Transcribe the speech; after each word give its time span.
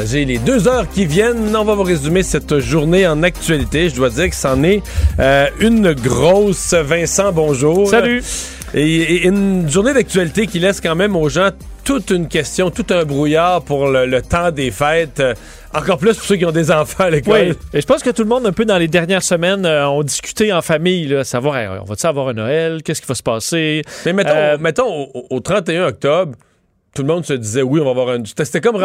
partager 0.00 0.24
les 0.24 0.38
deux 0.38 0.66
heures 0.66 0.88
qui 0.88 1.04
viennent. 1.04 1.54
On 1.54 1.64
va 1.64 1.74
vous 1.74 1.82
résumer 1.82 2.22
cette 2.22 2.58
journée 2.58 3.06
en 3.06 3.22
actualité. 3.22 3.90
Je 3.90 3.96
dois 3.96 4.08
dire 4.08 4.30
que 4.30 4.34
c'en 4.34 4.62
est 4.62 4.82
euh, 5.18 5.46
une 5.58 5.92
grosse. 5.92 6.72
Vincent, 6.72 7.32
bonjour. 7.32 7.86
Salut. 7.86 8.22
Et, 8.72 9.26
une 9.26 9.68
journée 9.68 9.92
d'actualité 9.92 10.46
qui 10.46 10.58
laisse 10.58 10.80
quand 10.80 10.94
même 10.94 11.16
aux 11.16 11.28
gens 11.28 11.50
toute 11.84 12.10
une 12.10 12.28
question, 12.28 12.70
tout 12.70 12.86
un 12.90 13.04
brouillard 13.04 13.62
pour 13.62 13.88
le, 13.88 14.22
temps 14.22 14.50
des 14.50 14.70
fêtes. 14.70 15.20
Euh, 15.20 15.34
encore 15.74 15.98
plus 15.98 16.16
pour 16.16 16.24
ceux 16.24 16.36
qui 16.36 16.46
ont 16.46 16.52
des 16.52 16.70
enfants 16.70 17.04
à 17.04 17.10
l'école. 17.10 17.48
Oui. 17.50 17.56
Et 17.74 17.80
je 17.82 17.86
pense 17.86 18.02
que 18.02 18.10
tout 18.10 18.22
le 18.22 18.28
monde, 18.28 18.46
un 18.46 18.52
peu 18.52 18.64
dans 18.64 18.78
les 18.78 18.88
dernières 18.88 19.22
semaines, 19.22 19.66
ont 19.66 20.02
discuté 20.02 20.50
en 20.52 20.62
famille, 20.62 21.08
là, 21.08 21.24
savoir, 21.24 21.82
on 21.82 21.84
va-tu 21.84 22.06
avoir 22.06 22.28
un 22.28 22.32
Noël? 22.32 22.82
Qu'est-ce 22.82 23.02
qui 23.02 23.06
va 23.06 23.14
se 23.14 23.22
passer? 23.22 23.82
Mais 24.06 24.14
mettons, 24.14 24.58
mettons 24.58 25.08
au 25.28 25.40
31 25.40 25.88
octobre, 25.88 26.32
tout 26.94 27.02
le 27.02 27.08
monde 27.08 27.24
se 27.24 27.34
disait 27.34 27.62
oui, 27.62 27.80
on 27.80 27.84
va 27.84 27.90
avoir 27.90 28.08
un. 28.08 28.22
C'était 28.24 28.60
comme 28.60 28.80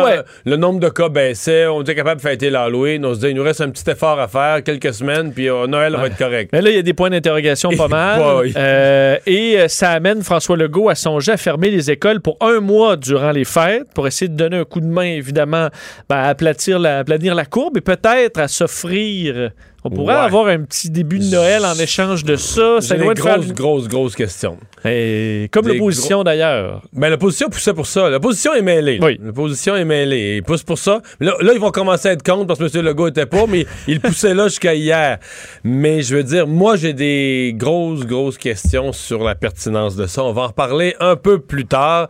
le 0.46 0.56
nombre 0.58 0.80
de 0.80 0.90
cas 0.90 1.10
baissait, 1.10 1.66
on 1.66 1.82
était 1.82 1.96
capable 1.96 2.22
de 2.22 2.28
fêter 2.28 2.50
l'Halloween, 2.50 3.04
on 3.04 3.12
se 3.12 3.16
disait 3.16 3.32
il 3.32 3.36
nous 3.36 3.44
reste 3.44 3.62
un 3.62 3.70
petit 3.70 3.90
effort 3.90 4.20
à 4.20 4.28
faire, 4.28 4.64
quelques 4.64 4.94
semaines, 4.94 5.34
puis 5.34 5.50
euh, 5.50 5.66
Noël 5.66 5.94
va 5.96 6.08
être 6.08 6.18
correct. 6.18 6.52
Mais 6.54 6.62
là, 6.62 6.70
il 6.70 6.76
y 6.76 6.80
a 6.80 6.84
des 6.84 6.94
points 6.94 7.10
d'interrogation 7.10 7.72
pas 7.72 7.88
mal. 7.90 8.52
Euh, 8.56 9.18
et 9.26 9.60
euh, 9.60 9.68
ça 9.68 9.92
amène 9.92 10.22
François 10.22 10.56
Legault 10.56 10.90
à 10.90 10.96
songer 10.96 11.32
à 11.32 11.38
fermer 11.38 11.72
les 11.72 11.90
écoles 11.90 12.22
pour 12.22 12.38
un 12.42 12.60
mois 12.60 12.96
durant 12.96 13.32
les 13.32 13.46
fêtes, 13.46 13.88
pour 13.94 14.06
essayer 14.06 14.30
de 14.30 14.36
donner 14.36 14.58
un 14.58 14.66
coup 14.66 14.82
de 14.82 14.86
main, 14.86 15.04
évidemment, 15.04 15.70
ben, 16.08 16.18
à 16.18 16.28
aplatir 16.28 16.78
la, 16.78 17.00
aplanir 17.00 17.34
la 17.34 17.46
courbe 17.46 17.78
et 17.78 17.82
peut-être 17.82 18.40
à 18.40 18.48
s'offrir 18.48 19.52
on 19.86 19.90
pourrait 19.92 20.16
avoir 20.16 20.48
un 20.48 20.62
petit 20.64 20.90
début 20.90 21.20
de 21.20 21.26
Noël 21.26 21.64
en 21.64 21.76
échange 21.76 22.24
de 22.24 22.36
ça. 22.36 22.78
C'est 22.82 22.98
une 22.98 23.14
grosse, 23.14 23.54
grosse, 23.54 23.88
grosse 23.88 24.16
question. 24.16 24.58
Et 24.84 25.48
comme 25.52 25.68
l'opposition 25.68 26.24
d'ailleurs. 26.24 26.82
Mais 26.92 27.02
ben, 27.02 27.10
l'opposition 27.12 27.50
poussait 27.50 27.74
pour 27.74 27.86
ça. 27.86 28.10
L'opposition 28.10 28.54
est 28.56 28.64
mêlée. 28.64 28.98
Oui. 29.00 29.20
L'opposition 29.22 29.76
est 29.76 29.86
mêlée. 29.86 30.38
Ils 30.38 30.44
poussent 30.44 30.64
pour 30.64 30.80
ça. 30.80 31.02
Là, 31.20 31.36
là, 31.40 31.54
ils 31.54 31.60
vont 31.60 31.70
commencer 31.70 32.10
à 32.10 32.12
être 32.14 32.24
contre 32.24 32.48
parce 32.48 32.60
que 32.60 32.78
M. 32.78 32.84
Legault 32.84 33.08
était 33.08 33.28
pas, 33.28 33.46
mais 33.48 33.68
il 33.88 34.00
poussait 34.00 34.34
là 34.34 34.48
jusqu'à 34.48 34.74
hier. 34.74 35.20
Mais 35.64 36.02
je 36.02 36.16
veux 36.16 36.24
dire, 36.24 36.48
moi, 36.48 36.78
j'ai 36.78 36.94
des 36.94 37.54
grosses, 37.56 38.06
grosses 38.06 38.40
questions 38.40 38.92
sur 38.92 39.24
la 39.24 39.36
pertinence 39.36 39.96
de 39.96 40.08
ça. 40.08 40.24
On 40.24 40.34
va 40.34 40.44
en 40.44 40.48
reparler 40.48 40.96
un 41.00 41.16
peu 41.16 41.40
plus 41.40 41.66
tard. 41.66 42.10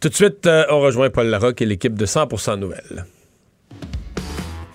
Tout 0.00 0.08
de 0.08 0.14
suite, 0.14 0.46
euh, 0.46 0.64
on 0.70 0.80
rejoint 0.80 1.10
Paul 1.10 1.26
Larocque 1.26 1.62
et 1.62 1.66
l'équipe 1.66 1.98
de 1.98 2.06
100% 2.06 2.58
Nouvelles. 2.58 3.06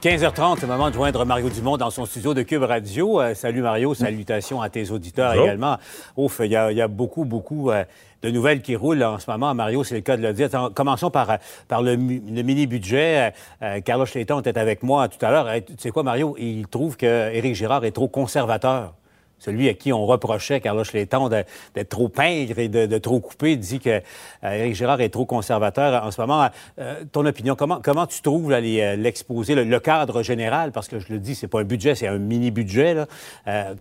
15h30, 0.03 0.55
c'est 0.59 0.61
le 0.63 0.73
moment 0.73 0.89
de 0.89 0.95
joindre 0.95 1.25
Mario 1.25 1.47
Dumont 1.47 1.77
dans 1.77 1.89
son 1.89 2.05
studio 2.05 2.33
de 2.33 2.41
Cube 2.41 2.63
Radio. 2.63 3.21
Euh, 3.21 3.33
salut 3.33 3.61
Mario, 3.61 3.93
salutations 3.93 4.61
à 4.61 4.67
tes 4.67 4.91
auditeurs 4.91 5.33
également. 5.33 5.77
Ouf, 6.17 6.41
il 6.43 6.51
y, 6.51 6.57
a 6.57 6.87
beaucoup, 6.89 7.23
beaucoup 7.23 7.71
euh, 7.71 7.85
de 8.21 8.29
nouvelles 8.29 8.61
qui 8.61 8.75
roulent 8.75 9.01
en 9.01 9.17
ce 9.17 9.31
moment. 9.31 9.55
Mario, 9.55 9.85
c'est 9.85 9.95
le 9.95 10.01
cas 10.01 10.17
de 10.17 10.21
le 10.21 10.33
dire. 10.33 10.49
commençons 10.75 11.09
par, 11.09 11.37
par 11.69 11.81
le, 11.81 11.95
mini-budget. 11.95 13.31
Euh, 13.61 13.79
Carlos 13.79 14.05
était 14.13 14.57
avec 14.57 14.83
moi 14.83 15.07
tout 15.07 15.25
à 15.25 15.31
l'heure. 15.31 15.47
Tu 15.65 15.75
sais 15.77 15.91
quoi, 15.91 16.03
Mario? 16.03 16.35
Il 16.37 16.67
trouve 16.67 16.97
que 16.97 17.31
Éric 17.31 17.55
Girard 17.55 17.85
est 17.85 17.91
trop 17.91 18.09
conservateur 18.09 18.95
celui 19.43 19.69
à 19.69 19.73
qui 19.73 19.91
on 19.91 20.05
reprochait, 20.05 20.61
Carlos 20.61 20.83
Letton, 20.93 21.29
d'être 21.29 21.89
trop 21.89 22.07
pingre 22.07 22.59
et 22.59 22.69
de, 22.69 22.97
trop 22.97 23.19
couper, 23.19 23.55
dit 23.57 23.79
que 23.79 24.01
euh, 24.43 24.73
Girard 24.73 25.01
est 25.01 25.09
trop 25.09 25.25
conservateur 25.25 26.03
en 26.03 26.11
ce 26.11 26.21
moment. 26.21 26.49
Euh, 26.79 27.03
ton 27.11 27.25
opinion, 27.25 27.55
comment, 27.55 27.79
comment 27.83 28.07
tu 28.07 28.21
trouves 28.21 28.51
euh, 28.51 28.95
l'exposé, 28.95 29.55
le, 29.55 29.79
cadre 29.79 30.23
général, 30.23 30.71
parce 30.71 30.87
que 30.87 30.99
je 30.99 31.11
le 31.11 31.19
dis, 31.19 31.35
c'est 31.35 31.47
pas 31.47 31.59
un 31.59 31.65
budget, 31.65 31.95
c'est 31.95 32.07
un 32.07 32.17
mini-budget. 32.17 33.05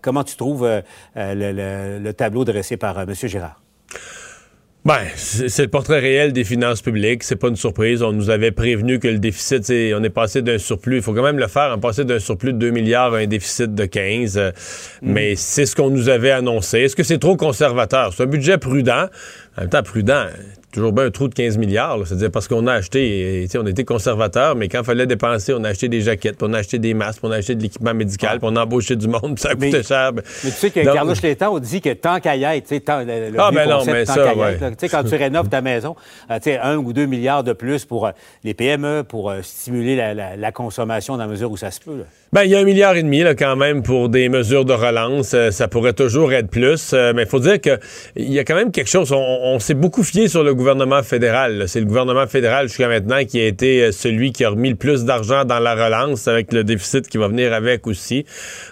comment 0.01 0.23
tu 0.23 0.35
trouves 0.35 0.67
le, 1.15 1.99
le, 1.99 2.13
tableau 2.13 2.43
dressé 2.43 2.77
par 2.77 2.99
M. 2.99 3.13
Girard? 3.13 3.61
Ben, 4.85 4.99
c'est 5.15 5.61
le 5.61 5.69
portrait 5.69 5.99
réel 5.99 6.33
des 6.33 6.43
finances 6.43 6.81
publiques. 6.81 7.23
C'est 7.23 7.37
pas 7.37 7.47
une 7.47 7.55
surprise. 7.55 8.03
On 8.03 8.11
nous 8.11 8.29
avait 8.29 8.51
prévenu 8.51 8.99
que 8.99 9.07
le 9.07 9.17
déficit, 9.17 9.63
on 9.69 10.03
est 10.03 10.09
passé 10.09 10.41
d'un 10.41 10.57
surplus. 10.57 10.97
Il 10.97 11.01
faut 11.01 11.13
quand 11.13 11.23
même 11.23 11.39
le 11.39 11.47
faire. 11.47 11.71
On 11.73 11.77
est 11.77 11.81
passé 11.81 12.03
d'un 12.03 12.19
surplus 12.19 12.51
de 12.51 12.57
2 12.57 12.71
milliards 12.71 13.13
à 13.13 13.19
un 13.19 13.27
déficit 13.27 13.73
de 13.73 13.85
15. 13.85 14.37
Mm. 14.37 14.51
Mais 15.01 15.35
c'est 15.37 15.65
ce 15.65 15.77
qu'on 15.77 15.89
nous 15.89 16.09
avait 16.09 16.31
annoncé. 16.31 16.79
Est-ce 16.79 16.97
que 16.97 17.03
c'est 17.03 17.17
trop 17.17 17.37
conservateur? 17.37 18.13
C'est 18.13 18.23
un 18.23 18.27
budget 18.27 18.57
prudent. 18.57 19.05
En 19.57 19.61
même 19.61 19.69
temps, 19.69 19.83
prudent 19.83 20.25
toujours 20.73 20.91
bien 20.91 21.05
un 21.05 21.11
trou 21.11 21.27
de 21.27 21.33
15 21.33 21.57
milliards. 21.57 21.99
C'est-à-dire 22.05 22.31
parce 22.31 22.47
qu'on 22.47 22.67
a 22.67 22.73
acheté, 22.73 23.47
on 23.55 23.65
était 23.65 23.85
conservateur, 23.85 24.55
mais 24.55 24.67
quand 24.67 24.79
il 24.79 24.85
fallait 24.85 25.05
dépenser, 25.05 25.53
on 25.53 25.63
a 25.63 25.69
acheté 25.69 25.87
des 25.87 26.01
jaquettes, 26.01 26.41
on 26.41 26.53
a 26.53 26.59
acheté 26.59 26.79
des 26.79 26.93
masques, 26.93 27.21
on 27.23 27.31
a 27.31 27.37
acheté 27.37 27.55
de 27.55 27.61
l'équipement 27.61 27.93
médical, 27.93 28.39
puis 28.39 28.49
on 28.51 28.55
a 28.55 28.63
embauché 28.63 28.95
du 28.95 29.07
monde, 29.07 29.21
puis 29.35 29.41
ça 29.41 29.53
coûtait 29.53 29.83
cher. 29.83 30.11
Mais 30.13 30.21
tu 30.21 30.49
sais 30.49 30.71
que 30.71 30.81
Carlos 30.81 31.13
Létang 31.21 31.59
dit 31.59 31.81
que 31.81 31.93
tant 31.93 32.19
qu'à 32.19 32.35
y 32.35 32.43
être, 32.43 32.77
tant, 32.83 32.99
le, 32.99 33.29
le 33.29 33.39
ah, 33.39 33.51
ben 33.51 33.69
non, 33.69 33.85
mais 33.85 34.05
ça, 34.05 34.35
ouais. 34.35 34.57
Tu 34.57 34.65
sais, 34.79 34.89
quand 34.89 35.03
tu 35.03 35.15
rénoves 35.15 35.49
ta 35.49 35.61
maison, 35.61 35.95
euh, 36.31 36.37
tu 36.37 36.51
sais, 36.51 36.59
un 36.59 36.77
ou 36.77 36.91
deux 36.91 37.05
milliards 37.05 37.43
de 37.43 37.53
plus 37.53 37.85
pour 37.85 38.07
euh, 38.07 38.11
les 38.43 38.53
PME, 38.53 39.03
pour 39.03 39.29
euh, 39.29 39.41
stimuler 39.41 39.95
la, 39.95 40.35
la, 40.35 40.51
consommation 40.51 41.17
dans 41.17 41.23
la 41.23 41.29
mesure 41.29 41.51
où 41.51 41.57
ça 41.57 41.71
se 41.71 41.79
peut. 41.79 41.97
Là. 41.97 42.03
Ben, 42.33 42.45
il 42.45 42.49
y 42.49 42.55
a 42.55 42.59
un 42.59 42.63
milliard 42.63 42.95
et 42.95 43.03
demi 43.03 43.19
là, 43.19 43.35
quand 43.35 43.55
même 43.55 43.83
pour 43.83 44.09
des 44.09 44.27
mesures 44.27 44.65
de 44.65 44.73
relance. 44.73 45.35
Euh, 45.35 45.51
ça 45.51 45.67
pourrait 45.67 45.93
toujours 45.93 46.33
être 46.33 46.49
plus. 46.49 46.89
Euh, 46.91 47.13
mais 47.15 47.23
il 47.23 47.27
faut 47.27 47.39
dire 47.39 47.61
qu'il 47.61 47.77
y 48.15 48.39
a 48.39 48.43
quand 48.43 48.55
même 48.55 48.71
quelque 48.71 48.89
chose. 48.89 49.11
On, 49.11 49.59
s'est 49.59 49.75
beaucoup 49.75 50.01
fié 50.01 50.27
sur 50.27 50.43
le 50.43 50.55
gouvernement 50.55 51.03
fédéral. 51.03 51.65
C'est 51.67 51.79
le 51.79 51.85
gouvernement 51.85 52.25
fédéral 52.25 52.69
jusqu'à 52.69 52.87
maintenant 52.87 53.23
qui 53.23 53.39
a 53.39 53.45
été 53.45 53.83
euh, 53.83 53.91
celui 53.91 54.31
qui 54.31 54.43
a 54.45 54.49
remis 54.49 54.71
le 54.71 54.75
plus 54.75 55.05
d'argent 55.05 55.45
dans 55.45 55.59
la 55.59 55.75
relance 55.75 56.27
avec 56.27 56.53
le 56.53 56.63
déficit 56.63 57.07
qui 57.07 57.19
va 57.19 57.27
venir 57.27 57.53
avec 57.53 57.85
aussi. 57.85 58.25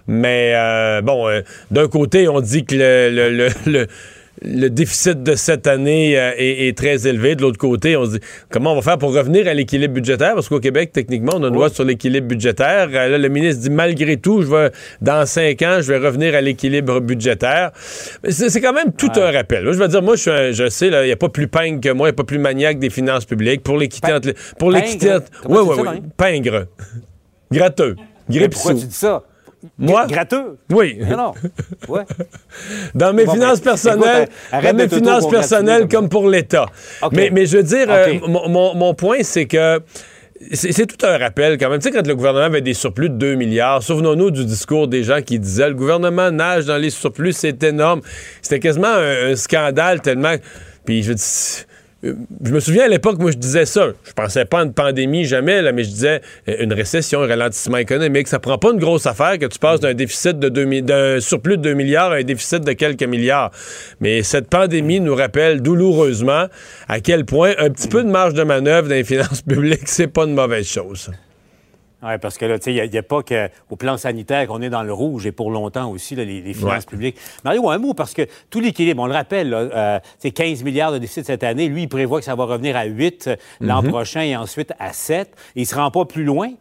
Mais 0.07 0.55
bon, 1.03 1.27
d'un 1.69 1.87
côté, 1.87 2.27
on 2.27 2.41
dit 2.41 2.65
que 2.65 2.75
le, 2.75 3.29
le 3.29 3.49
le 3.65 3.87
déficit 4.43 5.21
de 5.21 5.35
cette 5.35 5.67
année 5.67 6.17
euh, 6.17 6.31
est, 6.37 6.75
très 6.77 7.07
élevé. 7.07 7.35
De 7.35 7.41
l'autre 7.41 7.57
côté, 7.57 7.95
on 7.95 8.05
se 8.05 8.11
dit 8.11 8.19
comment 8.49 8.73
on 8.73 8.75
va 8.75 8.81
faire 8.81 8.97
pour 8.97 9.13
revenir 9.13 9.47
à 9.47 9.53
l'équilibre 9.53 9.93
budgétaire? 9.93 10.33
Parce 10.33 10.49
qu'au 10.49 10.59
Québec, 10.59 10.91
techniquement, 10.93 11.33
on 11.35 11.43
a 11.43 11.47
une 11.47 11.53
loi 11.53 11.69
sur 11.69 11.83
l'équilibre 11.83 12.27
budgétaire. 12.27 12.89
Euh, 12.91 13.09
là, 13.09 13.17
le 13.17 13.29
ministre 13.29 13.61
dit 13.61 13.69
malgré 13.69 14.17
tout, 14.17 14.41
je 14.41 14.47
vais 14.47 14.71
dans 15.01 15.25
cinq 15.25 15.61
ans, 15.61 15.77
je 15.81 15.93
vais 15.93 15.97
revenir 15.97 16.35
à 16.35 16.41
l'équilibre 16.41 16.99
budgétaire. 16.99 17.71
C'est 18.29 18.61
quand 18.61 18.73
même 18.73 18.93
tout 18.93 19.11
un 19.15 19.31
rappel. 19.31 19.65
je 19.65 19.77
veux 19.77 19.87
dire, 19.87 20.01
moi, 20.01 20.15
je, 20.15 20.51
je 20.51 20.69
sais, 20.69 20.87
il 20.87 21.05
n'y 21.05 21.11
a 21.11 21.17
pas 21.17 21.29
plus 21.29 21.47
pingre 21.47 21.79
que 21.79 21.89
moi, 21.89 22.07
il 22.07 22.11
n'y 22.11 22.15
a 22.15 22.17
pas 22.17 22.23
plus 22.23 22.39
maniaque 22.39 22.79
des 22.79 22.89
finances 22.89 23.25
publiques. 23.25 23.61
Pour 23.63 23.77
l'équité 23.77 24.13
entre 24.13 24.33
Pour 24.57 24.71
l'équité 24.71 25.17
Oui, 25.47 25.59
oui, 25.63 25.75
oui. 25.79 26.01
Pingre. 26.17 26.65
Gratteux. 27.51 27.95
Pourquoi 28.51 28.73
tu 28.73 28.85
dis 28.85 28.95
ça? 28.95 29.23
Moi? 29.77 30.07
Gratteux? 30.07 30.57
Oui. 30.71 30.99
Non, 31.07 31.33
Ouais. 31.87 32.03
Dans 32.95 33.13
mes 33.13 33.27
finances 33.27 33.59
ben, 33.61 33.71
personnelles, 33.71 34.29
dans 34.51 34.73
mes 34.75 34.89
finances 34.89 35.29
personnelles 35.29 35.87
comme 35.87 36.09
pour 36.09 36.27
l'État. 36.27 36.65
Mais, 37.11 37.29
mais 37.31 37.45
je 37.45 37.57
veux 37.57 37.63
dire, 37.63 37.87
euh, 37.89 38.13
mon, 38.27 38.75
mon, 38.75 38.93
point, 38.93 39.19
c'est 39.21 39.45
que 39.45 39.81
c'est 40.53 40.85
tout 40.87 41.05
un 41.05 41.17
rappel 41.17 41.57
quand 41.57 41.69
même. 41.69 41.79
Tu 41.79 41.89
sais, 41.89 41.91
quand 41.91 42.05
le 42.05 42.15
gouvernement 42.15 42.45
avait 42.45 42.61
des 42.61 42.73
surplus 42.73 43.09
de 43.09 43.15
2 43.15 43.35
milliards, 43.35 43.83
souvenons-nous 43.83 44.31
du 44.31 44.45
discours 44.45 44.87
des 44.87 45.03
gens 45.03 45.21
qui 45.21 45.39
disaient 45.39 45.69
le 45.69 45.75
gouvernement 45.75 46.31
nage 46.31 46.65
dans 46.65 46.77
les 46.77 46.89
surplus, 46.89 47.33
c'est 47.33 47.61
énorme. 47.63 48.01
C'était 48.41 48.59
quasiment 48.59 48.87
un, 48.87 49.31
un, 49.31 49.35
scandale 49.35 50.01
tellement. 50.01 50.35
Puis 50.85 51.03
je 51.03 51.13
dis 51.13 51.65
je 52.03 52.51
me 52.51 52.59
souviens 52.59 52.85
à 52.85 52.87
l'époque, 52.87 53.19
moi, 53.19 53.31
je 53.31 53.37
disais 53.37 53.65
ça. 53.65 53.89
Je 54.03 54.13
pensais 54.13 54.45
pas 54.45 54.61
à 54.61 54.63
une 54.63 54.73
pandémie, 54.73 55.25
jamais, 55.25 55.61
mais 55.71 55.83
je 55.83 55.89
disais 55.89 56.21
euh, 56.49 56.55
une 56.59 56.73
récession, 56.73 57.21
un 57.21 57.27
ralentissement 57.27 57.77
économique. 57.77 58.27
Ça 58.27 58.39
prend 58.39 58.57
pas 58.57 58.71
une 58.71 58.79
grosse 58.79 59.05
affaire 59.05 59.37
que 59.37 59.45
tu 59.45 59.59
passes 59.59 59.79
d'un 59.79 59.93
déficit 59.93 60.39
de 60.39 60.49
d'un 60.81 61.19
surplus 61.19 61.57
de 61.57 61.63
2 61.63 61.73
milliards 61.73 62.11
à 62.11 62.15
un 62.15 62.23
déficit 62.23 62.63
de 62.63 62.73
quelques 62.73 63.03
milliards. 63.03 63.51
Mais 63.99 64.23
cette 64.23 64.49
pandémie 64.49 64.99
nous 64.99 65.15
rappelle 65.15 65.61
douloureusement 65.61 66.47
à 66.87 66.99
quel 66.99 67.25
point 67.25 67.53
un 67.57 67.69
petit 67.69 67.87
peu 67.87 68.03
de 68.03 68.09
marge 68.09 68.33
de 68.33 68.43
manœuvre 68.43 68.87
dans 68.87 68.95
les 68.95 69.03
finances 69.03 69.41
publiques, 69.47 69.87
c'est 69.87 70.07
pas 70.07 70.23
une 70.25 70.33
mauvaise 70.33 70.67
chose. 70.67 71.11
Oui, 72.03 72.17
parce 72.19 72.37
que 72.37 72.45
là, 72.45 72.57
tu 72.57 72.65
sais, 72.65 72.73
il 72.73 72.91
n'y 72.91 72.97
a, 72.97 73.03
pas 73.03 73.21
qu'au 73.21 73.75
plan 73.75 73.95
sanitaire 73.95 74.47
qu'on 74.47 74.61
est 74.61 74.71
dans 74.71 74.81
le 74.81 74.91
rouge 74.91 75.27
et 75.27 75.31
pour 75.31 75.51
longtemps 75.51 75.91
aussi, 75.91 76.15
les, 76.15 76.53
finances 76.53 76.85
publiques. 76.85 77.17
Mario, 77.43 77.69
un 77.69 77.77
mot, 77.77 77.93
parce 77.93 78.13
que 78.13 78.23
tout 78.49 78.59
l'équilibre, 78.59 79.03
on 79.03 79.05
le 79.05 79.13
rappelle, 79.13 79.53
euh, 79.53 79.99
c'est 80.17 80.31
15 80.31 80.63
milliards 80.63 80.91
de 80.91 80.97
déficit 80.97 81.25
cette 81.25 81.43
année. 81.43 81.67
Lui, 81.67 81.83
il 81.83 81.89
prévoit 81.89 82.19
que 82.19 82.25
ça 82.25 82.35
va 82.35 82.45
revenir 82.45 82.75
à 82.75 82.85
8 82.85 83.27
euh, 83.27 83.35
l'an 83.59 83.83
mhm. 83.83 83.89
prochain 83.89 84.21
et 84.21 84.35
ensuite 84.35 84.73
à 84.79 84.93
7. 84.93 85.35
Il 85.55 85.61
ne 85.61 85.67
se 85.67 85.75
rend 85.75 85.91
pas 85.91 86.05
plus 86.05 86.23
loin 86.23 86.51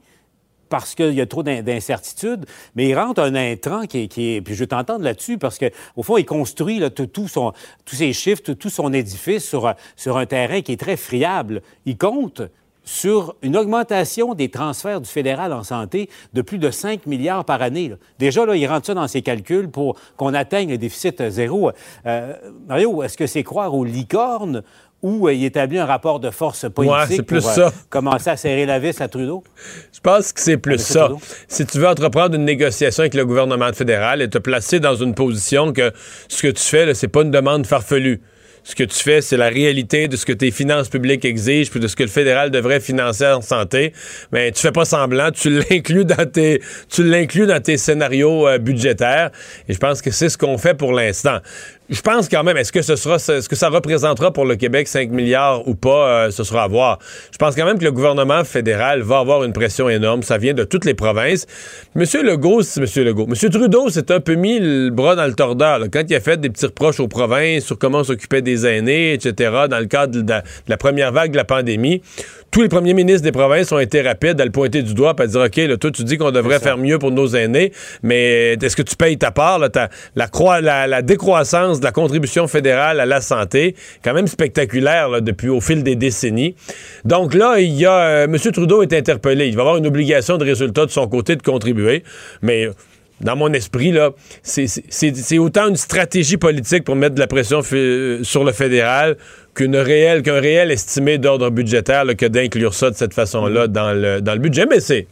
parce 0.68 0.94
qu'il 0.94 1.14
y 1.14 1.20
a 1.20 1.26
trop 1.26 1.42
d'incertitudes, 1.42 2.46
mais 2.76 2.88
il 2.88 2.94
rentre 2.94 3.20
un 3.20 3.34
intrant 3.34 3.86
qui 3.86 4.04
est... 4.04 4.40
puis 4.40 4.54
je 4.54 4.60
vais 4.60 4.68
t'entendre 4.68 5.04
là-dessus, 5.04 5.36
parce 5.36 5.58
qu'au 5.58 6.02
fond, 6.02 6.16
il 6.16 6.24
construit 6.24 6.78
là, 6.78 6.90
tout, 6.90 7.28
son, 7.28 7.52
tous 7.84 7.96
ses 7.96 8.12
chiffres, 8.12 8.42
tout, 8.42 8.70
son 8.70 8.92
édifice 8.92 9.46
sur, 9.46 9.74
sur 9.96 10.16
un 10.16 10.26
terrain 10.26 10.60
qui 10.62 10.72
est 10.72 10.80
très 10.80 10.96
friable. 10.96 11.62
Il 11.86 11.98
compte 11.98 12.42
sur 12.84 13.36
une 13.42 13.56
augmentation 13.56 14.34
des 14.34 14.48
transferts 14.48 15.00
du 15.00 15.08
fédéral 15.08 15.52
en 15.52 15.62
santé 15.62 16.08
de 16.32 16.42
plus 16.42 16.58
de 16.58 16.70
5 16.70 17.06
milliards 17.06 17.44
par 17.44 17.62
année. 17.62 17.92
Déjà, 18.18 18.44
là, 18.46 18.56
il 18.56 18.66
rentre 18.66 18.86
ça 18.86 18.94
dans 18.94 19.08
ses 19.08 19.22
calculs 19.22 19.68
pour 19.68 19.96
qu'on 20.16 20.34
atteigne 20.34 20.70
le 20.70 20.78
déficit 20.78 21.28
zéro. 21.28 21.70
Euh, 22.06 22.34
Mario, 22.68 23.02
est-ce 23.02 23.16
que 23.16 23.26
c'est 23.26 23.42
croire 23.42 23.74
aux 23.74 23.84
licornes 23.84 24.62
ou 25.02 25.28
euh, 25.28 25.32
il 25.32 25.44
établit 25.44 25.78
un 25.78 25.86
rapport 25.86 26.20
de 26.20 26.30
force 26.30 26.66
politique 26.70 27.26
plus 27.26 27.42
pour 27.42 27.50
ça. 27.50 27.72
commencer 27.88 28.30
à 28.30 28.36
serrer 28.36 28.66
la 28.66 28.78
vis 28.78 29.00
à 29.00 29.08
Trudeau? 29.08 29.42
Je 29.92 30.00
pense 30.00 30.32
que 30.32 30.40
c'est 30.40 30.58
plus 30.58 30.78
ça. 30.78 31.10
Si 31.48 31.64
tu 31.64 31.78
veux 31.78 31.88
entreprendre 31.88 32.34
une 32.34 32.44
négociation 32.44 33.02
avec 33.02 33.14
le 33.14 33.24
gouvernement 33.24 33.72
fédéral 33.72 34.20
et 34.20 34.28
te 34.28 34.38
placer 34.38 34.80
dans 34.80 34.94
une 34.94 35.14
position 35.14 35.72
que 35.72 35.92
ce 36.28 36.42
que 36.42 36.48
tu 36.48 36.62
fais, 36.62 36.92
c'est 36.94 37.08
pas 37.08 37.22
une 37.22 37.30
demande 37.30 37.66
farfelue 37.66 38.20
ce 38.64 38.74
que 38.74 38.84
tu 38.84 38.98
fais, 38.98 39.20
c'est 39.20 39.36
la 39.36 39.48
réalité 39.48 40.08
de 40.08 40.16
ce 40.16 40.26
que 40.26 40.32
tes 40.32 40.50
finances 40.50 40.88
publiques 40.88 41.24
exigent, 41.24 41.70
puis 41.70 41.80
de 41.80 41.88
ce 41.88 41.96
que 41.96 42.02
le 42.02 42.08
fédéral 42.08 42.50
devrait 42.50 42.80
financer 42.80 43.26
en 43.26 43.40
santé. 43.40 43.92
Mais 44.32 44.52
tu 44.52 44.60
fais 44.60 44.72
pas 44.72 44.84
semblant, 44.84 45.30
tu 45.30 45.50
l'inclus 45.50 46.04
dans 46.04 46.30
tes, 46.30 46.60
tu 46.88 47.02
l'inclus 47.02 47.46
dans 47.46 47.60
tes 47.60 47.76
scénarios 47.76 48.46
euh, 48.46 48.58
budgétaires. 48.58 49.30
Et 49.68 49.72
je 49.72 49.78
pense 49.78 50.02
que 50.02 50.10
c'est 50.10 50.28
ce 50.28 50.38
qu'on 50.38 50.58
fait 50.58 50.74
pour 50.74 50.92
l'instant 50.92 51.40
je 51.90 52.00
pense 52.02 52.28
quand 52.28 52.44
même, 52.44 52.56
est-ce 52.56 52.70
que 52.70 52.82
ce 52.82 52.94
sera, 52.94 53.18
ce 53.18 53.48
que 53.48 53.56
ça 53.56 53.68
représentera 53.68 54.32
pour 54.32 54.44
le 54.44 54.54
Québec 54.54 54.86
5 54.86 55.10
milliards 55.10 55.66
ou 55.66 55.74
pas, 55.74 56.08
euh, 56.08 56.30
ce 56.30 56.44
sera 56.44 56.62
à 56.62 56.68
voir. 56.68 57.00
Je 57.32 57.36
pense 57.36 57.56
quand 57.56 57.64
même 57.64 57.78
que 57.78 57.84
le 57.84 57.90
gouvernement 57.90 58.44
fédéral 58.44 59.02
va 59.02 59.18
avoir 59.18 59.42
une 59.42 59.52
pression 59.52 59.88
énorme. 59.88 60.22
Ça 60.22 60.38
vient 60.38 60.54
de 60.54 60.62
toutes 60.62 60.84
les 60.84 60.94
provinces. 60.94 61.46
Monsieur 61.96 62.22
Legault, 62.22 62.62
Monsieur 62.78 63.02
Legault. 63.02 63.26
Monsieur 63.26 63.50
Trudeau 63.50 63.88
s'est 63.88 64.12
un 64.12 64.20
peu 64.20 64.34
mis 64.34 64.60
le 64.60 64.90
bras 64.90 65.16
dans 65.16 65.26
le 65.26 65.34
tordeur 65.34 65.80
quand 65.92 66.04
il 66.08 66.14
a 66.14 66.20
fait 66.20 66.40
des 66.40 66.48
petits 66.48 66.66
reproches 66.66 67.00
aux 67.00 67.08
provinces 67.08 67.64
sur 67.64 67.76
comment 67.76 68.04
s'occuper 68.04 68.40
des 68.40 68.66
aînés, 68.66 69.12
etc. 69.12 69.66
Dans 69.68 69.80
le 69.80 69.86
cadre 69.86 70.22
de 70.22 70.34
la 70.68 70.76
première 70.76 71.10
vague 71.10 71.32
de 71.32 71.36
la 71.36 71.44
pandémie 71.44 72.02
tous 72.50 72.62
les 72.62 72.68
premiers 72.68 72.94
ministres 72.94 73.22
des 73.22 73.32
provinces 73.32 73.70
ont 73.72 73.78
été 73.78 74.02
rapides 74.02 74.40
à 74.40 74.44
le 74.44 74.50
pointer 74.50 74.82
du 74.82 74.94
doigt, 74.94 75.14
à 75.18 75.26
dire 75.26 75.40
OK, 75.40 75.56
là, 75.56 75.76
toi, 75.76 75.90
tu 75.90 76.04
dis 76.04 76.18
qu'on 76.18 76.30
devrait 76.30 76.58
faire 76.58 76.78
mieux 76.78 76.98
pour 76.98 77.10
nos 77.10 77.28
aînés, 77.28 77.72
mais 78.02 78.54
est-ce 78.54 78.76
que 78.76 78.82
tu 78.82 78.96
payes 78.96 79.18
ta 79.18 79.30
part? 79.30 79.58
Là, 79.58 79.68
la, 80.14 80.86
la, 80.86 81.02
décroissance 81.02 81.80
de 81.80 81.84
la 81.84 81.92
contribution 81.92 82.46
fédérale 82.48 83.00
à 83.00 83.06
la 83.06 83.20
santé, 83.20 83.76
quand 84.02 84.14
même 84.14 84.26
spectaculaire 84.26 85.08
là, 85.08 85.20
depuis 85.20 85.48
au 85.48 85.60
fil 85.60 85.82
des 85.82 85.96
décennies. 85.96 86.54
Donc 87.04 87.34
là, 87.34 87.60
il 87.60 87.74
y 87.74 87.86
a 87.86 87.98
euh, 87.98 88.24
M. 88.24 88.36
Trudeau 88.52 88.82
est 88.82 88.92
interpellé. 88.92 89.46
Il 89.48 89.56
va 89.56 89.62
avoir 89.62 89.76
une 89.76 89.86
obligation 89.86 90.36
de 90.36 90.44
résultat 90.44 90.86
de 90.86 90.90
son 90.90 91.06
côté 91.06 91.36
de 91.36 91.42
contribuer, 91.42 92.02
mais 92.42 92.68
dans 93.20 93.36
mon 93.36 93.52
esprit, 93.52 93.92
là, 93.92 94.10
c'est 94.42 95.38
autant 95.38 95.68
une 95.68 95.76
stratégie 95.76 96.38
politique 96.38 96.84
pour 96.84 96.96
mettre 96.96 97.14
de 97.14 97.20
la 97.20 97.26
pression 97.26 97.60
sur 97.62 98.44
le 98.44 98.52
fédéral 98.52 99.16
qu'une 99.54 99.76
réelle, 99.76 100.22
qu'un 100.22 100.40
réel 100.40 100.70
estimé 100.70 101.18
d'ordre 101.18 101.50
budgétaire 101.50 102.04
que 102.16 102.26
d'inclure 102.26 102.74
ça 102.74 102.90
de 102.90 102.96
cette 102.96 103.14
façon-là 103.14 103.66
mm-hmm. 103.66 103.72
dans 103.72 103.92
le, 103.92 104.20
dans 104.20 104.32
le 104.32 104.38
budget. 104.38 104.66
Mais 104.66 104.80
c'est, 104.80 105.06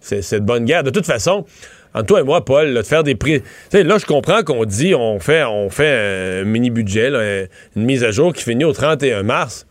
c'est, 0.00 0.40
de 0.40 0.44
bonne 0.44 0.64
guerre. 0.64 0.82
De 0.82 0.90
toute 0.90 1.06
façon, 1.06 1.44
entre 1.94 2.06
toi 2.06 2.20
et 2.20 2.24
moi, 2.24 2.44
Paul, 2.44 2.74
de 2.74 2.82
faire 2.82 3.04
des 3.04 3.14
prix. 3.14 3.42
là, 3.72 3.98
je 3.98 4.06
comprends 4.06 4.42
qu'on 4.42 4.64
dit 4.64 4.94
on 4.94 5.20
fait, 5.20 5.44
on 5.44 5.70
fait 5.70 6.40
un 6.40 6.44
mini-budget, 6.44 7.48
une 7.76 7.84
mise 7.84 8.04
à 8.04 8.10
jour 8.10 8.32
qui 8.32 8.42
finit 8.42 8.64
au 8.64 8.72
31 8.72 9.22
mars. 9.22 9.66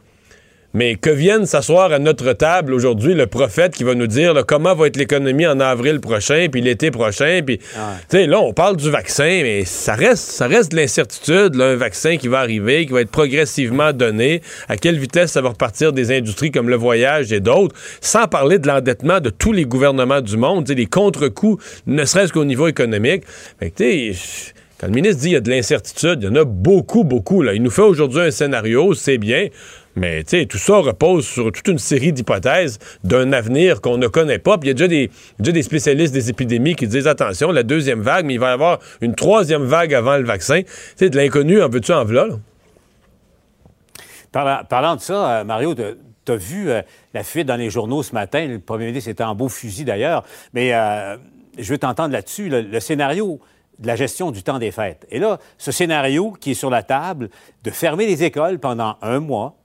Mais 0.74 0.96
que 0.96 1.10
vienne 1.10 1.46
s'asseoir 1.46 1.92
à 1.92 2.00
notre 2.00 2.34
table 2.34 2.74
aujourd'hui 2.74 3.14
le 3.14 3.28
prophète 3.28 3.76
qui 3.76 3.84
va 3.84 3.96
nous 3.96 4.08
dire 4.08 4.34
comment 4.48 4.74
va 4.74 4.88
être 4.88 4.98
l'économie 4.98 5.46
en 5.46 5.60
avril 5.60 6.00
prochain, 6.00 6.48
puis 6.52 6.62
l'été 6.62 6.92
prochain, 6.92 7.42
puis 7.46 7.60
sais, 8.10 8.26
là 8.26 8.40
on 8.40 8.54
parle 8.54 8.78
du 8.78 8.90
vaccin, 8.90 9.42
mais 9.44 9.66
ça 9.66 9.94
reste, 9.94 10.32
ça 10.32 10.48
reste 10.48 10.72
de 10.72 10.78
l'incertitude, 10.78 11.60
un 11.62 11.76
vaccin 11.76 12.18
qui 12.18 12.28
va 12.28 12.40
arriver, 12.40 12.86
qui 12.86 12.94
va 12.94 13.02
être 13.02 13.12
progressivement 13.12 13.94
donné, 13.94 14.42
à 14.68 14.78
quelle 14.78 14.98
vitesse 14.98 15.32
ça 15.32 15.42
va 15.42 15.50
repartir 15.50 15.94
des 15.94 16.16
industries 16.16 16.52
comme 16.52 16.70
le 16.70 16.76
voyage 16.76 17.32
et 17.32 17.40
d'autres, 17.40 17.76
sans 18.02 18.28
parler 18.28 18.60
de 18.60 18.68
l'endettement 18.68 19.20
de 19.20 19.30
tous 19.30 19.52
les 19.54 19.66
gouvernements 19.66 20.22
du 20.22 20.38
monde, 20.38 20.68
les 20.70 20.86
contre-coups, 20.86 21.64
ne 21.86 22.04
serait-ce 22.04 22.34
qu'au 22.34 22.46
niveau 22.46 22.68
économique. 22.68 23.24
Fait 23.60 23.70
que, 23.70 24.14
le 24.88 24.92
ministre 24.92 25.22
dit 25.22 25.28
qu'il 25.28 25.34
y 25.34 25.38
a 25.38 25.42
de 25.42 25.50
l'incertitude, 25.50 26.20
il 26.22 26.26
y 26.26 26.28
en 26.30 26.36
a 26.36 26.46
beaucoup, 26.46 27.04
beaucoup. 27.04 27.42
Là. 27.42 27.54
Il 27.54 27.62
nous 27.62 27.70
fait 27.70 27.82
aujourd'hui 27.82 28.22
un 28.22 28.32
scénario, 28.32 28.94
c'est 28.94 29.18
bien. 29.18 29.48
Mais 29.96 30.24
tout 30.24 30.58
ça 30.58 30.78
repose 30.78 31.26
sur 31.26 31.52
toute 31.52 31.68
une 31.68 31.78
série 31.78 32.12
d'hypothèses 32.12 32.80
d'un 33.04 33.32
avenir 33.32 33.80
qu'on 33.80 33.98
ne 33.98 34.08
connaît 34.08 34.40
pas. 34.40 34.58
Puis 34.58 34.70
il 34.70 34.72
y 34.72 34.72
a 34.72 34.74
déjà 34.74 34.88
des, 34.88 35.12
déjà 35.40 35.52
des 35.52 35.62
spécialistes 35.62 36.14
des 36.14 36.30
épidémies 36.30 36.76
qui 36.76 36.88
disent 36.88 37.08
attention, 37.08 37.52
la 37.52 37.64
deuxième 37.64 38.02
vague, 38.02 38.26
mais 38.26 38.34
il 38.34 38.40
va 38.40 38.50
y 38.50 38.54
avoir 38.54 38.80
une 39.02 39.14
troisième 39.14 39.64
vague 39.64 39.94
avant 39.94 40.18
le 40.18 40.26
vaccin. 40.26 40.62
De 41.00 41.16
l'inconnu, 41.16 41.62
en 41.62 41.70
veux-tu 41.70 41.94
en 41.94 42.06
voilà? 42.06 42.40
Parlant, 44.32 44.96
de 44.96 45.02
ça, 45.02 45.30
euh, 45.30 45.44
Mario, 45.44 45.76
tu 45.76 46.32
as 46.32 46.36
vu 46.36 46.72
euh, 46.72 46.82
la 47.14 47.24
fuite 47.24 47.46
dans 47.46 47.56
les 47.56 47.70
journaux 47.70 48.02
ce 48.02 48.14
matin. 48.14 48.48
Le 48.48 48.58
premier 48.58 48.88
ministre 48.88 49.12
était 49.12 49.24
en 49.24 49.36
beau 49.36 49.48
fusil 49.48 49.86
d'ailleurs. 49.86 50.24
Mais 50.54 50.74
euh, 50.74 51.18
je 51.60 51.70
veux 51.72 51.78
t'entendre 51.78 52.14
là-dessus. 52.14 52.50
le 52.50 52.80
scénario 52.80 53.40
de 53.80 53.88
la 53.88 53.96
gestion 53.96 54.32
du 54.32 54.44
temps 54.44 54.60
des 54.60 54.72
fêtes. 54.72 55.06
Et 55.10 55.20
là, 55.20 55.40
ce 55.58 55.72
scénario 55.72 56.32
qui 56.40 56.52
est 56.52 56.56
sur 56.56 56.70
la 56.70 56.84
table, 56.84 57.30
de 57.64 57.72
fermer 57.72 58.06
les 58.06 58.24
écoles 58.24 58.60
pendant 58.60 58.98
un 59.02 59.20
mois, 59.20 59.56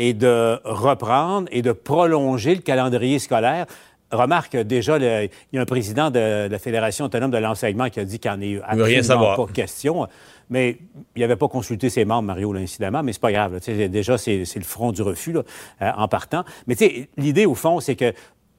et 0.00 0.14
de 0.14 0.58
reprendre 0.64 1.46
et 1.52 1.60
de 1.60 1.72
prolonger 1.72 2.54
le 2.54 2.62
calendrier 2.62 3.18
scolaire. 3.18 3.66
Remarque 4.10 4.56
déjà, 4.56 4.96
il 4.96 5.30
y 5.52 5.58
a 5.58 5.60
un 5.60 5.66
président 5.66 6.10
de, 6.10 6.48
la 6.48 6.58
Fédération 6.58 7.04
autonome 7.04 7.30
de 7.30 7.36
l'enseignement 7.36 7.90
qui 7.90 8.00
a 8.00 8.04
dit 8.04 8.18
qu'il 8.18 8.30
en 8.30 8.40
est 8.40 8.60
absolument 8.62 9.36
pas 9.36 9.46
question. 9.52 10.08
Mais 10.48 10.78
il 11.14 11.20
n'avait 11.20 11.36
pas 11.36 11.48
consulté 11.48 11.90
ses 11.90 12.06
membres, 12.06 12.22
Mario, 12.22 12.52
là, 12.52 12.60
incidemment, 12.60 13.02
mais 13.02 13.12
c'est 13.12 13.20
pas 13.20 13.30
grave. 13.30 13.60
déjà, 13.88 14.16
c'est 14.16 14.42
le 14.56 14.64
front 14.64 14.90
du 14.90 15.02
refus 15.02 15.32
là, 15.32 15.42
euh, 15.82 15.90
en 15.94 16.08
partant. 16.08 16.44
Mais 16.66 16.74
l'idée, 17.18 17.44
au 17.44 17.54
fond, 17.54 17.78
c'est 17.78 17.94
que 17.94 18.12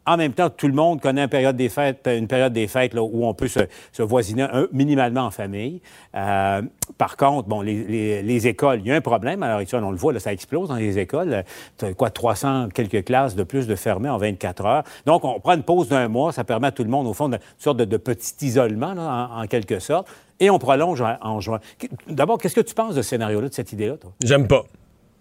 en 0.05 0.17
même 0.17 0.33
temps, 0.33 0.49
tout 0.49 0.67
le 0.67 0.73
monde 0.73 0.99
connaît 0.99 1.23
une 1.23 1.29
période 1.29 1.55
des 1.55 1.69
fêtes, 1.69 2.07
une 2.07 2.27
période 2.27 2.53
des 2.53 2.67
fêtes 2.67 2.93
où 2.95 3.25
on 3.25 3.33
peut 3.33 3.47
se, 3.47 4.01
voisiner 4.01 4.47
minimalement 4.71 5.21
en 5.21 5.31
famille. 5.31 5.81
Euh, 6.15 6.61
par 6.97 7.17
contre, 7.17 7.47
bon, 7.47 7.61
les, 7.61 8.47
écoles, 8.47 8.79
il 8.79 8.87
y 8.87 8.91
a 8.91 8.95
un 8.95 9.01
problème. 9.01 9.43
Alors, 9.43 9.61
on 9.73 9.91
le 9.91 9.97
voit, 9.97 10.13
là, 10.13 10.19
ça 10.19 10.33
explose 10.33 10.69
dans 10.69 10.75
les 10.75 10.97
écoles. 10.97 11.43
as 11.81 11.93
quoi, 11.93 12.09
300 12.09 12.69
quelques 12.73 13.05
classes 13.05 13.35
de 13.35 13.43
plus 13.43 13.67
de 13.67 13.75
fermées 13.75 14.09
en 14.09 14.17
24 14.17 14.65
heures. 14.65 14.83
Donc, 15.05 15.23
on 15.23 15.39
prend 15.39 15.53
une 15.53 15.63
pause 15.63 15.89
d'un 15.89 16.07
mois. 16.07 16.31
Ça 16.31 16.43
permet 16.43 16.67
à 16.67 16.71
tout 16.71 16.83
le 16.83 16.89
monde, 16.89 17.05
au 17.05 17.13
fond, 17.13 17.27
une 17.27 17.39
sorte 17.57 17.77
de, 17.77 17.97
petit 17.97 18.45
isolement, 18.45 18.95
en, 18.97 19.45
quelque 19.47 19.79
sorte. 19.79 20.07
Et 20.39 20.49
on 20.49 20.57
prolonge 20.57 21.01
en, 21.01 21.17
en 21.21 21.39
juin. 21.39 21.59
D'abord, 22.07 22.39
qu'est-ce 22.39 22.55
que 22.55 22.61
tu 22.61 22.73
penses 22.73 22.95
de 22.95 23.03
ce 23.03 23.09
scénario-là, 23.09 23.49
de 23.49 23.53
cette 23.53 23.71
idée-là, 23.71 23.97
toi? 23.97 24.11
J'aime 24.23 24.47
pas. 24.47 24.65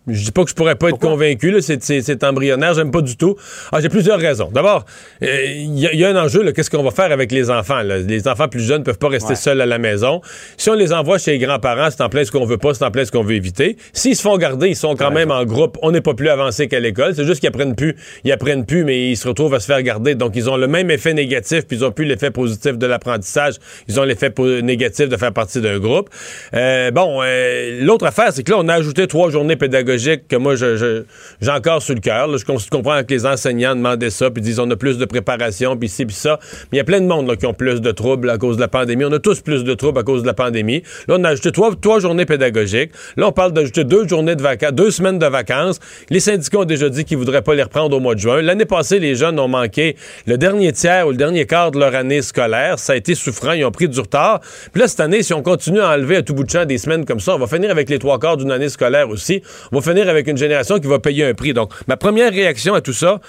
Je 0.06 0.24
dis 0.24 0.32
pas 0.32 0.44
que 0.44 0.50
je 0.50 0.54
pourrais 0.54 0.76
pas 0.76 0.88
être 0.88 0.98
convaincu, 0.98 1.54
c'est 1.60 2.24
embryonnaire, 2.24 2.72
j'aime 2.72 2.90
pas 2.90 3.02
du 3.02 3.16
tout. 3.16 3.36
Ah, 3.70 3.80
j'ai 3.82 3.90
plusieurs 3.90 4.18
raisons. 4.18 4.48
D'abord, 4.50 4.86
il 5.20 5.28
euh, 5.28 5.94
y, 5.94 6.04
a 6.04 6.08
un 6.08 6.16
enjeu, 6.16 6.50
qu'est-ce 6.52 6.70
qu'on 6.70 6.82
va 6.82 6.90
faire 6.90 7.12
avec 7.12 7.30
les 7.30 7.50
enfants? 7.50 7.82
Les 7.82 8.26
enfants 8.26 8.48
plus 8.48 8.62
jeunes 8.62 8.82
peuvent 8.82 8.98
pas 8.98 9.08
rester 9.08 9.34
seuls 9.34 9.60
à 9.60 9.66
la 9.66 9.76
maison. 9.76 10.22
Si 10.56 10.70
on 10.70 10.74
les 10.74 10.94
envoie 10.94 11.18
chez 11.18 11.32
les 11.32 11.38
grands-parents, 11.38 11.90
c'est 11.90 12.02
en 12.02 12.08
plein 12.08 12.24
ce 12.24 12.32
qu'on 12.32 12.46
veut 12.46 12.56
pas, 12.56 12.72
c'est 12.72 12.84
en 12.84 12.90
plein 12.90 13.04
ce 13.04 13.12
qu'on 13.12 13.22
veut 13.22 13.34
éviter. 13.34 13.76
S'ils 13.92 14.16
se 14.16 14.22
font 14.22 14.38
garder, 14.38 14.68
ils 14.68 14.76
sont 14.76 14.96
quand 14.96 15.10
même 15.10 15.30
en 15.30 15.44
groupe, 15.44 15.76
on 15.82 15.90
n'est 15.90 16.00
pas 16.00 16.14
plus 16.14 16.30
avancé 16.30 16.66
qu'à 16.66 16.80
l'école. 16.80 17.14
C'est 17.14 17.26
juste 17.26 17.40
qu'ils 17.40 17.50
apprennent 17.50 17.76
plus, 17.76 17.94
ils 18.24 18.32
apprennent 18.32 18.64
plus, 18.64 18.84
mais 18.84 19.10
ils 19.10 19.16
se 19.18 19.28
retrouvent 19.28 19.54
à 19.54 19.60
se 19.60 19.66
faire 19.66 19.82
garder. 19.82 20.14
Donc, 20.14 20.32
ils 20.34 20.48
ont 20.48 20.56
le 20.56 20.66
même 20.66 20.90
effet 20.90 21.12
négatif, 21.12 21.66
puis 21.66 21.76
ils 21.76 21.84
ont 21.84 21.92
plus 21.92 22.06
l'effet 22.06 22.30
positif 22.30 22.78
de 22.78 22.86
l'apprentissage. 22.86 23.56
Ils 23.86 24.00
ont 24.00 24.04
l'effet 24.04 24.32
négatif 24.62 25.10
de 25.10 25.16
faire 25.18 25.32
partie 25.32 25.60
d'un 25.60 25.78
groupe. 25.78 26.08
Euh, 26.54 26.90
bon, 26.90 27.20
euh, 27.22 27.80
l'autre 27.82 28.06
affaire, 28.06 28.32
c'est 28.32 28.44
que 28.44 28.50
là, 28.50 28.58
on 28.60 28.68
a 28.68 28.74
ajouté 28.74 29.06
trois 29.06 29.30
journées 29.30 29.56
pédagogiques 29.56 29.89
que 29.96 30.36
moi, 30.36 30.54
j'ai 30.56 31.50
encore 31.50 31.82
sur 31.82 31.94
le 31.94 32.00
cœur. 32.00 32.28
Je 32.36 32.68
comprends 32.70 33.02
que 33.02 33.12
les 33.12 33.26
enseignants 33.26 33.74
demandaient 33.74 34.10
ça, 34.10 34.30
puis 34.30 34.42
disent 34.42 34.58
on 34.58 34.70
a 34.70 34.76
plus 34.76 34.98
de 34.98 35.04
préparation, 35.04 35.76
puis 35.76 35.88
ci, 35.88 36.06
puis 36.06 36.14
ça. 36.14 36.38
Mais 36.70 36.76
il 36.76 36.78
y 36.78 36.80
a 36.80 36.84
plein 36.84 37.00
de 37.00 37.06
monde 37.06 37.36
qui 37.36 37.46
ont 37.46 37.54
plus 37.54 37.80
de 37.80 37.90
troubles 37.90 38.30
à 38.30 38.38
cause 38.38 38.56
de 38.56 38.60
la 38.60 38.68
pandémie. 38.68 39.04
On 39.04 39.12
a 39.12 39.18
tous 39.18 39.40
plus 39.40 39.64
de 39.64 39.74
troubles 39.74 39.98
à 39.98 40.02
cause 40.02 40.22
de 40.22 40.26
la 40.26 40.34
pandémie. 40.34 40.82
Là, 41.08 41.16
on 41.18 41.24
a 41.24 41.30
ajouté 41.30 41.52
trois, 41.52 41.74
trois 41.74 42.00
journées 42.00 42.26
pédagogiques. 42.26 42.92
Là, 43.16 43.28
on 43.28 43.32
parle 43.32 43.52
d'ajouter 43.52 43.84
deux 43.84 44.06
journées 44.06 44.36
de 44.36 44.42
vacances, 44.42 44.72
deux 44.72 44.90
semaines 44.90 45.18
de 45.18 45.26
vacances. 45.26 45.78
Les 46.10 46.20
syndicats 46.20 46.58
ont 46.58 46.64
déjà 46.64 46.88
dit 46.88 47.04
qu'ils 47.04 47.18
voudraient 47.18 47.42
pas 47.42 47.54
les 47.54 47.62
reprendre 47.62 47.96
au 47.96 48.00
mois 48.00 48.14
de 48.14 48.20
juin. 48.20 48.42
L'année 48.42 48.64
passée, 48.64 48.98
les 48.98 49.14
jeunes 49.14 49.38
ont 49.38 49.48
manqué 49.48 49.96
le 50.26 50.38
dernier 50.38 50.72
tiers 50.72 51.06
ou 51.06 51.10
le 51.10 51.16
dernier 51.16 51.46
quart 51.46 51.70
de 51.70 51.78
leur 51.78 51.94
année 51.94 52.22
scolaire. 52.22 52.78
Ça 52.78 52.94
a 52.94 52.96
été 52.96 53.14
souffrant. 53.14 53.52
Ils 53.52 53.64
ont 53.64 53.70
pris 53.70 53.88
du 53.88 54.00
retard. 54.00 54.40
Puis 54.72 54.80
là, 54.80 54.88
cette 54.88 55.00
année, 55.00 55.22
si 55.22 55.32
on 55.34 55.42
continue 55.42 55.80
à 55.80 55.90
enlever 55.90 56.16
à 56.16 56.22
tout 56.22 56.34
bout 56.34 56.44
de 56.44 56.50
champ 56.50 56.64
des 56.64 56.78
semaines 56.78 57.04
comme 57.04 57.20
ça, 57.20 57.34
on 57.34 57.38
va 57.38 57.46
finir 57.46 57.70
avec 57.70 57.88
les 57.88 57.98
trois 57.98 58.18
quarts 58.18 58.36
d'une 58.36 58.52
année 58.52 58.68
scolaire 58.68 59.08
aussi 59.08 59.42
finir 59.80 60.08
avec 60.08 60.26
une 60.26 60.36
génération 60.36 60.78
qui 60.78 60.86
va 60.86 60.98
payer 60.98 61.24
un 61.24 61.34
prix. 61.34 61.52
Donc, 61.52 61.72
ma 61.86 61.96
première 61.96 62.32
réaction 62.32 62.74
à 62.74 62.80
tout 62.80 62.92
ça, 62.92 63.20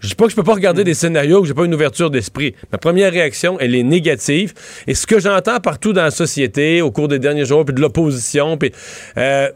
je 0.00 0.08
dis 0.08 0.14
pas 0.14 0.24
que 0.24 0.30
je 0.30 0.36
peux 0.36 0.44
pas 0.44 0.54
regarder 0.54 0.84
des 0.84 0.94
scénarios, 0.94 1.42
que 1.42 1.48
j'ai 1.48 1.54
pas 1.54 1.64
une 1.64 1.74
ouverture 1.74 2.10
d'esprit. 2.10 2.54
Ma 2.72 2.78
première 2.78 3.12
réaction, 3.12 3.58
elle 3.58 3.74
est 3.74 3.82
négative. 3.82 4.54
Et 4.86 4.94
ce 4.94 5.06
que 5.06 5.18
j'entends 5.18 5.60
partout 5.60 5.92
dans 5.92 6.04
la 6.04 6.10
société, 6.10 6.82
au 6.82 6.90
cours 6.90 7.08
des 7.08 7.18
derniers 7.18 7.44
jours, 7.44 7.64
puis 7.64 7.74
de 7.74 7.80
l'opposition, 7.80 8.56
puis... 8.56 8.72
Euh, 9.16 9.50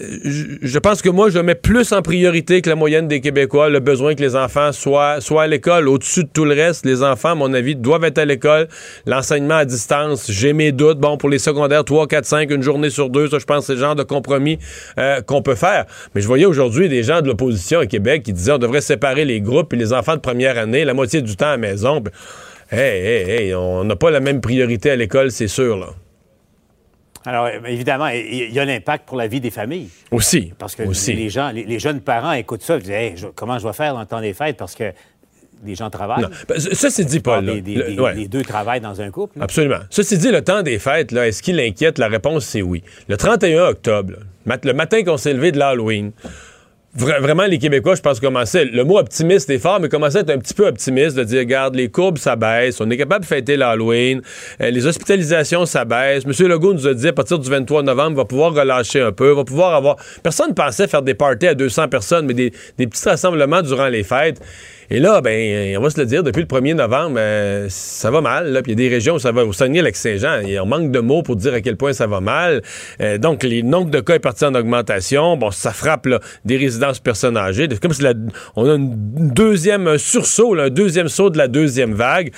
je 0.00 0.78
pense 0.78 1.02
que 1.02 1.08
moi, 1.08 1.30
je 1.30 1.38
mets 1.38 1.54
plus 1.54 1.92
en 1.92 2.02
priorité 2.02 2.62
que 2.62 2.68
la 2.68 2.76
moyenne 2.76 3.08
des 3.08 3.20
Québécois 3.20 3.68
le 3.68 3.80
besoin 3.80 4.14
que 4.14 4.20
les 4.20 4.36
enfants 4.36 4.72
soient, 4.72 5.18
à 5.38 5.46
l'école. 5.46 5.88
Au-dessus 5.88 6.24
de 6.24 6.28
tout 6.32 6.44
le 6.44 6.54
reste, 6.54 6.84
les 6.84 7.02
enfants, 7.02 7.30
à 7.30 7.34
mon 7.34 7.52
avis, 7.54 7.76
doivent 7.76 8.04
être 8.04 8.18
à 8.18 8.24
l'école. 8.24 8.68
L'enseignement 9.06 9.56
à 9.56 9.64
distance, 9.64 10.30
j'ai 10.30 10.52
mes 10.52 10.72
doutes. 10.72 10.98
Bon, 10.98 11.16
pour 11.16 11.28
les 11.28 11.38
secondaires, 11.38 11.84
3, 11.84 12.06
4, 12.06 12.24
5, 12.24 12.50
une 12.50 12.62
journée 12.62 12.90
sur 12.90 13.10
deux, 13.10 13.28
ça, 13.28 13.38
je 13.38 13.44
pense, 13.44 13.66
c'est 13.66 13.74
le 13.74 13.80
genre 13.80 13.94
de 13.94 14.02
compromis 14.02 14.58
euh, 14.98 15.20
qu'on 15.20 15.42
peut 15.42 15.54
faire. 15.54 15.86
Mais 16.14 16.20
je 16.20 16.26
voyais 16.26 16.46
aujourd'hui 16.46 16.88
des 16.88 17.02
gens 17.02 17.20
de 17.20 17.28
l'opposition 17.28 17.80
au 17.80 17.86
Québec 17.86 18.22
qui 18.22 18.32
disaient 18.32 18.52
on 18.52 18.58
devrait 18.58 18.80
séparer 18.80 19.24
les 19.24 19.40
groupes 19.40 19.72
et 19.72 19.76
les 19.76 19.92
enfants 19.92 20.14
de 20.14 20.20
première 20.20 20.58
année, 20.58 20.84
la 20.84 20.94
moitié 20.94 21.22
du 21.22 21.36
temps 21.36 21.46
à 21.46 21.50
la 21.52 21.56
maison. 21.58 22.02
Hey, 22.70 22.80
hey, 22.80 23.30
hey, 23.30 23.54
on 23.54 23.84
n'a 23.84 23.96
pas 23.96 24.10
la 24.10 24.20
même 24.20 24.40
priorité 24.40 24.90
à 24.90 24.96
l'école, 24.96 25.30
c'est 25.30 25.48
sûr, 25.48 25.76
là. 25.76 25.88
Alors, 27.26 27.48
évidemment, 27.66 28.08
il 28.08 28.52
y 28.52 28.58
a 28.58 28.64
l'impact 28.64 29.06
pour 29.06 29.16
la 29.16 29.26
vie 29.26 29.40
des 29.40 29.50
familles. 29.50 29.88
Aussi. 30.10 30.52
Parce 30.58 30.74
que 30.74 30.82
aussi. 30.82 31.14
les 31.14 31.30
gens, 31.30 31.50
les, 31.50 31.78
jeunes 31.78 32.00
parents 32.00 32.32
écoutent 32.32 32.62
ça, 32.62 32.76
ils 32.76 32.82
disent 32.82 33.26
comment 33.34 33.58
je 33.58 33.66
vais 33.66 33.72
faire 33.72 33.94
dans 33.94 34.00
le 34.00 34.06
temps 34.06 34.20
des 34.20 34.34
fêtes? 34.34 34.56
Parce 34.56 34.74
que 34.74 34.92
les 35.64 35.74
gens 35.74 35.88
travaillent. 35.88 36.26
Ben, 36.48 36.58
ça, 36.58 36.90
c'est 36.90 37.04
dit, 37.04 37.20
Paul. 37.20 37.44
les 37.44 38.28
deux 38.28 38.42
travaillent 38.42 38.80
dans 38.80 39.00
un 39.00 39.10
couple. 39.10 39.40
Absolument. 39.40 39.80
Ça, 39.88 40.02
c'est 40.02 40.18
dit, 40.18 40.30
le 40.30 40.42
temps 40.42 40.62
des 40.62 40.78
fêtes, 40.78 41.12
là, 41.12 41.26
est-ce 41.26 41.42
qu'il 41.42 41.58
inquiète? 41.60 41.98
La 41.98 42.08
réponse, 42.08 42.44
c'est 42.44 42.62
oui. 42.62 42.82
Le 43.08 43.16
31 43.16 43.68
octobre, 43.68 44.14
le 44.46 44.72
matin 44.72 45.02
qu'on 45.02 45.16
s'est 45.16 45.32
levé 45.32 45.52
de 45.52 45.58
l'Halloween, 45.58 46.12
vraiment, 46.96 47.44
les 47.44 47.58
Québécois, 47.58 47.94
je 47.94 48.00
pense, 48.00 48.20
commençaient. 48.20 48.64
Le 48.64 48.84
mot 48.84 48.98
optimiste 48.98 49.50
est 49.50 49.58
fort, 49.58 49.80
mais 49.80 49.88
commençaient 49.88 50.18
à 50.18 50.20
être 50.22 50.30
un 50.30 50.38
petit 50.38 50.54
peu 50.54 50.66
optimiste, 50.66 51.16
de 51.16 51.24
dire, 51.24 51.40
regarde, 51.40 51.74
les 51.74 51.88
courbes, 51.88 52.18
ça 52.18 52.36
baisse, 52.36 52.80
on 52.80 52.88
est 52.90 52.96
capable 52.96 53.24
de 53.24 53.28
fêter 53.28 53.56
l'Halloween, 53.56 54.22
euh, 54.60 54.70
les 54.70 54.86
hospitalisations, 54.86 55.66
ça 55.66 55.84
baisse. 55.84 56.24
M. 56.24 56.48
Legault 56.48 56.74
nous 56.74 56.86
a 56.86 56.94
dit, 56.94 57.08
à 57.08 57.12
partir 57.12 57.38
du 57.38 57.50
23 57.50 57.82
novembre, 57.82 58.12
on 58.12 58.14
va 58.14 58.24
pouvoir 58.24 58.54
relâcher 58.54 59.00
un 59.00 59.12
peu, 59.12 59.32
va 59.32 59.44
pouvoir 59.44 59.74
avoir. 59.74 59.96
Personne 60.22 60.50
ne 60.50 60.54
pensait 60.54 60.88
faire 60.88 61.02
des 61.02 61.14
parties 61.14 61.48
à 61.48 61.54
200 61.54 61.88
personnes, 61.88 62.26
mais 62.26 62.34
des 62.34 62.50
petits 62.86 63.08
rassemblements 63.08 63.62
durant 63.62 63.88
les 63.88 64.04
fêtes. 64.04 64.40
Et 64.90 65.00
là, 65.00 65.20
ben, 65.20 65.76
on 65.78 65.80
va 65.80 65.90
se 65.90 65.98
le 65.98 66.06
dire, 66.06 66.22
depuis 66.22 66.40
le 66.40 66.46
1er 66.46 66.74
novembre, 66.74 67.16
euh, 67.18 67.66
ça 67.68 68.10
va 68.10 68.20
mal. 68.20 68.60
Puis 68.62 68.72
il 68.72 68.80
y 68.80 68.84
a 68.84 68.88
des 68.88 68.94
régions 68.94 69.14
où 69.14 69.18
ça 69.18 69.32
va. 69.32 69.44
Au 69.44 69.52
Saguenay-Lac-Saint-Jean, 69.52 70.42
on 70.62 70.66
manque 70.66 70.90
de 70.90 71.00
mots 71.00 71.22
pour 71.22 71.36
dire 71.36 71.54
à 71.54 71.60
quel 71.60 71.76
point 71.76 71.92
ça 71.92 72.06
va 72.06 72.20
mal. 72.20 72.62
Euh, 73.00 73.18
donc, 73.18 73.42
les 73.42 73.62
nombres 73.62 73.90
de 73.90 74.00
cas 74.00 74.14
est 74.14 74.20
parti 74.20 74.44
en 74.44 74.54
augmentation. 74.54 75.36
Bon, 75.36 75.50
ça 75.50 75.72
frappe 75.72 76.08
des 76.44 76.56
résidences 76.56 77.00
personnes 77.00 77.36
âgées. 77.36 77.66
C'est 77.70 77.80
comme 77.80 77.92
si 77.92 78.04
on 78.56 78.68
a 78.68 78.74
un 78.74 78.78
deuxième 78.80 79.98
sursaut, 79.98 80.58
un 80.58 80.70
deuxième 80.70 81.08
saut 81.08 81.30
de 81.30 81.38
la 81.38 81.48
deuxième 81.48 81.94
vague. 81.94 82.32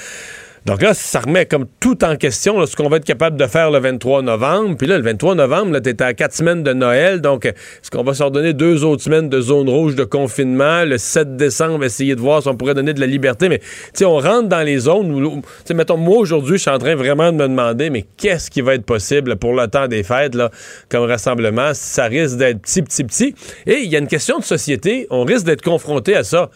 Donc 0.67 0.83
là, 0.83 0.95
ça 0.95 1.21
remet 1.21 1.47
comme 1.47 1.67
tout 1.79 2.05
en 2.05 2.17
question 2.17 2.67
ce 2.67 2.75
qu'on 2.75 2.89
va 2.89 2.97
être 2.97 3.05
capable 3.05 3.37
de 3.37 3.47
faire 3.47 3.71
le 3.71 3.79
23 3.79 4.23
novembre. 4.23 4.77
Puis 4.77 4.89
là, 4.89 4.99
le 4.99 5.05
23 5.05 5.37
novembre, 5.37 5.79
tu 5.79 5.95
à 6.03 6.13
quatre 6.13 6.35
semaines 6.35 6.65
de 6.65 6.73
Noël. 6.73 7.21
Donc, 7.21 7.45
est-ce 7.45 7.89
qu'on 7.89 8.03
va 8.03 8.15
se 8.15 8.23
redonner 8.25 8.53
deux 8.53 8.83
autres 8.83 9.05
semaines 9.05 9.29
de 9.29 9.41
zone 9.41 9.69
rouge 9.69 9.95
de 9.95 10.03
confinement? 10.03 10.83
Le 10.85 10.99
7 10.99 11.37
décembre, 11.37 11.85
essayer 11.85 12.17
de 12.17 12.21
voir 12.21 12.43
si 12.43 12.49
on 12.49 12.57
pourrait 12.57 12.75
donner 12.75 12.95
de 12.95 12.99
la 12.99 13.07
liberté. 13.07 13.49
Mais, 13.49 13.61
tu 13.61 13.67
sais, 13.95 14.05
on 14.07 14.19
rentre 14.19 14.49
dans 14.49 14.63
les 14.63 14.79
zones 14.79 15.13
où, 15.13 15.37
tu 15.37 15.43
sais, 15.67 15.75
mettons, 15.75 15.99
moi, 15.99 16.19
aujourd'hui, 16.19 16.57
je 16.57 16.63
suis 16.63 16.71
en 16.71 16.79
train 16.79 16.97
vraiment 16.97 17.31
de 17.31 17.37
me 17.37 17.47
demander, 17.47 17.89
mais 17.89 18.05
qu'est-ce 18.17 18.51
qui 18.51 18.61
va 18.61 18.75
être 18.75 18.85
possible 18.85 19.37
pour 19.37 19.55
le 19.55 19.69
temps 19.69 19.87
des 19.87 20.03
fêtes, 20.03 20.35
là, 20.35 20.51
comme 20.89 21.05
rassemblement? 21.05 21.75
Ça 21.75 22.07
risque 22.07 22.39
d'être 22.39 22.61
petit, 22.63 22.83
petit, 22.83 23.05
petit. 23.05 23.35
Et 23.67 23.83
il 23.85 23.89
y 23.93 23.95
a 23.95 24.01
une 24.01 24.09
question 24.09 24.41
de 24.41 24.45
société. 24.45 25.07
On 25.11 25.23
risque 25.23 25.47
d'être 25.47 25.63
confronté 25.63 26.17
à 26.17 26.25
ça. 26.25 26.51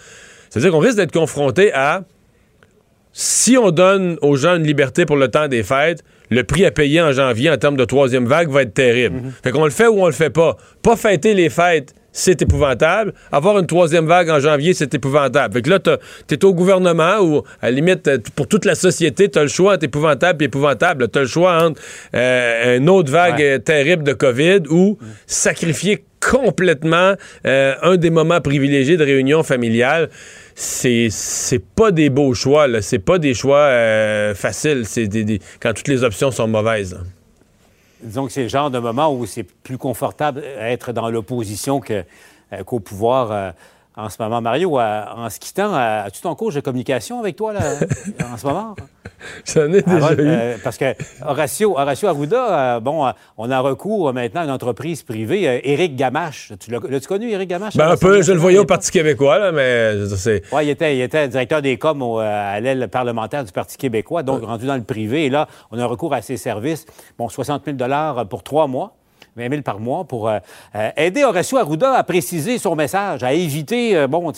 C'est-à-dire 0.49 0.73
qu'on 0.73 0.81
risque 0.81 0.97
d'être 0.97 1.13
confronté 1.13 1.73
à 1.73 2.03
si 3.13 3.57
on 3.57 3.71
donne 3.71 4.17
aux 4.23 4.37
gens 4.37 4.57
une 4.57 4.67
liberté 4.67 5.07
pour 5.07 5.17
le 5.17 5.29
temps 5.29 5.49
des 5.49 5.63
fêtes, 5.63 6.05
le 6.31 6.45
prix 6.45 6.65
à 6.65 6.71
payer 6.71 7.03
en 7.03 7.13
janvier 7.13 7.51
en 7.51 7.57
termes 7.57 7.77
de 7.77 7.85
troisième 7.85 8.27
vague 8.27 8.51
va 8.51 8.63
être 8.63 8.75
terrible. 8.75 9.17
Mhm. 9.17 9.33
Fait 9.43 9.51
qu'on 9.51 9.65
le 9.65 9.71
fait 9.71 9.89
ou 9.89 10.03
on 10.03 10.07
le 10.07 10.13
fait 10.13 10.31
pas. 10.31 10.57
Pas 10.83 10.97
fêter 10.97 11.35
les 11.35 11.51
fêtes, 11.51 11.93
c'est 12.13 12.41
épouvantable. 12.43 13.13
Avoir 13.33 13.59
une 13.59 13.67
troisième 13.67 14.07
vague 14.07 14.31
en 14.31 14.41
janvier, 14.41 14.75
c'est 14.75 14.93
épouvantable. 14.95 15.55
Fait 15.55 15.63
que 15.63 15.71
là, 15.71 15.79
t'es 16.27 16.45
au 16.45 16.55
gouvernement 16.55 17.19
ou, 17.21 17.43
à 17.61 17.67
la 17.67 17.71
limite, 17.73 18.09
euh, 18.09 18.19
pour 18.37 18.49
toute 18.49 18.65
la 18.65 18.75
société, 18.75 19.29
t'as 19.29 19.43
le 19.43 19.49
choix 19.49 19.75
entre 19.75 19.85
épouvantable 19.85 20.43
et 20.43 20.47
épouvantable. 20.47 21.09
T'as 21.09 21.21
le 21.21 21.27
choix 21.27 21.65
entre 21.65 21.81
euh, 22.15 22.79
une 22.79 22.89
autre 22.89 23.11
vague 23.11 23.43
euh, 23.43 23.59
terrible 23.59 24.05
de 24.05 24.13
COVID 24.13 24.63
ou 24.71 24.99
sacrifier 25.27 26.05
complètement 26.21 27.15
un 27.45 27.97
des 27.97 28.11
moments 28.11 28.43
privilégiés 28.43 28.99
de 28.99 29.05
réunion 29.05 29.43
familiale 29.43 30.11
c'est 30.61 31.09
c'est 31.09 31.59
pas 31.59 31.91
des 31.91 32.11
beaux 32.11 32.35
choix 32.35 32.69
là, 32.69 32.83
c'est 32.83 32.99
pas 32.99 33.19
des 33.19 33.33
choix 33.33 33.61
euh, 33.61 34.35
faciles, 34.35 34.83
c'est 34.85 35.09
quand 35.59 35.73
toutes 35.73 35.89
les 35.89 36.05
options 36.05 36.31
sont 36.31 36.47
mauvaises. 36.47 37.01
Disons 38.03 38.27
que 38.27 38.33
c'est 38.33 38.43
le 38.43 38.49
genre 38.49 38.71
de 38.71 38.79
moment 38.79 39.15
où 39.15 39.25
c'est 39.25 39.43
plus 39.43 39.79
confortable 39.79 40.43
d'être 40.43 40.93
dans 40.93 41.09
l'opposition 41.09 41.81
euh, 41.91 42.03
qu'au 42.65 42.79
pouvoir. 42.79 43.33
Euh, 43.33 43.51
en 44.01 44.09
ce 44.09 44.23
moment. 44.23 44.41
Mario, 44.41 44.79
en 44.79 45.29
se 45.31 45.39
quittant, 45.39 45.75
as-tu 45.75 46.21
ton 46.21 46.35
cours 46.35 46.53
de 46.53 46.61
communication 46.61 47.21
avec 47.21 47.37
toi 47.37 47.53
là, 47.53 47.61
en 48.33 48.37
ce 48.37 48.47
moment? 48.47 48.75
J'en 49.47 49.73
ai 49.73 49.83
déjà 49.83 50.13
eu. 50.13 50.17
Euh, 50.21 50.57
parce 50.63 50.77
que 50.77 50.95
Horacio, 51.25 51.73
Horacio 51.77 52.09
Arruda, 52.09 52.77
euh, 52.77 52.81
bon, 52.81 53.07
euh, 53.07 53.11
on 53.37 53.51
a 53.51 53.61
recours 53.61 54.13
maintenant 54.13 54.43
à 54.43 54.45
une 54.45 54.51
entreprise 54.51 55.03
privée, 55.03 55.61
Éric 55.65 55.97
Gamache. 55.97 56.53
Tu 56.59 56.71
l'as-tu 56.71 57.07
connu, 57.07 57.31
Éric 57.31 57.49
Gamache? 57.49 57.77
Ben, 57.77 57.91
un 57.91 57.97
peu, 57.97 58.23
je 58.23 58.33
le 58.33 58.39
voyais 58.39 58.59
au 58.59 58.65
Parti 58.65 58.91
québécois, 58.91 59.39
là, 59.39 59.53
mais 59.53 60.07
c'est... 60.17 60.43
Oui, 60.53 60.67
il 60.67 60.71
était, 60.71 60.97
il 60.97 61.03
était 61.03 61.29
directeur 61.29 61.63
des 61.63 61.77
coms 61.77 62.19
à 62.19 62.61
l'aile 62.61 62.89
parlementaire 62.89 63.45
du 63.45 63.53
Parti 63.53 63.77
québécois, 63.77 64.23
donc 64.23 64.43
rendu 64.43 64.67
dans 64.67 64.77
le 64.77 64.83
privé. 64.83 65.27
Et 65.27 65.31
là, 65.31 65.49
on 65.71 65.79
a 65.79 65.87
recours 65.87 66.15
à 66.15 66.23
ses 66.23 66.37
services. 66.37 66.87
Bon, 67.19 67.29
60 67.29 67.65
000 67.67 67.77
pour 68.29 68.43
trois 68.43 68.67
mois. 68.67 68.97
20 69.37 69.51
000 69.51 69.63
par 69.63 69.81
mois 69.81 70.05
pour 70.05 70.29
euh, 70.29 70.39
euh, 70.75 70.91
aider 70.97 71.25
Horacio 71.25 71.59
Arruda 71.59 71.95
à 71.95 72.05
préciser 72.05 72.59
son 72.59 72.77
message, 72.77 73.23
à 73.23 73.33
éviter, 73.33 73.97
euh, 73.97 74.07
bon, 74.07 74.33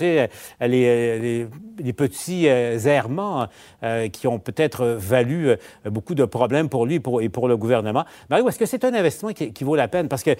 les, 0.61 1.49
petits 1.97 2.47
errements 2.47 3.47
qui 4.13 4.27
ont 4.27 4.39
peut-être 4.39 4.85
valu 4.87 5.57
beaucoup 5.85 6.15
de 6.15 6.25
problèmes 6.25 6.69
pour 6.69 6.87
lui 6.87 6.97
et 6.97 7.01
pour, 7.01 7.21
et 7.21 7.29
le 7.29 7.57
gouvernement. 7.57 8.05
Mario, 8.31 8.49
est-ce 8.49 8.59
que 8.59 8.67
c'est 8.67 8.85
un 8.85 8.95
investissement 8.95 9.33
qui, 9.33 9.65
vaut 9.65 9.77
la 9.77 9.89
peine? 9.89 10.09
Parce 10.09 10.23
que, 10.23 10.31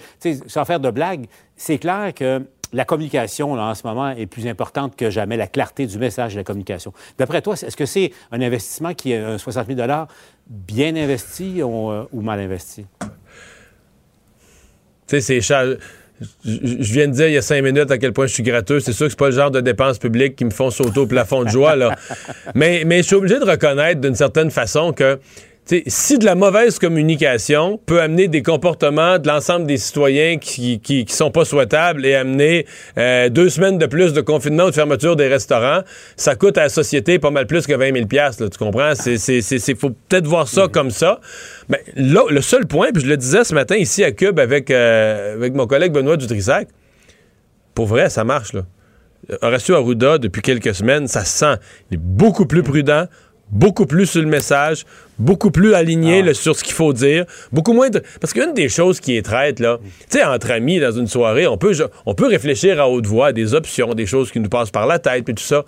sans 0.47 0.65
faire 0.65 0.79
de 0.79 0.89
blague, 0.89 1.25
c'est 1.55 1.77
clair 1.77 2.13
que 2.13 2.41
la 2.73 2.85
communication, 2.85 3.53
en 3.53 3.75
ce 3.75 3.85
moment, 3.85 4.09
est 4.09 4.25
plus 4.25 4.47
importante 4.47 4.95
que 4.95 5.09
jamais, 5.09 5.37
la 5.37 5.47
clarté 5.47 5.85
du 5.85 5.99
message 5.99 6.33
de 6.33 6.39
la 6.39 6.43
communication. 6.43 6.91
D'après 7.17 7.41
toi, 7.41 7.53
est-ce 7.53 7.77
que 7.77 7.85
c'est 7.85 8.11
un 8.31 8.41
investissement 8.41 8.93
qui 8.93 9.11
est 9.11 9.19
un 9.19 9.37
60 9.37 9.67
000 9.67 9.87
bien 10.47 10.95
investi 10.95 11.61
ou 11.61 12.21
mal 12.21 12.39
investi? 12.39 12.85
Tu 15.07 15.21
sais, 15.21 15.41
c'est 15.41 15.41
je 16.45 16.93
viens 16.93 17.07
de 17.07 17.13
dire 17.13 17.27
il 17.27 17.33
y 17.33 17.37
a 17.37 17.41
cinq 17.41 17.61
minutes 17.61 17.91
à 17.91 17.97
quel 17.97 18.13
point 18.13 18.27
je 18.27 18.33
suis 18.33 18.43
gratteux. 18.43 18.79
C'est 18.79 18.93
sûr 18.93 19.07
que 19.07 19.11
c'est 19.11 19.19
pas 19.19 19.29
le 19.29 19.35
genre 19.35 19.51
de 19.51 19.61
dépenses 19.61 19.99
publiques 19.99 20.35
qui 20.35 20.45
me 20.45 20.51
font 20.51 20.69
sauter 20.69 20.99
au 20.99 21.07
plafond 21.07 21.43
de 21.43 21.49
joie, 21.49 21.75
là. 21.75 21.95
mais, 22.55 22.83
mais 22.85 22.97
je 22.97 23.07
suis 23.07 23.15
obligé 23.15 23.39
de 23.39 23.45
reconnaître 23.45 23.99
d'une 23.99 24.15
certaine 24.15 24.51
façon 24.51 24.93
que 24.93 25.19
si 25.65 26.17
de 26.17 26.25
la 26.25 26.35
mauvaise 26.35 26.77
communication 26.77 27.79
peut 27.85 28.01
amener 28.01 28.27
des 28.27 28.41
comportements 28.41 29.17
de 29.17 29.27
l'ensemble 29.27 29.65
des 29.65 29.77
citoyens 29.77 30.37
qui, 30.37 30.79
qui, 30.79 31.05
sont 31.07 31.31
pas 31.31 31.45
souhaitables 31.45 32.05
et 32.05 32.15
amener 32.15 32.65
euh, 32.97 33.29
deux 33.29 33.49
semaines 33.49 33.77
de 33.77 33.85
plus 33.85 34.11
de 34.13 34.19
confinement 34.19 34.65
ou 34.65 34.69
de 34.69 34.75
fermeture 34.75 35.15
des 35.15 35.27
restaurants, 35.27 35.81
ça 36.17 36.35
coûte 36.35 36.57
à 36.57 36.63
la 36.63 36.69
société 36.69 37.17
pas 37.17 37.31
mal 37.31 37.47
plus 37.47 37.65
que 37.65 37.73
20 37.73 37.93
000 37.95 38.07
là, 38.11 38.31
tu 38.31 38.57
comprends? 38.57 38.93
Il 39.05 39.75
faut 39.77 39.91
peut-être 39.91 40.27
voir 40.27 40.47
ça 40.47 40.67
comme 40.67 40.91
ça. 40.91 41.21
Mais 41.69 41.81
là, 41.95 42.23
le 42.29 42.41
seul 42.41 42.67
point, 42.67 42.91
puis 42.93 43.01
je 43.01 43.07
le 43.07 43.15
disais 43.15 43.45
ce 43.45 43.53
matin 43.53 43.75
ici 43.77 44.03
à 44.03 44.11
Cube 44.11 44.39
avec, 44.39 44.69
euh, 44.69 45.35
avec 45.35 45.53
mon 45.53 45.65
collègue 45.65 45.93
Benoît 45.93 46.17
Dutrissac, 46.17 46.67
pour 47.73 47.87
vrai, 47.87 48.09
ça 48.09 48.23
marche. 48.25 48.53
Là. 48.53 48.63
Horacio 49.41 49.75
Arruda, 49.75 50.17
depuis 50.17 50.41
quelques 50.41 50.75
semaines, 50.75 51.07
ça 51.07 51.23
se 51.23 51.37
sent. 51.37 51.55
Il 51.89 51.95
est 51.95 52.01
beaucoup 52.01 52.45
plus 52.45 52.63
prudent, 52.63 53.05
beaucoup 53.53 53.85
plus 53.85 54.07
sur 54.07 54.21
le 54.21 54.27
message, 54.27 54.85
beaucoup 55.19 55.51
plus 55.51 55.73
aligné 55.73 56.23
ah. 56.27 56.33
sur 56.33 56.55
ce 56.55 56.63
qu'il 56.63 56.73
faut 56.73 56.91
dire, 56.91 57.25
beaucoup 57.51 57.73
moins 57.73 57.89
de... 57.89 58.01
Parce 58.19 58.33
qu'une 58.33 58.53
des 58.53 58.67
choses 58.67 58.99
qui 58.99 59.15
est 59.15 59.21
traite, 59.21 59.59
là, 59.59 59.79
tu 60.09 60.17
sais, 60.17 60.23
entre 60.23 60.51
amis, 60.51 60.79
dans 60.79 60.91
une 60.91 61.07
soirée, 61.07 61.47
on 61.47 61.57
peut, 61.57 61.73
on 62.05 62.15
peut 62.15 62.27
réfléchir 62.27 62.81
à 62.81 62.89
haute 62.89 63.05
voix 63.05 63.27
à 63.27 63.31
des 63.31 63.53
options, 63.53 63.93
des 63.93 64.07
choses 64.07 64.31
qui 64.31 64.39
nous 64.39 64.49
passent 64.49 64.71
par 64.71 64.87
la 64.87 64.99
tête, 64.99 65.23
puis 65.23 65.35
tout 65.35 65.43
ça. 65.43 65.63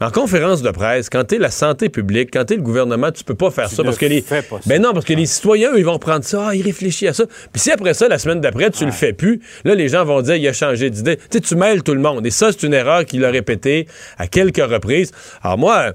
Mais 0.00 0.06
en 0.06 0.10
conférence 0.10 0.60
de 0.60 0.70
presse, 0.70 1.08
quand 1.08 1.22
t'es 1.24 1.38
la 1.38 1.50
santé 1.50 1.88
publique, 1.88 2.30
quand 2.32 2.44
t'es 2.44 2.56
le 2.56 2.62
gouvernement, 2.62 3.12
tu 3.12 3.22
peux 3.22 3.36
pas 3.36 3.52
faire 3.52 3.68
ça 3.68 3.84
parce 3.84 3.96
que 3.96 4.06
les. 4.06 4.24
Ben 4.66 4.82
non, 4.82 4.92
parce 4.92 5.04
que 5.04 5.12
les 5.12 5.26
citoyens, 5.26 5.72
eux, 5.72 5.78
ils 5.78 5.84
vont 5.84 6.00
prendre 6.00 6.24
ça, 6.24 6.48
ah, 6.48 6.54
ils 6.54 6.62
réfléchissent 6.62 7.10
à 7.10 7.12
ça. 7.12 7.24
Puis 7.52 7.60
si 7.60 7.70
après 7.70 7.94
ça, 7.94 8.08
la 8.08 8.18
semaine 8.18 8.40
d'après, 8.40 8.70
tu 8.70 8.84
le 8.84 8.90
fais 8.90 9.12
plus, 9.12 9.40
là, 9.64 9.76
les 9.76 9.88
gens 9.88 10.04
vont 10.04 10.20
dire, 10.20 10.34
il 10.34 10.48
a 10.48 10.52
changé 10.52 10.90
d'idée. 10.90 11.16
Tu 11.16 11.22
sais, 11.30 11.40
tu 11.40 11.54
mêles 11.54 11.84
tout 11.84 11.94
le 11.94 12.00
monde. 12.00 12.26
Et 12.26 12.30
ça, 12.30 12.50
c'est 12.50 12.64
une 12.64 12.74
erreur 12.74 13.04
qu'il 13.04 13.24
a 13.24 13.30
répétée 13.30 13.86
à 14.18 14.26
quelques 14.26 14.56
reprises. 14.56 15.12
Alors 15.44 15.58
moi, 15.58 15.92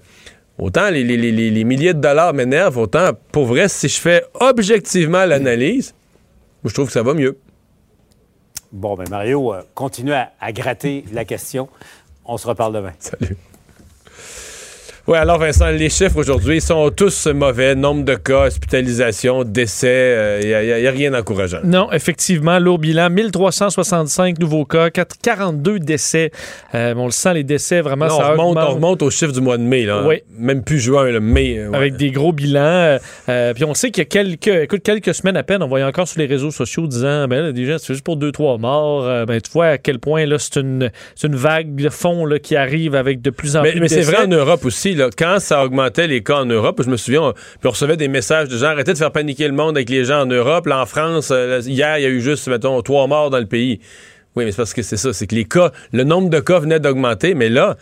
Autant 0.60 0.90
les, 0.90 1.64
milliers 1.64 1.94
de 1.94 2.02
dollars 2.02 2.34
m'énervent, 2.34 2.78
autant, 2.80 3.12
pour 3.32 3.46
vrai, 3.46 3.70
si 3.70 3.88
je 3.88 4.00
fais 4.00 4.26
objectivement 4.34 5.24
l'analyse, 5.24 5.96
je 6.66 6.74
trouve 6.74 6.88
que 6.88 6.92
ça 6.92 7.02
va 7.02 7.14
mieux. 7.14 7.40
Bon, 8.74 8.96
ben 8.96 9.08
Mario, 9.10 9.54
euh, 9.54 9.62
continue 9.74 10.12
à, 10.12 10.52
gratter 10.52 11.06
la 11.14 11.24
question. 11.24 11.70
On 12.26 12.38
se 12.38 12.46
reparle 12.46 12.74
demain. 12.74 12.94
Salut. 13.00 13.38
Oui, 15.10 15.18
alors 15.18 15.40
Vincent, 15.40 15.72
les 15.72 15.90
chiffres 15.90 16.18
aujourd'hui 16.18 16.62
sont 16.62 16.92
tous 16.92 17.26
mauvais. 17.26 17.74
Nombre 17.74 18.06
de 18.06 18.14
cas, 18.14 18.46
hospitalisation, 18.46 19.44
décès, 19.44 20.40
il 20.44 20.48
n'y 20.50 20.86
a, 20.86 20.92
rien 20.92 21.10
d'encourageant. 21.10 21.62
Non, 21.64 21.92
effectivement, 21.92 22.60
lourd 22.60 22.78
bilan, 22.78 23.10
1365 23.10 24.38
nouveaux 24.38 24.66
cas, 24.66 24.92
42 24.92 25.80
décès. 25.80 26.30
on 26.76 27.06
le 27.06 27.12
sent, 27.12 27.34
les 27.34 27.44
décès, 27.44 27.82
vraiment, 27.82 28.08
ça 28.08 28.18
on 28.24 28.32
remonte, 28.34 28.58
on 28.60 28.76
remonte 28.76 29.02
aux 29.02 29.10
chiffres 29.10 29.32
du 29.32 29.42
mois 29.42 29.58
de 29.58 29.64
mai. 29.64 29.86
Là. 29.86 30.04
Oui. 30.06 30.22
Même 30.38 30.64
plus 30.64 30.78
juin, 30.78 31.06
le 31.06 31.20
mai. 31.20 31.60
Avec 31.74 31.96
des 31.96 32.12
gros 32.12 32.32
bilans. 32.32 33.00
puis 33.26 33.64
on 33.64 33.74
sait 33.74 33.90
qu'il 33.90 34.02
y 34.02 34.06
a 34.06 34.06
quelques, 34.06 34.48
écoute, 34.48 34.84
quelques 34.84 35.16
semaines 35.16 35.38
à 35.38 35.44
peine, 35.44 35.64
on 35.64 35.68
voyait 35.68 35.86
encore 35.86 36.08
sur 36.08 36.20
les 36.20 36.28
réseaux 36.28 36.52
sociaux 36.52 36.86
disant, 36.86 37.28
ben 37.28 37.46
là, 37.46 37.52
déjà, 37.52 37.80
c'est 37.80 37.94
juste 37.94 38.06
pour 38.06 38.18
deux, 38.18 38.32
trois 38.32 38.60
morts. 38.60 39.26
ben, 39.26 39.42
tu 39.42 39.50
vois 39.50 39.70
à 39.70 39.78
quel 39.80 39.98
point 39.98 40.28
là, 40.28 40.38
c'est 40.38 40.58
une, 40.58 40.92
une 41.24 41.36
vague 41.36 41.74
de 41.74 41.90
fond 41.90 42.28
là, 42.28 42.38
qui 42.38 42.56
arrive 42.56 42.94
avec 42.94 43.24
de 43.24 43.32
plus 43.32 43.58
en 43.58 43.64
plus 43.64 43.74
de 43.74 43.80
Mais 43.80 43.88
c'est 43.88 44.02
vrai 44.02 44.26
en 44.26 44.28
Europe 44.28 44.66
aussi. 44.66 44.99
Quand 45.18 45.40
ça 45.40 45.64
augmentait 45.64 46.08
les 46.08 46.24
cas 46.24 46.38
en 46.38 46.46
Europe, 46.46 46.82
je 46.84 46.90
me 46.90 46.98
souviens, 46.98 47.22
on, 47.22 47.34
puis 47.34 47.66
on 47.66 47.70
recevait 47.70 47.98
des 47.98 48.08
messages 48.08 48.48
de 48.50 48.58
gens 48.58 48.68
arrêtez 48.68 48.94
de 48.94 48.98
faire 48.98 49.12
paniquer 49.12 49.48
le 49.48 49.54
monde 49.54 49.78
avec 49.78 49.90
les 49.90 50.06
gens 50.06 50.22
en 50.22 50.26
Europe. 50.26 50.68
Là, 50.68 50.82
en 50.82 50.86
France, 50.86 51.30
euh, 51.32 51.62
hier, 51.66 51.98
il 51.98 52.04
y 52.04 52.06
a 52.06 52.10
eu 52.10 52.22
juste, 52.22 52.48
mettons, 52.48 52.82
trois 52.82 53.08
morts 53.08 53.30
dans 53.30 53.40
le 53.40 53.46
pays. 53.46 53.80
Oui, 54.36 54.46
mais 54.46 54.52
c'est 54.52 54.58
parce 54.58 54.74
que 54.74 54.82
c'est 54.82 54.98
ça, 54.98 55.12
c'est 55.12 55.28
que 55.28 55.36
les 55.36 55.46
cas, 55.46 55.72
le 55.92 56.04
nombre 56.04 56.30
de 56.30 56.40
cas 56.40 56.60
venait 56.60 56.80
d'augmenter, 56.80 57.34
mais 57.34 57.50
là, 57.50 57.78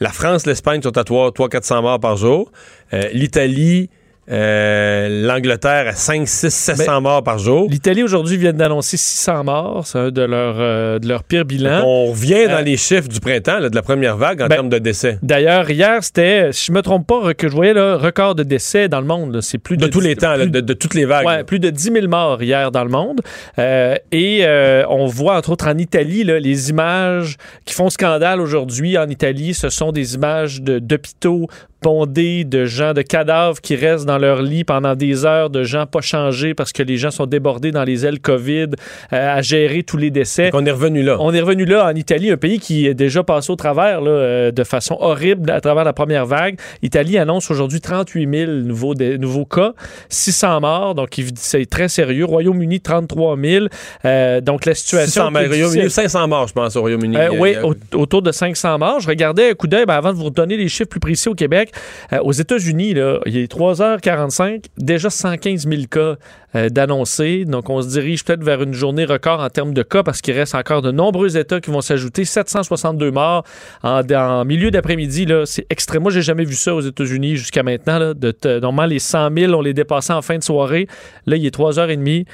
la 0.00 0.10
France, 0.10 0.46
l'Espagne 0.46 0.82
sont 0.82 0.96
à 0.98 1.02
300-400 1.02 1.82
morts 1.82 2.00
par 2.00 2.16
jour. 2.16 2.50
Euh, 2.92 3.08
L'Italie, 3.12 3.88
euh, 4.30 5.26
L'Angleterre 5.26 5.88
à 5.88 5.92
5, 5.92 6.28
6, 6.28 6.50
700 6.50 7.00
morts 7.00 7.24
par 7.24 7.38
jour. 7.38 7.68
L'Italie 7.68 8.04
aujourd'hui 8.04 8.36
vient 8.36 8.52
d'annoncer 8.52 8.96
600 8.96 9.44
morts. 9.44 9.86
C'est 9.86 9.98
un 9.98 10.10
de 10.10 10.22
leurs 10.22 10.56
euh, 10.58 10.98
de 11.00 11.08
leur 11.08 11.24
pires 11.24 11.44
bilans. 11.44 11.82
On 11.84 12.06
revient 12.06 12.46
dans 12.46 12.58
euh, 12.58 12.62
les 12.62 12.76
chiffres 12.76 13.08
du 13.08 13.18
printemps, 13.18 13.60
de 13.60 13.74
la 13.74 13.82
première 13.82 14.16
vague 14.16 14.40
en 14.40 14.46
ben, 14.46 14.54
termes 14.54 14.68
de 14.68 14.78
décès. 14.78 15.18
D'ailleurs, 15.22 15.68
hier, 15.68 16.04
c'était, 16.04 16.52
si 16.52 16.66
je 16.66 16.72
me 16.72 16.82
trompe 16.82 17.06
pas, 17.06 17.34
que 17.34 17.48
je 17.48 17.52
voyais 17.54 17.74
le 17.74 17.96
record 17.96 18.36
de 18.36 18.44
décès 18.44 18.88
dans 18.88 19.00
le 19.00 19.06
monde. 19.06 19.40
C'est 19.40 19.58
plus 19.58 19.76
de, 19.76 19.88
tous 19.88 20.00
les 20.00 20.14
temps, 20.14 20.38
de, 20.38 20.72
toutes 20.72 20.94
les 20.94 21.04
vagues. 21.04 21.26
Ouais, 21.26 21.42
plus 21.42 21.58
de 21.58 21.70
10 21.70 21.92
000 21.92 22.06
morts 22.06 22.40
hier 22.42 22.70
dans 22.70 22.84
le 22.84 22.90
monde. 22.90 23.20
et 23.58 24.46
on 24.88 25.06
voit, 25.06 25.36
entre 25.36 25.50
autres, 25.50 25.66
en 25.66 25.78
Italie, 25.78 26.22
les 26.22 26.70
images 26.70 27.36
qui 27.64 27.74
font 27.74 27.90
scandale 27.90 28.40
aujourd'hui 28.40 28.96
en 28.96 29.08
Italie. 29.08 29.54
Ce 29.54 29.68
sont 29.68 29.90
des 29.90 30.14
images 30.14 30.62
d'hôpitaux 30.62 31.48
de 31.82 32.64
gens, 32.64 32.94
de 32.94 33.02
cadavres 33.02 33.60
qui 33.60 33.74
restent 33.74 34.06
dans 34.06 34.18
leur 34.18 34.40
lit 34.40 34.64
pendant 34.64 34.94
des 34.94 35.24
heures, 35.24 35.50
de 35.50 35.64
gens 35.64 35.86
pas 35.86 36.00
changés 36.00 36.54
parce 36.54 36.72
que 36.72 36.82
les 36.82 36.96
gens 36.96 37.10
sont 37.10 37.26
débordés 37.26 37.72
dans 37.72 37.82
les 37.82 38.06
ailes 38.06 38.20
COVID, 38.20 38.68
euh, 39.12 39.36
à 39.36 39.42
gérer 39.42 39.82
tous 39.82 39.96
les 39.96 40.10
décès. 40.10 40.50
on 40.52 40.64
est 40.64 40.70
revenu 40.70 41.02
là. 41.02 41.16
On 41.18 41.34
est 41.34 41.40
revenu 41.40 41.64
là 41.64 41.86
en 41.86 41.94
Italie, 41.94 42.30
un 42.30 42.36
pays 42.36 42.60
qui 42.60 42.86
est 42.86 42.94
déjà 42.94 43.22
passé 43.24 43.50
au 43.50 43.56
travers 43.56 44.00
là, 44.00 44.10
euh, 44.10 44.50
de 44.52 44.64
façon 44.64 44.96
horrible 45.00 45.50
à 45.50 45.60
travers 45.60 45.84
la 45.84 45.92
première 45.92 46.24
vague. 46.24 46.56
L'Italie 46.82 47.18
annonce 47.18 47.50
aujourd'hui 47.50 47.80
38 47.80 48.28
000 48.30 48.52
nouveaux, 48.64 48.94
nouveaux 48.94 49.44
cas, 49.44 49.72
600 50.08 50.60
morts, 50.60 50.94
donc 50.94 51.20
c'est 51.34 51.66
très 51.66 51.88
sérieux. 51.88 52.24
Royaume-Uni, 52.24 52.80
33 52.80 53.36
000. 53.36 53.66
Euh, 54.04 54.40
donc 54.40 54.66
la 54.66 54.74
situation... 54.74 55.30
600, 55.30 55.30
Royaume-Uni, 55.30 55.90
500 55.90 56.28
morts, 56.28 56.48
je 56.48 56.52
pense, 56.52 56.76
au 56.76 56.80
Royaume-Uni. 56.80 57.16
oui, 57.38 57.56
autour 57.92 58.22
de 58.22 58.30
500 58.30 58.78
morts. 58.78 59.00
Je 59.00 59.08
regardais 59.08 59.50
un 59.50 59.54
coup 59.54 59.66
d'œil, 59.66 59.84
ben, 59.86 59.94
avant 59.94 60.12
de 60.12 60.18
vous 60.18 60.30
donner 60.30 60.56
les 60.56 60.68
chiffres 60.68 60.88
plus 60.88 61.00
précis 61.00 61.28
au 61.28 61.34
Québec, 61.34 61.71
euh, 62.12 62.18
aux 62.20 62.32
États-Unis, 62.32 62.94
il 63.26 63.36
est 63.36 63.52
3h45, 63.52 64.64
déjà 64.78 65.10
115 65.10 65.66
000 65.68 65.82
cas 65.90 66.16
euh, 66.54 66.68
d'annoncés. 66.68 67.44
Donc, 67.44 67.70
on 67.70 67.80
se 67.80 67.88
dirige 67.88 68.24
peut-être 68.24 68.44
vers 68.44 68.62
une 68.62 68.74
journée 68.74 69.04
record 69.04 69.40
en 69.40 69.48
termes 69.48 69.72
de 69.74 69.82
cas 69.82 70.02
parce 70.02 70.20
qu'il 70.20 70.34
reste 70.34 70.54
encore 70.54 70.82
de 70.82 70.90
nombreux 70.90 71.36
États 71.36 71.60
qui 71.60 71.70
vont 71.70 71.80
s'ajouter. 71.80 72.24
762 72.24 73.10
morts 73.10 73.44
en, 73.82 74.44
milieu 74.44 74.70
d'après-midi. 74.70 75.26
C'est 75.44 75.66
extrême. 75.70 76.02
Moi, 76.02 76.10
j'ai 76.10 76.22
jamais 76.22 76.44
vu 76.44 76.54
ça 76.54 76.74
aux 76.74 76.80
États-Unis 76.80 77.36
jusqu'à 77.36 77.62
maintenant. 77.62 78.12
de 78.14 78.34
normalement, 78.60 78.90
les 78.90 78.98
100 78.98 79.30
000, 79.36 79.52
on 79.54 79.62
les 79.62 79.74
dépassait 79.74 80.12
en 80.12 80.22
fin 80.22 80.36
de 80.36 80.42
soirée. 80.42 80.88
Là, 81.26 81.36
il 81.36 81.46
est 81.46 81.56
3h30. 81.56 82.26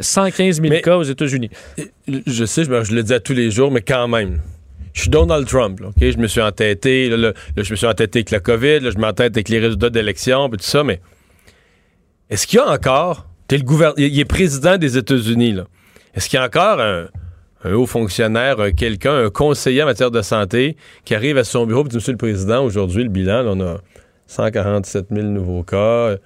115 0.00 0.60
000 0.60 0.80
cas 0.82 0.96
aux 0.96 1.02
États-Unis. 1.02 1.50
Je 2.08 2.44
sais, 2.44 2.64
je, 2.64 2.82
je 2.84 2.94
le 2.94 3.02
dis 3.02 3.14
à 3.14 3.20
tous 3.20 3.32
les 3.32 3.50
jours, 3.50 3.70
mais 3.70 3.80
quand 3.80 4.08
même 4.08 4.40
je 4.92 5.02
suis 5.02 5.10
Donald 5.10 5.46
Trump. 5.46 5.80
OK? 5.80 5.94
Je 6.00 6.18
me 6.18 6.26
suis 6.26 6.40
entêté. 6.40 7.08
Là, 7.08 7.32
je 7.56 7.70
me 7.70 7.76
suis 7.76 7.86
entêté 7.86 8.20
avec 8.20 8.30
la 8.30 8.40
COVID. 8.40 8.90
je 8.90 8.98
m'entête 8.98 9.36
avec 9.36 9.48
les 9.48 9.58
résultats 9.58 9.90
d'élection 9.90 10.48
et 10.48 10.56
tout 10.56 10.58
ça. 10.60 10.84
Mais 10.84 11.00
est-ce 12.30 12.46
qu'il 12.46 12.58
y 12.58 12.62
a 12.62 12.70
encore. 12.70 13.26
Il 13.50 14.18
est 14.18 14.24
président 14.24 14.78
des 14.78 14.96
États-Unis. 14.96 15.56
Est-ce 16.14 16.28
qu'il 16.30 16.38
y 16.38 16.42
a 16.42 16.46
encore 16.46 16.80
un, 16.80 17.08
haut 17.70 17.84
fonctionnaire, 17.84 18.56
quelqu'un, 18.74 19.26
un 19.26 19.30
conseiller 19.30 19.82
en 19.82 19.86
matière 19.86 20.10
de 20.10 20.22
santé 20.22 20.76
qui 21.04 21.14
arrive 21.14 21.36
à 21.36 21.44
son 21.44 21.66
bureau 21.66 21.84
et 21.84 21.88
dit 21.88 21.96
Monsieur 21.96 22.12
le 22.12 22.18
Président, 22.18 22.64
aujourd'hui, 22.64 23.02
le 23.02 23.10
bilan, 23.10 23.44
on 23.46 23.60
a 23.60 23.78
147 24.26 25.08
000 25.10 25.26
nouveaux 25.26 25.62
cas. 25.62 26.16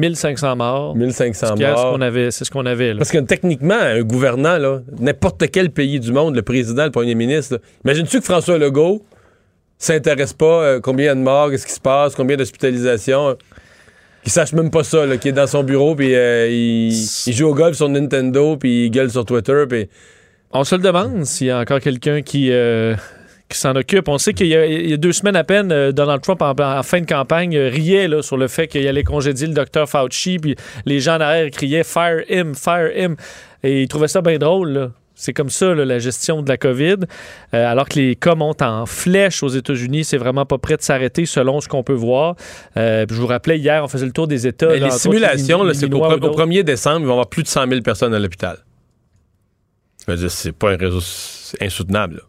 1500 0.00 0.56
morts. 0.56 0.96
1500 0.96 1.46
morts. 1.46 1.98
C'est 2.30 2.44
ce 2.44 2.50
qu'on 2.50 2.66
avait. 2.66 2.94
Parce 2.94 3.10
que 3.10 3.18
techniquement, 3.18 3.78
un 3.78 4.02
gouvernant, 4.02 4.80
n'importe 4.98 5.50
quel 5.50 5.70
pays 5.70 6.00
du 6.00 6.12
monde, 6.12 6.34
le 6.34 6.42
président, 6.42 6.84
le 6.84 6.90
premier 6.90 7.14
ministre, 7.14 7.60
imagines-tu 7.84 8.18
que 8.18 8.24
François 8.24 8.58
Legault 8.58 9.04
s'intéresse 9.78 10.32
pas 10.32 10.62
euh, 10.62 10.80
combien 10.80 11.14
de 11.14 11.20
morts, 11.20 11.50
qu'est-ce 11.50 11.66
qui 11.66 11.72
se 11.72 11.80
passe, 11.80 12.14
combien 12.14 12.36
d'hospitalisations 12.36 13.36
qu'il 14.22 14.32
sache 14.32 14.52
même 14.52 14.70
pas 14.70 14.84
ça, 14.84 15.16
qui 15.16 15.28
est 15.28 15.32
dans 15.32 15.46
son 15.46 15.62
bureau, 15.62 15.94
puis 15.94 16.14
euh, 16.14 16.46
il, 16.50 17.32
joue 17.32 17.46
au 17.46 17.54
golf 17.54 17.74
sur 17.74 17.88
Nintendo, 17.88 18.58
puis 18.58 18.86
il 18.86 18.90
gueule 18.90 19.10
sur 19.10 19.24
Twitter, 19.24 19.64
puis... 19.66 19.88
On 20.52 20.64
se 20.64 20.74
le 20.74 20.82
demande 20.82 21.24
s'il 21.24 21.46
y 21.46 21.50
a 21.50 21.60
encore 21.60 21.80
quelqu'un 21.80 22.20
qui... 22.20 22.50
Qui 23.50 23.58
s'en 23.58 23.74
occupe. 23.74 24.08
On 24.08 24.16
sait 24.16 24.32
qu'il 24.32 24.46
y, 24.46 24.54
a 24.54 24.96
deux 24.96 25.12
semaines 25.12 25.34
à 25.34 25.42
peine, 25.42 25.72
euh, 25.72 25.90
Donald 25.90 26.22
Trump, 26.22 26.40
en, 26.40 26.82
fin 26.84 27.00
de 27.00 27.06
campagne, 27.06 27.56
euh, 27.56 27.68
riait 27.68 28.06
là, 28.06 28.22
sur 28.22 28.36
le 28.36 28.46
fait 28.46 28.68
qu'il 28.68 28.86
allait 28.86 29.02
congédier 29.02 29.48
le 29.48 29.54
docteur 29.54 29.88
Fauci, 29.88 30.38
puis 30.38 30.54
les 30.86 31.00
gens 31.00 31.16
en 31.16 31.20
arrière 31.20 31.50
criaient 31.50 31.82
Fire 31.82 32.22
him, 32.30 32.54
fire 32.54 32.96
him. 32.96 33.16
Et 33.64 33.82
il 33.82 33.88
trouvait 33.88 34.06
ça 34.06 34.22
bien 34.22 34.38
drôle. 34.38 34.92
C'est 35.16 35.32
comme 35.32 35.50
ça, 35.50 35.74
la 35.74 35.98
gestion 35.98 36.42
de 36.42 36.48
la 36.48 36.58
COVID. 36.58 36.98
Euh, 37.52 37.66
alors 37.66 37.88
que 37.88 37.98
les 37.98 38.14
cas 38.14 38.36
montent 38.36 38.62
en 38.62 38.86
flèche 38.86 39.42
aux 39.42 39.48
États-Unis, 39.48 40.04
c'est 40.04 40.16
vraiment 40.16 40.46
pas 40.46 40.58
prêt 40.58 40.76
de 40.76 40.82
s'arrêter 40.82 41.26
selon 41.26 41.60
ce 41.60 41.66
qu'on 41.66 41.82
peut 41.82 41.92
voir. 41.92 42.36
je 42.76 43.12
vous 43.12 43.26
rappelais, 43.26 43.58
hier, 43.58 43.82
on 43.82 43.88
faisait 43.88 44.06
le 44.06 44.12
tour 44.12 44.28
des 44.28 44.46
États. 44.46 44.76
les 44.76 44.90
simulations, 44.92 45.68
c'est 45.74 45.90
qu'au 45.90 45.98
1er 45.98 46.62
décembre, 46.62 47.00
il 47.00 47.06
va 47.06 47.08
y 47.08 47.12
avoir 47.12 47.28
plus 47.28 47.42
de 47.42 47.48
100 47.48 47.68
000 47.68 47.80
personnes 47.80 48.14
à 48.14 48.20
l'hôpital. 48.20 48.58
C'est 50.28 50.52
pas 50.52 50.72
un 50.72 50.76
réseau 50.76 51.00
insoutenable. 51.60 52.22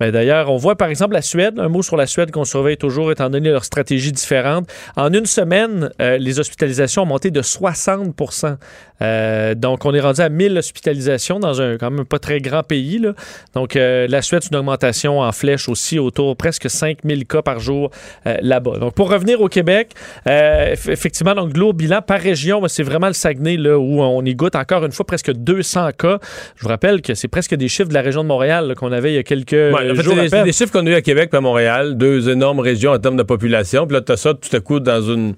Ben, 0.00 0.10
d'ailleurs, 0.10 0.50
on 0.50 0.56
voit 0.56 0.76
par 0.76 0.88
exemple 0.88 1.14
la 1.14 1.22
Suède, 1.22 1.58
un 1.58 1.68
mot 1.68 1.82
sur 1.82 1.96
la 1.96 2.06
Suède 2.06 2.30
qu'on 2.30 2.44
surveille 2.44 2.76
toujours 2.76 3.10
étant 3.10 3.30
donné 3.30 3.50
leur 3.50 3.64
stratégie 3.64 4.12
différente. 4.12 4.68
En 4.96 5.12
une 5.12 5.26
semaine, 5.26 5.90
euh, 6.00 6.18
les 6.18 6.38
hospitalisations 6.38 7.02
ont 7.02 7.06
monté 7.06 7.30
de 7.30 7.42
60% 7.42 8.56
euh, 9.02 9.54
donc, 9.54 9.84
on 9.84 9.94
est 9.94 10.00
rendu 10.00 10.20
à 10.20 10.28
1000 10.28 10.56
hospitalisations 10.56 11.38
dans 11.38 11.60
un 11.60 11.76
quand 11.76 11.90
même 11.90 12.04
pas 12.04 12.18
très 12.18 12.40
grand 12.40 12.62
pays. 12.62 12.98
Là. 12.98 13.12
Donc, 13.54 13.76
euh, 13.76 14.06
la 14.08 14.22
Suède, 14.22 14.42
c'est 14.42 14.50
une 14.50 14.56
augmentation 14.56 15.20
en 15.20 15.32
flèche 15.32 15.68
aussi, 15.68 15.98
autour 15.98 16.36
presque 16.36 16.70
5000 16.70 17.26
cas 17.26 17.42
par 17.42 17.60
jour 17.60 17.90
euh, 18.26 18.36
là-bas. 18.40 18.78
Donc, 18.78 18.94
pour 18.94 19.10
revenir 19.10 19.40
au 19.40 19.48
Québec, 19.48 19.92
effectivement, 20.26 21.34
donc, 21.34 21.56
lourd 21.56 21.74
bilan 21.74 22.02
par 22.02 22.20
région, 22.20 22.62
c'est 22.68 22.82
vraiment 22.82 23.08
le 23.08 23.12
Saguenay 23.12 23.56
là, 23.56 23.78
où 23.78 24.00
on 24.00 24.24
y 24.24 24.34
goûte 24.34 24.56
encore 24.56 24.84
une 24.84 24.92
fois 24.92 25.06
presque 25.06 25.32
200 25.32 25.90
cas. 25.98 26.18
Je 26.56 26.62
vous 26.62 26.68
rappelle 26.68 27.02
que 27.02 27.14
c'est 27.14 27.28
presque 27.28 27.54
des 27.54 27.68
chiffres 27.68 27.88
de 27.88 27.94
la 27.94 28.02
région 28.02 28.22
de 28.22 28.28
Montréal 28.28 28.74
qu'on 28.76 28.92
avait 28.92 29.12
il 29.12 29.16
y 29.16 29.18
a 29.18 29.22
quelques 29.22 29.52
jours. 29.94 30.14
C'est 30.28 30.44
des, 30.44 30.52
chiffres 30.52 30.72
qu'on 30.72 30.86
a 30.86 30.90
eu 30.90 30.94
à 30.94 31.02
Québec 31.02 31.30
et 31.32 31.36
à 31.36 31.40
Montréal, 31.40 31.96
deux 31.96 32.28
énormes 32.28 32.60
régions 32.60 32.92
en 32.92 32.98
termes 32.98 33.16
de 33.16 33.22
population. 33.22 33.86
Puis 33.86 33.94
là, 33.94 34.00
tu 34.00 34.12
as 34.12 34.16
ça 34.16 34.34
tout 34.34 34.54
à 34.54 34.60
coup 34.60 34.80
dans 34.80 35.00
une 35.00 35.34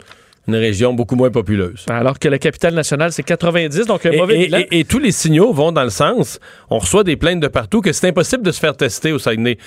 une 0.48 0.56
région 0.56 0.94
beaucoup 0.94 1.14
moins 1.14 1.30
populeuse. 1.30 1.84
Alors 1.90 2.18
que 2.18 2.26
la 2.26 2.38
capitale 2.38 2.74
nationale, 2.74 3.12
c'est 3.12 3.22
90, 3.22 3.84
donc 3.86 4.06
un 4.06 4.12
mauvais 4.12 4.46
bilan. 4.46 4.60
Et, 4.70 4.84
tous 4.84 4.98
les 4.98 5.12
signaux 5.12 5.52
vont 5.52 5.72
dans 5.72 5.84
le 5.84 5.90
sens, 5.90 6.40
on 6.70 6.78
reçoit 6.78 7.04
des 7.04 7.16
plaintes 7.16 7.40
de 7.40 7.48
partout 7.48 7.82
que 7.82 7.92
c'est 7.92 8.08
impossible 8.08 8.42
de 8.42 8.50
se 8.50 8.58
faire 8.58 8.74
tester 8.74 9.12
au 9.12 9.18
Saguenay, 9.18 9.58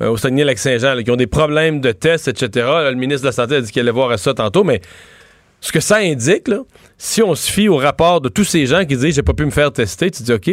euh, 0.00 0.08
au 0.08 0.16
Saguenay-Lac-Saint-Jean, 0.16 1.02
qui 1.02 1.10
ont 1.10 1.16
des 1.16 1.26
problèmes 1.26 1.82
de 1.82 1.92
tests, 1.92 2.26
etc. 2.26 2.66
le 2.90 2.94
ministre 2.94 3.22
de 3.22 3.26
la 3.26 3.32
Santé 3.32 3.56
a 3.56 3.60
dit 3.60 3.70
qu'il 3.70 3.80
allait 3.80 3.90
voir 3.90 4.10
à 4.10 4.16
ça 4.16 4.32
tantôt, 4.32 4.64
mais 4.64 4.80
ce 5.60 5.72
que 5.72 5.80
ça 5.80 5.96
indique, 5.96 6.48
si 6.96 7.22
on 7.22 7.34
se 7.34 7.52
fie 7.52 7.68
au 7.68 7.76
rapport 7.76 8.22
de 8.22 8.30
tous 8.30 8.44
ces 8.44 8.64
gens 8.64 8.86
qui 8.86 8.96
disent 8.96 9.14
«j'ai 9.16 9.22
pas 9.22 9.34
pu 9.34 9.44
me 9.44 9.50
faire 9.50 9.70
tester», 9.70 10.10
tu 10.10 10.22
dis 10.22 10.32
«OK, 10.32 10.50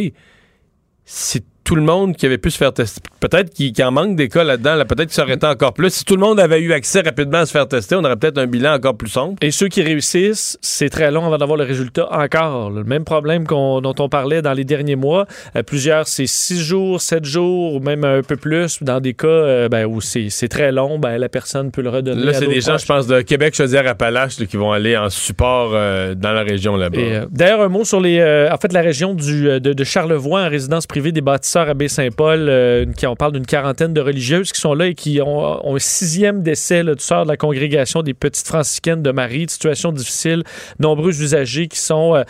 si 1.06 1.45
tout 1.67 1.75
le 1.75 1.82
monde 1.82 2.15
qui 2.15 2.25
avait 2.25 2.38
pu 2.38 2.49
se 2.49 2.58
faire 2.58 2.71
tester. 2.71 3.01
Peut-être 3.19 3.53
qu'il 3.53 3.73
en 3.84 3.91
manque 3.91 4.15
des 4.15 4.30
cas 4.30 4.45
là-dedans. 4.45 4.75
Là, 4.75 4.86
peut-être 4.86 5.10
que 5.10 5.13
ça 5.13 5.23
aurait 5.23 5.34
été 5.34 5.45
encore 5.45 5.73
plus. 5.73 5.89
Si 5.89 6.06
tout 6.06 6.15
le 6.15 6.21
monde 6.21 6.39
avait 6.39 6.62
eu 6.62 6.71
accès 6.71 7.01
rapidement 7.01 7.39
à 7.39 7.45
se 7.45 7.51
faire 7.51 7.67
tester, 7.67 7.95
on 7.95 8.06
aurait 8.06 8.15
peut-être 8.15 8.38
un 8.38 8.47
bilan 8.47 8.75
encore 8.75 8.95
plus 8.95 9.10
sombre. 9.10 9.36
Et 9.41 9.51
ceux 9.51 9.67
qui 9.67 9.82
réussissent, 9.82 10.58
c'est 10.62 10.89
très 10.89 11.12
long 11.12 11.25
avant 11.25 11.38
d'avoir 11.38 11.58
le 11.58 11.65
résultat 11.65 12.08
encore. 12.10 12.69
Le 12.69 12.86
même 12.86 13.03
problème 13.03 13.43
dont 13.43 13.95
on 13.99 14.08
parlait 14.08 14.41
dans 14.41 14.53
les 14.53 14.63
derniers 14.63 14.95
mois. 14.95 15.25
Euh, 15.58 15.63
plusieurs, 15.63 16.08
c'est 16.08 16.25
six 16.25 16.58
jours, 16.62 17.01
sept 17.01 17.25
jours, 17.25 17.73
ou 17.73 17.80
même 17.82 18.06
un 18.06 18.21
peu 18.21 18.38
plus. 18.38 18.82
Dans 18.82 19.01
des 19.01 19.13
cas 19.13 19.27
euh, 19.27 19.67
ben, 19.67 19.86
où 19.86 19.99
c'est 19.99 20.30
très 20.47 20.71
long, 20.71 20.99
ben, 20.99 21.17
la 21.17 21.27
personne 21.27 21.71
peut 21.71 21.82
le 21.82 21.89
redonner. 21.89 22.23
Là, 22.23 22.34
c'est 22.34 22.47
des 22.47 22.62
gens, 22.62 22.77
je 22.77 22.86
pense, 22.86 23.08
de 23.08 23.19
Québec, 23.19 23.56
Chaudière-Appalaches 23.56 24.38
qui 24.38 24.56
vont 24.56 24.71
aller 24.71 24.95
en 24.95 25.10
support 25.10 25.71
euh, 25.73 26.15
dans 26.15 26.32
la 26.32 26.43
région 26.43 26.77
là-bas. 26.77 27.25
D'ailleurs, 27.30 27.60
un 27.60 27.67
mot 27.67 27.84
sur 27.84 27.99
les, 27.99 28.21
en 28.49 28.58
fait, 28.58 28.71
la 28.71 28.82
région 28.82 29.13
du, 29.13 29.60
de, 29.60 29.73
de 29.73 29.84
Charlevoix 29.84 30.43
en 30.43 30.49
résidence 30.49 30.88
privée 30.88 31.12
des 31.12 31.19
bâtisseurs 31.19 31.57
pasteur 31.58 31.70
à 31.72 31.74
Baie-Saint-Paul. 31.74 32.93
qui, 32.96 33.08
on 33.08 33.15
parle 33.15 33.32
d'une 33.32 33.46
quarantaine 33.46 33.91
de 33.91 34.02
religieuses 34.02 34.52
qui 34.52 34.62
sont 34.62 34.76
là 34.76 34.88
et 34.88 34.93
qui 34.93 35.20
ont, 35.22 35.76
un 35.76 35.80
sixième 35.80 36.43
décès 36.43 36.84
là, 36.84 36.93
du 36.93 37.04
de 37.04 37.28
la 37.28 37.38
congrégation 37.38 38.04
des 38.04 38.13
petites 38.13 38.46
franciscaines 38.46 39.02
de 39.02 39.12
Marie. 39.12 39.48
Situation 39.50 39.91
difficile. 39.91 40.43
Nombreux 40.80 41.20
usagers 41.22 41.67
qui 41.67 41.80
sont 41.80 42.24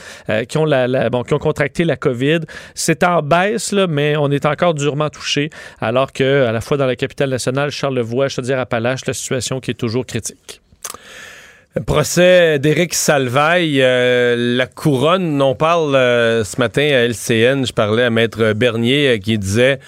qui 0.48 0.58
ont 0.58 0.66
la, 0.66 1.10
qui 1.10 1.34
ont 1.34 1.40
contracté 1.40 1.84
la 1.84 1.98
COVID. 1.98 2.40
C'est 2.74 3.04
en 3.04 3.22
baisse 3.22 3.74
mais 3.74 4.16
on 4.16 4.32
est 4.32 4.46
encore 4.46 4.74
durement 4.74 5.10
touché. 5.10 5.50
Alors 5.82 6.14
que 6.14 6.46
à 6.46 6.54
la 6.54 6.62
fois 6.62 6.78
dans 6.78 6.86
la 6.86 6.96
capitale 6.96 7.30
nationale, 7.30 7.70
Charlevoix, 7.70 8.30
Chaudière-Appalaches, 8.30 9.06
la 9.08 9.14
situation 9.14 9.60
qui 9.60 9.72
est 9.72 9.80
toujours 9.80 10.06
critique. 10.06 10.62
Procès 11.86 12.60
d'Éric 12.60 12.94
Salvaille, 12.94 13.82
euh, 13.82 14.36
la 14.38 14.66
couronne, 14.68 15.42
on 15.42 15.54
parle 15.54 15.96
euh, 15.96 16.44
ce 16.44 16.60
matin 16.60 16.82
à 16.82 17.08
LCN, 17.08 17.66
je 17.66 17.74
parlais 17.74 18.04
à 18.04 18.10
Maître 18.10 18.54
Bernier 18.54 19.10
euh, 19.10 19.18
qui 19.18 19.38
disait 19.38 19.80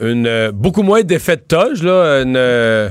une 0.00 0.50
beaucoup 0.52 0.82
moins 0.82 1.02
d'effet 1.02 1.36
de 1.36 1.42
toge, 1.42 1.82
là, 1.82 2.22
une 2.22 2.90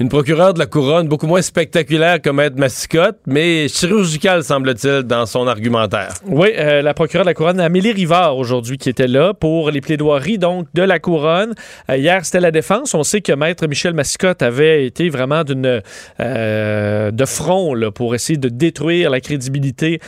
une 0.00 0.08
procureure 0.08 0.54
de 0.54 0.58
la 0.58 0.64
couronne 0.64 1.08
beaucoup 1.08 1.26
moins 1.26 1.42
spectaculaire 1.42 2.22
que 2.22 2.30
Maître 2.30 2.56
Massicotte, 2.56 3.18
mais 3.26 3.68
chirurgicale, 3.68 4.42
semble-t-il, 4.42 5.02
dans 5.02 5.26
son 5.26 5.46
argumentaire. 5.46 6.14
Oui, 6.24 6.48
euh, 6.56 6.80
la 6.80 6.94
procureure 6.94 7.26
de 7.26 7.28
la 7.28 7.34
couronne, 7.34 7.60
Amélie 7.60 7.92
Rivard, 7.92 8.38
aujourd'hui, 8.38 8.78
qui 8.78 8.88
était 8.88 9.06
là 9.06 9.34
pour 9.34 9.70
les 9.70 9.82
plaidoiries 9.82 10.38
donc 10.38 10.68
de 10.72 10.80
la 10.80 10.98
couronne. 10.98 11.52
Euh, 11.90 11.98
hier, 11.98 12.24
c'était 12.24 12.40
la 12.40 12.50
défense. 12.50 12.94
On 12.94 13.02
sait 13.02 13.20
que 13.20 13.32
Maître 13.32 13.66
Michel 13.66 13.92
Massicotte 13.92 14.40
avait 14.40 14.86
été 14.86 15.10
vraiment 15.10 15.44
d'une 15.44 15.82
euh, 16.20 17.10
de 17.10 17.24
front 17.26 17.74
là, 17.74 17.90
pour 17.90 18.14
essayer 18.14 18.38
de 18.38 18.48
détruire 18.48 19.10
la 19.10 19.20
crédibilité 19.20 20.00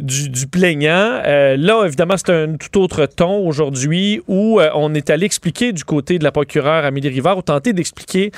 du, 0.00 0.28
du, 0.28 0.48
plaignant. 0.48 1.22
là, 1.24 1.84
évidemment, 1.86 2.16
c'est 2.18 2.30
un 2.30 2.56
tout 2.56 2.78
autre 2.78 3.06
ton 3.06 3.46
aujourd'hui 3.46 4.20
où 4.28 4.60
on 4.74 4.94
est 4.94 5.08
allé 5.08 5.24
expliquer 5.24 5.72
du 5.72 5.84
côté 5.84 6.18
de 6.18 6.24
la 6.24 6.32
procureure 6.32 6.84
Amélie 6.84 7.08
Rivard, 7.08 7.38
ou 7.38 7.42
tenter 7.42 7.72
d'expliquer 7.72 8.32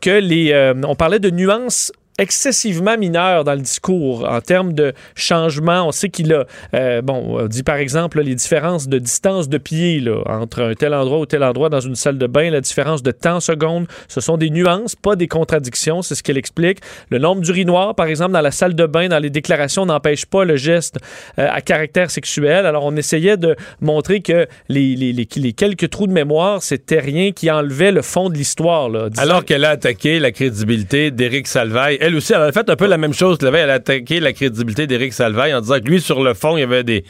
que 0.00 0.18
les 0.18 0.47
euh, 0.52 0.74
on 0.84 0.94
parlait 0.94 1.18
de 1.18 1.30
nuances 1.30 1.92
excessivement 2.18 2.98
mineur 2.98 3.44
dans 3.44 3.54
le 3.54 3.60
discours 3.60 4.28
en 4.28 4.40
termes 4.40 4.72
de 4.72 4.92
changement. 5.14 5.86
On 5.86 5.92
sait 5.92 6.08
qu'il 6.08 6.32
a, 6.34 6.44
euh, 6.74 7.00
bon, 7.00 7.38
on 7.40 7.46
dit 7.46 7.62
par 7.62 7.76
exemple 7.76 8.20
les 8.20 8.34
différences 8.34 8.88
de 8.88 8.98
distance 8.98 9.48
de 9.48 9.58
pied 9.58 10.00
là, 10.00 10.22
entre 10.26 10.62
un 10.62 10.74
tel 10.74 10.94
endroit 10.94 11.20
ou 11.20 11.26
tel 11.26 11.44
endroit 11.44 11.68
dans 11.68 11.80
une 11.80 11.94
salle 11.94 12.18
de 12.18 12.26
bain, 12.26 12.50
la 12.50 12.60
différence 12.60 13.02
de 13.02 13.10
temps 13.10 13.40
seconde, 13.40 13.86
ce 14.08 14.20
sont 14.20 14.36
des 14.36 14.50
nuances, 14.50 14.96
pas 14.96 15.16
des 15.16 15.28
contradictions, 15.28 16.02
c'est 16.02 16.14
ce 16.14 16.22
qu'elle 16.22 16.38
explique. 16.38 16.78
Le 17.10 17.18
nombre 17.18 17.40
d'urinoirs, 17.40 17.94
par 17.94 18.06
exemple, 18.06 18.32
dans 18.32 18.40
la 18.40 18.50
salle 18.50 18.74
de 18.74 18.86
bain, 18.86 19.08
dans 19.08 19.18
les 19.18 19.30
déclarations, 19.30 19.86
n'empêche 19.86 20.26
pas 20.26 20.44
le 20.44 20.56
geste 20.56 20.98
euh, 21.38 21.48
à 21.50 21.60
caractère 21.60 22.10
sexuel. 22.10 22.66
Alors 22.66 22.84
on 22.84 22.96
essayait 22.96 23.36
de 23.36 23.56
montrer 23.80 24.20
que 24.20 24.46
les, 24.68 24.96
les, 24.96 25.12
les, 25.12 25.52
quelques 25.52 25.90
trous 25.90 26.06
de 26.06 26.12
mémoire, 26.12 26.62
c'était 26.62 27.00
rien 27.00 27.32
qui 27.32 27.50
enlevait 27.50 27.92
le 27.92 28.02
fond 28.02 28.28
de 28.28 28.34
l'histoire. 28.34 28.90
Alors 29.18 29.44
qu'elle 29.44 29.64
a 29.64 29.70
attaqué 29.70 30.18
la 30.18 30.32
crédibilité 30.32 31.10
d'Éric 31.10 31.46
Salvaille, 31.46 31.98
elle 32.08 32.16
aussi, 32.16 32.32
elle 32.32 32.42
a 32.42 32.52
fait 32.52 32.68
un 32.68 32.76
peu 32.76 32.86
la 32.86 32.98
même 32.98 33.12
chose. 33.12 33.38
Elle 33.42 33.70
a 33.70 33.74
attaqué 33.74 34.20
la 34.20 34.32
crédibilité 34.32 34.86
d'Éric 34.86 35.12
Salvaille 35.12 35.54
en 35.54 35.60
disant 35.60 35.78
que 35.78 35.88
lui, 35.88 36.00
sur 36.00 36.22
le 36.22 36.34
fond, 36.34 36.56
il 36.56 36.60
y 36.60 36.64
avait 36.64 36.84
des, 36.84 37.04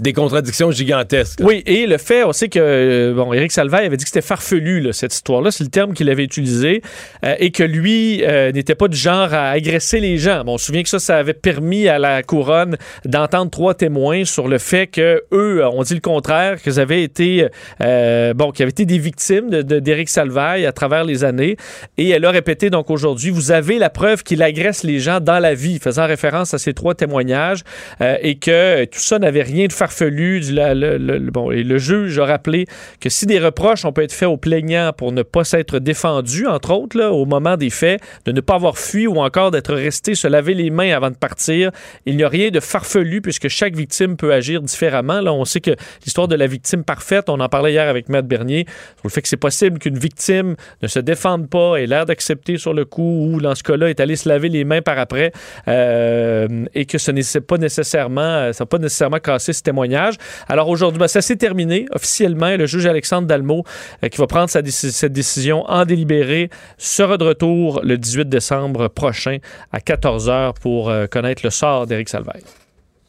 des 0.00 0.12
contradictions 0.12 0.70
gigantesques. 0.70 1.40
Oui, 1.42 1.62
et 1.66 1.86
le 1.86 1.98
fait 1.98 2.22
aussi 2.22 2.48
que, 2.48 2.58
euh, 2.60 3.14
bon, 3.14 3.32
Éric 3.32 3.50
Salvaille 3.50 3.86
avait 3.86 3.96
dit 3.96 4.04
que 4.04 4.10
c'était 4.10 4.26
farfelu, 4.26 4.92
cette 4.92 5.14
histoire-là, 5.14 5.50
c'est 5.50 5.64
le 5.64 5.70
terme 5.70 5.92
qu'il 5.92 6.08
avait 6.08 6.22
utilisé, 6.22 6.82
euh, 7.24 7.34
et 7.38 7.50
que 7.50 7.64
lui 7.64 8.22
euh, 8.22 8.52
n'était 8.52 8.74
pas 8.74 8.86
du 8.86 8.96
genre 8.96 9.32
à 9.34 9.50
agresser 9.50 9.98
les 9.98 10.18
gens. 10.18 10.44
Bon, 10.44 10.54
on 10.54 10.58
se 10.58 10.66
souvient 10.66 10.82
que 10.82 10.88
ça, 10.88 10.98
ça 10.98 11.16
avait 11.16 11.34
permis 11.34 11.88
à 11.88 11.98
la 11.98 12.22
couronne 12.22 12.76
d'entendre 13.04 13.50
trois 13.50 13.74
témoins 13.74 14.24
sur 14.24 14.46
le 14.46 14.58
fait 14.58 14.86
que 14.86 15.22
eux 15.32 15.66
ont 15.66 15.82
dit 15.82 15.94
le 15.94 16.00
contraire, 16.00 16.60
qu'ils 16.62 16.78
avaient 16.78 17.02
été, 17.02 17.48
bon, 17.80 18.52
qu'ils 18.52 18.64
avaient 18.64 18.70
été 18.70 18.84
des 18.84 18.98
victimes 18.98 19.50
d'Éric 19.50 20.06
de, 20.06 20.10
Salvaille 20.10 20.66
à 20.66 20.72
travers 20.72 21.04
les 21.04 21.24
années, 21.24 21.56
et 21.96 22.10
elle 22.10 22.24
a 22.24 22.30
répété 22.30 22.70
donc 22.70 22.90
aujourd'hui, 22.90 23.30
vous 23.30 23.50
avez 23.50 23.78
la 23.78 23.90
preuve 23.90 24.22
qu'il 24.22 24.42
agresse 24.42 24.84
les 24.84 25.00
gens 25.00 25.20
dans 25.20 25.38
la 25.38 25.54
vie, 25.54 25.78
faisant 25.78 26.06
référence 26.06 26.54
à 26.54 26.58
ces 26.58 26.74
trois 26.74 26.94
témoignages, 26.94 27.62
et 28.00 28.36
que 28.36 28.84
tout 28.84 29.00
ça 29.00 29.18
n'avait 29.18 29.42
rien 29.42 29.66
de 29.66 29.72
farfelu. 29.78 30.40
Du, 30.40 30.52
le, 30.52 31.30
bon, 31.30 31.50
et 31.50 31.62
le 31.62 31.78
juge 31.78 32.18
a 32.18 32.26
rappelé 32.26 32.66
que 33.00 33.08
si 33.08 33.26
des 33.26 33.38
reproches 33.38 33.84
ont 33.84 33.92
pu 33.92 34.02
être 34.02 34.12
faits 34.12 34.28
au 34.28 34.36
plaignant 34.36 34.92
pour 34.96 35.12
ne 35.12 35.22
pas 35.22 35.44
s'être 35.44 35.78
défendu, 35.78 36.46
entre 36.46 36.72
autres, 36.72 36.98
là, 36.98 37.12
au 37.12 37.24
moment 37.24 37.56
des 37.56 37.70
faits, 37.70 38.00
de 38.24 38.32
ne 38.32 38.40
pas 38.40 38.54
avoir 38.54 38.78
fui 38.78 39.06
ou 39.06 39.20
encore 39.20 39.50
d'être 39.50 39.74
resté 39.74 40.14
se 40.14 40.26
laver 40.26 40.54
les 40.54 40.70
mains 40.70 40.94
avant 40.94 41.10
de 41.10 41.16
partir, 41.16 41.70
il 42.06 42.16
n'y 42.16 42.24
a 42.24 42.28
rien 42.28 42.50
de 42.50 42.60
farfelu 42.60 43.20
puisque 43.20 43.48
chaque 43.48 43.76
victime 43.76 44.16
peut 44.16 44.32
agir 44.32 44.60
différemment. 44.62 45.20
Là, 45.20 45.32
on 45.32 45.44
sait 45.44 45.60
que 45.60 45.72
l'histoire 46.04 46.28
de 46.28 46.34
la 46.34 46.46
victime 46.46 46.84
parfaite, 46.84 47.28
on 47.28 47.40
en 47.40 47.48
parlait 47.48 47.72
hier 47.72 47.88
avec 47.88 48.08
Matt 48.08 48.26
Bernier, 48.26 48.66
sur 48.96 49.04
le 49.04 49.10
fait 49.10 49.22
que 49.22 49.28
c'est 49.28 49.36
possible 49.36 49.78
qu'une 49.78 49.98
victime 49.98 50.56
ne 50.82 50.88
se 50.88 50.98
défende 50.98 51.48
pas, 51.48 51.76
ait 51.76 51.86
l'air 51.86 52.06
d'accepter 52.06 52.58
sur 52.58 52.74
le 52.74 52.84
coup 52.84 53.28
ou, 53.32 53.40
dans 53.40 53.54
ce 53.54 53.62
cas-là, 53.62 53.90
est 53.90 54.00
allé 54.00 54.16
se 54.16 54.28
laver 54.28 54.48
les 54.48 54.64
mains 54.64 54.82
par 54.82 54.98
après 54.98 55.32
euh, 55.68 56.66
et 56.74 56.84
que 56.86 56.98
ce 56.98 57.10
n'est 57.10 57.22
pas 57.46 57.58
nécessairement, 57.58 58.52
ça 58.52 58.64
n'a 58.64 58.66
pas 58.66 58.78
nécessairement 58.78 59.18
cassé 59.18 59.52
témoignage. 59.68 60.14
Alors 60.48 60.68
aujourd'hui, 60.68 60.98
ben, 60.98 61.08
ça 61.08 61.20
s'est 61.20 61.36
terminé 61.36 61.86
officiellement. 61.92 62.56
Le 62.56 62.66
juge 62.66 62.86
Alexandre 62.86 63.26
Dalmo, 63.26 63.64
euh, 64.02 64.08
qui 64.08 64.18
va 64.18 64.26
prendre 64.26 64.48
sa 64.48 64.62
cette 64.64 65.12
décision 65.12 65.64
en 65.68 65.84
délibéré, 65.84 66.48
sera 66.78 67.16
de 67.18 67.24
retour 67.24 67.80
le 67.84 67.98
18 67.98 68.28
décembre 68.28 68.88
prochain 68.88 69.38
à 69.72 69.78
14h 69.78 70.54
pour 70.60 70.88
euh, 70.88 71.06
connaître 71.06 71.42
le 71.44 71.50
sort 71.50 71.86
d'Éric 71.86 72.08
Salvaire. 72.08 72.42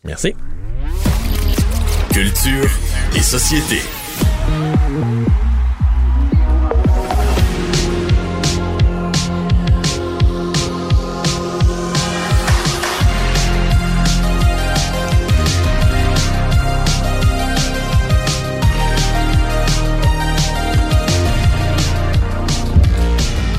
Merci. 0.03 0.33
Culture 2.13 2.69
et 3.15 3.21
société. 3.21 3.79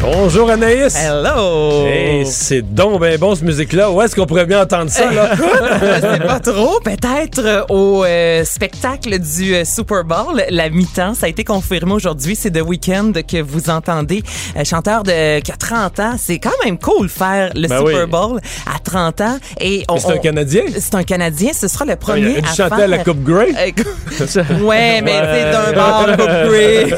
Bonjour 0.00 0.48
Anaïs. 0.48 0.96
Hello. 0.96 1.86
Hey, 1.86 2.24
c'est 2.24 2.62
donc 2.62 3.00
ben 3.02 3.18
bon 3.18 3.34
cette 3.34 3.44
musique-là. 3.44 3.90
Où 3.90 4.00
est-ce 4.00 4.16
qu'on 4.16 4.24
pourrait 4.24 4.46
bien 4.46 4.62
entendre 4.62 4.90
ça 4.90 5.10
là? 5.12 5.32
Je 5.36 6.00
sais 6.00 6.18
pas 6.20 6.40
trop. 6.40 6.80
Peut-être 6.80 7.44
euh, 7.44 7.62
au 7.68 8.02
euh, 8.04 8.42
spectacle 8.44 9.18
du 9.18 9.54
euh, 9.54 9.64
Super 9.66 10.04
Bowl, 10.04 10.42
la 10.48 10.70
mi-temps. 10.70 11.12
Ça 11.12 11.26
a 11.26 11.28
été 11.28 11.44
confirmé 11.44 11.92
aujourd'hui. 11.92 12.34
C'est 12.34 12.50
The 12.50 12.62
Weeknd 12.62 13.12
que 13.28 13.42
vous 13.42 13.68
entendez, 13.68 14.22
chanteur 14.64 15.02
de 15.02 15.40
qui 15.40 15.52
a 15.52 15.56
30 15.56 16.00
ans. 16.00 16.14
C'est 16.18 16.38
quand 16.38 16.64
même 16.64 16.78
cool 16.78 17.10
faire 17.10 17.52
le 17.54 17.68
ben 17.68 17.78
Super 17.78 18.08
Bowl 18.08 18.40
à 18.74 18.78
30 18.78 19.20
ans. 19.20 19.38
Et 19.60 19.84
c'est 19.98 20.12
un 20.12 20.18
Canadien. 20.18 20.62
C'est 20.78 20.94
un 20.94 21.04
Canadien. 21.04 21.50
Ce 21.52 21.68
sera 21.68 21.84
le 21.84 21.96
premier 21.96 22.38
il 22.38 22.46
chanter 22.46 22.84
à 22.84 22.86
la 22.86 22.98
Coupe 23.04 23.22
Grey. 23.22 23.52
ouais, 24.62 25.02
mais 25.02 25.20
c'est 25.30 25.50
d'un 25.52 25.72
bord 25.74 26.06
la 26.06 26.16
Coupe 26.16 26.48
Grey. 26.48 26.90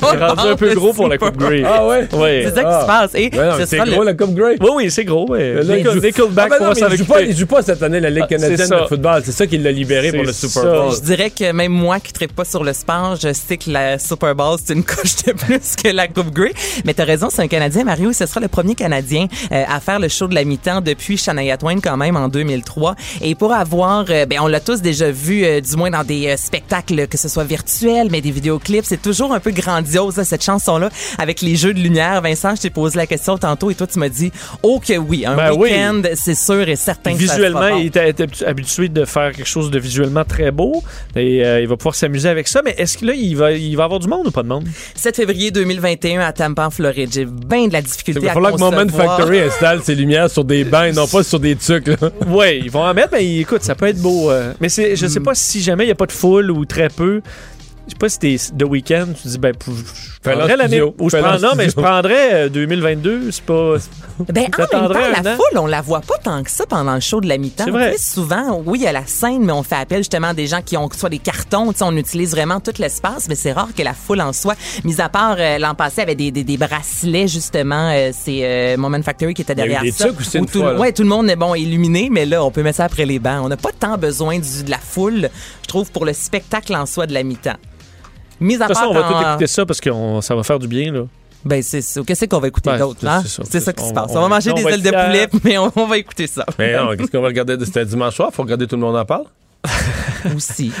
rendu 0.00 0.48
un 0.48 0.56
peu 0.56 0.74
gros 0.74 0.92
pour 0.92 1.08
la 1.08 1.18
Coupe 1.18 1.36
Grey. 1.36 1.64
Ah 1.66 1.84
ouais? 1.84 2.06
C'est 2.20 2.54
ça 2.54 2.64
qui 2.64 2.70
se 2.70 2.76
ah. 2.76 2.84
passe. 2.86 3.14
Et 3.14 3.30
c'est 3.66 3.78
gros, 3.78 4.02
la 4.02 4.14
Coupe 4.14 4.34
Grey. 4.34 4.56
Oui, 4.60 4.68
oui, 4.74 4.90
c'est 4.90 5.04
gros. 5.04 5.28
Mais 5.30 5.62
Nickelback, 5.64 6.52
ah, 6.60 6.72
ben 6.74 7.26
il 7.28 7.36
joue 7.36 7.46
pas 7.46 7.62
cette 7.62 7.82
année 7.82 8.00
la 8.00 8.10
Ligue 8.10 8.24
ah, 8.24 8.28
canadienne 8.28 8.68
de 8.68 8.88
football. 8.88 9.22
C'est 9.24 9.32
ça 9.32 9.46
qui 9.46 9.58
l'a 9.58 9.72
libéré 9.72 10.12
pour 10.12 10.24
le 10.24 10.32
Super 10.32 10.64
Bowl. 10.64 10.94
Je 10.94 11.00
dirais 11.00 11.30
que 11.30 11.52
même 11.52 11.72
moi 11.72 12.00
qui 12.00 12.12
ne 12.20 12.26
pas 12.26 12.44
sur 12.44 12.64
le 12.64 12.72
sport, 12.72 13.16
je 13.16 13.32
sais 13.32 13.56
que 13.56 13.70
la 13.70 13.98
Super 13.98 14.34
Bowl, 14.34 14.58
c'est 14.64 14.74
une 14.74 14.84
coche 14.90 15.16
de 15.26 15.32
plus 15.32 15.76
que 15.82 15.88
la 15.88 16.08
Coupe 16.08 16.32
Grey. 16.32 16.52
Mais 16.84 16.94
tu 16.94 17.02
as 17.02 17.04
raison, 17.04 17.28
c'est 17.30 17.42
un 17.42 17.48
Canadien, 17.48 17.84
Mario. 17.84 18.12
Ce 18.12 18.26
sera 18.26 18.40
le 18.40 18.48
premier 18.48 18.74
Canadien 18.74 19.26
euh, 19.52 19.64
à 19.68 19.80
faire 19.80 19.98
le 19.98 20.08
show 20.08 20.26
de 20.26 20.34
la 20.34 20.44
mi-temps 20.44 20.80
depuis 20.80 21.16
Shania 21.16 21.56
Twain 21.56 21.80
quand 21.80 21.96
même 21.96 22.16
en 22.16 22.28
2003. 22.28 22.94
Et 23.22 23.34
pour 23.34 23.52
avoir, 23.52 24.04
euh, 24.10 24.26
ben 24.26 24.40
on 24.40 24.46
l'a 24.46 24.60
tous 24.60 24.80
déjà 24.80 25.10
vu, 25.10 25.44
euh, 25.44 25.60
du 25.60 25.76
moins 25.76 25.90
dans 25.90 26.04
des 26.04 26.36
spectacles, 26.36 27.06
que 27.06 27.18
ce 27.18 27.28
soit 27.28 27.44
virtuels, 27.44 28.08
mais 28.10 28.20
des 28.20 28.30
vidéoclips, 28.30 28.84
c'est 28.84 29.02
toujours 29.02 29.32
un 29.32 29.40
peu 29.40 29.50
grandiose 29.50 30.20
cette 30.22 30.44
chanson-là 30.44 30.90
avec 31.18 31.42
les 31.42 31.56
jeux 31.56 31.74
de 31.74 31.80
lumière. 31.80 32.09
Vincent, 32.18 32.56
je 32.56 32.62
t'ai 32.62 32.70
posé 32.70 32.96
la 32.96 33.06
question 33.06 33.38
tantôt 33.38 33.70
et 33.70 33.74
toi, 33.74 33.86
tu 33.86 33.98
m'as 33.98 34.08
dit, 34.08 34.32
oh 34.62 34.80
que 34.80 34.96
oui, 34.98 35.24
un 35.24 35.36
ben 35.36 35.52
week-end, 35.52 36.02
c'est 36.14 36.34
sûr 36.34 36.68
et 36.68 36.76
certain 36.76 37.12
Visuellement, 37.12 37.76
il 37.76 37.86
était 37.86 38.14
habitué 38.46 38.88
de 38.88 39.04
faire 39.04 39.32
quelque 39.32 39.46
chose 39.46 39.70
de 39.70 39.78
visuellement 39.78 40.24
très 40.24 40.50
beau 40.50 40.82
et 41.14 41.44
euh, 41.44 41.60
il 41.60 41.68
va 41.68 41.76
pouvoir 41.76 41.94
s'amuser 41.94 42.28
avec 42.28 42.48
ça. 42.48 42.62
Mais 42.64 42.74
est-ce 42.78 42.98
que 42.98 43.06
là, 43.06 43.14
il 43.14 43.36
va, 43.36 43.52
il 43.52 43.76
va 43.76 43.84
avoir 43.84 44.00
du 44.00 44.08
monde 44.08 44.26
ou 44.26 44.30
pas 44.30 44.42
de 44.42 44.48
monde? 44.48 44.66
7 44.94 45.16
février 45.16 45.50
2021 45.50 46.20
à 46.20 46.32
Tampa, 46.32 46.66
en 46.66 46.70
Floride. 46.70 47.10
J'ai 47.12 47.26
bien 47.26 47.68
de 47.68 47.72
la 47.72 47.82
difficulté 47.82 48.20
à 48.20 48.22
Il 48.22 48.26
va 48.26 48.34
falloir 48.34 48.52
que 48.54 48.58
Moment 48.58 48.88
Factory 48.88 49.40
installe 49.40 49.82
ses 49.82 49.94
lumières 49.94 50.30
sur 50.30 50.44
des 50.44 50.64
bancs 50.64 50.94
non 50.94 51.06
pas 51.06 51.22
sur 51.22 51.40
des 51.40 51.56
trucs. 51.56 51.90
oui, 52.26 52.60
ils 52.64 52.70
vont 52.70 52.82
en 52.82 52.94
mettre, 52.94 53.10
mais 53.12 53.38
écoute, 53.38 53.62
ça 53.62 53.74
peut 53.74 53.86
être 53.86 54.00
beau. 54.00 54.30
Euh. 54.30 54.52
mais 54.60 54.68
je 54.68 54.94
sais 54.94 55.20
hmm. 55.20 55.22
pas 55.22 55.34
si 55.34 55.60
jamais 55.60 55.84
il 55.84 55.88
n'y 55.88 55.92
a 55.92 55.96
pas 55.96 56.06
de 56.06 56.12
foule 56.12 56.50
ou 56.50 56.64
très 56.64 56.88
peu 56.88 57.22
sais 57.90 57.98
pas 57.98 58.08
si 58.08 58.18
t'es 58.18 58.36
de 58.52 58.64
week-end, 58.64 59.06
tu 59.20 59.28
dis, 59.28 59.38
ben, 59.38 59.52
je 59.66 60.30
prendrais 60.30 60.56
l'année. 60.56 60.82
Ou 60.82 61.10
je 61.10 61.16
prends, 61.16 61.38
non, 61.38 61.54
mais 61.56 61.68
je 61.68 61.74
prendrais 61.74 62.46
euh, 62.46 62.48
2022, 62.48 63.30
c'est 63.30 63.44
pas. 63.44 63.74
Ben, 64.28 64.48
en 64.54 64.58
même 64.58 64.68
temps, 64.68 64.88
la 64.90 65.32
an. 65.32 65.36
foule, 65.36 65.58
on 65.58 65.66
la 65.66 65.80
voit 65.80 66.02
pas 66.02 66.18
tant 66.22 66.42
que 66.42 66.50
ça 66.50 66.66
pendant 66.66 66.92
le 66.94 67.00
show 67.00 67.22
de 67.22 67.26
la 67.26 67.38
mi-temps. 67.38 67.64
Souvent, 67.96 68.60
oui, 68.66 68.80
il 68.80 68.82
y 68.82 68.86
a 68.86 68.92
la 68.92 69.06
scène, 69.06 69.42
mais 69.46 69.52
on 69.52 69.62
fait 69.62 69.76
appel 69.76 69.98
justement 69.98 70.28
à 70.28 70.34
des 70.34 70.46
gens 70.46 70.60
qui 70.60 70.76
ont 70.76 70.90
soit 70.92 71.08
des 71.08 71.18
cartons, 71.18 71.72
tu 71.72 71.78
sais, 71.78 71.84
on 71.84 71.96
utilise 71.96 72.32
vraiment 72.32 72.60
tout 72.60 72.72
l'espace, 72.78 73.28
mais 73.30 73.34
c'est 73.34 73.52
rare 73.52 73.70
que 73.74 73.82
la 73.82 73.94
foule 73.94 74.20
en 74.20 74.34
soit. 74.34 74.56
Mis 74.84 75.00
à 75.00 75.08
part, 75.08 75.36
euh, 75.38 75.56
l'an 75.56 75.74
passé, 75.74 75.94
il 75.96 76.00
y 76.00 76.02
avait 76.02 76.14
des, 76.16 76.30
des, 76.32 76.44
des 76.44 76.58
bracelets, 76.58 77.28
justement, 77.28 77.90
euh, 77.94 78.10
c'est 78.12 78.40
euh, 78.42 78.76
Moment 78.76 79.00
Factory 79.02 79.32
qui 79.32 79.40
était 79.40 79.54
y 79.54 79.60
a 79.62 79.64
eu 79.64 79.68
derrière 79.68 79.82
des 79.84 79.92
ça. 79.92 80.08
trucs 80.08 80.20
aussi 80.20 80.36
où 80.36 80.40
une 80.40 80.46
tout, 80.46 80.60
fois, 80.60 80.74
ouais, 80.78 80.92
tout 80.92 81.02
le 81.02 81.08
monde 81.08 81.30
est 81.30 81.36
bon 81.36 81.54
illuminé, 81.54 82.08
mais 82.12 82.26
là, 82.26 82.44
on 82.44 82.50
peut 82.50 82.62
mettre 82.62 82.76
ça 82.76 82.84
après 82.84 83.06
les 83.06 83.18
bancs. 83.18 83.40
On 83.42 83.48
n'a 83.48 83.56
pas 83.56 83.72
tant 83.72 83.96
besoin 83.96 84.38
du, 84.38 84.64
de 84.64 84.70
la 84.70 84.78
foule, 84.78 85.30
je 85.62 85.68
trouve, 85.68 85.90
pour 85.92 86.04
le 86.04 86.12
spectacle 86.12 86.74
en 86.76 86.84
soi 86.84 87.06
de 87.06 87.14
la 87.14 87.22
mi-temps. 87.22 87.56
Mis 88.40 88.54
à 88.56 88.58
De 88.58 88.64
toute 88.64 88.76
façon, 88.76 88.80
part 88.80 88.90
on 88.90 88.94
va 88.94 89.00
quand- 89.02 89.22
tout 89.22 89.28
écouter 89.30 89.46
ça 89.46 89.66
parce 89.66 89.80
que 89.80 89.90
ça 90.22 90.34
va 90.34 90.42
faire 90.42 90.58
du 90.58 90.66
bien, 90.68 90.92
là. 90.92 91.02
Ben, 91.44 91.62
c'est 91.62 91.80
ça. 91.80 92.02
Qu'est-ce 92.06 92.24
qu'on 92.26 92.38
va 92.38 92.48
écouter 92.48 92.76
d'autre, 92.76 93.02
là? 93.04 93.22
c'est 93.24 93.60
ça. 93.60 93.72
Qui 93.72 93.84
se 93.84 93.92
passe. 93.92 94.10
on- 94.10 94.20
va 94.20 94.28
manger 94.28 94.50
on 94.50 94.54
des 94.54 94.62
va 94.62 94.70
ailes 94.72 94.82
de 94.82 94.90
poulet, 94.90 95.28
mais 95.44 95.56
on, 95.58 95.72
on 95.74 95.86
va 95.86 95.96
écouter 95.98 96.26
ça. 96.26 96.44
Mais 96.58 96.76
non, 96.76 96.94
qu'est-ce 96.96 97.10
qu'on 97.10 97.20
va 97.22 97.28
regarder? 97.28 97.56
C'était 97.64 97.84
dimanche 97.86 98.14
soir, 98.16 98.30
faut 98.32 98.42
regarder 98.42 98.66
tout 98.66 98.76
le 98.76 98.82
monde 98.82 98.96
en 98.96 99.04
parle. 99.04 99.24
aussi. 100.36 100.72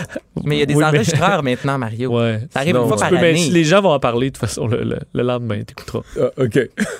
Mais 0.44 0.56
il 0.56 0.58
y 0.60 0.62
a 0.62 0.66
des 0.66 0.74
Oui, 0.74 0.80
mais- 0.80 0.86
enregistreurs 0.86 1.42
maintenant, 1.42 1.78
Mario. 1.78 2.10
Ouais. 2.18 2.40
Ça 2.52 2.60
arrive 2.60 2.70
Sinon, 2.74 2.82
une 2.84 2.88
fois 2.88 2.96
par 2.98 3.10
peux, 3.10 3.16
année. 3.18 3.48
les 3.50 3.64
gens 3.64 3.80
vont 3.82 3.92
en 3.92 4.00
parler, 4.00 4.30
de 4.30 4.34
toute 4.36 4.40
façon, 4.40 4.66
le, 4.66 4.82
le- 4.84 4.98
le 5.12 5.22
lendemain, 5.22 5.62
t'écouteras. 5.62 6.02
Ah, 6.18 6.30
OK. 6.38 6.58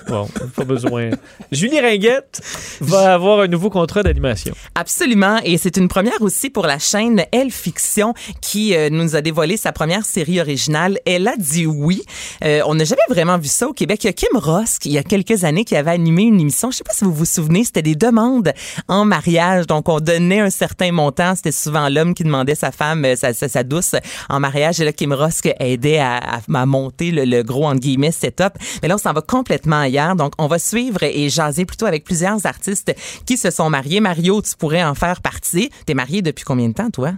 Bon, 0.09 0.29
pas 0.57 0.65
besoin. 0.65 1.11
Julie 1.53 1.81
Ringuette 1.81 2.41
va 2.81 3.15
avoir 3.15 3.41
un 3.41 3.47
nouveau 3.47 3.71
contrat 3.71 4.03
d'animation. 4.03 4.55
Absolument. 4.75 5.39
Et 5.45 5.57
c'est 5.59 5.77
une 5.77 5.89
première 5.89 6.21
aussi 6.21 6.51
pour 6.51 6.67
la 6.67 6.79
chaîne 6.79 7.25
Elle 7.33 7.51
Fiction 7.51 8.15
qui 8.41 8.75
euh, 8.77 8.91
nous 8.91 9.17
a 9.17 9.21
dévoilé 9.21 9.57
sa 9.57 9.73
première 9.73 10.05
série 10.05 10.41
originale. 10.41 10.99
Elle 11.07 11.27
a 11.29 11.37
dit 11.37 11.67
oui. 11.67 12.03
Euh, 12.45 12.61
on 12.67 12.75
n'a 12.75 12.85
jamais 12.85 13.01
vraiment 13.09 13.39
vu 13.39 13.49
ça 13.49 13.69
au 13.69 13.73
Québec. 13.73 14.05
Il 14.05 14.07
y 14.09 14.11
a 14.11 14.13
Kim 14.13 14.29
Ross, 14.37 14.79
qui, 14.79 14.91
il 14.91 14.93
y 14.93 14.99
a 14.99 15.03
quelques 15.03 15.45
années, 15.45 15.65
qui 15.65 15.77
avait 15.77 15.91
animé 15.93 16.25
une 16.25 16.41
émission. 16.41 16.71
Je 16.71 16.77
sais 16.79 16.85
pas 16.85 16.93
si 16.93 17.05
vous 17.05 17.13
vous 17.15 17.25
souvenez, 17.25 17.65
c'était 17.65 17.83
des 17.83 17.95
demandes 17.95 18.53
en 18.89 19.05
mariage. 19.05 19.67
Donc, 19.67 19.89
on 19.89 20.01
donnait 20.01 20.41
un 20.41 20.51
certain 20.51 20.93
montant. 20.93 21.35
C'était 21.37 21.53
souvent 21.53 21.70
l'homme 21.89 22.15
qui 22.15 22.25
demandait 22.25 22.55
sa 22.55 22.73
femme, 22.73 23.05
euh, 23.05 23.17
sa, 23.17 23.33
sa, 23.33 23.49
sa 23.49 23.63
douce 23.63 23.95
en 24.29 24.41
mariage. 24.41 24.81
Et 24.81 24.85
là, 24.85 24.93
Kim 24.93 25.17
qui 25.43 25.53
aidait 25.59 25.99
à, 25.99 26.17
à, 26.17 26.41
à 26.53 26.67
monter 26.67 27.11
le, 27.11 27.25
le 27.25 27.43
gros, 27.43 27.67
entre 27.67 27.81
guillemets, 27.81 28.13
setup. 28.13 28.55
Mais 28.83 28.89
là, 28.89 28.97
on 28.97 28.99
s'en 28.99 29.13
va 29.13 29.23
complètement 29.23 29.81
ailleurs. 29.81 30.17
Donc, 30.17 30.33
on 30.39 30.47
va 30.47 30.59
suivre 30.59 31.03
et 31.03 31.29
jaser 31.29 31.65
plutôt 31.65 31.87
avec 31.87 32.05
plusieurs 32.05 32.45
artistes 32.47 32.95
qui 33.27 33.37
se 33.37 33.51
sont 33.51 33.71
mariés. 33.71 34.01
Mario, 34.01 34.43
tu 34.43 34.55
pourrais 34.57 34.85
en 34.85 34.95
faire 34.95 35.21
partie. 35.21 35.71
T'es 35.87 35.95
marié 35.95 36.23
depuis 36.23 36.45
combien 36.45 36.69
de 36.69 36.75
temps, 36.75 36.91
toi? 36.91 37.13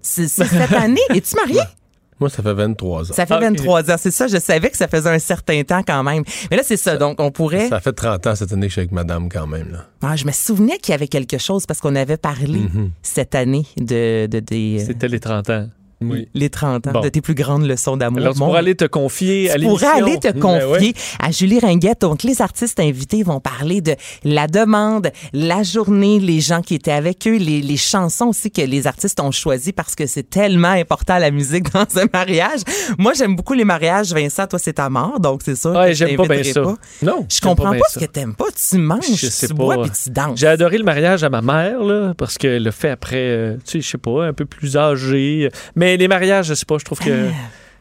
C'est 0.00 0.28
c'est 0.28 0.46
cette 0.46 0.72
année. 0.72 1.00
Es-tu 1.10 1.34
marié? 1.36 1.60
Moi, 2.22 2.30
ça 2.30 2.42
fait 2.42 2.54
23 2.54 3.10
ans. 3.10 3.14
Ça 3.14 3.26
fait 3.26 3.34
Ah, 3.34 3.38
ok. 3.38 3.42
23 3.44 3.90
ans. 3.90 3.96
C'est 3.98 4.10
ça, 4.10 4.26
je 4.26 4.38
savais 4.38 4.70
que 4.70 4.76
ça 4.76 4.88
faisait 4.88 5.10
un 5.10 5.18
certain 5.18 5.62
temps 5.62 5.82
quand 5.86 6.02
même. 6.02 6.24
Mais 6.50 6.56
là, 6.56 6.62
c'est 6.64 6.76
ça. 6.76 6.96
Donc, 6.96 7.20
on 7.20 7.30
pourrait. 7.30 7.68
Ça 7.68 7.80
fait 7.80 7.92
30 7.92 8.26
ans 8.26 8.34
cette 8.34 8.52
année 8.52 8.62
que 8.66 8.68
je 8.68 8.72
suis 8.72 8.80
avec 8.80 8.92
madame 8.92 9.28
quand 9.28 9.46
même. 9.46 9.70
Là. 9.72 9.86
Ah, 10.02 10.16
je 10.16 10.24
me 10.24 10.32
souvenais 10.32 10.78
qu'il 10.78 10.92
y 10.92 10.94
avait 10.94 11.08
quelque 11.08 11.38
chose 11.38 11.66
parce 11.66 11.80
qu'on 11.80 11.94
avait 11.96 12.16
parlé 12.16 12.60
Mm-hmm. 12.60 12.88
cette 13.02 13.34
année 13.34 13.66
de, 13.76 14.26
de, 14.26 14.40
des, 14.40 14.78
euh, 14.82 14.86
C'était 14.86 15.08
les 15.08 15.20
30 15.20 15.50
ans. 15.50 15.68
Oui. 16.10 16.28
les 16.34 16.50
30 16.50 16.86
ans, 16.88 16.92
Bon. 16.92 17.00
de 17.00 17.08
tes 17.08 17.20
plus 17.20 17.34
grandes 17.34 17.66
leçons 17.66 17.96
d'amour. 17.96 18.20
Alors, 18.20 18.32
tu 18.34 18.38
pourras 18.40 18.58
aller 18.58 18.74
te 18.74 18.84
confier 18.84 19.50
à 19.50 19.56
l'émission. 19.56 19.88
aller 19.94 20.18
te 20.18 20.28
Ben 20.28 20.40
confier 20.40 20.94
à 21.20 21.30
Julie 21.30 21.58
Ringuette. 21.60 22.00
Donc, 22.02 22.22
les 22.22 22.40
artistes 22.42 22.80
invités 22.80 23.22
vont 23.22 23.40
parler 23.40 23.80
de 23.80 23.94
la 24.24 24.46
demande, 24.46 25.10
la 25.32 25.62
journée, 25.62 26.18
les 26.20 26.40
gens 26.40 26.60
qui 26.62 26.74
étaient 26.74 26.90
avec 26.92 27.26
eux, 27.26 27.36
les, 27.36 27.60
les 27.60 27.76
chansons 27.76 28.26
aussi 28.26 28.50
que 28.50 28.62
les 28.62 28.86
artistes 28.86 29.20
ont 29.20 29.30
choisies 29.30 29.72
parce 29.72 29.94
que 29.94 30.06
c'est 30.06 30.28
tellement 30.28 30.68
important 30.68 31.18
la 31.18 31.30
musique 31.30 31.70
dans 31.72 31.86
un 31.98 32.04
mariage. 32.12 32.60
Moi, 32.98 33.12
j'aime 33.14 33.36
beaucoup 33.36 33.54
les 33.54 33.64
mariages. 33.64 34.12
Vincent, 34.12 34.46
toi, 34.46 34.58
c'est 34.58 34.74
ta 34.74 34.88
mort, 34.90 35.20
donc 35.20 35.40
c'est 35.44 35.54
sûr 35.56 35.70
Ouais, 35.72 35.88
que 35.88 35.94
j'aime 35.94 36.16
pas 36.16 36.26
bien 36.28 36.42
ça. 36.42 36.62
Non. 37.02 37.26
Je 37.30 37.40
comprends 37.40 37.70
pas 37.72 37.78
pas, 37.78 37.88
ce 37.90 37.98
que 37.98 38.04
t'aimes 38.04 38.34
pas. 38.34 38.46
Tu 38.70 38.78
manges, 38.78 39.00
Je 39.16 39.26
sais 39.26 39.48
tu 39.48 39.54
pas. 39.54 39.62
bois 39.64 39.82
puis 39.82 39.90
tu 40.02 40.10
danses. 40.10 40.38
J'ai 40.38 40.46
adoré 40.46 40.78
le 40.78 40.84
mariage 40.84 41.24
à 41.24 41.30
ma 41.30 41.40
mère, 41.42 41.82
là, 41.82 42.14
parce 42.16 42.38
qu'elle 42.38 42.62
le 42.62 42.70
fait 42.70 42.90
après, 42.90 43.16
euh, 43.16 43.54
tu 43.64 43.72
sais, 43.72 43.80
je 43.80 43.88
sais 43.88 43.98
pas, 43.98 44.24
un 44.26 44.32
peu 44.32 44.44
plus 44.44 44.76
âgé. 44.76 45.48
Mais 45.76 45.91
les 45.96 46.08
mariages, 46.08 46.46
je 46.46 46.54
sais 46.54 46.66
pas, 46.66 46.76
je 46.78 46.84
trouve 46.84 46.98
que 46.98 47.28
Ah. 47.30 47.34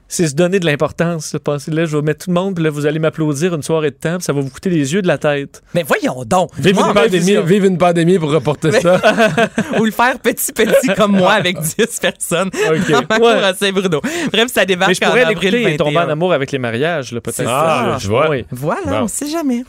c'est 0.07 0.27
se 0.27 0.35
donner 0.35 0.59
de 0.59 0.65
l'importance. 0.65 1.35
Là, 1.67 1.85
je 1.85 1.95
vais 1.95 2.01
mettre 2.03 2.25
tout 2.25 2.29
le 2.29 2.33
monde, 2.33 2.55
puis 2.55 2.63
là, 2.63 2.69
vous 2.69 2.85
allez 2.85 2.99
m'applaudir 2.99 3.55
une 3.55 3.61
soirée 3.63 3.91
de 3.91 3.95
temps, 3.95 4.15
puis 4.17 4.23
ça 4.23 4.33
va 4.33 4.41
vous 4.41 4.49
coûter 4.49 4.69
les 4.69 4.93
yeux 4.93 5.01
de 5.01 5.07
la 5.07 5.17
tête. 5.17 5.61
Mais 5.73 5.83
voyons 5.83 6.23
donc. 6.25 6.51
Vive 6.57 6.75
Moi, 6.75 6.83
une, 6.83 6.89
en 6.91 6.93
pandémie, 6.93 7.37
vive 7.45 7.65
une 7.65 7.77
pandémie 7.77 8.19
pour 8.19 8.31
reporter 8.31 8.71
ça. 8.81 8.99
ou 9.79 9.85
le 9.85 9.91
faire 9.91 10.19
petit 10.19 10.51
petit 10.51 10.87
comme 10.97 11.13
moi 11.13 11.33
avec 11.33 11.57
10 11.77 11.77
personnes. 12.01 12.49
OK. 12.69 13.05
Pour 13.07 13.21
Ouais. 13.21 13.43
à 13.43 13.53
Saint-Bruno. 13.53 14.01
Bref, 14.33 14.47
ça 14.53 14.65
débarque 14.65 14.89
Mais 14.89 14.95
je 14.95 15.05
en 15.05 15.09
pourrais 15.09 15.21
avril 15.23 15.51
l'écouter 15.53 15.73
et 15.73 15.77
tomber 15.77 15.93
21. 15.95 16.07
en 16.07 16.09
amour 16.11 16.33
avec 16.33 16.51
les 16.51 16.59
mariages, 16.59 17.11
là, 17.13 17.21
peut-être. 17.21 17.47
Ah, 17.47 17.97
je 17.99 18.07
vois. 18.07 18.29
Oui. 18.29 18.45
Voilà, 18.51 18.81
Bon. 18.85 18.99
on 19.03 19.07
sait 19.07 19.27
jamais. 19.27 19.63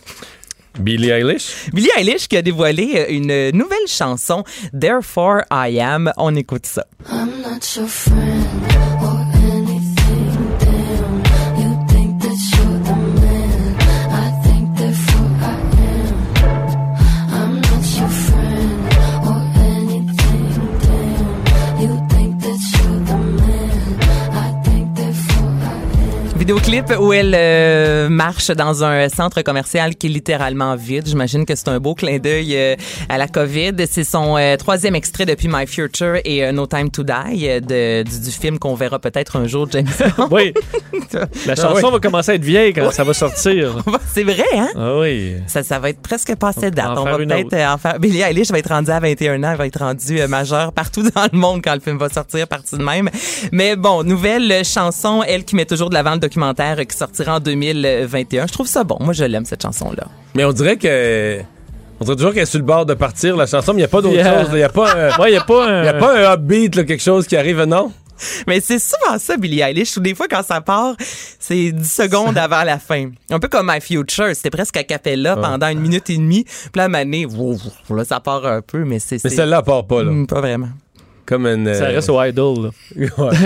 Billie 0.79 1.11
Eilish? 1.11 1.71
Billie 1.73 1.91
Eilish 1.97 2.29
qui 2.29 2.37
a 2.37 2.43
dévoilé 2.43 2.95
euh, 2.97 3.07
une 3.09 3.51
nouvelle 3.57 3.87
chanson, 3.87 4.45
Therefore 4.79 5.43
I 5.51 5.81
Am. 5.81 6.13
On 6.17 6.35
écoute 6.35 6.67
ça. 6.67 6.87
I'm 7.11 7.43
not 7.43 7.77
your 7.77 7.89
friend 7.89 8.92
Vidéoclip 26.73 27.01
où 27.01 27.13
elle 27.13 27.35
euh, 27.37 28.09
marche 28.09 28.51
dans 28.51 28.83
un 28.83 29.11
centre 29.11 29.43
commercial 29.43 29.95
qui 29.95 30.07
est 30.07 30.11
littéralement 30.11 30.75
vide. 30.75 31.07
J'imagine 31.07 31.45
que 31.45 31.55
c'est 31.55 31.69
un 31.69 31.79
beau 31.79 31.95
clin 31.95 32.19
d'œil 32.19 32.57
euh, 32.57 32.77
à 33.11 33.19
la 33.19 33.29
COVID. 33.29 33.75
C'est 33.91 34.05
son 34.05 34.39
euh, 34.39 34.57
troisième 34.57 34.95
extrait 34.95 35.27
depuis 35.27 35.49
My 35.49 35.67
Future 35.67 36.17
et 36.25 36.51
No 36.51 36.67
Time 36.67 36.91
to 36.91 37.03
Die 37.03 37.61
de, 37.61 38.03
du, 38.05 38.21
du 38.21 38.31
film 38.31 38.59
qu'on 38.59 38.75
verra 38.75 38.99
peut-être 38.99 39.37
un 39.37 39.47
jour, 39.47 39.69
James 39.71 39.87
Bond. 40.17 40.29
Oui. 40.31 40.55
La 41.47 41.57
chanson 41.57 41.87
oui. 41.87 41.93
va 41.93 41.99
commencer 42.01 42.33
à 42.33 42.35
être 42.37 42.45
vieille 42.45 42.73
quand 42.73 42.91
ça 42.91 43.05
va 43.05 43.13
sortir. 43.13 43.77
c'est 44.15 44.25
vrai, 44.25 44.45
hein? 44.57 44.69
Ah 44.75 44.99
oui. 44.99 45.35
Ça, 45.49 45.63
ça 45.63 45.79
va 45.79 45.91
être 45.91 46.01
presque 46.01 46.35
passé 46.37 46.71
de 46.71 46.77
date. 46.77 46.97
On 46.97 47.05
va 47.05 47.19
peut-être 47.19 47.55
en 47.55 47.77
faire. 47.77 47.99
Billie 47.99 48.23
Eilish 48.23 48.51
va 48.51 48.59
être 48.59 48.71
rendue 48.71 48.91
à 48.91 49.01
21 49.01 49.43
ans, 49.45 49.51
elle 49.51 49.59
va 49.59 49.67
être 49.67 49.79
rendue 49.79 50.27
majeure 50.27 50.73
partout 50.73 51.03
dans 51.03 51.29
le 51.31 51.39
monde 51.39 51.61
quand 51.63 51.75
le 51.75 51.81
film 51.81 51.99
va 51.99 52.09
sortir, 52.09 52.49
partie 52.49 52.79
de 52.79 52.83
même. 52.83 53.11
Mais 53.53 53.77
bon, 53.77 54.05
nouvelle 54.05 54.65
chanson, 54.65 55.23
elle 55.27 55.45
qui 55.45 55.55
met 55.55 55.67
toujours 55.67 55.91
de 55.91 55.95
l'avant 55.95 56.13
le 56.13 56.19
documentaire 56.19 56.62
euh, 56.79 56.85
qui 56.85 56.97
sortira 56.97 57.37
en 57.37 57.41
2021. 57.41 58.47
Je 58.47 58.53
trouve 58.53 58.67
ça 58.67 58.85
bon. 58.85 58.97
Moi, 59.01 59.13
je 59.13 59.25
l'aime 59.25 59.45
cette 59.45 59.63
chanson-là. 59.63 60.05
Mais 60.35 60.45
on 60.45 60.53
dirait 60.53 60.77
que. 60.77 61.41
On 62.01 62.05
dirait 62.05 62.17
toujours 62.17 62.33
qu'elle 62.33 62.43
est 62.43 62.47
sur 62.47 62.59
le 62.59 62.65
bord 62.65 62.85
de 62.85 62.95
partir, 62.95 63.37
la 63.37 63.47
chanson, 63.47 63.73
mais 63.73 63.79
il 63.79 63.83
n'y 63.83 63.85
a 63.85 63.89
pas 63.89 64.03
d'autre 64.03 64.15
Yeah. 64.17 64.41
chose. 64.43 64.49
Il 64.53 64.57
n'y 64.57 64.63
a 64.63 64.69
pas 64.69 64.93
un. 64.95 65.19
Ouais, 65.23 65.37
a 65.37 65.45
pas 65.45 65.69
un. 65.69 65.85
Y 65.85 65.89
a 65.89 65.95
pas 65.95 66.31
un 66.31 66.35
upbeat, 66.35 66.75
là, 66.75 66.85
quelque 66.85 67.03
chose 67.03 67.27
qui 67.27 67.37
arrive, 67.37 67.63
non? 67.63 67.93
Mais 68.47 68.61
c'est 68.61 68.79
souvent 68.79 69.19
ça, 69.19 69.37
Billie 69.37 69.61
Eilish. 69.61 69.99
Des 69.99 70.15
fois, 70.15 70.29
quand 70.29 70.43
ça 70.45 70.61
part, 70.61 70.95
c'est 71.39 71.73
10 71.73 71.93
secondes 71.93 72.39
avant 72.39 72.63
la 72.63 72.79
fin. 72.79 73.11
Un 73.31 73.39
peu 73.39 73.49
comme 73.49 73.71
My 73.73 73.81
Future. 73.81 74.35
C'était 74.35 74.51
presque 74.51 74.77
a 74.77 74.85
cappella 74.85 75.37
pendant 75.37 75.69
une 75.69 75.81
minute 75.81 76.09
et 76.11 76.17
demie. 76.17 76.45
Puis 76.45 76.71
là, 76.77 76.85
à 76.85 76.89
là, 76.89 78.05
ça 78.05 78.21
part 78.21 78.47
un 78.47 78.63
peu, 78.63 78.85
mais 78.85 78.99
c'est... 78.99 79.23
Mais 79.25 79.31
celle-là, 79.31 79.59
elle 79.59 79.65
part 79.65 79.87
pas, 79.87 80.03
là. 80.03 80.11
Hmm, 80.11 80.27
pas 80.27 80.41
vraiment. 80.41 80.69
Comme 81.25 81.47
une. 81.47 81.73
Ça 81.73 81.85
euh, 81.85 81.95
reste 81.95 82.11
au 82.11 82.21
idol. 82.23 82.65
là. 82.65 82.71
ouais. 82.97 83.37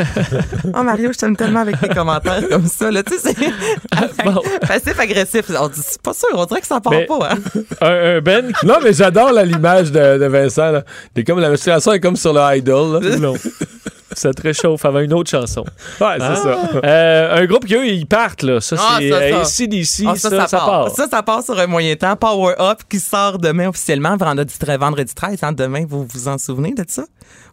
Oh 0.75 0.83
Mario, 0.83 1.12
je 1.12 1.19
t'aime 1.19 1.37
tellement 1.37 1.61
avec 1.61 1.79
tes 1.79 1.89
commentaires 1.89 2.49
comme 2.51 2.67
ça. 2.67 2.91
Là. 2.91 3.03
Tu 3.03 3.19
sais, 3.19 3.35
c'est 3.35 4.25
Bon. 4.25 4.41
passif-agressif. 4.67 5.45
On 5.61 5.69
dit, 5.69 5.81
C'est 5.85 6.01
pas 6.01 6.15
sûr, 6.15 6.29
on 6.35 6.45
dirait 6.47 6.61
que 6.62 6.67
ça 6.67 6.81
part 6.81 6.93
Mais- 6.93 7.05
pas. 7.07 7.29
Hein? 7.33 7.39
Un, 7.83 8.17
un 8.17 8.21
Ben 8.21 8.53
qui 8.53 8.67
Non, 8.67 8.77
mais 8.83 8.93
j'adore 8.93 9.33
l'image 9.33 9.93
de, 9.93 10.19
de 10.19 10.25
Vincent. 10.27 10.71
Là. 10.73 10.85
Comme, 11.27 11.39
la 11.41 11.55
chanson 11.57 11.93
est 11.93 12.01
comme 12.01 12.17
sur 12.17 12.33
le 12.33 12.57
idol. 12.57 13.03
Là. 13.03 13.33
Ça 14.19 14.33
te 14.33 14.41
réchauffe 14.41 14.83
avant 14.87 15.01
une 15.01 15.13
autre 15.13 15.31
chanson. 15.31 15.63
Ouais, 16.01 16.17
c'est 16.19 16.23
Ah. 16.23 16.37
ça. 16.37 16.59
Euh, 16.85 17.37
un 17.43 17.45
groupe 17.47 17.67
qui, 17.67 17.75
eux, 17.75 17.87
ils 17.87 18.07
partent, 18.07 18.43
là. 18.43 18.61
Ça, 18.61 18.77
Ah, 18.79 18.97
c'est 18.99 19.11
ça, 19.11 19.19
ça. 19.19 19.25
euh, 19.25 19.43
ACDC, 19.43 20.05
Ah, 20.09 20.17
ça, 20.17 20.47
ça, 20.49 20.59
part. 20.59 20.91
Ça, 20.91 21.07
ça 21.09 21.23
part 21.23 21.43
sur 21.43 21.59
un 21.59 21.67
moyen 21.67 21.95
temps. 21.97 22.17
Power 22.17 22.55
Up 22.59 22.81
qui 22.89 22.99
sort 22.99 23.39
demain 23.39 23.69
officiellement, 23.69 24.17
vendredi, 24.17 24.55
vendredi 24.81 25.15
13. 25.15 25.39
Hein, 25.43 25.53
demain, 25.53 25.85
vous 25.89 26.07
vous 26.11 26.29
en 26.29 26.39
souvenez 26.39 26.73
de 26.73 26.85
ça? 26.89 27.05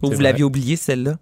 Ou 0.02 0.10
vous 0.10 0.20
l'aviez 0.20 0.44
oublié, 0.44 0.76
celle-là? 0.76 1.12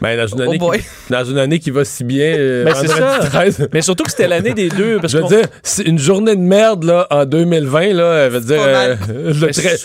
Ben, 0.00 0.16
dans, 0.18 0.26
une 0.26 0.40
Oh 0.42 0.42
année 0.50 0.58
qui, 0.58 0.84
dans 1.12 1.24
une 1.24 1.38
année 1.38 1.58
qui 1.58 1.70
va 1.70 1.84
si 1.84 2.04
bien, 2.04 2.34
euh, 2.36 2.64
Ben, 2.64 2.74
ça. 2.74 3.18
13. 3.20 3.68
Mais 3.72 3.80
surtout 3.82 4.04
que 4.04 4.10
c'était 4.10 4.28
l'année 4.28 4.52
des 4.52 4.68
deux. 4.68 4.98
Parce 5.00 5.12
Je 5.12 5.18
veux 5.18 5.28
dire, 5.28 5.44
c'est 5.62 5.84
une 5.84 5.98
journée 5.98 6.34
de 6.36 6.40
merde 6.40 6.84
là, 6.84 7.06
en 7.10 7.24
2020, 7.24 7.92
là, 7.94 8.14
elle 8.24 8.32
veut 8.32 8.40
dire, 8.40 8.58
euh, 8.60 8.96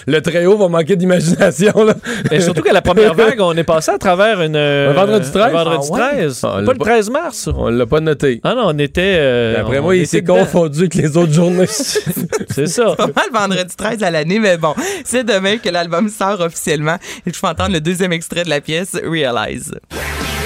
le, 0.08 0.22
très, 0.22 0.42
le 0.42 0.48
haut 0.50 0.58
va 0.58 0.68
manquer 0.68 0.96
d'imagination. 0.96 1.84
là. 1.86 1.94
Mais 2.32 2.42
surtout 2.42 2.62
qu'à 2.62 2.74
la 2.74 2.82
première 2.82 3.14
vague, 3.14 3.40
on 3.40 3.54
est 3.56 3.64
passé 3.64 3.92
à 3.92 3.98
travers 3.98 4.42
une. 4.42 4.56
euh, 4.56 4.90
Un 4.90 4.94
vendredi 4.94 5.30
13? 5.32 5.44
un 5.44 5.50
vendredi 5.64 5.88
Ah 5.92 5.94
ouais? 5.94 6.18
13. 6.18 6.42
Ah, 6.44 6.48
on 6.62 6.66
pas 6.66 6.72
le 6.74 6.78
pas- 6.80 6.86
13 6.86 7.10
mars. 7.12 7.50
On 7.56 7.70
l'a 7.70 7.86
pas 7.86 8.00
noté. 8.00 8.42
Ah 8.44 8.56
non, 8.56 8.64
on 8.68 8.78
était. 8.80 9.18
euh, 9.20 9.62
Après 9.62 9.80
on 9.80 9.84
moi, 9.84 9.96
il 9.96 10.00
était 10.00 10.08
s'est 10.18 10.24
confondu 10.24 10.80
avec 10.80 10.96
les 10.96 11.16
autres 11.18 11.34
journées. 11.34 11.66
C'est 11.68 12.68
ça. 12.68 12.96
Pas 12.96 13.08
mal 13.08 13.30
vendredi 13.32 13.76
13 13.76 14.04
à 14.04 14.12
l'année, 14.12 14.40
mais 14.40 14.58
bon, 14.58 14.74
c'est 15.06 15.24
demain 15.24 15.58
que 15.58 15.70
l'album 15.70 16.10
sort 16.10 16.42
officiellement. 16.42 16.98
Et 17.26 17.32
je 17.34 17.40
peux 17.40 17.48
entendre 17.48 17.74
le 17.74 17.82
deuxième 17.82 18.12
extrait 18.14 18.44
de 18.44 18.50
la 18.50 18.60
pièce, 18.62 18.98
Realize. 19.04 19.72
Where 20.00 20.39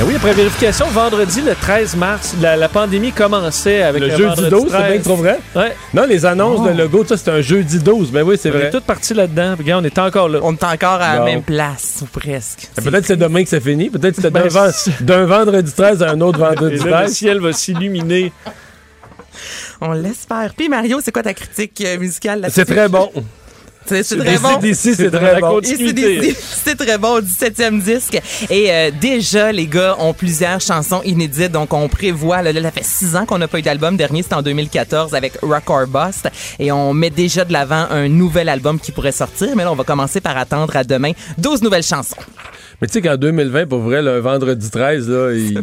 Ben 0.00 0.06
oui, 0.08 0.14
après 0.16 0.32
vérification, 0.32 0.86
vendredi, 0.86 1.42
le 1.42 1.54
13 1.54 1.94
mars, 1.96 2.34
la, 2.40 2.56
la 2.56 2.70
pandémie 2.70 3.12
commençait 3.12 3.82
avec 3.82 4.00
Le 4.00 4.08
le, 4.08 4.16
jeudi 4.16 4.24
vendredi 4.42 4.50
12, 4.50 4.62
c'est 4.62 4.68
13. 4.78 4.92
bien 4.92 5.00
trop 5.02 5.16
vrai? 5.16 5.38
Ouais. 5.54 5.76
Non, 5.92 6.06
les 6.06 6.24
annonces 6.24 6.66
de 6.66 6.70
logo, 6.74 7.04
ça, 7.04 7.18
c'est 7.18 7.30
un 7.30 7.42
jeudi 7.42 7.78
12. 7.80 8.10
Ben 8.10 8.22
oui, 8.22 8.38
c'est 8.40 8.50
On 8.50 8.54
est 8.54 8.58
vrai. 8.58 8.70
tous 8.70 8.80
partis 8.80 9.12
là-dedans. 9.12 9.56
Regarde, 9.58 9.84
on 9.84 9.86
est 9.86 9.98
encore 9.98 10.30
là. 10.30 10.38
On 10.42 10.54
est 10.54 10.64
encore 10.64 11.02
à 11.02 11.16
la 11.18 11.24
même 11.26 11.42
place, 11.42 11.98
ou 12.00 12.06
presque. 12.06 12.70
Peut-être 12.82 13.04
c'est 13.04 13.18
demain 13.18 13.42
que 13.42 13.50
c'est 13.50 13.60
fini. 13.60 13.90
Peut-être 13.90 14.16
que 14.16 14.22
c'était 14.22 14.30
Ben, 14.30 14.48
d'un 14.48 14.72
c'est- 14.72 15.02
d'un 15.02 15.26
vendredi 15.26 15.70
13 15.70 16.02
à 16.02 16.12
un 16.12 16.20
autre 16.22 16.38
Et 16.42 16.44
vendredi 16.48 16.76
là, 16.78 16.84
le 16.84 16.90
13. 16.92 17.12
ciel 17.12 17.40
va 17.40 17.52
s'illuminer. 17.52 18.32
On 19.82 19.92
l'espère. 19.92 20.54
Puis 20.56 20.70
Mario, 20.70 21.00
c'est 21.04 21.12
quoi 21.12 21.22
ta 21.22 21.34
critique 21.34 21.82
euh, 21.86 21.98
musicale 21.98 22.40
là-dessus? 22.40 22.60
C'est 22.66 22.74
très 22.74 22.88
bon. 22.88 23.10
C'est 23.86 24.02
c'est 24.04 24.16
très 24.18 24.38
bon. 24.38 24.58
D'ici, 24.58 24.94
c'est 24.94 25.10
très 25.10 25.40
bon. 25.40 25.60
c'est 25.62 26.76
très 26.76 26.98
bon, 26.98 27.18
17e 27.20 27.80
disque. 27.82 28.20
Et 28.50 28.70
euh, 28.70 28.90
déjà, 29.00 29.50
les 29.50 29.66
gars 29.66 29.96
ont 29.98 30.12
plusieurs 30.14 30.60
chansons 30.60 31.00
inédites, 31.04 31.50
donc 31.50 31.72
on 31.72 31.88
prévoit, 31.88 32.42
là, 32.42 32.52
là, 32.52 32.62
ça 32.62 32.70
fait 32.70 32.84
six 32.84 33.16
ans 33.16 33.26
qu'on 33.26 33.38
n'a 33.38 33.48
pas 33.48 33.58
eu 33.58 33.62
d'album. 33.62 33.96
Dernier, 33.96 34.22
c'était 34.22 34.34
en 34.36 34.42
2014 34.42 35.14
avec 35.14 35.32
Rock 35.42 35.68
or 35.70 35.86
Bust. 35.88 36.28
Et 36.58 36.70
on 36.70 36.92
met 36.94 37.10
déjà 37.10 37.44
de 37.44 37.52
l'avant 37.52 37.86
un 37.90 38.08
nouvel 38.08 38.48
album 38.48 38.78
qui 38.78 38.92
pourrait 38.92 39.12
sortir. 39.12 39.48
Mais 39.56 39.64
là, 39.64 39.72
on 39.72 39.76
va 39.76 39.84
commencer 39.84 40.20
par 40.20 40.36
attendre 40.36 40.76
à 40.76 40.84
demain 40.84 41.12
12 41.38 41.62
nouvelles 41.62 41.82
chansons. 41.82 42.16
Mais 42.80 42.86
tu 42.86 42.92
sais 42.94 43.02
qu'en 43.02 43.16
2020, 43.16 43.66
pour 43.66 43.80
vrai, 43.80 44.02
le 44.02 44.18
vendredi 44.20 44.70
13, 44.70 45.08
là, 45.08 45.32
il- 45.32 45.62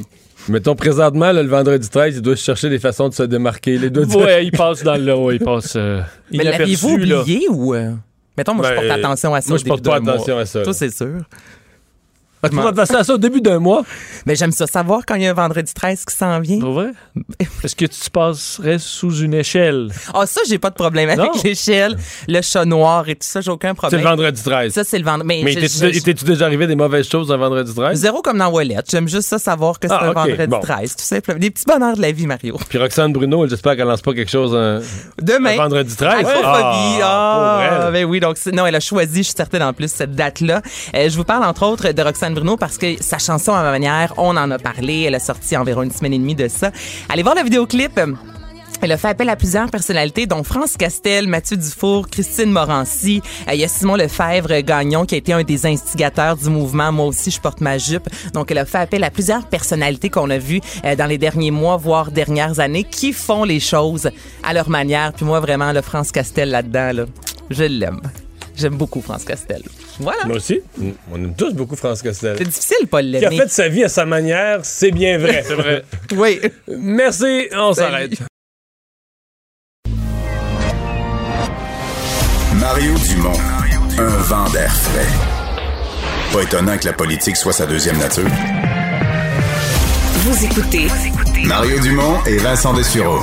mettons 0.50 0.76
présentement, 0.76 1.32
là, 1.32 1.42
le 1.44 1.50
vendredi 1.50 1.88
13, 1.90 2.16
il 2.18 2.22
doit 2.22 2.36
se 2.36 2.44
chercher 2.44 2.70
des 2.70 2.80
façons 2.80 3.08
de 3.10 3.14
se 3.14 3.24
démarquer. 3.24 3.78
Les 3.78 3.90
doigts 3.90 4.06
de- 4.06 4.16
Ouais, 4.18 4.46
il 4.46 4.52
passe 4.52 4.84
dans 4.84 4.96
le. 4.96 5.16
Ouais, 5.16 5.36
il 5.36 5.40
passe. 5.44 5.74
euh, 5.78 6.02
Mais 6.32 6.44
l'aviez-vous 6.44 6.98
là. 6.98 7.22
oublié 7.22 7.48
ou... 7.50 7.74
euh, 7.74 7.92
Mettons, 8.38 8.54
moi, 8.54 8.66
je 8.66 8.70
Ben, 8.70 8.88
porte 8.88 9.00
attention 9.00 9.34
à 9.34 9.42
ça 9.42 9.50
moi, 9.50 9.56
au 9.56 9.60
je 9.60 9.66
porte 9.66 9.84
pas 9.84 9.96
attention 9.96 10.38
à 10.38 10.46
ça. 10.46 10.62
Toi, 10.62 10.74
c'est 10.74 10.92
sûr. 10.92 11.22
Tu 12.44 12.50
pourrais 12.56 12.74
passer 12.74 12.96
à 12.96 13.04
ça 13.04 13.14
au 13.14 13.18
début 13.18 13.42
d'un 13.42 13.60
mois. 13.60 13.84
Mais 14.26 14.36
j'aime 14.36 14.52
ça 14.52 14.68
savoir 14.68 15.02
quand 15.06 15.16
il 15.16 15.24
y 15.24 15.28
a 15.28 15.32
un 15.32 15.34
vendredi 15.34 15.74
13 15.74 16.06
qui 16.06 16.16
s'en 16.16 16.40
vient. 16.40 16.60
Pour 16.60 16.74
vrai? 16.74 16.92
Est-ce 17.64 17.76
que 17.76 17.86
tu 17.86 18.00
te 18.00 18.10
passerais 18.12 18.78
sous 18.80 19.18
une 19.22 19.34
échelle? 19.34 19.90
Ah, 20.14 20.26
ça, 20.26 20.42
j'ai 20.48 20.60
pas 20.60 20.70
de 20.70 20.76
problème 20.76 21.10
avec 21.10 21.44
l'échelle, 21.44 21.98
le 22.28 22.42
chat 22.42 22.66
noir 22.66 23.10
et 23.10 23.16
tout 23.16 23.22
ça, 23.28 23.42
j'ai 23.42 23.50
aucun 23.52 23.70
C'est 23.70 23.76
problème. 23.76 24.02
le 24.02 24.08
vendredi 24.08 24.44
13. 24.44 24.74
Ça, 24.74 24.84
c'est 24.84 25.00
le 25.00 25.06
vendredi. 25.06 25.28
Mais, 25.28 25.42
Mais 25.44 25.56
t'es-tu 25.56 26.26
déjà 26.26 26.46
arrivé 26.46 26.68
des 26.68 26.76
mauvaises 26.76 27.10
choses 27.10 27.32
un 27.32 27.38
vendredi 27.38 27.74
13? 27.74 27.98
Zéro 27.98 28.22
comme 28.22 28.38
dans 28.38 28.50
Wallet. 28.50 28.78
J'aime 28.90 29.08
juste 29.10 29.28
ça 29.30 29.40
savoir 29.40 29.80
que 29.80 29.88
c'est 29.88 29.94
Ah, 29.96 30.04
un 30.10 30.12
vendredi 30.14 30.48
bon. 30.48 30.60
13, 30.60 30.96
tout 30.96 31.04
simplement. 31.04 31.40
Des 31.40 31.50
petits 31.50 31.66
bonheurs 31.66 31.96
de 31.96 32.02
la 32.02 32.12
vie, 32.12 32.28
Mario. 32.28 32.58
Puis 32.70 32.78
Roxane 32.78 33.12
Bruno, 33.14 33.48
j'espère 33.48 33.76
qu'elle 33.76 33.88
lance 33.88 34.02
pas 34.02 34.14
quelque 34.14 34.32
chose 34.32 34.54
un, 34.56 34.80
Demain. 35.22 35.54
un 35.54 35.64
vendredi 35.64 35.96
13. 35.96 36.14
Acrophobie. 36.20 37.02
Ah, 37.02 37.60
Ah, 37.60 37.86
elle. 37.88 37.94
ben 37.94 38.06
oui, 38.06 38.20
donc 38.20 38.38
c'est- 38.38 38.52
non, 38.52 38.66
elle 38.66 38.76
a 38.76 38.80
choisi, 38.80 39.20
je 39.20 39.24
suis 39.24 39.34
certaine 39.36 39.64
en 39.64 39.74
plus, 39.74 39.92
cette 39.92 40.14
date-là. 40.14 40.62
Euh, 40.96 41.10
je 41.10 41.18
vous 41.18 41.24
parle 41.24 41.44
entre 41.44 41.66
autres 41.66 41.92
de 41.92 42.02
Roxane 42.02 42.27
Bruno 42.32 42.58
parce 42.58 42.78
que 42.78 43.02
sa 43.02 43.18
chanson 43.18 43.54
à 43.54 43.64
ma 43.64 43.72
manière, 43.72 44.14
on 44.18 44.36
en 44.38 44.52
a 44.52 44.60
parlé, 44.60 45.04
elle 45.04 45.16
a 45.16 45.20
sorti 45.20 45.56
environ 45.58 45.84
une 45.84 45.92
semaine 45.92 46.14
et 46.14 46.20
demie 46.20 46.36
de 46.36 46.48
ça. 46.48 46.72
Allez 47.10 47.24
voir 47.24 47.36
le 47.36 47.44
vidéoclip. 47.44 48.00
Elle 48.80 48.92
a 48.92 48.98
fait 48.98 49.08
appel 49.08 49.28
à 49.30 49.36
plusieurs 49.36 49.72
personnalités, 49.72 50.28
dont 50.28 50.44
France 50.44 50.78
Castel, 50.78 51.28
Mathieu 51.28 51.58
Dufour, 51.58 52.08
Christine 52.10 52.52
Morancy. 52.52 53.24
Euh, 53.48 53.56
Il 53.56 53.60
y 53.60 53.64
a 53.64 53.68
Simon 53.68 53.96
Lefebvre 53.96 54.52
euh, 54.52 54.62
Gagnon, 54.62 55.06
qui 55.06 55.16
a 55.16 55.18
été 55.18 55.34
un 55.34 55.42
des 55.42 55.66
instigateurs 55.66 56.38
du 56.38 56.50
mouvement. 56.50 56.92
Moi 56.92 57.08
aussi, 57.08 57.32
je 57.32 57.42
porte 57.42 57.60
ma 57.60 57.80
jupe. 57.80 58.08
Donc, 58.34 58.52
elle 58.52 58.60
a 58.60 58.66
fait 58.66 58.78
appel 58.78 59.04
à 59.04 59.10
plusieurs 59.10 59.48
personnalités 59.48 60.10
qu'on 60.10 60.30
a 60.30 60.38
vues 60.38 60.62
euh, 60.86 60.96
dans 60.96 61.08
les 61.08 61.18
derniers 61.18 61.50
mois, 61.50 61.78
voire 61.78 62.12
dernières 62.12 62.60
années, 62.60 62.84
qui 62.84 63.14
font 63.14 63.44
les 63.46 63.60
choses 63.60 64.12
à 64.44 64.54
leur 64.54 64.70
manière. 64.70 65.12
Puis 65.14 65.26
moi, 65.26 65.40
vraiment, 65.40 65.72
le 65.72 65.82
France 65.82 66.12
Castel 66.12 66.52
là-dedans, 66.52 66.92
là, 66.94 67.06
je 67.50 67.64
l'aime. 67.64 68.02
J'aime 68.58 68.76
beaucoup 68.76 69.02
France 69.02 69.24
Castel. 69.24 69.62
Voilà. 70.00 70.26
Moi 70.26 70.38
aussi. 70.38 70.62
On 71.12 71.16
aime 71.16 71.36
tous 71.36 71.54
beaucoup 71.54 71.76
France 71.76 72.02
Castel. 72.02 72.36
C'est 72.40 72.44
difficile, 72.46 72.88
pas 72.88 73.04
de 73.04 73.20
Qui 73.20 73.26
a 73.26 73.30
fait 73.30 73.50
sa 73.50 73.70
vie 73.70 73.84
à 73.84 73.90
sa 73.90 74.06
manière, 74.06 74.62
c'est 74.64 74.90
bien 74.92 75.20
vrai. 75.20 75.44
c'est 75.48 75.54
vrai. 75.54 75.84
Oui. 76.16 76.40
Merci, 76.68 77.48
on 77.56 77.74
s'arrête. 77.74 78.14
Mario 82.56 82.94
Dumont, 82.98 83.40
un 84.00 84.08
vent 84.24 84.50
d'air 84.50 84.74
frais. 84.74 85.06
Pas 86.34 86.42
étonnant 86.42 86.78
que 86.78 86.86
la 86.86 86.94
politique 86.94 87.38
soit 87.38 87.54
sa 87.54 87.68
deuxième 87.68 87.98
nature. 87.98 88.28
Vous 90.16 90.46
écoutez 90.46 90.88
Mario 91.46 91.80
Dumont 91.80 92.24
et 92.26 92.38
Vincent 92.38 92.74
Dessureau. 92.74 93.20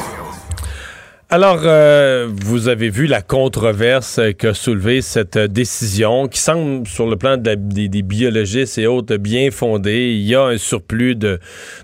Alors, 1.35 1.63
euh, 1.65 2.29
vous 2.45 2.69
avez 2.69 2.91
vu 2.91 3.07
la 3.07 3.21
controverse 3.21 4.21
qu'a 4.39 4.55
soulevée 4.55 5.03
cette 5.03 5.37
décision 5.37 6.29
qui 6.29 6.39
semble, 6.39 6.87
sur 6.87 7.11
le 7.11 7.17
plan 7.17 7.37
de 7.37 7.55
des, 7.57 8.03
biologistes 8.03 8.79
et 8.79 8.87
autres, 8.87 9.17
bien 9.17 9.51
fondée. 9.51 10.13
Il 10.13 10.23
y 10.23 10.37
a 10.37 10.45
un 10.45 10.59
surplus 10.59 11.17
de, 11.17 11.41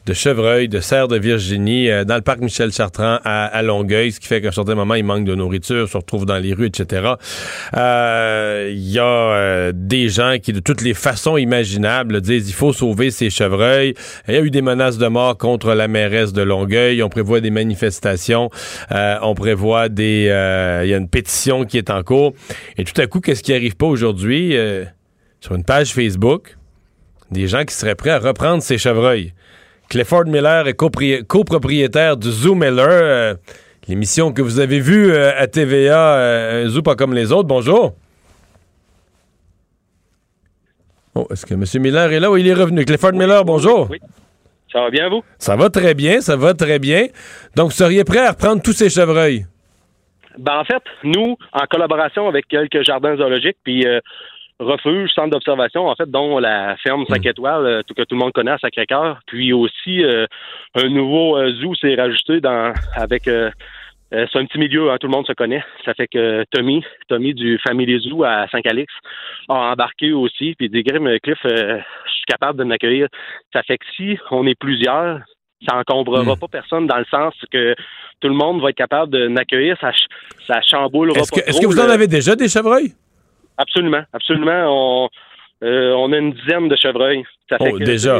de 0.06 0.12
chevreuils, 0.12 0.68
de 0.68 0.78
cerfs 0.78 1.08
de 1.08 1.18
Virginie 1.18 1.90
euh, 1.90 2.04
dans 2.04 2.14
le 2.14 2.20
parc 2.20 2.38
Michel 2.38 2.70
Chartrand 2.70 3.18
à, 3.24 3.60
Longueuil, 3.62 4.12
ce 4.12 4.20
qui 4.20 4.28
fait 4.28 4.40
qu'à 4.40 4.50
un 4.50 4.52
certain 4.52 4.76
moment, 4.76 4.94
il 4.94 5.02
manque 5.02 5.24
de 5.24 5.34
nourriture, 5.34 5.88
se 5.88 5.96
retrouve 5.96 6.26
dans 6.26 6.38
les 6.38 6.54
rues, 6.54 6.66
etc. 6.66 7.14
Euh, 7.76 8.68
Il 8.72 8.88
y 8.88 9.00
a 9.00 9.02
euh, 9.02 9.72
des 9.74 10.08
gens 10.10 10.36
qui, 10.40 10.52
de 10.52 10.60
toutes 10.60 10.82
les 10.82 10.94
façons 10.94 11.36
imaginables, 11.36 12.20
disent 12.20 12.48
il 12.48 12.54
faut 12.54 12.72
sauver 12.72 13.10
ces 13.10 13.30
chevreuils. 13.30 13.94
Il 14.28 14.34
y 14.34 14.36
a 14.36 14.42
eu 14.42 14.50
des 14.50 14.62
menaces 14.62 14.98
de 14.98 15.08
mort 15.08 15.36
contre 15.36 15.74
la 15.74 15.88
mairesse 15.88 16.32
de 16.32 16.42
Longueuil. 16.42 17.02
On 17.02 17.08
prévoit 17.08 17.40
des 17.40 17.50
manifestations. 17.50 18.48
Euh, 18.92 19.18
prévoit 19.40 19.88
des... 19.88 20.28
euh, 20.28 20.82
Il 20.84 20.90
y 20.90 20.94
a 20.94 20.98
une 20.98 21.08
pétition 21.08 21.64
qui 21.64 21.78
est 21.78 21.88
en 21.88 22.02
cours. 22.02 22.34
Et 22.76 22.84
tout 22.84 22.98
à 23.00 23.06
coup, 23.06 23.20
qu'est-ce 23.20 23.42
qui 23.42 23.54
arrive 23.54 23.74
pas 23.74 23.86
aujourd'hui? 23.86 24.54
Euh, 24.56 24.84
sur 25.40 25.54
une 25.54 25.64
page 25.64 25.94
Facebook, 25.94 26.58
des 27.30 27.48
gens 27.48 27.64
qui 27.64 27.74
seraient 27.74 27.94
prêts 27.94 28.10
à 28.10 28.18
reprendre 28.18 28.62
ces 28.62 28.76
chevreuils. 28.76 29.32
Clifford 29.88 30.26
Miller 30.26 30.68
est 30.68 30.74
copropriétaire 30.74 32.18
du 32.18 32.30
Zoo 32.30 32.54
Miller, 32.54 32.86
euh, 32.90 33.34
l'émission 33.88 34.30
que 34.32 34.42
vous 34.42 34.58
avez 34.60 34.78
vue 34.78 35.16
à 35.16 35.46
TVA, 35.46 36.62
un 36.62 36.68
zoo 36.68 36.82
pas 36.82 36.94
comme 36.94 37.14
les 37.14 37.32
autres. 37.32 37.48
Bonjour. 37.48 37.94
Oh, 41.14 41.26
est-ce 41.32 41.46
que 41.46 41.54
M. 41.54 41.64
Miller 41.82 42.12
est 42.12 42.20
là? 42.20 42.30
Oui, 42.30 42.42
il 42.42 42.46
est 42.46 42.54
revenu. 42.54 42.84
Clifford 42.84 43.14
Miller, 43.14 43.42
bonjour. 43.44 43.88
Oui. 43.90 43.98
Ça 44.72 44.80
va 44.82 44.90
bien, 44.90 45.08
vous? 45.08 45.22
Ça 45.38 45.56
va 45.56 45.68
très 45.70 45.94
bien, 45.94 46.20
ça 46.20 46.36
va 46.36 46.54
très 46.54 46.78
bien. 46.78 47.06
Donc, 47.56 47.66
vous 47.70 47.76
seriez 47.76 48.04
prêt 48.04 48.18
à 48.24 48.30
reprendre 48.30 48.62
tous 48.62 48.72
ces 48.72 48.88
chevreuils? 48.90 49.44
Ben, 50.38 50.58
en 50.60 50.64
fait, 50.64 50.82
nous, 51.02 51.36
en 51.52 51.66
collaboration 51.68 52.28
avec 52.28 52.46
quelques 52.48 52.82
jardins 52.84 53.16
zoologiques, 53.16 53.56
puis 53.64 53.84
euh, 53.86 53.98
refuges, 54.60 55.10
centres 55.12 55.30
d'observation, 55.30 55.88
en 55.88 55.94
fait, 55.96 56.08
dont 56.08 56.38
la 56.38 56.76
ferme 56.82 57.04
5 57.08 57.26
étoiles, 57.26 57.66
euh, 57.66 57.82
tout- 57.86 57.94
que 57.94 58.02
tout 58.02 58.14
le 58.14 58.20
monde 58.20 58.32
connaît 58.32 58.52
à 58.52 58.58
Sacré-Cœur, 58.58 59.20
puis 59.26 59.52
aussi 59.52 60.04
euh, 60.04 60.26
un 60.76 60.88
nouveau 60.88 61.36
euh, 61.36 61.52
zoo 61.60 61.74
s'est 61.74 61.96
rajouté 61.96 62.40
dans 62.40 62.72
avec 62.94 63.26
euh, 64.12 64.16
euh, 64.22 64.26
c'est 64.32 64.38
un 64.38 64.44
petit 64.46 64.58
milieu, 64.58 64.90
hein, 64.90 64.96
tout 65.00 65.06
le 65.06 65.12
monde 65.12 65.26
se 65.26 65.32
connaît. 65.32 65.62
Ça 65.84 65.94
fait 65.94 66.08
que 66.08 66.44
Tommy, 66.50 66.84
Tommy 67.08 67.34
du 67.34 67.58
Family 67.66 67.98
Zoo 68.00 68.24
à 68.24 68.46
Saint-Calix, 68.50 68.92
a 69.48 69.54
embarqué 69.72 70.12
aussi, 70.12 70.54
puis 70.58 70.68
dit 70.68 70.82
Grim 70.82 71.08
Cliff, 71.22 71.38
euh, 71.44 71.78
je 72.06 72.10
suis 72.10 72.24
capable 72.26 72.58
de 72.58 72.64
m'accueillir. 72.64 73.08
Ça 73.52 73.62
fait 73.62 73.78
que 73.78 73.84
si 73.96 74.18
on 74.30 74.46
est 74.46 74.58
plusieurs, 74.58 75.20
ça 75.68 75.76
encombrera 75.76 76.36
pas 76.36 76.48
personne 76.48 76.86
dans 76.86 76.96
le 76.98 77.04
sens 77.10 77.34
que 77.52 77.74
tout 78.20 78.28
le 78.28 78.34
monde 78.34 78.60
va 78.62 78.70
être 78.70 78.76
capable 78.76 79.12
de 79.12 79.28
m'accueillir, 79.28 79.76
ça, 79.80 79.92
ch- 79.92 80.06
ça 80.46 80.60
chamboulera 80.62 81.20
Est-ce 81.20 81.30
pas 81.30 81.40
que, 81.42 81.48
est-ce 81.48 81.60
que 81.60 81.66
vous 81.66 81.80
en 81.80 81.88
avez 81.90 82.06
déjà 82.06 82.34
des 82.34 82.48
chevreuils? 82.48 82.92
Absolument, 83.58 84.02
absolument. 84.12 85.04
On, 85.04 85.08
euh, 85.62 85.92
on 85.92 86.12
a 86.12 86.16
une 86.16 86.32
dizaine 86.32 86.68
de 86.68 86.76
chevreuils. 86.76 87.22
Ça 87.48 87.58
fait 87.58 87.70
Oh, 87.74 87.78
que, 87.78 87.84
déjà. 87.84 88.18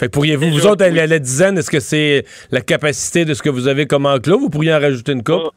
Fait 0.00 0.08
pourriez-vous, 0.08 0.48
vous 0.48 0.66
autres, 0.66 0.82
aller 0.82 0.94
oui. 0.94 1.00
à 1.00 1.06
la 1.06 1.18
dizaine, 1.18 1.58
est-ce 1.58 1.70
que 1.70 1.78
c'est 1.78 2.24
la 2.50 2.62
capacité 2.62 3.26
de 3.26 3.34
ce 3.34 3.42
que 3.42 3.50
vous 3.50 3.68
avez 3.68 3.86
comme 3.86 4.06
enclos? 4.06 4.38
Vous 4.38 4.48
pourriez 4.48 4.74
en 4.74 4.80
rajouter 4.80 5.12
une 5.12 5.22
coupe? 5.22 5.50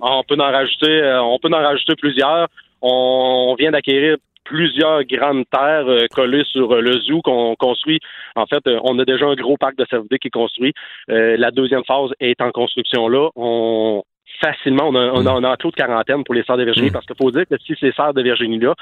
on 0.00 0.22
peut 0.28 0.36
en 0.38 0.50
rajouter, 0.52 1.02
euh, 1.02 1.22
on 1.22 1.38
peut 1.38 1.48
en 1.52 1.62
rajouter 1.62 1.94
plusieurs. 1.96 2.48
On, 2.82 3.52
on 3.52 3.54
vient 3.54 3.70
d'acquérir 3.70 4.16
plusieurs 4.46 5.04
grandes 5.04 5.44
terres 5.50 5.88
euh, 5.88 6.06
collées 6.14 6.44
sur 6.50 6.72
euh, 6.72 6.80
le 6.80 6.98
zoo 7.00 7.20
qu'on 7.22 7.54
construit. 7.56 8.00
En 8.34 8.46
fait, 8.46 8.66
euh, 8.66 8.80
on 8.84 8.98
a 8.98 9.04
déjà 9.04 9.26
un 9.26 9.34
gros 9.34 9.56
parc 9.56 9.76
de 9.76 9.86
cervidés 9.90 10.18
qui 10.18 10.28
est 10.28 10.30
construit. 10.30 10.72
La 11.08 11.50
deuxième 11.50 11.84
phase 11.84 12.10
est 12.20 12.40
en 12.40 12.50
construction 12.50 13.08
là. 13.08 13.28
On 13.36 14.02
facilement, 14.40 14.88
on 14.88 14.94
a, 14.94 15.12
on 15.14 15.24
a 15.24 15.32
un 15.32 15.44
enclos 15.44 15.70
de 15.70 15.76
quarantaine 15.76 16.22
pour 16.24 16.34
les 16.34 16.42
serres 16.42 16.58
de 16.58 16.64
Virginie 16.64 16.90
parce 16.90 17.06
qu'il 17.06 17.16
faut 17.16 17.30
dire 17.30 17.44
que 17.48 17.56
si 17.64 17.74
ces 17.80 17.92
serres 17.92 18.12
de 18.12 18.22
Virginie 18.22 18.58
là 18.58 18.74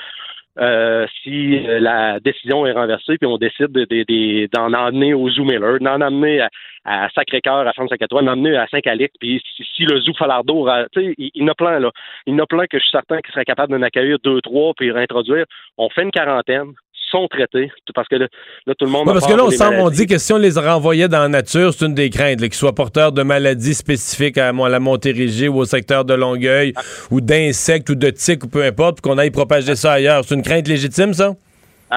euh, 0.58 1.06
si 1.22 1.66
euh, 1.66 1.80
la 1.80 2.20
décision 2.20 2.64
est 2.66 2.72
renversée, 2.72 3.18
puis 3.18 3.26
on 3.26 3.38
décide 3.38 3.72
de- 3.72 3.84
de- 3.84 4.04
de- 4.08 4.48
d'en 4.52 4.72
emmener 4.72 5.12
au 5.14 5.28
Zoo 5.30 5.44
Miller, 5.44 5.78
d'en 5.80 6.00
emmener 6.00 6.46
à, 6.84 7.08
Sacré-Cœur, 7.14 7.66
à 7.66 7.72
Ferme-Saint-Étoile, 7.72 8.24
d'en 8.26 8.32
emmener 8.32 8.56
à 8.56 8.66
Saint-Calix, 8.68 9.12
puis 9.18 9.42
si, 9.56 9.64
si 9.74 9.84
le 9.84 10.00
Zoo 10.00 10.12
Falardeau, 10.14 10.68
tu 10.92 11.14
il, 11.18 11.30
il 11.34 11.42
y 11.42 11.44
en 11.44 11.48
a 11.48 11.54
plein, 11.54 11.78
là. 11.80 11.90
Il 12.26 12.34
y 12.34 12.36
en 12.36 12.42
a 12.44 12.46
plein 12.46 12.66
que 12.66 12.78
je 12.78 12.82
suis 12.84 12.90
certain 12.90 13.20
qui 13.20 13.32
seraient 13.32 13.44
capables 13.44 13.72
d'en 13.72 13.82
accueillir 13.82 14.18
deux, 14.22 14.40
trois, 14.42 14.72
puis 14.76 14.90
réintroduire. 14.92 15.44
On 15.78 15.88
fait 15.90 16.02
une 16.02 16.10
quarantaine, 16.10 16.72
sont 17.14 17.28
traités, 17.28 17.70
parce 17.94 18.08
que 18.08 18.16
là, 18.16 18.26
là, 18.66 18.74
tout 18.76 18.84
le 18.84 18.90
monde... 18.90 19.06
Ouais, 19.06 19.14
parce 19.14 19.26
que 19.26 19.32
là, 19.32 19.44
on, 19.44 19.50
semble, 19.50 19.76
on 19.76 19.90
dit 19.90 20.06
que 20.06 20.18
si 20.18 20.32
on 20.32 20.38
les 20.38 20.58
renvoyait 20.58 21.08
dans 21.08 21.20
la 21.20 21.28
nature, 21.28 21.72
c'est 21.72 21.86
une 21.86 21.94
des 21.94 22.10
craintes, 22.10 22.40
qu'ils 22.40 22.54
soient 22.54 22.74
porteurs 22.74 23.12
de 23.12 23.22
maladies 23.22 23.74
spécifiques 23.74 24.38
à, 24.38 24.48
à 24.48 24.68
la 24.68 24.80
Montérégie 24.80 25.48
ou 25.48 25.58
au 25.58 25.64
secteur 25.64 26.04
de 26.04 26.14
Longueuil, 26.14 26.74
ou 27.10 27.20
d'insectes 27.20 27.90
ou 27.90 27.94
de 27.94 28.10
tiques 28.10 28.44
ou 28.44 28.48
peu 28.48 28.64
importe, 28.64 29.00
qu'on 29.00 29.18
aille 29.18 29.30
propager 29.30 29.76
ça 29.76 29.92
ailleurs. 29.92 30.24
C'est 30.24 30.34
une 30.34 30.42
crainte 30.42 30.66
légitime, 30.66 31.14
ça? 31.14 31.34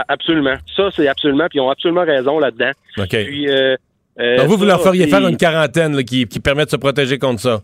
Absolument. 0.07 0.55
Ça, 0.75 0.89
c'est 0.95 1.07
absolument. 1.07 1.47
Puis 1.49 1.57
ils 1.57 1.61
ont 1.61 1.69
absolument 1.69 2.05
raison 2.05 2.39
là-dedans. 2.39 2.71
OK. 2.97 3.09
Puis, 3.09 3.49
euh, 3.49 3.75
euh, 4.19 4.37
Donc, 4.37 4.47
vous, 4.47 4.57
vous 4.57 4.65
leur 4.65 4.81
feriez 4.81 5.07
faire 5.07 5.27
une 5.27 5.37
quarantaine 5.37 5.95
là, 5.95 6.03
qui, 6.03 6.27
qui 6.27 6.39
permet 6.39 6.65
de 6.65 6.69
se 6.69 6.75
protéger 6.75 7.17
contre 7.17 7.41
ça? 7.41 7.61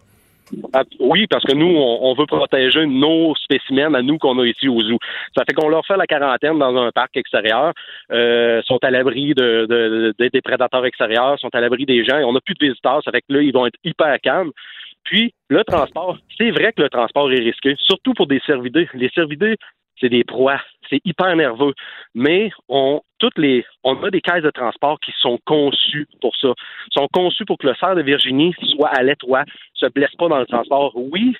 Oui, 0.99 1.25
parce 1.27 1.43
que 1.43 1.53
nous, 1.53 1.65
on, 1.75 2.13
veut 2.13 2.25
protéger 2.25 2.85
nos 2.85 3.33
spécimens 3.35 3.93
à 3.93 4.01
nous 4.01 4.17
qu'on 4.17 4.37
a 4.39 4.45
ici 4.45 4.67
au 4.67 4.81
zoo. 4.81 4.97
Ça 5.35 5.43
fait 5.47 5.53
qu'on 5.53 5.69
leur 5.69 5.85
fait 5.85 5.97
la 5.97 6.05
quarantaine 6.05 6.59
dans 6.59 6.75
un 6.75 6.91
parc 6.91 7.15
extérieur, 7.17 7.73
euh, 8.11 8.61
sont 8.65 8.77
à 8.83 8.91
l'abri 8.91 9.33
de, 9.33 9.65
de- 9.69 10.13
de- 10.17 10.29
des 10.31 10.41
prédateurs 10.41 10.85
extérieurs, 10.85 11.39
sont 11.39 11.49
à 11.53 11.61
l'abri 11.61 11.85
des 11.85 12.03
gens, 12.03 12.17
on 12.19 12.33
n'a 12.33 12.41
plus 12.41 12.55
de 12.55 12.65
visiteurs, 12.67 13.01
ça 13.03 13.11
fait 13.11 13.21
que 13.21 13.33
là, 13.33 13.41
ils 13.41 13.53
vont 13.53 13.65
être 13.65 13.79
hyper 13.83 14.19
calmes. 14.21 14.51
Puis, 15.03 15.33
le 15.49 15.63
transport, 15.63 16.17
c'est 16.37 16.51
vrai 16.51 16.71
que 16.73 16.81
le 16.81 16.89
transport 16.89 17.31
est 17.31 17.39
risqué, 17.39 17.75
surtout 17.79 18.13
pour 18.13 18.27
des 18.27 18.39
cervidés. 18.45 18.87
Les 18.93 19.09
cervidés, 19.09 19.57
c'est 20.03 20.09
des 20.09 20.25
proies, 20.25 20.59
c'est 20.89 20.99
hyper 21.05 21.33
nerveux. 21.35 21.73
Mais 22.13 22.51
on, 22.67 23.01
toutes 23.19 23.37
les, 23.37 23.65
on 23.83 24.03
a 24.03 24.09
des 24.09 24.19
caisses 24.19 24.43
de 24.43 24.51
transport 24.51 24.99
qui 24.99 25.13
sont 25.19 25.39
conçues 25.45 26.07
pour 26.21 26.35
ça. 26.35 26.49
sont 26.91 27.07
conçues 27.13 27.45
pour 27.45 27.57
que 27.57 27.67
le 27.67 27.75
cerf 27.75 27.95
de 27.95 28.01
Virginie 28.01 28.53
soit 28.75 28.89
à 28.89 29.01
l'étroit, 29.01 29.45
se 29.73 29.85
blesse 29.85 30.13
pas 30.17 30.27
dans 30.27 30.39
le 30.39 30.45
transport. 30.45 30.91
Oui, 30.95 31.37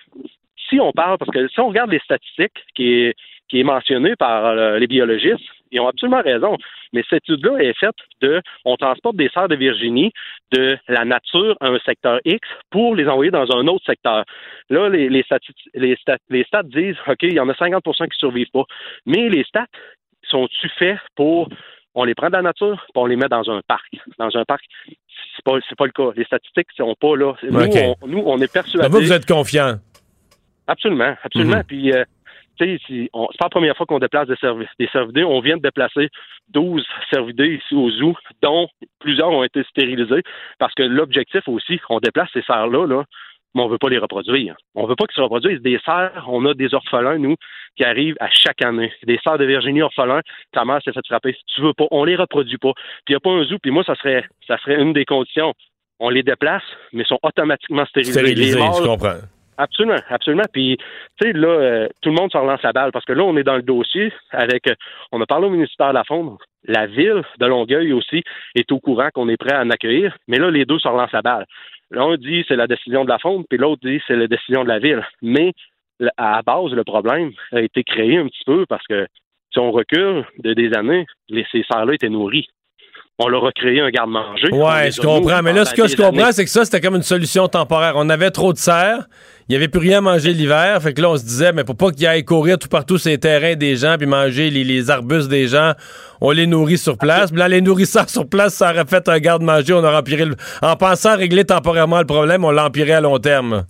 si 0.70 0.80
on 0.80 0.93
parle, 0.93 1.18
parce 1.18 1.32
que 1.32 1.47
si 1.49 1.59
on 1.59 1.68
regarde 1.68 1.91
les 1.91 1.99
statistiques 1.99 2.64
qui 2.74 2.93
est, 2.93 3.16
qui 3.50 3.60
est 3.60 3.64
mentionné 3.64 4.16
par 4.16 4.46
euh, 4.46 4.80
les 4.80 4.88
biologistes, 4.88 5.44
ils 5.72 5.80
ont 5.80 5.88
absolument 5.88 6.22
raison. 6.22 6.58
Mais 6.94 7.04
cette 7.10 7.24
étude-là 7.28 7.58
est 7.60 7.78
faite 7.80 7.96
de, 8.22 8.41
on 8.66 8.76
transporte 8.78 9.16
des 9.16 9.30
cerfs 9.34 9.48
de 9.48 9.56
Virginie 9.56 10.12
de 10.52 10.78
la 10.88 11.04
nature 11.06 11.56
à 11.60 11.68
un 11.68 11.80
secteur 11.80 12.20
X 12.26 12.48
pour 12.70 12.96
les 12.96 13.08
envoyer 13.08 13.32
dans 13.32 13.52
un 13.56 13.68
autre 13.68 13.84
secteur. 13.86 14.24
Là, 14.70 14.89
les, 14.89 15.10
les, 15.10 15.24
stati- 15.24 15.54
les, 15.74 15.98
les 16.30 16.44
stats 16.44 16.64
disent, 16.64 16.96
OK, 17.08 17.24
il 17.24 17.34
y 17.34 17.39
en 17.39 17.50
a 17.50 17.54
50% 17.54 18.10
qui 18.10 18.18
survivent 18.20 18.52
pas. 18.54 18.64
Mais 19.06 19.30
les 19.30 19.44
stats 19.44 19.66
sont-tu 20.30 20.70
faits 20.78 21.00
pour, 21.16 21.50
on 21.96 22.04
les 22.04 22.14
prend 22.16 22.28
de 22.28 22.34
la 22.34 22.44
nature, 22.44 22.78
puis 22.86 22.91
on 22.96 23.06
les 23.08 23.16
met 23.16 23.28
dans 23.28 23.50
un 23.50 23.62
parc? 23.68 23.91
Dans 24.20 24.36
un 24.38 24.46
parc, 24.46 24.64
c'est 24.88 25.44
pas, 25.44 25.58
c'est 25.68 25.78
pas 25.78 25.86
le 25.86 25.91
cas. 25.91 26.12
Les 26.16 26.24
statistiques 26.26 26.68
sont 26.78 26.96
pas 27.00 27.16
là. 27.16 27.34
Nous, 27.44 27.60
on, 28.02 28.08
nous, 28.08 28.24
on 28.26 28.38
est 28.39 28.52
persuadés. 28.52 28.88
Donc, 28.88 28.96
vous, 29.00 29.06
vous 29.06 29.12
êtes 29.14 29.26
confiant. 29.26 29.76
Absolument, 30.68 31.16
absolument. 31.24 31.58
Mhm. 31.58 31.64
Puis, 31.68 31.91
euh, 31.91 32.04
tu 32.58 32.66
sais, 32.66 32.80
si 32.86 33.10
on- 33.14 33.28
c'est 33.32 33.39
pas 33.39 33.45
la 33.45 33.49
première 33.49 33.78
fois 33.78 33.86
qu'on 33.86 33.99
déplace 33.99 34.28
des, 34.28 34.88
cervidés. 34.91 35.24
On 35.24 35.39
vient 35.39 35.58
de 35.58 35.62
déplacer 35.62 36.10
12 36.49 36.86
cervidés 37.12 37.60
ici 37.64 37.76
au 37.76 37.89
zoo, 37.89 38.16
dont 38.41 38.68
plusieurs 38.99 39.30
ont 39.32 39.43
été 39.43 39.64
stérilisés, 39.64 40.22
parce 40.60 40.74
que 40.74 40.84
l'objectif 40.84 41.47
aussi, 41.47 41.80
on 41.89 41.99
déplace 41.99 42.30
ces 42.34 42.41
cerfs-là, 42.43 42.86
là, 42.86 43.04
mais 43.56 43.62
on 43.62 43.68
veut 43.68 43.78
pas 43.78 43.89
les 43.89 43.99
reproduire. 43.99 44.56
On 44.76 44.86
veut 44.86 44.95
pas 44.95 45.06
qu'ils 45.06 45.16
se 45.16 45.22
reproduisent. 45.22 45.62
Des 45.62 45.80
cerfs, 45.86 46.26
on 46.28 46.45
a 46.45 46.54
des 46.54 46.74
orphelins, 46.74 47.18
nous, 47.18 47.36
qui 47.76 47.84
arrivent 47.84 48.18
à 48.20 48.30
chaque 48.30 48.64
année. 48.64 48.91
Des 49.04 49.20
cerfs 49.24 49.38
de 49.38 49.45
Virginie 49.45 49.82
orphelins, 49.82 50.22
ta 50.51 50.66
mère 50.66 50.82
s'est 50.84 50.91
fait 50.91 51.06
frapper. 51.08 51.36
Tu 51.54 51.62
veux 51.62 51.74
pas, 51.74 51.86
on 51.91 52.04
les 52.04 52.16
reproduit 52.16 52.58
pas. 52.58 52.74
Puis 53.06 53.10
il 53.10 53.12
n'y 53.14 53.18
a 53.18 53.20
pas 53.20 53.32
un 53.32 53.43
zoo, 53.43 53.58
puis 53.62 53.72
moi, 53.72 53.84
ça 53.84 53.95
serait, 53.95 54.26
ça 54.47 54.58
serait 54.58 54.82
une 54.82 54.93
des 54.93 55.06
conditions. 55.06 55.54
On 55.99 56.10
les 56.10 56.24
déplace, 56.24 56.64
mais 56.91 57.04
ils 57.04 57.08
sont 57.08 57.20
automatiquement 57.22 57.86
stérilisés. 57.86 58.20
Stérilisé, 58.20 58.56
Les 58.58 58.64
mâles 58.64 58.74
je 58.76 58.88
comprends. 58.88 59.20
Absolument, 59.58 59.99
absolument. 60.10 60.45
Puis, 60.51 60.78
tu 61.22 61.28
sais, 61.28 61.34
là, 61.34 61.47
euh, 61.47 61.88
tout 62.01 62.10
le 62.10 62.16
monde 62.16 62.32
se 62.32 62.38
relance 62.38 62.62
la 62.64 62.72
balle 62.74 62.91
parce 62.91 63.06
que 63.06 63.14
là, 63.14 63.24
on 63.24 63.38
est 63.38 63.43
dans 63.43 63.56
le 63.56 63.62
dossier 63.62 64.12
avec. 64.32 64.68
euh, 64.68 64.76
on 65.12 65.22
a 65.22 65.26
parlé 65.26 65.47
au 65.47 65.51
ministère 65.51 65.89
de 65.89 65.93
la 65.93 66.04
Faune. 66.04 66.38
La 66.66 66.88
ville 66.88 67.22
de 67.39 67.45
Longueuil 67.45 67.93
aussi 67.93 68.24
est 68.56 68.72
au 68.72 68.80
courant 68.80 69.10
qu'on 69.14 69.30
est 69.30 69.38
prêt 69.38 69.54
à 69.54 69.62
en 69.62 69.70
accueillir. 69.70 70.16
Mais 70.28 70.39
là, 70.39 70.49
les 70.49 70.66
deux 70.66 70.80
se 70.80 70.88
relancent 70.88 71.12
la 71.12 71.22
balle. 71.22 71.45
L'un 71.91 72.16
dit 72.16 72.43
c'est 72.47 72.56
la 72.56 72.68
décision 72.68 73.04
de 73.04 73.10
la 73.10 73.20
Faune, 73.20 73.43
puis 73.47 73.60
l'autre 73.60 73.82
dit 73.88 74.01
c'est 74.08 74.16
la 74.16 74.28
décision 74.28 74.64
de 74.64 74.70
la 74.70 74.80
ville. 74.80 75.06
Mais 75.22 75.51
à 76.18 76.38
la 76.38 76.41
base, 76.41 76.72
le 76.72 76.84
problème 76.84 77.32
a 77.51 77.62
été 77.62 77.84
créé 77.84 78.18
un 78.18 78.28
petit 78.28 78.43
peu 78.45 78.66
parce 78.66 78.86
que 78.88 79.06
si 79.51 79.60
on 79.60 79.72
recule 79.72 80.26
de 80.39 80.54
des 80.54 80.74
années, 80.74 81.06
les, 81.30 81.45
ces 81.51 81.64
serres-là 81.72 81.93
étaient 81.93 82.10
nourris. 82.10 82.47
On 83.20 83.28
leur 83.28 83.45
a 83.45 83.51
créé 83.51 83.80
un 83.80 83.91
garde-manger. 83.91 84.49
Ouais, 84.51 84.91
je 84.91 84.99
comprends. 84.99 85.43
Mais 85.43 85.53
là, 85.53 85.66
ce 85.66 85.76
que 85.76 85.88
je 85.88 85.95
comprends, 85.95 86.32
c'est 86.32 86.45
que 86.45 86.49
ça, 86.49 86.66
c'était 86.66 86.82
comme 86.82 86.95
une 86.95 87.03
solution 87.03 87.47
temporaire. 87.47 87.93
On 87.95 88.09
avait 88.09 88.32
trop 88.32 88.53
de 88.53 88.57
serre. 88.57 89.05
Il 89.47 89.51
n'y 89.51 89.55
avait 89.55 89.68
plus 89.68 89.80
rien 89.80 89.99
à 89.99 90.01
manger 90.01 90.34
l'hiver. 90.34 90.82
Fait 90.82 90.93
que 90.95 91.01
là, 91.01 91.11
on 91.11 91.18
se 91.18 91.24
disait, 91.24 91.53
mais 91.53 91.64
pour 91.64 91.78
pas 91.78 91.91
qu'ils 91.91 92.07
aillent 92.07 92.26
courir 92.26 92.57
tout 92.57 92.70
partout 92.70 92.97
sur 92.97 93.11
les 93.11 93.20
terrains 93.20 93.53
des 93.53 93.76
gens 93.76 93.97
puis 93.99 94.07
manger 94.07 94.49
les, 94.49 94.64
les 94.64 94.89
arbustes 94.89 95.30
des 95.30 95.47
gens, 95.47 95.74
on 96.22 96.32
les 96.32 96.47
nourrit 96.47 96.80
sur 96.80 96.97
place. 96.97 97.30
Puis 97.30 97.39
là, 97.39 97.47
les 97.47 97.61
nourrissant 97.61 98.07
sur 98.07 98.28
place, 98.28 98.55
ça 98.55 98.72
aurait 98.72 98.86
fait 98.86 99.07
un 99.07 99.20
garde-manger. 99.20 99.74
On 99.74 99.84
aurait 99.84 99.97
empiré 99.97 100.26
le... 100.26 100.36
En 100.64 100.76
pensant 100.76 101.16
régler 101.16 101.45
temporairement 101.45 101.99
le 101.99 102.07
problème, 102.07 102.43
on 102.43 102.51
l'empirait 102.51 102.93
à 102.93 103.01
long 103.01 103.20
terme. 103.20 103.66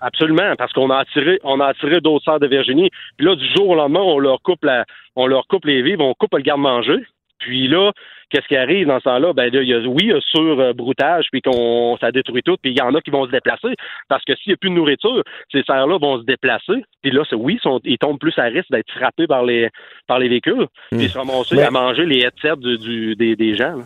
Absolument, 0.00 0.54
parce 0.58 0.72
qu'on 0.72 0.90
a 0.90 0.96
attiré, 0.96 1.38
on 1.44 1.60
a 1.60 1.66
attiré 1.66 2.00
d'autres 2.00 2.24
sœurs 2.24 2.40
de 2.40 2.48
Virginie. 2.48 2.90
Puis 3.18 3.26
là, 3.26 3.36
du 3.36 3.46
jour 3.54 3.68
au 3.68 3.74
lendemain, 3.76 4.00
on 4.00 4.18
leur 4.18 4.40
coupe 4.42 4.64
la, 4.64 4.84
on 5.14 5.28
leur 5.28 5.46
coupe 5.46 5.66
les 5.66 5.82
vivres, 5.82 6.02
on 6.02 6.14
coupe 6.14 6.34
le 6.34 6.42
garde-manger. 6.42 7.04
Puis 7.38 7.68
là, 7.68 7.92
qu'est-ce 8.30 8.46
qui 8.48 8.56
arrive 8.56 8.86
dans 8.86 8.98
ce 8.98 9.04
temps-là? 9.04 9.32
Ben 9.32 9.52
là, 9.52 9.62
il 9.62 9.68
y 9.68 9.74
a, 9.74 9.78
oui, 9.80 9.96
il 10.04 10.08
y 10.08 10.12
a 10.12 10.20
sur-broutage, 10.20 11.26
puis 11.30 11.42
qu'on 11.42 11.96
ça 12.00 12.10
détruit 12.12 12.42
tout, 12.42 12.56
puis 12.62 12.72
il 12.72 12.78
y 12.78 12.80
en 12.80 12.94
a 12.94 13.00
qui 13.00 13.10
vont 13.10 13.26
se 13.26 13.30
déplacer. 13.30 13.74
Parce 14.08 14.24
que 14.24 14.34
s'il 14.36 14.50
n'y 14.50 14.54
a 14.54 14.56
plus 14.56 14.70
de 14.70 14.74
nourriture, 14.74 15.22
ces 15.52 15.62
serres-là 15.62 15.98
vont 15.98 16.18
se 16.20 16.24
déplacer. 16.24 16.84
Puis 17.02 17.10
là, 17.10 17.22
c'est 17.28 17.36
oui, 17.36 17.54
ils, 17.54 17.60
sont- 17.60 17.80
ils 17.84 17.98
tombent 17.98 18.18
plus 18.18 18.38
à 18.38 18.44
risque 18.44 18.70
d'être 18.70 18.90
frappés 18.92 19.26
par 19.26 19.44
les 19.44 19.68
par 20.06 20.18
les 20.18 20.28
véhicules, 20.28 20.66
puis 20.90 21.08
se 21.08 21.18
ramasser 21.18 21.56
Mais- 21.56 21.62
à 21.64 21.70
manger 21.70 22.06
les 22.06 22.20
headsets 22.24 22.56
du, 22.56 22.78
du- 22.78 23.16
des, 23.16 23.36
des 23.36 23.56
gens. 23.56 23.76
là. 23.76 23.84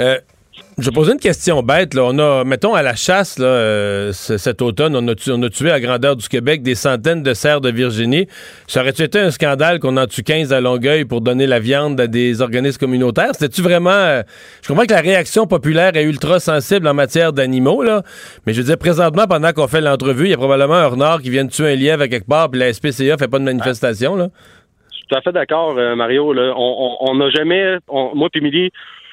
Euh, 0.00 0.18
je 0.78 0.90
poser 0.90 1.12
une 1.12 1.20
question 1.20 1.62
bête. 1.62 1.94
Là. 1.94 2.02
On 2.04 2.18
a, 2.18 2.44
mettons, 2.44 2.74
à 2.74 2.82
la 2.82 2.94
chasse, 2.94 3.38
là, 3.38 3.46
euh, 3.46 4.12
cet 4.12 4.60
automne, 4.60 4.96
on 4.96 5.06
a, 5.08 5.14
tué, 5.14 5.70
à 5.70 5.80
grandeur 5.80 6.16
du 6.16 6.28
Québec 6.28 6.62
des 6.62 6.74
centaines 6.74 7.22
de 7.22 7.32
cerfs 7.32 7.60
de 7.60 7.70
Virginie. 7.70 8.26
Ça 8.66 8.80
aurait-tu 8.80 9.02
été 9.02 9.20
un 9.20 9.30
scandale 9.30 9.78
qu'on 9.78 9.96
en 9.96 10.06
tue 10.06 10.22
15 10.22 10.52
à 10.52 10.60
Longueuil 10.60 11.04
pour 11.04 11.20
donner 11.20 11.46
la 11.46 11.60
viande 11.60 12.00
à 12.00 12.06
des 12.06 12.42
organismes 12.42 12.78
communautaires? 12.78 13.30
C'était-tu 13.32 13.62
vraiment... 13.62 13.90
euh, 13.90 14.22
je 14.62 14.68
comprends 14.68 14.84
que 14.84 14.92
la 14.92 15.00
réaction 15.00 15.46
populaire 15.46 15.96
est 15.96 16.04
ultra 16.04 16.40
sensible 16.40 16.88
en 16.88 16.94
matière 16.94 17.32
d'animaux, 17.32 17.82
là, 17.82 18.02
mais 18.46 18.52
je 18.52 18.60
veux 18.60 18.66
dire, 18.66 18.78
présentement, 18.78 19.26
pendant 19.28 19.52
qu'on 19.52 19.68
fait 19.68 19.80
l'entrevue, 19.80 20.24
il 20.26 20.30
y 20.30 20.34
a 20.34 20.38
probablement 20.38 20.74
un 20.74 20.86
renard 20.86 21.22
qui 21.22 21.30
vient 21.30 21.44
de 21.44 21.50
tuer 21.50 21.72
un 21.72 21.76
lièvre 21.76 22.02
à 22.02 22.08
quelque 22.08 22.28
part, 22.28 22.50
puis 22.50 22.58
la 22.60 22.72
SPCA 22.72 23.16
fait 23.16 23.28
pas 23.28 23.38
de 23.38 23.44
manifestation, 23.44 24.16
là. 24.16 24.28
Je 24.90 24.96
suis 24.96 25.06
tout 25.08 25.16
à 25.16 25.20
fait 25.20 25.32
d'accord, 25.32 25.76
euh, 25.78 25.94
Mario. 25.94 26.34
On 26.56 27.14
n'a 27.16 27.30
jamais, 27.30 27.76
on- 27.88 28.14
moi 28.14 28.28
puis 28.32 28.40
Émilie, 28.40 28.70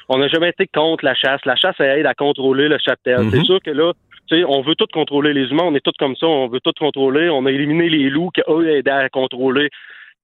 on 0.08 0.18
n'a 0.18 0.28
jamais 0.28 0.50
été 0.50 0.66
contre 0.66 1.04
la 1.04 1.14
chasse. 1.14 1.40
La 1.44 1.56
chasse, 1.56 1.76
elle 1.78 2.00
aide 2.00 2.06
à 2.06 2.14
contrôler 2.14 2.68
le 2.68 2.78
cheptel. 2.78 3.20
Mhm. 3.20 3.30
C'est 3.30 3.44
sûr 3.44 3.60
que 3.62 3.70
là, 3.70 3.92
tu 4.28 4.36
sais, 4.36 4.44
on 4.44 4.62
veut 4.62 4.74
tout 4.74 4.86
contrôler. 4.92 5.32
Les 5.32 5.48
humains, 5.50 5.64
on 5.64 5.74
est 5.74 5.84
tous 5.84 5.96
comme 5.98 6.16
ça. 6.16 6.26
On 6.26 6.48
veut 6.48 6.60
tout 6.60 6.72
contrôler. 6.78 7.28
On 7.28 7.46
a 7.46 7.50
éliminé 7.50 7.88
les 7.88 8.10
loups 8.10 8.30
qui, 8.30 8.42
eux, 8.48 8.68
aidaient 8.70 8.90
à 8.90 9.08
contrôler 9.08 9.68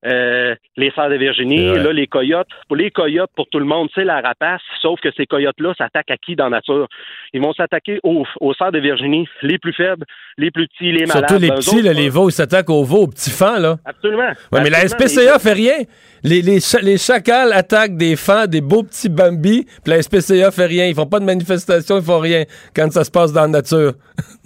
euh, 0.07 0.55
les 0.77 0.91
cerfs 0.93 1.11
de 1.11 1.17
Virginie. 1.17 1.75
Là, 1.75 1.93
les 1.93 2.07
coyotes. 2.07 2.49
Pour 2.69 2.77
les 2.77 2.91
coyotes, 2.91 3.31
pour 3.35 3.49
tout 3.49 3.59
le 3.59 3.65
monde, 3.65 3.89
c'est 3.95 4.05
la 4.05 4.21
rapace. 4.21 4.61
Sauf 4.81 5.01
que 5.01 5.09
ces 5.17 5.27
coyotes-là 5.27 5.75
s'attaquent 5.77 6.11
à 6.11 6.17
qui 6.17 6.37
dans 6.37 6.45
la 6.45 6.59
nature? 6.59 6.87
Ils 7.33 7.41
vont 7.41 7.53
s'attaquer 7.53 7.99
aux, 8.03 8.25
aux 8.41 8.55
cerfs 8.55 8.73
de 8.73 8.79
Virginie, 8.79 9.29
les 9.43 9.59
plus 9.59 9.73
faibles, 9.73 10.05
les 10.37 10.51
plus 10.51 10.69
petits, 10.69 10.93
les 10.93 11.07
malades. 11.07 11.29
Surtout 11.29 11.43
les 11.43 11.51
petits, 11.51 11.77
autres, 11.77 11.85
là, 11.85 11.93
les 11.93 12.09
veaux, 12.09 12.29
ils 12.29 12.33
s'attaquent 12.33 12.71
aux 12.71 12.85
veaux, 12.85 13.03
aux 13.03 13.09
petits 13.09 13.31
fans, 13.31 13.59
là. 13.59 13.79
Absolument. 13.85 14.31
Ouais, 14.53 14.61
mais 14.63 14.71
la 14.71 14.79
Absolument. 14.79 15.09
SPCA 15.09 15.39
fait 15.39 15.53
rien. 15.53 15.77
Les, 16.23 16.43
les, 16.43 16.59
les 16.83 16.99
chacals 16.99 17.53
attaquent 17.53 17.97
des 17.97 18.17
fans, 18.17 18.47
des 18.47 18.61
beaux 18.61 18.83
petits 18.83 19.09
Bambi, 19.09 19.65
puis 19.85 19.93
la 19.93 20.03
SPCA 20.03 20.51
fait 20.51 20.67
rien. 20.67 20.87
Ils 20.87 20.95
font 20.95 21.07
pas 21.07 21.21
de 21.21 21.25
manifestation, 21.25 21.99
ils 21.99 22.05
font 22.05 22.19
rien 22.21 22.45
quand 22.75 22.91
ça 22.93 23.05
se 23.05 23.11
passe 23.11 23.33
dans 23.33 23.43
la 23.43 23.49
nature. 23.49 23.93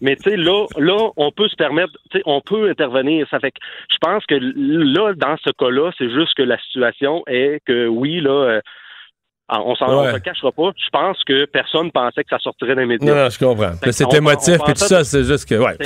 Mais 0.00 0.16
tu 0.16 0.30
sais, 0.30 0.36
là, 0.36 0.66
là, 0.76 1.10
on 1.16 1.30
peut 1.30 1.48
se 1.48 1.56
permettre, 1.56 1.92
tu 2.10 2.18
sais, 2.18 2.22
on 2.26 2.40
peut 2.40 2.68
intervenir. 2.70 3.26
Ça 3.30 3.38
fait 3.40 3.50
que 3.52 3.58
je 3.90 3.96
pense 4.00 4.24
que 4.26 4.34
là, 4.34 5.12
dans 5.14 5.36
ce 5.44 5.50
cas-là, 5.58 5.90
c'est 5.98 6.10
juste 6.10 6.34
que 6.34 6.42
la 6.42 6.58
situation 6.58 7.22
est 7.26 7.60
que 7.66 7.86
oui, 7.86 8.20
là, 8.20 8.30
euh, 8.30 8.60
on 9.50 9.74
s'en 9.76 9.86
on 9.88 10.04
Ouais. 10.04 10.12
se 10.14 10.18
cachera 10.18 10.50
pas. 10.52 10.70
Je 10.76 10.88
pense 10.90 11.22
que 11.24 11.44
personne 11.44 11.90
pensait 11.92 12.22
que 12.24 12.30
ça 12.30 12.38
sortirait 12.38 12.74
des 12.74 12.86
médias. 12.86 13.14
Non, 13.14 13.22
non, 13.24 13.28
je 13.30 13.38
comprends. 13.38 13.72
C'est 13.90 14.12
émotif, 14.14 14.58
puis 14.64 14.72
tout 14.74 14.80
ça, 14.80 15.04
c'est 15.04 15.22
juste 15.24 15.48
que, 15.48 15.54
ouais. 15.56 15.76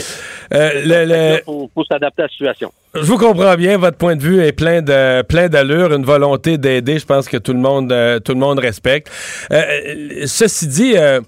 Euh, 0.54 0.70
le- 0.84 1.04
là, 1.04 1.38
faut 1.44 1.84
s'adapter 1.84 2.22
à 2.22 2.26
la 2.26 2.28
situation. 2.30 2.70
Je 3.02 3.06
vous 3.06 3.18
comprends 3.18 3.54
bien, 3.56 3.78
votre 3.78 3.96
point 3.96 4.16
de 4.16 4.22
vue 4.22 4.40
est 4.42 4.52
plein 4.52 4.82
de 4.82 5.22
plein 5.22 5.48
d'allure, 5.48 5.92
une 5.92 6.04
volonté 6.04 6.58
d'aider. 6.58 6.98
Je 6.98 7.06
pense 7.06 7.28
que 7.28 7.36
tout 7.36 7.52
le 7.52 7.58
monde 7.58 7.90
euh, 7.92 8.18
tout 8.20 8.32
le 8.32 8.38
monde 8.40 8.58
respecte. 8.58 9.10
Euh, 9.52 9.62
ceci 10.26 10.66
dit, 10.68 10.94
euh, 10.96 11.20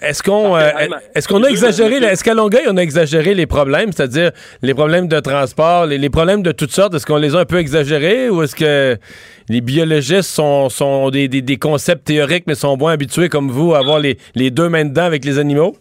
est-ce 0.00 0.22
qu'on 0.22 0.56
euh, 0.56 0.68
est-ce 1.14 1.28
qu'on 1.28 1.42
a 1.42 1.48
exagéré, 1.48 1.96
est-ce 1.96 2.22
qu'à 2.24 2.34
Longueuil 2.34 2.64
on 2.68 2.76
a 2.76 2.82
exagéré 2.82 3.34
les 3.34 3.46
problèmes, 3.46 3.92
c'est-à-dire 3.92 4.30
les 4.62 4.74
problèmes 4.74 5.08
de 5.08 5.20
transport, 5.20 5.86
les, 5.86 5.98
les 5.98 6.10
problèmes 6.10 6.42
de 6.42 6.52
toutes 6.52 6.72
sortes, 6.72 6.94
est-ce 6.94 7.06
qu'on 7.06 7.16
les 7.16 7.34
a 7.34 7.40
un 7.40 7.44
peu 7.44 7.58
exagérés 7.58 8.28
ou 8.30 8.42
est-ce 8.42 8.54
que 8.56 8.96
les 9.48 9.60
biologistes 9.60 10.30
sont, 10.30 10.68
sont 10.68 11.10
des, 11.10 11.28
des- 11.28 11.42
des 11.42 11.56
concepts 11.56 12.06
théoriques 12.06 12.44
mais 12.46 12.54
sont 12.54 12.76
moins 12.76 12.92
habitués 12.92 13.28
comme 13.28 13.50
vous 13.50 13.74
à 13.74 13.78
avoir 13.78 13.98
les, 13.98 14.16
les 14.34 14.50
deux 14.50 14.68
mains 14.68 14.84
dedans 14.84 15.04
avec 15.04 15.24
les 15.24 15.38
animaux? 15.38 15.76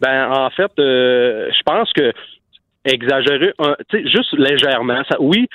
Ben, 0.00 0.30
en 0.30 0.48
fait, 0.50 0.70
euh, 0.78 1.48
je 1.50 1.62
pense 1.64 1.92
que 1.92 2.12
exagérer, 2.84 3.52
un- 3.58 3.76
juste 4.04 4.32
légèrement, 4.38 5.02
ça, 5.08 5.16
oui, 5.20 5.46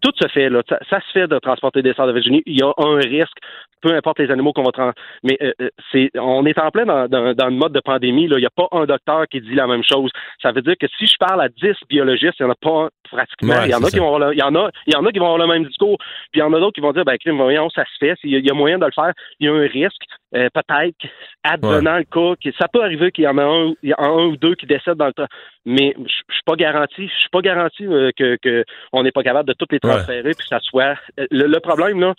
tout 0.00 0.12
se 0.20 0.28
fait, 0.28 0.48
là. 0.48 0.62
Ça, 0.68 1.00
se 1.00 1.12
fait 1.12 1.28
de 1.28 1.38
transporter 1.38 1.82
des 1.82 1.92
cerfs 1.94 2.06
de 2.06 2.12
Virginie. 2.12 2.42
Il 2.46 2.58
y 2.58 2.62
a 2.62 2.72
un 2.78 2.96
risque, 2.96 3.36
peu 3.80 3.94
importe 3.94 4.18
les 4.18 4.30
animaux 4.30 4.52
qu'on 4.52 4.62
va 4.62 4.72
transporter. 4.72 5.00
Mais 5.22 5.38
euh, 5.42 5.52
euh, 5.62 5.68
c'est, 5.92 6.10
on 6.18 6.44
est 6.46 6.58
en 6.58 6.70
plein 6.70 6.86
dans, 6.86 7.08
dans, 7.08 7.34
dans 7.34 7.46
le 7.46 7.52
mode 7.56 7.72
de 7.72 7.80
pandémie, 7.80 8.28
là. 8.28 8.36
Il 8.38 8.40
n'y 8.40 8.46
a 8.46 8.50
pas 8.50 8.68
un 8.72 8.84
docteur 8.86 9.26
qui 9.28 9.40
dit 9.40 9.54
la 9.54 9.66
même 9.66 9.82
chose. 9.84 10.10
Ça 10.42 10.52
veut 10.52 10.62
dire 10.62 10.74
que 10.80 10.86
si 10.98 11.06
je 11.06 11.16
parle 11.18 11.40
à 11.40 11.48
10 11.48 11.74
biologistes, 11.88 12.34
il 12.40 12.44
n'y 12.44 12.48
en 12.50 12.52
a 12.52 12.56
pas 12.60 12.84
un 12.84 12.88
pratiquement. 13.10 13.54
Ouais, 13.54 13.66
il 13.66 13.70
y 13.70 13.74
en 13.74 13.82
a 13.82 13.90
qui 13.90 13.98
vont 13.98 14.14
avoir 14.14 14.28
le, 14.30 14.34
il 14.34 14.38
y 14.38 14.42
en 14.42 14.54
a, 14.54 14.70
il 14.86 14.92
y 14.92 14.96
en 14.96 15.04
a 15.06 15.10
qui 15.12 15.18
vont 15.18 15.32
avoir 15.32 15.46
le 15.46 15.52
même 15.52 15.64
discours, 15.66 15.96
puis 16.30 16.36
il 16.36 16.40
y 16.40 16.42
en 16.42 16.52
a 16.52 16.58
d'autres 16.60 16.74
qui 16.74 16.80
vont 16.82 16.92
dire, 16.92 17.04
ben, 17.04 17.16
voyons, 17.36 17.70
ça 17.70 17.84
se 17.84 17.98
fait, 17.98 18.14
il 18.24 18.44
y, 18.46 18.50
a- 18.50 18.54
moyen 18.54 18.78
de 18.78 18.84
le 18.84 18.92
faire, 18.92 19.12
il 19.40 19.46
y 19.46 19.48
a 19.48 19.54
un 19.54 19.66
risque, 19.66 20.02
euh, 20.36 20.48
peut-être, 20.52 20.96
advenant 21.42 21.96
le 21.98 22.04
cas, 22.04 22.34
que 22.42 22.50
ça 22.58 22.68
peut 22.68 22.82
arriver 22.82 23.10
qu'il 23.12 23.24
y 23.24 23.28
en 23.28 23.38
a 23.38 23.44
un, 23.44 23.72
il 23.82 23.90
y 23.90 23.92
a 23.92 24.00
un 24.02 24.26
ou 24.26 24.36
deux 24.36 24.54
qui 24.56 24.66
décèdent 24.66 24.98
dans 24.98 25.06
le 25.06 25.12
temps, 25.14 25.26
mais 25.64 25.94
je 25.98 26.12
suis 26.34 26.42
pas 26.44 26.56
garanti, 26.56 27.08
je 27.08 27.18
suis 27.18 27.30
pas 27.30 27.40
garanti 27.40 27.86
euh, 27.86 28.10
que, 28.16 28.36
que 28.42 28.64
on 28.92 29.02
n'est 29.02 29.12
pas 29.12 29.22
capable 29.22 29.48
de 29.48 29.54
toutes 29.54 29.72
les 29.72 29.78
Ouais. 29.84 29.90
transférer, 29.94 30.22
puis 30.30 30.34
que 30.36 30.46
ça 30.48 30.60
soit. 30.60 30.96
euh, 31.18 31.26
Le, 31.30 31.46
le 31.46 31.60
problème 31.60 32.00
là, 32.00 32.14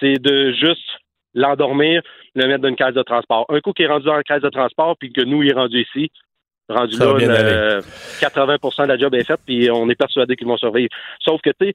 c'est 0.00 0.18
de 0.20 0.52
juste 0.52 0.86
l'endormir, 1.34 2.02
le 2.34 2.46
mettre 2.46 2.62
dans 2.62 2.68
une 2.68 2.76
case 2.76 2.94
de 2.94 3.02
transport. 3.02 3.44
Un 3.50 3.60
coup 3.60 3.72
qui 3.72 3.82
est 3.82 3.86
rendu 3.88 4.06
dans 4.06 4.14
la 4.16 4.22
case 4.22 4.42
de 4.42 4.48
transport, 4.48 4.96
puis 4.98 5.12
que 5.12 5.20
nous, 5.22 5.42
il 5.42 5.50
est 5.50 5.54
rendu 5.54 5.80
ici, 5.82 6.10
rendu 6.68 6.94
Ça 6.94 7.04
là, 7.04 7.12
euh, 7.20 7.80
80% 8.20 8.84
de 8.84 8.88
la 8.88 8.98
job 8.98 9.14
est 9.14 9.24
faite, 9.24 9.40
puis 9.46 9.70
on 9.70 9.88
est 9.90 9.94
persuadé 9.94 10.34
qu'ils 10.36 10.46
vont 10.48 10.56
survivre. 10.56 10.88
Sauf 11.20 11.40
que, 11.42 11.50
tu 11.50 11.66
sais, 11.68 11.74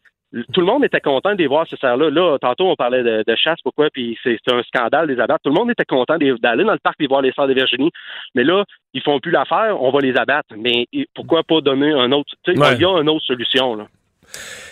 tout 0.53 0.61
le 0.61 0.65
monde 0.65 0.83
était 0.85 1.01
content 1.01 1.33
de 1.33 1.37
les 1.39 1.47
voir, 1.47 1.67
ces 1.67 1.75
serres-là. 1.75 2.09
Là, 2.09 2.37
tantôt, 2.39 2.69
on 2.69 2.75
parlait 2.75 3.03
de, 3.03 3.23
de 3.27 3.35
chasse, 3.35 3.59
pourquoi, 3.63 3.89
puis 3.91 4.17
c'est 4.23 4.39
un 4.49 4.63
scandale 4.63 5.07
des 5.07 5.19
abattre. 5.19 5.41
Tout 5.43 5.49
le 5.49 5.55
monde 5.59 5.69
était 5.71 5.85
content 5.85 6.17
d'aller 6.17 6.63
dans 6.63 6.71
le 6.71 6.79
parc 6.79 6.95
et 7.01 7.07
voir 7.07 7.21
les 7.21 7.33
sœurs 7.33 7.47
de 7.47 7.53
Virginie. 7.53 7.91
Mais 8.33 8.43
là, 8.43 8.63
ils 8.93 9.01
font 9.01 9.19
plus 9.19 9.31
l'affaire, 9.31 9.81
on 9.81 9.91
va 9.91 9.99
les 9.99 10.15
abattre. 10.17 10.55
Mais 10.57 10.85
pourquoi 11.13 11.43
pas 11.43 11.59
donner 11.61 11.91
un 11.91 12.11
autre... 12.13 12.31
Tu 12.43 12.53
sais, 12.53 12.59
Ouais. 12.59 12.75
il 12.75 12.81
y 12.81 12.85
a 12.85 12.97
une 13.01 13.09
autre 13.09 13.25
solution, 13.25 13.75
là. 13.75 13.87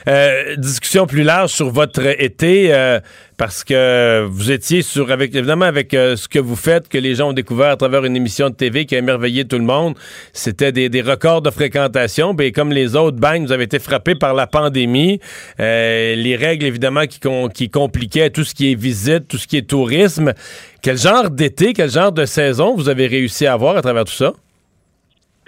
Euh, 0.08 0.56
discussion 0.56 1.06
plus 1.06 1.24
large 1.24 1.52
sur 1.52 1.70
votre 1.70 2.06
été, 2.22 2.74
euh, 2.74 3.00
parce 3.38 3.64
que 3.64 4.26
vous 4.30 4.50
étiez 4.50 4.82
sur, 4.82 5.12
avec 5.12 5.36
évidemment 5.36 5.66
avec 5.66 5.94
euh, 5.94 6.16
ce 6.16 6.28
que 6.28 6.40
vous 6.40 6.56
faites, 6.56 6.88
que 6.88 6.98
les 6.98 7.16
gens 7.16 7.30
ont 7.30 7.34
découvert 7.34 7.70
à 7.70 7.78
travers 7.78 8.06
une 8.06 8.16
émission 8.16 8.50
de 8.50 8.56
TV 8.56 8.86
qui 8.86 8.96
a 8.96 9.00
émerveillé 9.00 9.46
tout 9.46 9.58
le 9.58 9.66
monde. 9.66 9.96
C'était 10.34 10.72
des, 10.72 11.02
records 11.02 11.42
de 11.42 11.52
fréquentation. 11.52 12.34
Ben, 12.34 12.52
comme 12.52 12.72
les 12.72 12.96
autres, 12.96 13.18
bang, 13.18 13.46
vous 13.46 13.52
avez 13.52 13.66
été 13.66 13.80
frappé 13.80 14.16
par 14.16 14.34
la 14.34 14.48
pandémie. 14.48 15.20
Les 15.60 16.38
règles, 16.40 16.66
évidemment, 16.66 17.06
qui 17.06 17.70
compliquaient 17.70 18.30
tout 18.30 18.44
ce 18.44 18.54
qui 18.54 18.72
est 18.72 18.76
visite, 18.76 19.28
tout 19.28 19.38
ce 19.38 19.48
qui 19.48 19.58
est 19.58 19.70
tourisme. 19.70 20.34
Quel 20.82 20.98
genre 20.98 21.30
d'été, 21.30 21.74
quel 21.74 21.90
genre 21.90 22.12
de 22.12 22.26
saison 22.26 22.76
vous 22.76 22.90
avez 22.90 23.08
réussi 23.08 23.46
à 23.46 23.54
avoir 23.54 23.78
à 23.78 23.82
travers 23.82 24.06
tout 24.06 24.14
ça? 24.14 24.34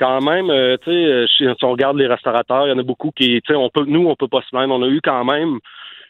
Quand 0.02 0.20
même, 0.22 0.50
euh, 0.50 0.78
tu 0.84 0.90
sais, 0.90 1.06
euh, 1.06 1.28
si 1.28 1.64
on 1.64 1.72
regarde 1.72 1.96
les 1.96 2.08
restaurateurs, 2.08 2.66
il 2.66 2.72
y 2.72 2.74
en 2.74 2.80
a 2.80 2.84
beaucoup 2.84 3.12
qui, 3.12 3.40
tu 3.42 3.54
sais, 3.54 3.56
on 3.56 3.70
peut, 3.70 3.86
nous, 3.86 4.08
on 4.08 4.16
peut 4.16 4.28
pas 4.28 4.42
se 4.42 4.50
plaindre. 4.50 4.74
On 4.74 4.82
a 4.82 4.88
eu 4.88 5.00
quand 5.00 5.24
même 5.24 5.60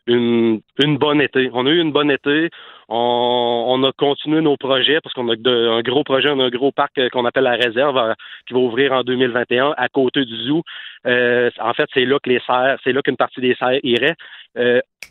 une, 0.08 0.62
une 0.82 0.98
bonne 0.98 1.20
été. 1.20 1.50
On 1.54 1.66
a 1.66 1.70
eu 1.70 1.82
une 1.82 1.92
bonne 1.92 2.10
été. 2.10 2.50
On, 2.88 3.84
a 3.84 3.92
continué 3.92 4.42
nos 4.42 4.56
projets 4.56 5.00
parce 5.02 5.14
qu'on 5.14 5.30
a 5.30 5.34
un 5.34 5.82
gros 5.82 6.04
projet, 6.04 6.30
on 6.30 6.39
a 6.39 6.46
un 6.46 6.50
gros 6.50 6.72
parc 6.72 6.98
euh, 7.00 7.10
qu'on 7.10 7.26
appelle 7.26 7.44
la 7.44 7.56
réserve 7.56 8.16
qui 8.48 8.54
va 8.54 8.60
ouvrir 8.60 8.94
en 8.94 9.04
2021 9.04 9.74
à 9.78 9.89
côté 9.89 10.24
du 10.24 10.36
zoo. 10.46 10.64
En 11.06 11.74
fait, 11.74 11.89
c'est 11.94 12.06
là 12.06 12.18
que 12.24 12.30
les 12.30 12.39
serres, 12.48 12.78
c'est 12.84 12.94
là 12.94 13.02
qu'une 13.02 13.18
partie 13.18 13.42
des 13.42 13.56
serres 13.56 13.80
irait. 13.84 14.16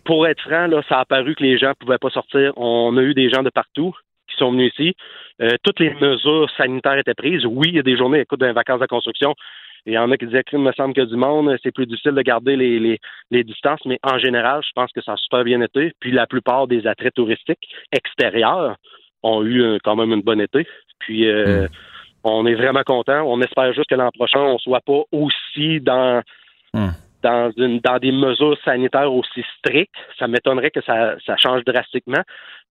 Pour 0.06 0.26
être 0.26 0.40
franc, 0.40 0.68
là, 0.68 0.82
ça 0.88 1.00
a 1.00 1.04
paru 1.04 1.34
que 1.34 1.42
les 1.42 1.58
gens 1.58 1.72
pouvaient 1.78 1.98
pas 1.98 2.10
sortir. 2.10 2.52
On 2.56 2.96
a 2.96 3.02
eu 3.02 3.12
des 3.12 3.28
gens 3.28 3.42
de 3.42 3.50
partout 3.50 3.94
sont 4.40 4.52
venus 4.52 4.72
ici. 4.72 4.94
Euh, 5.40 5.56
toutes 5.62 5.80
les 5.80 5.94
mesures 5.94 6.50
sanitaires 6.56 6.98
étaient 6.98 7.14
prises. 7.14 7.46
Oui, 7.46 7.68
il 7.68 7.76
y 7.76 7.78
a 7.78 7.82
des 7.82 7.96
journées, 7.96 8.20
écoute, 8.20 8.40
dans 8.40 8.52
vacances 8.52 8.80
de 8.80 8.86
construction. 8.86 9.34
Il 9.86 9.94
y 9.94 9.98
en 9.98 10.10
a 10.10 10.16
qui 10.16 10.26
disaient, 10.26 10.42
crime, 10.42 10.62
me 10.62 10.72
semble 10.72 10.92
qu'il 10.92 11.02
y 11.02 11.06
a 11.06 11.08
du 11.08 11.16
monde, 11.16 11.56
c'est 11.62 11.72
plus 11.72 11.86
difficile 11.86 12.12
de 12.12 12.22
garder 12.22 12.54
les, 12.56 12.78
les, 12.78 12.98
les 13.30 13.44
distances, 13.44 13.80
mais 13.86 13.98
en 14.02 14.18
général, 14.18 14.60
je 14.62 14.72
pense 14.74 14.92
que 14.92 15.00
ça 15.00 15.12
a 15.12 15.16
super 15.16 15.42
bien 15.42 15.60
été. 15.62 15.92
Puis 16.00 16.12
la 16.12 16.26
plupart 16.26 16.66
des 16.66 16.86
attraits 16.86 17.14
touristiques 17.14 17.66
extérieurs 17.90 18.76
ont 19.22 19.42
eu 19.42 19.62
euh, 19.62 19.78
quand 19.82 19.96
même 19.96 20.12
une 20.12 20.22
bonne 20.22 20.40
été. 20.40 20.66
Puis 20.98 21.26
euh, 21.26 21.66
on 22.24 22.44
est 22.44 22.54
vraiment 22.54 22.82
content. 22.82 23.22
On 23.22 23.40
espère 23.40 23.72
juste 23.72 23.88
que 23.88 23.94
l'an 23.94 24.10
prochain, 24.12 24.40
on 24.40 24.58
soit 24.58 24.82
pas 24.84 25.02
aussi 25.12 25.80
dans 25.80 26.22
Hmm. 26.72 26.90
Dans 27.22 27.50
une 27.56 27.80
dans 27.80 27.98
des 27.98 28.12
mesures 28.12 28.56
sanitaires 28.64 29.12
aussi 29.12 29.44
strictes. 29.58 29.94
Ça 30.18 30.28
m'étonnerait 30.28 30.70
que 30.70 30.82
ça, 30.82 31.14
ça 31.24 31.36
change 31.36 31.64
drastiquement, 31.64 32.22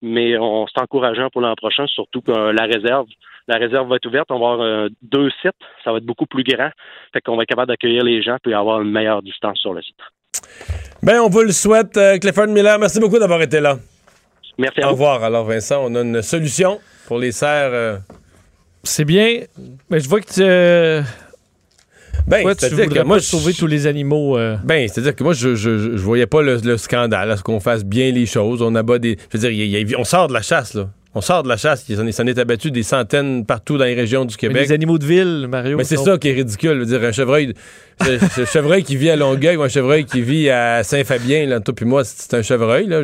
mais 0.02 0.38
on 0.38 0.68
c'est 0.68 0.82
encourageant 0.82 1.30
pour 1.30 1.42
l'an 1.42 1.56
prochain, 1.56 1.86
surtout 1.88 2.22
que 2.22 2.32
euh, 2.32 2.54
la 2.54 2.66
réserve 2.66 3.08
la 3.48 3.58
réserve 3.58 3.90
va 3.90 3.96
être 3.96 4.06
ouverte. 4.06 4.30
On 4.30 4.40
va 4.40 4.52
avoir 4.52 4.62
euh, 4.62 4.90
deux 5.02 5.30
sites. 5.42 5.56
Ça 5.84 5.92
va 5.92 5.98
être 5.98 6.06
beaucoup 6.06 6.28
plus 6.28 6.44
grand. 6.44 6.70
Fait 7.14 7.22
qu'on 7.22 7.36
va 7.36 7.44
être 7.44 7.50
capable 7.50 7.70
d'accueillir 7.70 8.04
les 8.04 8.22
gens 8.22 8.38
puis 8.44 8.54
avoir 8.54 8.82
une 8.82 8.92
meilleure 8.92 9.24
distance 9.24 9.58
sur 9.58 9.74
le 9.74 9.82
site. 9.82 9.96
Ben, 11.02 11.20
on 11.20 11.30
vous 11.30 11.42
le 11.42 11.52
souhaite, 11.52 11.98
euh, 11.98 12.20
Clifford 12.20 12.48
Miller. 12.48 12.78
Merci 12.78 13.00
beaucoup 13.00 13.18
d'avoir 13.18 13.42
été 13.42 13.60
là. 13.60 13.78
Merci 14.60 14.82
à 14.82 14.86
Au 14.86 14.90
vous. 14.90 14.94
revoir. 14.98 15.24
Alors, 15.24 15.46
Vincent, 15.46 15.82
on 15.84 15.96
a 15.96 16.02
une 16.02 16.22
solution 16.22 16.80
pour 17.08 17.18
les 17.18 17.32
serres. 17.32 18.02
C'est 18.84 19.06
bien. 19.06 19.42
Mais 19.90 20.00
je 20.00 20.08
vois 20.08 20.22
que 20.22 20.34
tu, 20.34 20.42
euh, 20.42 21.02
Ben, 22.28 22.42
toi, 22.44 22.56
tu 22.56 22.68
voudrais 22.70 22.88
que 22.88 23.04
moi, 23.04 23.18
pas 23.18 23.22
sauver 23.22 23.54
je- 23.54 23.58
tous 23.60 23.68
les 23.68 23.88
animaux. 23.88 24.38
euh? 24.38 24.58
Ben, 24.64 24.88
c'est-à-dire 24.88 25.16
que 25.16 25.24
moi, 25.24 25.34
je, 25.34 25.56
je, 25.56 25.70
voyais 25.98 26.28
pas 26.28 26.42
le, 26.42 26.58
le 26.58 26.78
scandale, 26.78 27.32
à 27.32 27.38
ce 27.38 27.44
qu'on 27.44 27.60
fasse 27.60 27.84
bien 27.84 28.12
les 28.12 28.26
choses. 28.26 28.62
On 28.62 28.76
abat 28.76 29.00
des. 29.00 29.18
Je 29.32 29.38
veux 29.38 29.50
dire, 29.50 29.52
y 29.52 29.76
a- 29.76 29.80
y 29.80 29.94
a- 29.96 30.00
on 30.00 30.04
sort 30.04 30.28
de 30.28 30.34
la 30.34 30.42
chasse, 30.42 30.74
là. 30.76 30.90
On 31.16 31.22
sort 31.22 31.42
de 31.42 31.50
la 31.50 31.58
chasse. 31.58 31.86
Il 31.90 32.14
s'en 32.14 32.28
est, 32.28 32.38
abattu 32.38 32.70
des 32.70 32.84
centaines 32.84 33.44
partout 33.44 33.80
dans 33.80 33.86
les 33.86 33.96
régions 33.96 34.26
du 34.26 34.36
Mais 34.36 34.48
Québec. 34.48 34.68
les 34.68 34.72
animaux 34.74 35.00
de 35.00 35.06
ville, 35.08 35.48
Mario. 35.50 35.76
Mais 35.76 35.84
c'est 35.84 35.96
sont- 35.96 36.06
ça 36.06 36.18
qui 36.20 36.30
est 36.30 36.34
ridicule. 36.34 36.74
Je 36.76 36.80
veux 36.80 36.86
dire, 36.86 37.04
un 37.04 37.12
chevreuil, 37.12 37.56
un 38.00 38.46
chevreuil 38.46 38.84
qui 38.84 38.96
vit 38.96 39.10
à 39.10 39.16
Longueuil 39.16 39.56
ou 39.58 39.64
un 39.64 39.70
chevreuil 39.70 40.06
qui 40.06 40.22
vit 40.22 40.52
à 40.52 40.84
Saint-Fabien, 40.84 41.48
là, 41.48 41.60
toi 41.62 41.74
puis 41.74 41.86
moi, 41.86 42.04
c'est 42.06 42.36
un 42.36 42.44
chevreuil. 42.44 42.86
Là. 42.86 43.02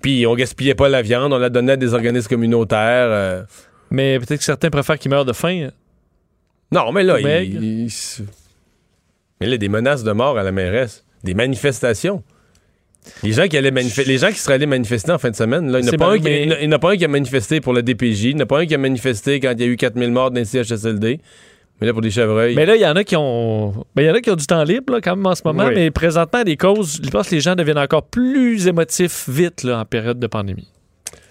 Puis 0.00 0.24
on 0.28 0.36
gaspillait 0.36 0.76
pas 0.76 0.88
la 0.88 1.02
viande, 1.02 1.32
on 1.32 1.38
la 1.38 1.50
donnait 1.50 1.72
à 1.72 1.76
des 1.76 1.94
organismes 1.94 2.28
communautaires. 2.28 3.08
euh. 3.10 3.42
Mais 3.90 4.18
peut-être 4.20 4.38
que 4.38 4.44
certains 4.44 4.70
préfèrent 4.70 4.98
qu'ils 4.98 5.10
meurent 5.10 5.24
de 5.24 5.32
faim. 5.32 5.66
hein? 5.66 5.70
Non, 6.70 6.92
mais 6.92 7.02
là, 7.02 7.18
il- 7.18 7.88
mais 9.40 9.46
là, 9.46 9.56
des 9.56 9.68
menaces 9.68 10.04
de 10.04 10.12
mort 10.12 10.38
à 10.38 10.42
la 10.42 10.52
mairesse, 10.52 11.04
des 11.24 11.34
manifestations. 11.34 12.22
Les 13.22 13.32
gens 13.32 13.46
qui 13.48 13.56
allaient 13.56 13.70
les 13.70 14.18
gens 14.18 14.28
qui 14.28 14.38
seraient 14.38 14.54
allés 14.54 14.66
manifester 14.66 15.12
en 15.12 15.18
fin 15.18 15.30
de 15.30 15.36
semaine, 15.36 15.70
là, 15.70 15.78
il 15.78 15.84
n'y 15.84 15.90
en 15.90 15.92
a 15.92 15.96
pas 15.96 16.10
un 16.12 16.18
qui- 16.18 16.24
mais- 16.24 16.72
a- 16.74 16.78
pas 16.78 16.92
un 16.92 16.96
qui 16.96 17.06
manifesté 17.06 17.60
pour 17.60 17.72
le 17.72 17.82
DPJ, 17.82 18.24
il 18.30 18.34
n'y 18.36 18.42
en 18.42 18.44
a 18.44 18.46
pas 18.46 18.58
un 18.60 18.66
qui 18.66 18.74
a 18.74 18.78
manifesté 18.78 19.40
quand 19.40 19.52
il 19.52 19.60
y 19.60 19.64
a 19.64 19.66
eu 19.66 19.76
4000 19.76 20.10
morts 20.10 20.30
dans 20.30 20.36
les 20.40 20.44
CHSLD. 20.44 21.20
Mais 21.80 21.86
là, 21.86 21.92
pour 21.92 22.02
des 22.02 22.10
chevreuils. 22.10 22.56
Mais 22.56 22.66
là, 22.66 22.74
il 22.74 22.82
y 22.82 22.86
en 22.86 22.96
a 22.96 23.04
qui 23.04 23.14
ont. 23.14 23.70
Ben, 23.94 24.02
il 24.02 24.06
y 24.06 24.10
en 24.10 24.14
a 24.14 24.20
qui 24.20 24.30
ont 24.32 24.36
du 24.36 24.46
temps 24.46 24.64
libre, 24.64 24.94
là, 24.94 25.00
quand 25.00 25.14
même, 25.14 25.24
en 25.26 25.34
ce 25.36 25.42
moment. 25.44 25.66
Oui. 25.68 25.74
Mais 25.76 25.90
présentement, 25.92 26.42
les 26.44 26.56
causes, 26.56 27.00
je 27.02 27.08
pense 27.08 27.28
que 27.28 27.36
les 27.36 27.40
gens 27.40 27.54
deviennent 27.54 27.78
encore 27.78 28.02
plus 28.02 28.66
émotifs 28.66 29.28
vite, 29.28 29.62
là, 29.62 29.78
en 29.78 29.84
période 29.84 30.18
de 30.18 30.26
pandémie. 30.26 30.66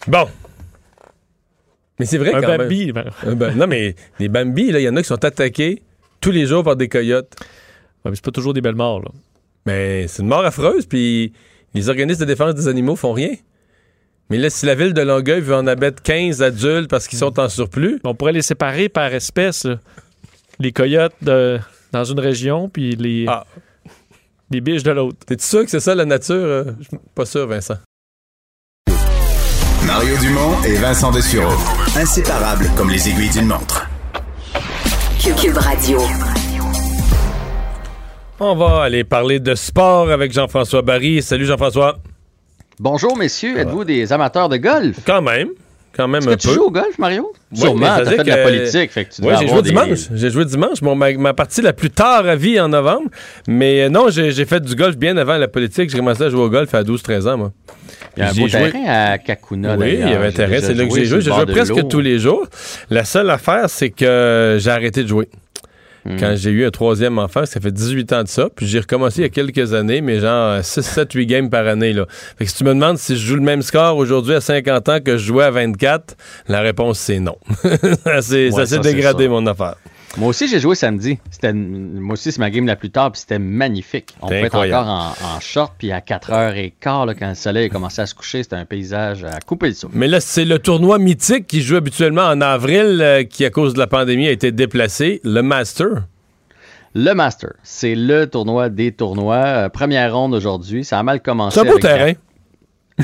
Bon. 0.08 0.26
Mais 2.00 2.06
c'est 2.06 2.18
vrai 2.18 2.34
Un 2.34 2.42
quand 2.42 2.48
même. 2.48 2.58
Bambi, 2.62 2.92
ben, 2.94 3.06
Un 3.26 3.36
non, 3.56 3.68
mais 3.68 3.96
les 4.20 4.30
Bambi, 4.30 4.72
là, 4.72 4.80
il 4.80 4.84
y 4.84 4.90
en 4.90 4.96
a 4.96 5.02
qui 5.02 5.08
sont 5.08 5.24
attaqués 5.26 5.82
tous 6.22 6.32
les 6.32 6.46
jours 6.46 6.64
par 6.64 6.76
des 6.76 6.88
coyotes. 6.88 7.34
Ouais, 8.08 8.12
mais 8.12 8.16
c'est 8.16 8.26
pas 8.26 8.32
toujours 8.32 8.54
des 8.54 8.62
belles 8.62 8.76
morts, 8.76 9.02
là. 9.02 9.10
Mais 9.66 10.08
c'est 10.08 10.22
une 10.22 10.30
mort 10.30 10.46
affreuse, 10.46 10.86
puis 10.86 11.34
les 11.74 11.90
organismes 11.90 12.22
de 12.22 12.26
défense 12.26 12.56
des 12.56 12.68
animaux 12.68 12.96
font 12.96 13.14
rien. 13.14 13.36
Mais 14.30 14.38
là, 14.38 14.50
si 14.50 14.66
la 14.66 14.76
ville 14.76 14.94
de 14.94 15.02
Longueuil 15.02 15.40
veut 15.42 15.56
en 15.56 15.68
abattre 15.68 16.02
15 16.04 16.42
adultes 16.42 16.90
parce 16.90 17.08
qu'ils 17.08 17.20
sont 17.20 17.40
en 17.40 17.48
surplus, 17.50 18.00
On 18.04 18.14
pourrait 18.16 18.34
les 18.34 18.42
séparer 18.42 18.90
par 18.90 19.14
espèce. 19.14 19.66
là. 19.66 19.78
Les 20.60 20.72
coyotes 20.72 21.14
de- 21.22 21.60
dans 21.94 22.04
une 22.04 22.20
région, 22.20 22.68
puis 22.68 22.96
les, 22.96 23.26
Ah. 23.28 23.46
les 24.52 24.60
biches 24.60 24.84
de 24.84 24.92
l'autre. 24.92 25.18
t'es-tu 25.26 25.46
sûr 25.46 25.64
que 25.64 25.70
c'est 25.70 25.80
ça 25.80 25.96
la 25.96 26.04
nature? 26.06 26.36
Euh, 26.36 26.64
je 26.80 26.88
suis 26.88 26.98
Pas 27.16 27.26
sûr, 27.26 27.48
Vincent. 27.48 27.78
Mario 29.86 30.18
Dumont 30.18 30.62
et 30.66 30.76
Vincent 30.76 31.12
Dessureau. 31.12 31.54
Inséparables 31.96 32.70
comme 32.76 32.90
les 32.90 33.08
aiguilles 33.08 33.30
d'une 33.30 33.48
montre. 33.48 33.88
Cube 35.42 35.58
Radio. 35.58 36.00
On 38.40 38.56
va 38.56 38.84
aller 38.84 39.04
parler 39.04 39.40
de 39.40 39.56
sport 39.56 40.12
avec 40.12 40.32
Jean-François 40.32 40.82
Barry. 40.84 41.22
Salut 41.22 41.46
Jean-François. 41.46 41.98
Bonjour, 42.80 43.18
messieurs. 43.18 43.58
Êtes-vous 43.58 43.84
des 43.84 44.14
amateurs 44.14 44.48
de 44.50 44.58
golf? 44.58 44.98
Quand 45.06 45.22
même. 45.24 45.50
Quand 45.96 46.08
même 46.08 46.22
un 46.28 46.36
que 46.36 46.36
tu 46.36 46.50
joues 46.50 46.66
au 46.66 46.70
golf, 46.72 47.00
Mario? 47.00 47.32
Oui, 47.52 47.58
Sûrement, 47.60 47.88
t'as 47.88 48.06
fait 48.06 48.24
de 48.24 48.30
la 48.30 48.36
que- 48.38 48.44
politique. 48.44 48.92
Fait 48.92 49.06
que 49.06 49.16
tu 49.16 49.22
Oui, 49.24 49.34
j'ai 49.40 49.48
joué 49.48 49.62
des- 49.64 49.70
dimanche. 49.72 50.00
J'ai 50.14 50.30
joué 50.30 50.46
dimanche. 50.46 50.82
Bon, 50.82 50.94
ma, 50.96 51.12
ma 51.14 51.34
partie 51.34 51.64
la 51.64 51.74
plus 51.74 51.90
tard 51.90 52.28
à 52.28 52.36
vie 52.36 52.60
en 52.60 52.70
novembre. 52.70 53.10
Mais 53.48 53.82
euh, 53.86 53.90
non, 53.90 54.10
j'ai 54.12 54.46
fait 54.46 54.60
du 54.60 54.76
golf 54.76 54.96
bien 54.96 55.18
avant 55.18 55.38
la 55.38 55.48
politique. 55.48 55.90
J'ai 55.90 55.98
commencé 55.98 56.22
à 56.22 56.30
jouer 56.30 56.42
au 56.42 56.50
golf 56.52 56.72
à 56.76 56.84
12-13 56.84 57.28
ans, 57.28 57.38
moi. 57.38 57.52
Il 58.16 58.20
y 58.20 58.24
a 58.24 58.30
un 58.30 58.34
joué- 58.34 58.52
terrain 58.52 58.84
à 58.86 59.18
Kakuna, 59.18 59.76
Oui, 59.76 59.94
il 59.94 60.00
y 60.00 60.04
avait 60.14 60.28
intérêt. 60.28 60.56
déjà 60.58 60.68
C'est 60.68 60.74
là 60.76 60.86
que 60.86 60.94
j'ai 60.94 61.06
joué. 61.06 61.22
J'ai 61.22 61.32
joué 61.32 61.46
presque 61.48 61.88
tous 61.88 62.00
les 62.02 62.20
jours. 62.20 62.46
La 62.92 63.04
seule 63.04 63.32
affaire, 63.32 63.68
c'est 63.68 63.90
que 63.90 64.58
j'ai 64.60 64.70
arrêté 64.70 65.02
de 65.02 65.08
jouer. 65.08 65.28
Hmm. 66.08 66.18
Quand 66.20 66.34
j'ai 66.36 66.52
eu 66.52 66.66
un 66.66 66.72
troisième 66.72 67.20
enfant, 67.20 67.46
ça 67.46 67.60
fait 67.60 67.72
18 67.72 68.14
ans 68.14 68.24
de 68.24 68.28
ça. 68.28 68.50
Puis 68.56 68.66
j'ai 68.66 68.80
recommencé 68.80 69.20
il 69.20 69.24
y 69.24 69.26
a 69.26 69.30
quelques 69.30 69.74
années, 69.74 70.02
mais 70.02 70.20
genre 70.20 70.64
6, 70.64 70.82
7, 70.82 71.12
8 71.14 71.26
games 71.26 71.50
par 71.50 71.68
année. 71.68 71.94
Là. 71.94 72.06
Fait 72.38 72.46
que 72.46 72.52
si 72.52 72.58
tu 72.58 72.64
me 72.64 72.74
demandes 72.74 72.98
si 72.98 73.16
je 73.18 73.26
joue 73.26 73.36
le 73.36 73.42
même 73.42 73.62
score 73.62 73.98
aujourd'hui 73.98 74.34
à 74.36 74.42
50 74.42 74.90
ans 74.90 75.00
que 75.04 75.18
je 75.18 75.26
jouais 75.26 75.44
à 75.44 75.52
24, 75.52 76.16
la 76.48 76.62
réponse 76.62 77.00
c'est 77.00 77.20
non. 77.20 77.38
ça 78.04 78.22
s'est 78.22 78.50
Ouais, 78.52 78.80
dégradé, 78.80 79.28
mon 79.28 79.46
affaire. 79.48 79.76
Moi 80.16 80.30
aussi, 80.30 80.48
j'ai 80.48 80.60
joué 80.60 80.74
samedi. 80.76 81.20
C'était, 81.30 81.52
moi 81.54 82.14
aussi, 82.14 82.32
c'est 82.32 82.40
ma 82.40 82.50
game 82.50 82.66
la 82.66 82.76
plus 82.78 82.90
tard, 82.90 83.12
puis 83.12 83.20
c'était 83.20 83.40
magnifique. 83.40 84.16
On 84.22 84.28
C'était 84.30 84.40
peut 84.42 84.46
être 84.48 84.56
incroyable. 84.56 84.88
encore 84.90 85.16
en, 85.22 85.36
en 85.36 85.40
short, 85.42 85.74
puis 85.78 85.92
à 85.92 86.00
4h15, 86.00 87.06
là, 87.06 87.14
quand 87.14 87.30
le 87.30 87.36
soleil 87.36 87.66
a 87.66 87.70
commencé 87.70 88.02
à 88.02 88.06
se 88.06 88.16
coucher, 88.16 88.42
c'était 88.42 88.56
un 88.56 88.66
paysage 88.66 89.24
à 89.26 89.40
couper 89.46 89.68
le 89.68 89.74
souffle. 89.74 89.96
Mais 89.98 90.08
là, 90.08 90.20
c'est 90.22 90.46
le 90.46 90.60
tournoi 90.60 90.98
mythique 90.98 91.46
qui 91.46 91.62
joue 91.62 91.76
habituellement 91.76 92.24
en 92.26 92.40
avril, 92.42 93.00
euh, 93.02 93.24
qui, 93.26 93.44
à 93.46 93.50
cause 93.50 93.74
de 93.74 93.80
la 93.80 93.88
pandémie, 93.88 94.28
a 94.28 94.32
été 94.32 94.52
déplacé, 94.52 95.20
le 95.24 95.42
Master. 95.42 95.88
Le 96.96 97.14
Master, 97.14 97.52
c'est 97.62 97.94
le 97.94 98.26
tournoi 98.28 98.70
des 98.70 98.92
tournois. 98.94 99.36
Euh, 99.36 99.70
première 99.70 100.16
ronde 100.16 100.34
aujourd'hui. 100.34 100.84
Ça 100.86 100.98
a 100.98 101.04
mal 101.04 101.22
commencé. 101.22 101.60
C'est 101.60 101.68
un 101.68 101.72
beau 101.72 101.78
terrain. 101.80 102.14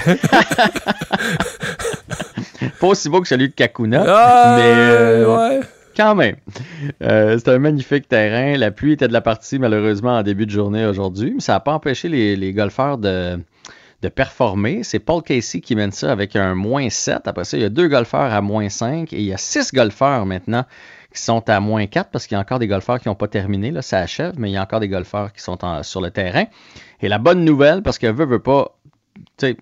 Pas 2.79 2.87
aussi 2.87 3.09
beau 3.09 3.21
que 3.21 3.27
celui 3.27 3.49
de 3.49 3.53
Kakuna, 3.53 4.03
Ah, 4.07 4.55
mais 4.57 4.63
euh, 4.73 5.35
ouais. 5.59 5.59
Quand 5.95 6.15
même. 6.15 6.35
Euh, 7.01 7.37
c'est 7.37 7.49
un 7.49 7.59
magnifique 7.59 8.07
terrain. 8.07 8.57
La 8.57 8.71
pluie 8.71 8.93
était 8.93 9.07
de 9.07 9.13
la 9.13 9.21
partie, 9.21 9.59
malheureusement, 9.59 10.17
en 10.17 10.23
début 10.23 10.45
de 10.45 10.51
journée 10.51 10.85
aujourd'hui. 10.85 11.33
Mais 11.35 11.41
ça 11.41 11.53
n'a 11.53 11.59
pas 11.59 11.73
empêché 11.73 12.09
les, 12.09 12.53
golfeurs 12.53 12.97
de, 12.97 13.39
performer. 14.15 14.83
C'est 14.83 14.99
Paul 14.99 15.23
Casey 15.23 15.61
qui 15.61 15.75
mène 15.75 15.91
ça 15.91 16.11
avec 16.11 16.35
un 16.35 16.55
moins 16.55 16.89
7. 16.89 17.27
Après 17.27 17.45
ça, 17.45 17.57
il 17.57 17.61
y 17.61 17.65
a 17.65 17.69
deux 17.69 17.87
golfeurs 17.87 18.33
à 18.33 18.41
moins 18.41 18.69
5 18.69 19.13
et 19.13 19.17
il 19.17 19.25
y 19.25 19.33
a 19.33 19.37
six 19.37 19.71
golfeurs 19.73 20.25
maintenant 20.25 20.65
qui 21.13 21.21
sont 21.21 21.47
à 21.49 21.59
moins 21.59 21.85
4 21.85 22.09
parce 22.09 22.27
qu'il 22.27 22.35
y 22.35 22.37
a 22.37 22.41
encore 22.41 22.59
des 22.59 22.67
golfeurs 22.67 22.99
qui 22.99 23.07
n'ont 23.07 23.15
pas 23.15 23.27
terminé. 23.27 23.71
Là, 23.71 23.81
ça 23.81 23.99
achève, 23.99 24.33
mais 24.37 24.49
il 24.49 24.53
y 24.53 24.57
a 24.57 24.63
encore 24.63 24.79
des 24.79 24.89
golfeurs 24.89 25.31
qui 25.31 25.41
sont 25.41 25.57
sur 25.83 26.01
le 26.01 26.11
terrain. 26.11 26.45
Et 27.01 27.07
la 27.07 27.19
bonne 27.19 27.45
nouvelle, 27.45 27.83
parce 27.83 27.97
que 27.97 28.07
veut, 28.07 28.25
veut 28.25 28.39
pas, 28.39 28.77
tu 29.37 29.47
sais, 29.47 29.57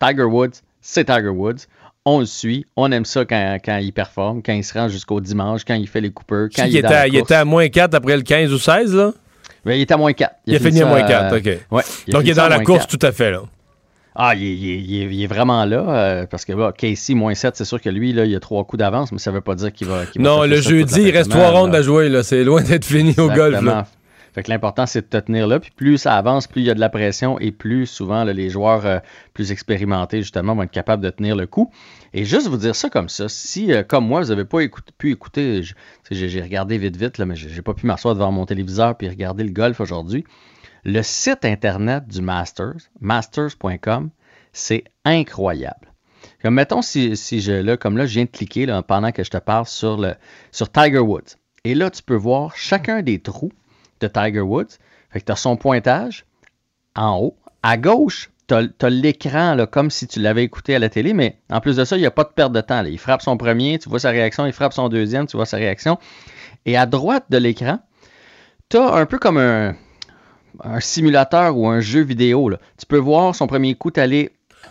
Tiger 0.00 0.24
Woods, 0.24 0.62
c'est 0.80 1.04
Tiger 1.04 1.28
Woods. 1.28 1.66
On 2.08 2.20
le 2.20 2.24
suit, 2.26 2.64
on 2.76 2.92
aime 2.92 3.04
ça 3.04 3.24
quand, 3.24 3.58
quand 3.64 3.78
il 3.78 3.92
performe, 3.92 4.40
quand 4.40 4.52
il 4.52 4.62
se 4.62 4.72
rend 4.78 4.88
jusqu'au 4.88 5.20
dimanche, 5.20 5.62
quand 5.66 5.74
il 5.74 5.88
fait 5.88 6.00
les 6.00 6.10
coupeurs, 6.10 6.48
quand 6.54 6.62
Il, 6.64 6.70
il 6.70 6.76
est 6.76 6.82
dans 6.82 6.88
était, 6.88 6.94
la 6.94 7.00
à, 7.02 7.06
il 7.08 7.16
était 7.16 7.34
à 7.34 7.44
moins 7.44 7.68
4 7.68 7.94
après 7.94 8.16
le 8.16 8.22
15 8.22 8.52
ou 8.52 8.58
16, 8.58 8.94
là? 8.94 9.12
Mais 9.64 9.78
il 9.78 9.80
est 9.82 9.90
à 9.90 9.96
moins 9.96 10.12
4. 10.12 10.32
Il, 10.46 10.54
a 10.54 10.60
fini 10.60 10.82
à 10.82 10.86
moins 10.86 11.02
euh, 11.02 11.08
4, 11.08 11.36
OK. 11.36 11.44
ouais, 11.72 11.82
Donc, 12.12 12.22
il 12.24 12.30
est 12.30 12.34
dans 12.34 12.46
la 12.48 12.60
course 12.60 12.86
4. 12.86 12.96
tout 12.98 13.04
à 13.04 13.10
fait, 13.10 13.32
là. 13.32 13.40
Ah, 14.14 14.34
il 14.36 14.44
est, 14.44 14.54
il 14.54 14.90
il 14.90 15.02
est- 15.02 15.14
il 15.14 15.26
vraiment 15.26 15.64
là, 15.64 15.84
euh, 15.88 16.26
parce 16.30 16.44
que 16.44 16.52
là, 16.52 16.72
Casey, 16.72 17.14
moins 17.14 17.34
7, 17.34 17.56
c'est 17.56 17.64
sûr 17.66 17.80
que 17.80 17.90
lui, 17.90 18.12
là, 18.12 18.24
il 18.24 18.34
a 18.34 18.40
trois 18.40 18.64
coups 18.64 18.78
d'avance, 18.78 19.10
mais 19.12 19.18
ça 19.18 19.30
veut 19.32 19.40
pas 19.42 19.56
dire 19.56 19.72
qu'il 19.72 19.88
va. 19.88 20.04
Non, 20.18 20.44
le 20.44 20.60
jeudi, 20.60 21.02
il 21.02 21.10
reste 21.10 21.30
trois 21.30 21.50
rondes 21.50 21.74
à 21.74 21.82
jouer, 21.82 22.08
là. 22.08 22.22
C'est 22.22 22.44
loin 22.44 22.62
d'être 22.62 22.84
fini 22.84 23.14
au 23.18 23.28
golf, 23.28 23.60
là. 23.60 23.86
Fait 24.36 24.42
que 24.42 24.50
l'important, 24.50 24.84
c'est 24.84 25.00
de 25.00 25.06
te 25.06 25.16
tenir 25.16 25.46
là. 25.46 25.58
Puis 25.58 25.70
plus 25.74 25.96
ça 25.96 26.14
avance, 26.14 26.46
plus 26.46 26.60
il 26.60 26.66
y 26.66 26.70
a 26.70 26.74
de 26.74 26.80
la 26.80 26.90
pression 26.90 27.38
et 27.40 27.52
plus 27.52 27.86
souvent 27.86 28.22
les 28.22 28.50
joueurs 28.50 28.84
euh, 28.84 28.98
plus 29.32 29.50
expérimentés, 29.50 30.18
justement, 30.18 30.54
vont 30.54 30.64
être 30.64 30.70
capables 30.70 31.02
de 31.02 31.08
tenir 31.08 31.36
le 31.36 31.46
coup. 31.46 31.70
Et 32.12 32.26
juste 32.26 32.46
vous 32.46 32.58
dire 32.58 32.76
ça 32.76 32.90
comme 32.90 33.08
ça, 33.08 33.30
si, 33.30 33.72
euh, 33.72 33.82
comme 33.82 34.06
moi, 34.06 34.20
vous 34.20 34.28
n'avez 34.28 34.44
pas 34.44 34.58
pu 34.98 35.10
écouter, 35.10 35.62
j'ai 36.10 36.42
regardé 36.42 36.76
vite, 36.76 36.98
vite, 36.98 37.16
là, 37.16 37.24
mais 37.24 37.34
j'ai 37.34 37.62
pas 37.62 37.72
pu 37.72 37.86
m'asseoir 37.86 38.14
devant 38.14 38.30
mon 38.30 38.44
téléviseur 38.44 38.98
puis 38.98 39.08
regarder 39.08 39.42
le 39.42 39.52
golf 39.52 39.80
aujourd'hui. 39.80 40.26
Le 40.84 41.00
site 41.00 41.46
internet 41.46 42.06
du 42.06 42.20
Masters, 42.20 42.90
masters.com, 43.00 44.10
c'est 44.52 44.84
incroyable. 45.06 45.94
Comme 46.42 46.56
mettons 46.56 46.82
si, 46.82 47.14
je 47.16 47.52
là, 47.52 47.78
comme 47.78 47.96
là, 47.96 48.04
je 48.04 48.12
viens 48.12 48.24
de 48.24 48.30
cliquer 48.30 48.66
pendant 48.86 49.12
que 49.12 49.24
je 49.24 49.30
te 49.30 49.38
parle 49.38 49.64
sur 49.64 49.96
le 49.96 50.12
sur 50.52 50.70
Tiger 50.70 50.98
Woods. 50.98 51.36
Et 51.64 51.74
là, 51.74 51.88
tu 51.88 52.02
peux 52.02 52.14
voir 52.14 52.54
chacun 52.54 53.00
des 53.00 53.18
trous 53.18 53.50
de 54.00 54.08
Tiger 54.08 54.40
Woods. 54.40 54.78
Fait 55.10 55.20
que 55.20 55.24
tu 55.26 55.32
as 55.32 55.36
son 55.36 55.56
pointage 55.56 56.24
en 56.94 57.18
haut. 57.18 57.36
À 57.62 57.76
gauche, 57.76 58.30
tu 58.48 58.54
as, 58.54 58.90
l'écran 58.90 59.56
comme 59.70 59.90
si 59.90 60.06
tu 60.06 60.20
l'avais 60.20 60.44
écouté 60.44 60.74
à 60.74 60.78
la 60.78 60.88
télé, 60.88 61.12
mais 61.12 61.38
en 61.50 61.60
plus 61.60 61.76
de 61.76 61.84
ça, 61.84 61.96
il 61.96 62.00
n'y 62.00 62.06
a 62.06 62.10
pas 62.10 62.24
de 62.24 62.30
perte 62.30 62.52
de 62.52 62.60
temps. 62.60 62.82
là. 62.82 62.88
Il 62.88 62.98
frappe 62.98 63.22
son 63.22 63.36
premier, 63.36 63.78
tu 63.78 63.88
vois 63.88 63.98
sa 63.98 64.10
réaction, 64.10 64.46
il 64.46 64.52
frappe 64.52 64.72
son 64.72 64.88
deuxième, 64.88 65.26
tu 65.26 65.36
vois 65.36 65.46
sa 65.46 65.56
réaction. 65.56 65.98
Et 66.64 66.76
à 66.76 66.86
droite 66.86 67.24
de 67.30 67.38
l'écran, 67.38 67.80
tu 68.68 68.76
as 68.76 68.94
un 68.94 69.06
peu 69.06 69.18
comme 69.18 69.38
un, 69.38 69.74
un 70.62 70.80
simulateur 70.80 71.56
ou 71.56 71.68
un 71.68 71.80
jeu 71.80 72.02
vidéo. 72.02 72.48
là. 72.48 72.58
Tu 72.78 72.86
peux 72.86 72.98
voir 72.98 73.34
son 73.34 73.46
premier 73.46 73.74
coup 73.74 73.90
t'aller 73.90 74.30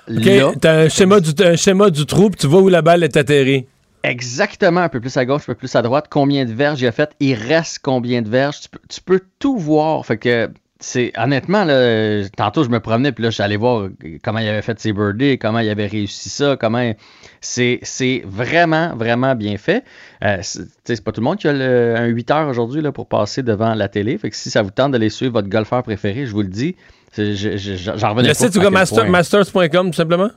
OK, 0.09 0.25
là. 0.25 0.51
t'as 0.59 0.83
un 0.83 0.89
schéma, 0.89 1.19
du, 1.19 1.31
un 1.43 1.55
schéma 1.55 1.89
du 1.89 2.05
trou, 2.05 2.29
puis 2.29 2.39
tu 2.39 2.47
vois 2.47 2.61
où 2.61 2.69
la 2.69 2.81
balle 2.81 3.03
est 3.03 3.17
atterrie. 3.17 3.67
Exactement, 4.09 4.81
un 4.81 4.89
peu 4.89 4.99
plus 4.99 5.15
à 5.17 5.25
gauche, 5.25 5.43
un 5.43 5.53
peu 5.53 5.55
plus 5.55 5.75
à 5.75 5.81
droite, 5.81 6.05
combien 6.09 6.45
de 6.45 6.53
verges 6.53 6.81
il 6.81 6.87
a 6.87 6.91
fait, 6.91 7.11
il 7.19 7.33
reste 7.33 7.79
combien 7.81 8.21
de 8.21 8.29
verges, 8.29 8.61
tu 8.61 8.69
peux, 8.69 8.79
tu 8.87 9.01
peux 9.01 9.21
tout 9.39 9.57
voir. 9.57 10.05
Fait 10.05 10.17
que 10.17 10.49
c'est 10.79 11.11
honnêtement, 11.17 11.63
là, 11.63 12.27
tantôt 12.37 12.63
je 12.63 12.69
me 12.69 12.79
promenais, 12.79 13.11
puis 13.11 13.23
là, 13.23 13.29
j'allais 13.31 13.55
voir 13.57 13.87
comment 14.23 14.39
il 14.39 14.47
avait 14.47 14.61
fait 14.61 14.79
ses 14.79 14.93
birdies, 14.93 15.39
comment 15.39 15.59
il 15.59 15.69
avait 15.69 15.87
réussi 15.87 16.29
ça, 16.29 16.57
comment. 16.59 16.93
C'est, 17.41 17.79
c'est 17.83 18.23
vraiment, 18.25 18.95
vraiment 18.95 19.35
bien 19.35 19.57
fait. 19.57 19.83
Euh, 20.23 20.37
c'est, 20.41 21.03
pas 21.03 21.11
tout 21.11 21.21
le 21.21 21.25
monde 21.25 21.37
qui 21.37 21.47
a 21.47 21.53
le- 21.53 21.95
un 21.97 22.05
8 22.07 22.31
heures 22.31 22.47
aujourd'hui 22.47 22.81
là, 22.81 22.91
pour 22.91 23.07
passer 23.07 23.41
devant 23.43 23.73
la 23.73 23.87
télé. 23.87 24.17
Fait 24.17 24.29
que 24.29 24.35
si 24.35 24.49
ça 24.49 24.61
vous 24.63 24.71
tente 24.71 24.91
d'aller 24.91 25.09
suivre 25.09 25.33
votre 25.33 25.47
golfeur 25.49 25.81
préféré, 25.83 26.25
je 26.25 26.31
vous 26.31 26.41
le 26.41 26.47
dis, 26.49 26.75
je- 27.17 27.33
je- 27.33 27.75
j'en 27.95 28.09
revenais 28.09 28.29
Le 28.29 28.33
pas. 28.33 28.39
site, 28.39 28.53
c'est 28.53 28.69
master- 28.69 29.03
point- 29.03 29.11
masters.com, 29.11 29.87
tout 29.91 29.95
simplement? 29.95 30.29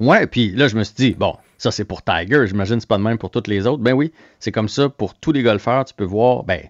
Ouais, 0.00 0.26
puis 0.26 0.50
là, 0.52 0.66
je 0.68 0.76
me 0.76 0.82
suis 0.84 0.94
dit, 0.96 1.10
bon, 1.18 1.36
ça 1.58 1.70
c'est 1.70 1.84
pour 1.84 2.02
Tiger, 2.02 2.46
j'imagine 2.46 2.76
que 2.76 2.80
c'est 2.80 2.88
pas 2.88 2.98
de 2.98 3.02
même 3.02 3.18
pour 3.18 3.30
toutes 3.30 3.46
les 3.48 3.66
autres. 3.66 3.82
Ben 3.82 3.92
oui, 3.92 4.12
c'est 4.38 4.50
comme 4.52 4.68
ça 4.68 4.88
pour 4.88 5.14
tous 5.14 5.30
les 5.32 5.42
golfeurs, 5.42 5.84
tu 5.84 5.94
peux 5.94 6.04
voir, 6.04 6.42
ben, 6.42 6.60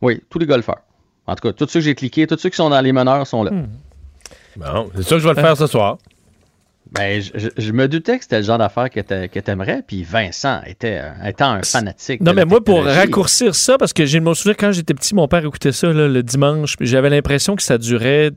oui, 0.00 0.22
tous 0.30 0.38
les 0.38 0.46
golfeurs. 0.46 0.80
En 1.26 1.34
tout 1.34 1.46
cas, 1.48 1.52
tous 1.52 1.66
ceux 1.68 1.80
que 1.80 1.84
j'ai 1.84 1.94
cliqués, 1.94 2.26
tous 2.26 2.38
ceux 2.38 2.48
qui 2.48 2.56
sont 2.56 2.70
dans 2.70 2.80
les 2.80 2.92
meneurs 2.92 3.26
sont 3.26 3.42
là. 3.42 3.50
Bon, 4.56 4.90
c'est 4.96 5.02
sûr 5.02 5.16
que 5.16 5.22
je 5.22 5.28
vais 5.28 5.34
le 5.34 5.40
faire 5.40 5.56
ce 5.56 5.66
soir. 5.66 5.98
Ben, 6.92 7.20
je, 7.22 7.30
je- 7.34 7.48
je 7.56 7.72
me 7.72 7.86
doutais 7.86 8.16
que 8.18 8.24
c'était 8.24 8.38
le 8.38 8.44
genre 8.44 8.58
d'affaire 8.58 8.90
que 8.90 8.98
t'a- 8.98 9.28
que 9.28 9.38
t'aimerais, 9.38 9.82
puis 9.86 10.02
Vincent 10.02 10.60
était, 10.66 10.98
un- 10.98 11.24
étant 11.24 11.50
un 11.52 11.62
fanatique. 11.62 12.20
Non, 12.20 12.32
de 12.32 12.36
mais 12.36 12.44
moi, 12.44 12.64
pour 12.64 12.78
raccourcir 12.96 13.54
ça, 13.54 13.78
parce 13.78 13.92
que 13.92 14.04
j'ai 14.06 14.18
mon 14.18 14.34
souvenir, 14.34 14.56
quand 14.56 14.72
j'étais 14.72 14.94
petit, 14.94 15.14
mon 15.14 15.28
père 15.28 15.44
écoutait 15.44 15.70
ça 15.70 15.92
là, 15.92 16.08
le 16.08 16.22
dimanche, 16.24 16.76
puis 16.76 16.88
j'avais 16.88 17.10
l'impression 17.10 17.54
que 17.54 17.62
ça 17.62 17.78
durait 17.78 18.32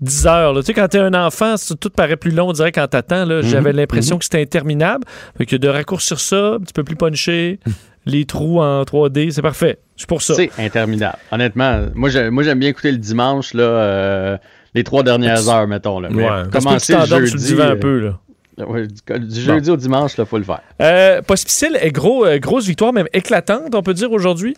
10 0.00 0.26
heures. 0.26 0.52
là. 0.52 0.60
Tu 0.60 0.66
sais, 0.66 0.74
quand 0.74 0.88
t'es 0.88 0.98
un 0.98 1.14
enfant, 1.14 1.54
tout 1.80 1.90
paraît 1.90 2.16
plus 2.16 2.30
long, 2.30 2.48
on 2.48 2.52
dirait, 2.52 2.72
quand 2.72 2.86
t'attends. 2.88 3.24
là. 3.24 3.40
J'avais 3.42 3.72
l'impression 3.72 4.18
que 4.18 4.24
c'était 4.24 4.42
interminable. 4.42 5.04
Fait 5.38 5.46
que 5.46 5.56
de 5.56 5.68
raccourcir 5.68 6.20
ça, 6.20 6.54
un 6.54 6.60
petit 6.60 6.72
peu 6.74 6.84
plus 6.84 6.96
punché, 6.96 7.58
les 8.06 8.24
trous 8.24 8.60
en 8.60 8.82
3D, 8.82 9.30
c'est 9.30 9.42
parfait. 9.42 9.78
Suis 9.96 10.06
pour 10.06 10.22
ça. 10.22 10.34
C'est 10.34 10.50
interminable. 10.58 11.16
Honnêtement, 11.32 11.86
moi, 11.94 12.08
j'ai- 12.10 12.30
moi, 12.30 12.42
j'aime 12.42 12.58
bien 12.58 12.68
écouter 12.68 12.92
le 12.92 12.98
dimanche, 12.98 13.54
là, 13.54 13.62
euh, 13.62 14.36
les 14.74 14.84
trois 14.84 15.02
dernières 15.02 15.48
heures, 15.48 15.66
mettons. 15.66 16.00
Là. 16.00 16.08
Mais 16.10 16.22
Ouais. 16.24 16.42
Que 16.52 16.58
tu 16.58 16.92
le 16.92 16.98
t'endormes 16.98 17.24
jeudi. 17.24 17.28
sur 17.30 17.36
le 17.36 17.42
divan 17.42 17.64
un 17.64 17.70
euh, 17.70 17.76
peu. 17.76 17.98
Là. 18.00 18.66
ouais, 18.68 18.86
du, 18.86 19.40
jeudi 19.40 19.70
au 19.70 19.76
dimanche, 19.76 20.12
il 20.18 20.26
faut 20.26 20.36
le 20.38 20.44
faire. 20.44 20.60
Euh, 20.82 21.22
Pospisil 21.22 21.78
est 21.80 21.90
gros, 21.90 22.26
euh, 22.26 22.38
grosse 22.38 22.66
victoire, 22.66 22.92
même 22.92 23.08
éclatante, 23.14 23.74
on 23.74 23.82
peut 23.82 23.94
dire 23.94 24.12
aujourd'hui? 24.12 24.54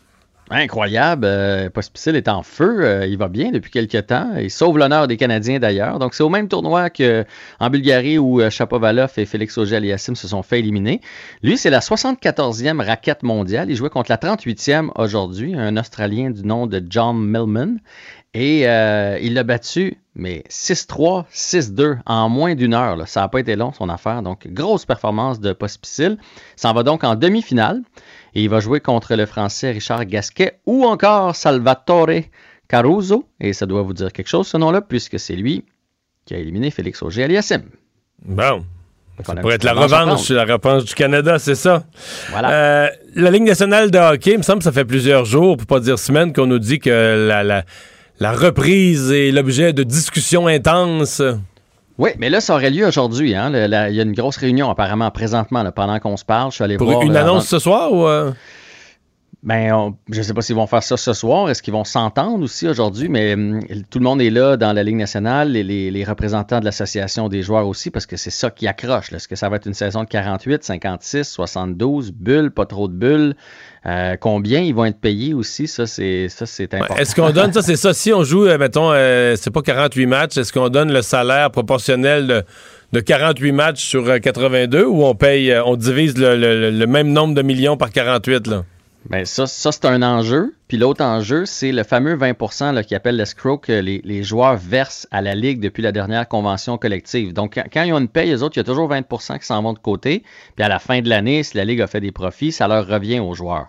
Incroyable. 0.50 1.26
Euh, 1.26 1.68
est 2.06 2.28
en 2.28 2.42
feu. 2.42 2.84
Euh, 2.84 3.06
il 3.06 3.18
va 3.18 3.28
bien 3.28 3.50
depuis 3.50 3.70
quelques 3.70 4.06
temps. 4.06 4.30
Il 4.38 4.50
sauve 4.50 4.78
l'honneur 4.78 5.06
des 5.06 5.16
Canadiens 5.16 5.58
d'ailleurs. 5.58 5.98
Donc, 5.98 6.14
c'est 6.14 6.22
au 6.22 6.28
même 6.28 6.48
tournoi 6.48 6.90
qu'en 6.90 7.70
Bulgarie 7.70 8.18
où 8.18 8.40
euh, 8.40 8.48
Chapovalov 8.50 9.12
et 9.18 9.26
Félix 9.26 9.58
Auger-Aliassime 9.58 10.16
se 10.16 10.28
sont 10.28 10.42
fait 10.42 10.60
éliminer. 10.60 11.00
Lui, 11.42 11.58
c'est 11.58 11.70
la 11.70 11.80
74e 11.80 12.82
raquette 12.82 13.22
mondiale. 13.22 13.70
Il 13.70 13.76
jouait 13.76 13.90
contre 13.90 14.10
la 14.10 14.16
38e 14.16 14.90
aujourd'hui, 14.96 15.54
un 15.54 15.76
Australien 15.76 16.30
du 16.30 16.42
nom 16.42 16.66
de 16.66 16.82
John 16.88 17.16
Millman. 17.18 17.78
Et 18.34 18.68
euh, 18.68 19.18
il 19.22 19.34
l'a 19.34 19.42
battu, 19.42 19.96
mais 20.14 20.44
6-3, 20.50 21.24
6-2 21.32 21.98
en 22.04 22.28
moins 22.28 22.54
d'une 22.54 22.74
heure. 22.74 22.96
Ça 23.08 23.22
n'a 23.22 23.28
pas 23.28 23.40
été 23.40 23.56
long, 23.56 23.72
son 23.72 23.88
affaire. 23.88 24.22
Donc, 24.22 24.46
grosse 24.48 24.84
performance 24.84 25.40
de 25.40 25.52
Pospisil. 25.52 26.18
S'en 26.56 26.72
va 26.74 26.82
donc 26.82 27.04
en 27.04 27.16
demi-finale. 27.16 27.82
Et 28.34 28.42
il 28.42 28.48
va 28.48 28.60
jouer 28.60 28.80
contre 28.80 29.14
le 29.14 29.26
Français 29.26 29.70
Richard 29.70 30.04
Gasquet 30.06 30.58
ou 30.66 30.84
encore 30.84 31.34
Salvatore 31.34 32.22
Caruso. 32.68 33.26
Et 33.40 33.52
ça 33.52 33.66
doit 33.66 33.82
vous 33.82 33.94
dire 33.94 34.12
quelque 34.12 34.28
chose, 34.28 34.46
ce 34.46 34.56
nom-là, 34.56 34.80
puisque 34.80 35.18
c'est 35.18 35.36
lui 35.36 35.64
qui 36.24 36.34
a 36.34 36.38
éliminé 36.38 36.70
Félix 36.70 37.02
Auger-Aliassime. 37.02 37.64
Bon. 38.24 38.64
Ça 39.24 39.34
pourrait 39.34 39.56
être 39.56 39.64
la 39.64 39.72
revanche 39.72 40.28
la 40.30 40.44
revanche 40.44 40.84
du 40.84 40.94
Canada, 40.94 41.38
c'est 41.40 41.56
ça. 41.56 41.84
Voilà. 42.30 42.50
Euh, 42.52 42.88
la 43.16 43.30
Ligue 43.30 43.42
nationale 43.42 43.90
de 43.90 43.98
hockey, 43.98 44.32
il 44.32 44.38
me 44.38 44.42
semble 44.42 44.58
que 44.58 44.64
ça 44.64 44.70
fait 44.70 44.84
plusieurs 44.84 45.24
jours, 45.24 45.56
pour 45.56 45.66
pas 45.66 45.80
dire 45.80 45.98
semaines, 45.98 46.32
qu'on 46.32 46.46
nous 46.46 46.60
dit 46.60 46.78
que 46.78 47.26
la, 47.26 47.42
la, 47.42 47.64
la 48.20 48.32
reprise 48.32 49.10
est 49.10 49.32
l'objet 49.32 49.72
de 49.72 49.82
discussions 49.82 50.46
intenses. 50.46 51.22
Oui, 51.98 52.10
mais 52.18 52.30
là, 52.30 52.40
ça 52.40 52.54
aurait 52.54 52.70
lieu 52.70 52.86
aujourd'hui. 52.86 53.34
Hein? 53.34 53.50
Le- 53.50 53.66
la- 53.66 53.90
il 53.90 53.96
y 53.96 54.00
a 54.00 54.04
une 54.04 54.12
grosse 54.12 54.36
réunion 54.36 54.70
apparemment 54.70 55.10
présentement, 55.10 55.62
là, 55.64 55.72
pendant 55.72 55.98
qu'on 55.98 56.16
se 56.16 56.24
parle. 56.24 56.50
Je 56.50 56.56
suis 56.56 56.64
allé 56.64 56.76
Pour 56.76 56.90
voir. 56.90 57.02
une 57.02 57.12
là, 57.12 57.22
annonce 57.22 57.48
ce 57.48 57.58
soir 57.58 57.92
ou... 57.92 58.06
euh? 58.06 58.32
Ben, 59.44 59.72
on- 59.72 59.94
je 60.10 60.18
ne 60.18 60.22
sais 60.24 60.34
pas 60.34 60.42
s'ils 60.42 60.56
vont 60.56 60.66
faire 60.66 60.82
ça 60.82 60.96
ce 60.96 61.12
soir. 61.12 61.48
Est-ce 61.48 61.62
qu'ils 61.62 61.72
vont 61.72 61.84
s'entendre 61.84 62.42
aussi 62.42 62.66
aujourd'hui? 62.66 63.08
Mais 63.08 63.34
hum, 63.34 63.60
tout 63.88 64.00
le 64.00 64.04
monde 64.04 64.20
est 64.20 64.30
là 64.30 64.56
dans 64.56 64.72
la 64.72 64.82
Ligue 64.82 64.96
nationale, 64.96 65.52
les, 65.52 65.62
les- 65.62 65.92
les 65.92 66.04
représentants 66.04 66.58
de 66.58 66.64
l'Association 66.64 67.28
des 67.28 67.42
joueurs 67.42 67.68
aussi, 67.68 67.90
parce 67.90 68.04
que 68.06 68.16
c'est 68.16 68.30
ça 68.30 68.50
qui 68.50 68.66
accroche. 68.66 69.12
Est-ce 69.12 69.28
que 69.28 69.36
ça 69.36 69.48
va 69.48 69.56
être 69.56 69.66
une 69.66 69.74
saison 69.74 70.02
de 70.02 70.08
48, 70.08 70.64
56, 70.64 71.24
72, 71.28 72.10
bulles, 72.12 72.50
pas 72.50 72.66
trop 72.66 72.88
de 72.88 72.94
bulles? 72.94 73.36
Euh, 73.88 74.16
combien 74.20 74.60
ils 74.60 74.74
vont 74.74 74.84
être 74.84 75.00
payés 75.00 75.32
aussi? 75.34 75.66
Ça, 75.66 75.86
c'est 75.86 76.28
ça, 76.28 76.44
c'est 76.46 76.72
Ouais, 76.74 76.80
important. 76.80 76.96
Est-ce 76.96 77.14
qu'on 77.14 77.30
donne, 77.30 77.52
ça? 77.52 77.62
C'est 77.62 77.76
ça, 77.76 77.94
si 77.94 78.12
on 78.12 78.22
joue, 78.22 78.46
euh, 78.46 78.58
mettons, 78.58 78.92
euh, 78.92 79.34
c'est 79.36 79.50
pas 79.50 79.62
48 79.62 80.06
matchs, 80.06 80.36
est-ce 80.36 80.52
qu'on 80.52 80.68
donne 80.68 80.92
le 80.92 81.00
salaire 81.02 81.50
proportionnel 81.50 82.26
de, 82.26 82.42
de 82.92 83.00
48 83.00 83.52
matchs 83.52 83.84
sur 83.84 84.06
euh, 84.08 84.18
82 84.18 84.84
ou 84.84 85.04
on 85.04 85.14
paye, 85.14 85.54
on 85.64 85.76
divise 85.76 86.18
le, 86.18 86.36
le- 86.36 86.70
le 86.70 86.86
même 86.86 87.08
nombre 87.12 87.34
de 87.34 87.42
millions 87.42 87.76
par 87.76 87.90
48, 87.90 88.46
là? 88.48 88.64
Ben 89.08 89.24
ça, 89.24 89.46
ça 89.46 89.72
c'est 89.72 89.86
un 89.86 90.02
enjeu. 90.02 90.52
Puis 90.66 90.76
l'autre 90.76 91.02
enjeu, 91.02 91.46
c'est 91.46 91.72
le 91.72 91.82
fameux 91.82 92.14
20 92.16 92.72
là, 92.74 92.82
qui 92.84 92.94
appelle 92.94 93.16
l'escroc 93.16 93.58
que 93.58 93.72
les, 93.72 94.02
les 94.04 94.22
joueurs 94.22 94.56
versent 94.56 95.06
à 95.10 95.22
la 95.22 95.34
Ligue 95.34 95.60
depuis 95.60 95.82
la 95.82 95.92
dernière 95.92 96.28
convention 96.28 96.76
collective. 96.76 97.32
Donc, 97.32 97.54
quand, 97.54 97.64
quand 97.72 97.84
ils 97.84 97.92
ont 97.94 97.98
une 98.00 98.08
paye, 98.08 98.28
les 98.28 98.42
autres, 98.42 98.56
il 98.56 98.60
y 98.60 98.60
a 98.60 98.64
toujours 98.64 98.90
20% 98.90 99.38
qui 99.38 99.46
s'en 99.46 99.62
vont 99.62 99.72
de 99.72 99.78
côté. 99.78 100.24
Puis 100.56 100.64
à 100.64 100.68
la 100.68 100.78
fin 100.78 101.00
de 101.00 101.08
l'année, 101.08 101.42
si 101.42 101.56
la 101.56 101.64
Ligue 101.64 101.80
a 101.80 101.86
fait 101.86 102.00
des 102.00 102.12
profits, 102.12 102.52
ça 102.52 102.68
leur 102.68 102.86
revient 102.86 103.20
aux 103.20 103.32
joueurs. 103.34 103.68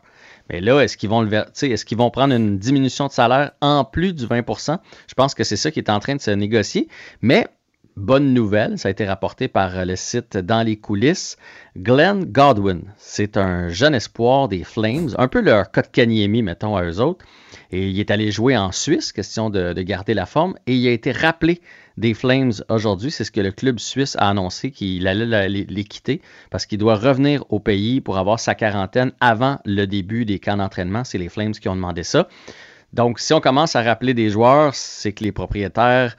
Mais 0.50 0.62
là, 0.62 0.82
est-ce 0.82 0.98
qu'ils 0.98 1.10
vont 1.10 1.22
le 1.22 1.32
est-ce 1.32 1.86
qu'ils 1.86 1.98
vont 1.98 2.10
prendre 2.10 2.34
une 2.34 2.58
diminution 2.58 3.08
de 3.08 3.12
salaire 3.12 3.52
en 3.62 3.84
plus 3.84 4.14
du 4.14 4.26
20% 4.26 4.80
Je 5.08 5.14
pense 5.14 5.36
que 5.36 5.44
c'est 5.44 5.58
ça 5.58 5.72
qui 5.72 5.80
est 5.80 5.90
en 5.90 6.00
train 6.00 6.16
de 6.16 6.22
se 6.22 6.32
négocier. 6.32 6.88
Mais 7.22 7.48
bonne 7.96 8.34
nouvelle, 8.34 8.78
ça 8.80 8.88
a 8.88 8.92
été 8.92 9.06
rapporté 9.06 9.48
par 9.48 9.86
le 9.86 9.96
site 9.96 10.38
Dans 10.38 10.66
les 10.66 10.78
coulisses. 10.78 11.38
Glenn 11.78 12.26
Godwin, 12.26 12.82
c'est 12.98 13.38
un 13.38 13.70
jeune 13.70 13.94
espoir 13.94 14.48
des 14.48 14.64
Flames, 14.64 15.10
un 15.18 15.28
peu 15.28 15.42
leur 15.42 15.72
Kotkaniemi, 15.72 16.42
mettons, 16.42 16.76
à 16.76 16.84
eux 16.84 17.00
autres. 17.00 17.26
Et 17.72 17.88
il 17.88 18.00
est 18.00 18.10
allé 18.10 18.32
jouer 18.32 18.58
en 18.58 18.72
Suisse, 18.72 19.12
question 19.12 19.50
de 19.50 19.74
garder 19.82 20.14
la 20.14 20.26
forme, 20.26 20.56
et 20.66 20.76
il 20.76 20.88
a 20.88 20.92
été 20.92 21.12
rappelé 21.12 21.62
des 22.00 22.14
Flames 22.14 22.54
aujourd'hui. 22.70 23.12
C'est 23.12 23.26
ce 23.26 23.32
que 23.32 23.42
le 23.42 23.52
club 23.52 23.78
suisse 23.78 24.16
a 24.18 24.30
annoncé 24.30 24.72
qu'il 24.72 25.06
allait 25.08 25.26
la- 25.26 25.50
les, 25.50 25.84
quitter 25.84 26.22
parce 26.50 26.66
qu'il 26.66 26.78
doit 26.78 26.96
revenir 26.96 27.44
au 27.50 27.60
pays 27.60 28.00
pour 28.00 28.18
avoir 28.18 28.40
sa 28.40 28.56
quarantaine 28.56 29.12
avant 29.20 29.60
le 29.66 29.86
début 29.86 30.24
des 30.26 30.40
camps 30.40 30.58
d'entraînement. 30.58 31.04
C'est 31.04 31.18
les 31.18 31.30
Flames 31.30 31.52
qui 31.52 31.68
ont 31.68 31.76
demandé 31.76 32.04
ça. 32.04 32.30
Donc, 32.94 33.20
si 33.20 33.34
on 33.34 33.42
commence 33.42 33.76
à 33.76 33.84
rappeler 33.84 34.14
des 34.14 34.30
joueurs, 34.30 34.74
c'est 34.74 35.12
que 35.12 35.24
les 35.24 35.32
propriétaires 35.34 36.16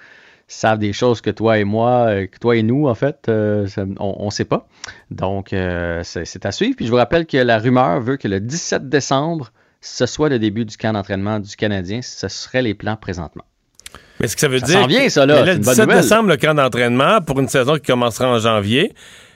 savent 0.49 0.79
des 0.79 0.93
choses 0.93 1.21
que 1.21 1.31
toi 1.31 1.59
et 1.59 1.65
moi, 1.65 2.07
euh, 2.09 2.27
que 2.27 2.39
toi 2.39 2.57
et 2.57 2.63
nous, 2.63 2.87
en 2.87 2.95
fait, 2.95 3.29
euh, 3.29 3.67
on 3.99 4.27
ne 4.27 4.31
sait 4.31 4.45
pas. 4.45 4.69
Donc, 5.11 5.53
euh, 5.53 6.03
c'est 6.05 6.25
c'est 6.27 6.45
à 6.45 6.53
suivre. 6.53 6.77
Puis, 6.77 6.87
je 6.87 6.91
vous 6.91 6.97
rappelle 6.97 7.27
que 7.27 7.39
la 7.39 7.59
rumeur 7.59 8.01
veut 8.01 8.17
que 8.19 8.29
le 8.29 8.41
17 8.41 8.89
décembre, 8.89 9.53
ce 9.81 10.07
soit 10.07 10.29
le 10.29 10.39
début 10.39 10.65
du 10.65 10.77
camp 10.77 10.93
d'entraînement 10.93 11.41
du 11.41 11.57
Canadien. 11.57 12.03
Ce 12.03 12.29
seraient 12.29 12.63
les 12.63 12.75
plans 12.75 12.97
présentement. 12.97 13.45
Mais 14.21 14.29
ce 14.29 14.35
que 14.35 14.41
ça 14.41 14.49
veut 14.49 14.59
Ça 14.59 14.67
dire. 14.67 14.81
s'en 14.81 14.87
vient, 14.87 15.09
ça, 15.09 15.27
là. 15.27 15.45
Le 15.45 15.53
une 15.53 15.59
bonne 15.59 15.73
17 15.75 15.87
nouvelle. 15.89 16.03
décembre, 16.03 16.29
le 16.29 16.37
camp 16.37 16.55
d'entraînement 16.55 17.21
pour 17.21 17.41
une 17.41 17.49
saison 17.49 17.75
qui 17.75 17.83
commencera 17.91 18.29
en 18.29 18.39
janvier. 18.39 18.93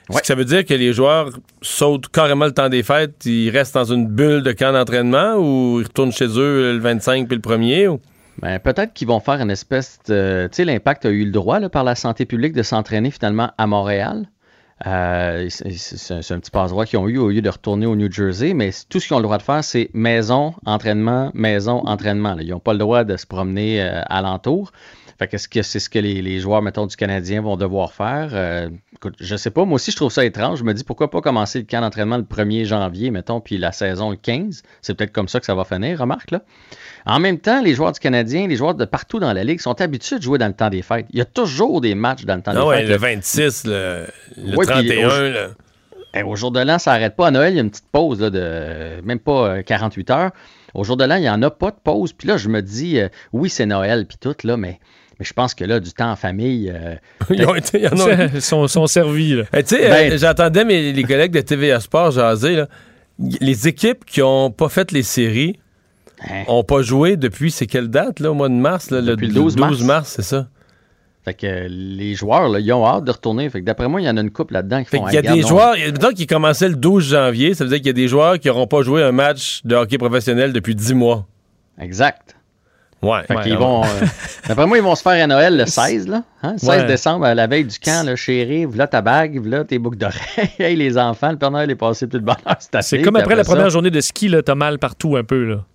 Est-ce 0.07 0.15
Ouais. 0.15 0.21
que 0.21 0.27
ça 0.27 0.35
veut 0.35 0.45
dire 0.45 0.63
que 0.63 0.73
les 0.75 0.93
joueurs 0.93 1.29
sautent 1.63 2.09
carrément 2.09 2.45
le 2.45 2.51
temps 2.51 2.69
des 2.69 2.83
fêtes, 2.83 3.25
ils 3.25 3.49
restent 3.49 3.73
dans 3.73 3.85
une 3.91 4.07
bulle 4.07 4.43
de 4.43 4.51
camp 4.51 4.71
d'entraînement 4.71 5.33
ou 5.37 5.79
ils 5.79 5.85
retournent 5.87 6.11
chez 6.11 6.27
eux 6.27 6.73
le 6.73 6.77
25 6.79 7.27
puis 7.27 7.35
le 7.37 7.41
1er? 7.41 7.87
Ou... 7.87 7.99
Ben, 8.39 8.59
peut-être 8.59 8.93
qu'ils 8.93 9.07
vont 9.07 9.19
faire 9.19 9.41
une 9.41 9.49
espèce 9.49 9.97
de. 10.07 10.47
Tu 10.51 10.57
sais, 10.57 10.65
l'Impact 10.65 11.05
a 11.07 11.09
eu 11.09 11.25
le 11.25 11.31
droit 11.31 11.59
là, 11.59 11.69
par 11.69 11.83
la 11.83 11.95
santé 11.95 12.25
publique 12.25 12.53
de 12.53 12.61
s'entraîner 12.61 13.09
finalement 13.09 13.51
à 13.57 13.65
Montréal. 13.65 14.27
Euh, 14.85 15.47
c'est 15.49 16.33
un, 16.33 16.39
petit 16.39 16.51
passe-droit 16.51 16.85
qu'ils 16.85 16.99
ont 16.99 17.07
eu 17.07 17.17
au 17.17 17.29
lieu 17.29 17.41
de 17.41 17.49
retourner 17.49 17.85
au 17.85 17.95
New 17.95 18.11
Jersey, 18.11 18.53
mais 18.53 18.71
tout 18.89 18.99
ce 18.99 19.07
qu'ils 19.07 19.15
ont 19.15 19.19
le 19.19 19.23
droit 19.23 19.37
de 19.37 19.43
faire, 19.43 19.63
c'est 19.63 19.89
maison, 19.93 20.53
entraînement, 20.65 21.31
maison, 21.33 21.85
entraînement. 21.85 22.35
Ils 22.39 22.49
n'ont 22.49 22.59
pas 22.59 22.73
le 22.73 22.79
droit 22.79 23.05
de 23.05 23.15
se 23.15 23.25
promener 23.25 23.81
euh, 23.81 24.01
alentour. 24.07 24.73
Fait 25.17 25.27
que 25.27 25.35
est-ce 25.37 25.47
que 25.47 25.61
c'est 25.61 25.79
ce 25.79 25.89
que 25.89 25.97
les, 25.99 26.21
les 26.21 26.39
joueurs, 26.39 26.61
mettons, 26.61 26.85
du 26.87 26.95
Canadien 26.97 27.41
vont 27.41 27.55
devoir 27.55 27.93
faire? 27.93 28.31
Euh, 28.33 28.69
écoute, 28.93 29.15
je 29.19 29.35
sais 29.37 29.49
pas. 29.49 29.63
Moi 29.63 29.75
aussi, 29.75 29.91
je 29.91 29.95
trouve 29.95 30.11
ça 30.11 30.25
étrange. 30.25 30.59
Je 30.59 30.63
me 30.65 30.73
dis 30.73 30.83
pourquoi 30.83 31.09
pas 31.09 31.21
commencer 31.21 31.59
le 31.59 31.65
camp 31.65 31.79
d'entraînement 31.81 32.17
le 32.17 32.23
1er 32.23 32.65
janvier, 32.65 33.11
mettons, 33.11 33.39
puis 33.39 33.57
la 33.57 33.71
saison 33.71 34.09
le 34.09 34.17
15. 34.17 34.61
C'est 34.81 34.93
peut-être 34.93 35.13
comme 35.13 35.29
ça 35.29 35.39
que 35.39 35.45
ça 35.45 35.55
va 35.55 35.63
finir, 35.63 35.99
remarque, 35.99 36.31
là. 36.31 36.41
En 37.05 37.19
même 37.19 37.39
temps, 37.39 37.61
les 37.61 37.75
joueurs 37.75 37.91
du 37.93 37.99
Canadien, 37.99 38.47
les 38.47 38.55
joueurs 38.57 38.75
de 38.75 38.83
partout 38.83 39.19
dans 39.19 39.31
la 39.31 39.43
Ligue 39.43 39.61
sont 39.61 39.79
habitués 39.79 40.17
de 40.17 40.23
jouer 40.23 40.37
dans 40.37 40.47
le 40.47 40.53
temps 40.53 40.69
des 40.69 40.81
fêtes. 40.81 41.05
Il 41.11 41.19
y 41.19 41.21
a 41.21 41.25
toujours 41.25 41.79
des 41.79 41.95
matchs 41.95 42.25
dans 42.25 42.35
le 42.35 42.41
temps 42.41 42.51
Ah 42.55 42.59
des 42.61 42.65
ouais, 42.65 42.77
fêtes. 42.79 42.89
le 42.89 42.97
26, 42.97 43.63
le, 43.67 44.07
le 44.37 44.57
Ouais, 44.57 44.65
puis 44.65 44.89
31. 44.89 45.07
au- 45.07 45.31
là. 45.33 45.47
Eh, 46.17 46.23
au 46.23 46.35
jour 46.35 46.51
de 46.51 46.59
l'an, 46.61 46.79
ça 46.79 46.91
n'arrête 46.93 47.15
pas. 47.15 47.27
À 47.27 47.31
Noël, 47.31 47.53
il 47.53 47.57
y 47.57 47.59
a 47.59 47.61
une 47.61 47.69
petite 47.69 47.89
pause 47.91 48.21
là, 48.21 48.29
de 48.29 48.39
euh, 48.41 49.01
même 49.03 49.19
pas 49.19 49.57
euh, 49.57 49.61
48 49.61 50.09
heures. 50.11 50.31
Au 50.73 50.83
jour 50.83 50.97
de 50.97 51.03
l'an, 51.05 51.15
il 51.17 51.21
n'y 51.21 51.29
en 51.29 51.41
a 51.43 51.51
pas 51.51 51.71
de 51.71 51.75
pause. 51.83 52.11
Puis 52.13 52.27
là, 52.27 52.37
je 52.37 52.47
me 52.49 52.61
dis, 52.61 52.99
euh, 52.99 53.07
oui, 53.33 53.49
c'est 53.49 53.65
Noël, 53.65 54.05
puis 54.07 54.17
tout, 54.19 54.35
là, 54.45 54.55
mais, 54.57 54.79
mais 55.19 55.25
je 55.25 55.33
pense 55.33 55.53
que 55.53 55.63
là, 55.63 55.79
du 55.79 55.91
temps 55.93 56.11
en 56.11 56.15
famille. 56.15 56.71
euh, 56.73 56.95
Ils 57.29 57.45
ont 57.45 57.55
été- 57.55 57.81
ils 57.81 57.87
en 57.87 57.93
ont 57.93 58.39
sont, 58.39 58.67
sont 58.67 58.87
servis. 58.87 59.35
Là. 59.35 59.43
Eh, 59.53 59.63
tu 59.63 59.75
sais, 59.75 59.87
Ben- 59.89 60.11
euh, 60.13 60.17
j'entendais 60.17 60.65
mes, 60.65 60.91
les 60.91 61.03
collègues 61.03 61.31
de 61.31 61.41
TVA 61.41 61.79
Sport 61.79 62.11
jaser, 62.11 62.55
là. 62.55 62.67
Les 63.19 63.67
équipes 63.69 64.03
qui 64.05 64.19
n'ont 64.19 64.51
pas 64.51 64.67
fait 64.67 64.91
les 64.91 65.03
séries 65.03 65.57
hein? 66.21 66.43
n'ont 66.49 66.63
pas 66.65 66.81
joué 66.81 67.15
depuis, 67.15 67.49
c'est 67.49 67.65
quelle 67.65 67.87
date, 67.87 68.19
là, 68.19 68.31
au 68.31 68.33
mois 68.33 68.49
de 68.49 68.53
mars? 68.55 68.91
là, 68.91 69.01
Depuis 69.01 69.27
le 69.27 69.33
le 69.33 69.39
12 69.39 69.55
mars. 69.57 69.79
mars, 69.81 70.13
c'est 70.17 70.21
ça. 70.21 70.47
Fait 71.23 71.33
que 71.33 71.47
euh, 71.47 71.67
les 71.69 72.13
joueurs, 72.13 72.49
là, 72.49 72.59
ils 72.59 72.71
ont 72.73 72.85
hâte 72.85 73.05
de 73.05 73.11
retourner. 73.11 73.49
Fait 73.49 73.61
que 73.61 73.65
d'après 73.65 73.87
moi, 73.87 73.99
il 74.01 74.03
y 74.05 74.09
en 74.09 74.17
a 74.17 74.21
une 74.21 74.29
couple 74.31 74.53
là-dedans 74.53 74.83
qui 74.83 74.89
Fait 74.89 74.97
font 74.97 75.05
qu'il 75.05 75.15
y 75.15 75.17
a 75.17 75.21
des 75.33 75.41
joueurs, 75.41 75.75
qui 76.15 76.27
commençaient 76.27 76.69
le 76.69 76.75
12 76.75 77.03
janvier, 77.09 77.53
ça 77.55 77.63
veut 77.63 77.69
dire 77.69 77.77
qu'il 77.79 77.87
y 77.87 77.89
a 77.89 77.93
des 77.93 78.07
joueurs 78.07 78.37
qui 78.37 78.47
n'auront 78.49 78.67
pas 78.67 78.81
joué 78.83 79.01
un 79.01 79.11
match 79.13 79.61
de 79.63 79.75
hockey 79.75 79.97
professionnel 79.97 80.51
depuis 80.53 80.75
10 80.75 80.93
mois. 80.93 81.25
Exact. 81.79 82.34
Ouais. 83.05 83.23
Fait 83.27 83.35
Ouais, 83.35 83.43
qu'ils 83.43 83.51
ouais. 83.53 83.57
vont. 83.57 83.83
euh, 83.83 83.87
D'après 84.47 84.65
moi, 84.67 84.77
ils 84.77 84.83
vont 84.83 84.95
se 84.95 85.01
faire 85.01 85.23
à 85.23 85.27
Noël 85.27 85.57
le 85.57 85.65
16, 85.65 86.07
là. 86.07 86.23
Hein? 86.43 86.57
16 86.57 86.69
Ouais. 86.69 86.85
décembre, 86.85 87.25
à 87.25 87.35
la 87.35 87.47
veille 87.47 87.65
du 87.65 87.77
camp, 87.79 88.05
là, 88.05 88.15
chérie, 88.15 88.65
voilà 88.65 88.87
ta 88.87 89.01
bague, 89.01 89.37
voilà 89.39 89.63
tes 89.63 89.77
boucles 89.79 89.97
d'oreilles. 89.97 90.49
hey, 90.59 90.75
les 90.75 90.97
enfants, 90.97 91.31
le 91.31 91.37
Père 91.37 91.51
Noël 91.51 91.69
est 91.69 91.75
passé 91.75 92.07
tout 92.07 92.17
le 92.17 92.23
bonheur. 92.23 92.55
C'est 92.59 92.75
assez. 92.75 92.97
C'est 92.97 93.03
comme 93.03 93.15
après 93.15 93.35
la 93.35 93.43
ça- 93.43 93.51
première 93.53 93.69
journée 93.69 93.91
de 93.91 94.01
ski, 94.01 94.27
là, 94.29 94.41
t'as 94.41 94.55
mal 94.55 94.79
partout 94.79 95.15
un 95.17 95.23
peu. 95.23 95.43
Là. 95.43 95.65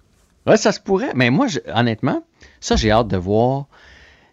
Ouais, 0.46 0.56
ça 0.56 0.72
se 0.72 0.80
pourrait. 0.80 1.10
Mais 1.14 1.30
moi, 1.30 1.46
je- 1.46 1.58
honnêtement, 1.74 2.22
ça, 2.60 2.76
j'ai 2.76 2.90
hâte 2.90 3.08
de 3.08 3.16
voir 3.16 3.66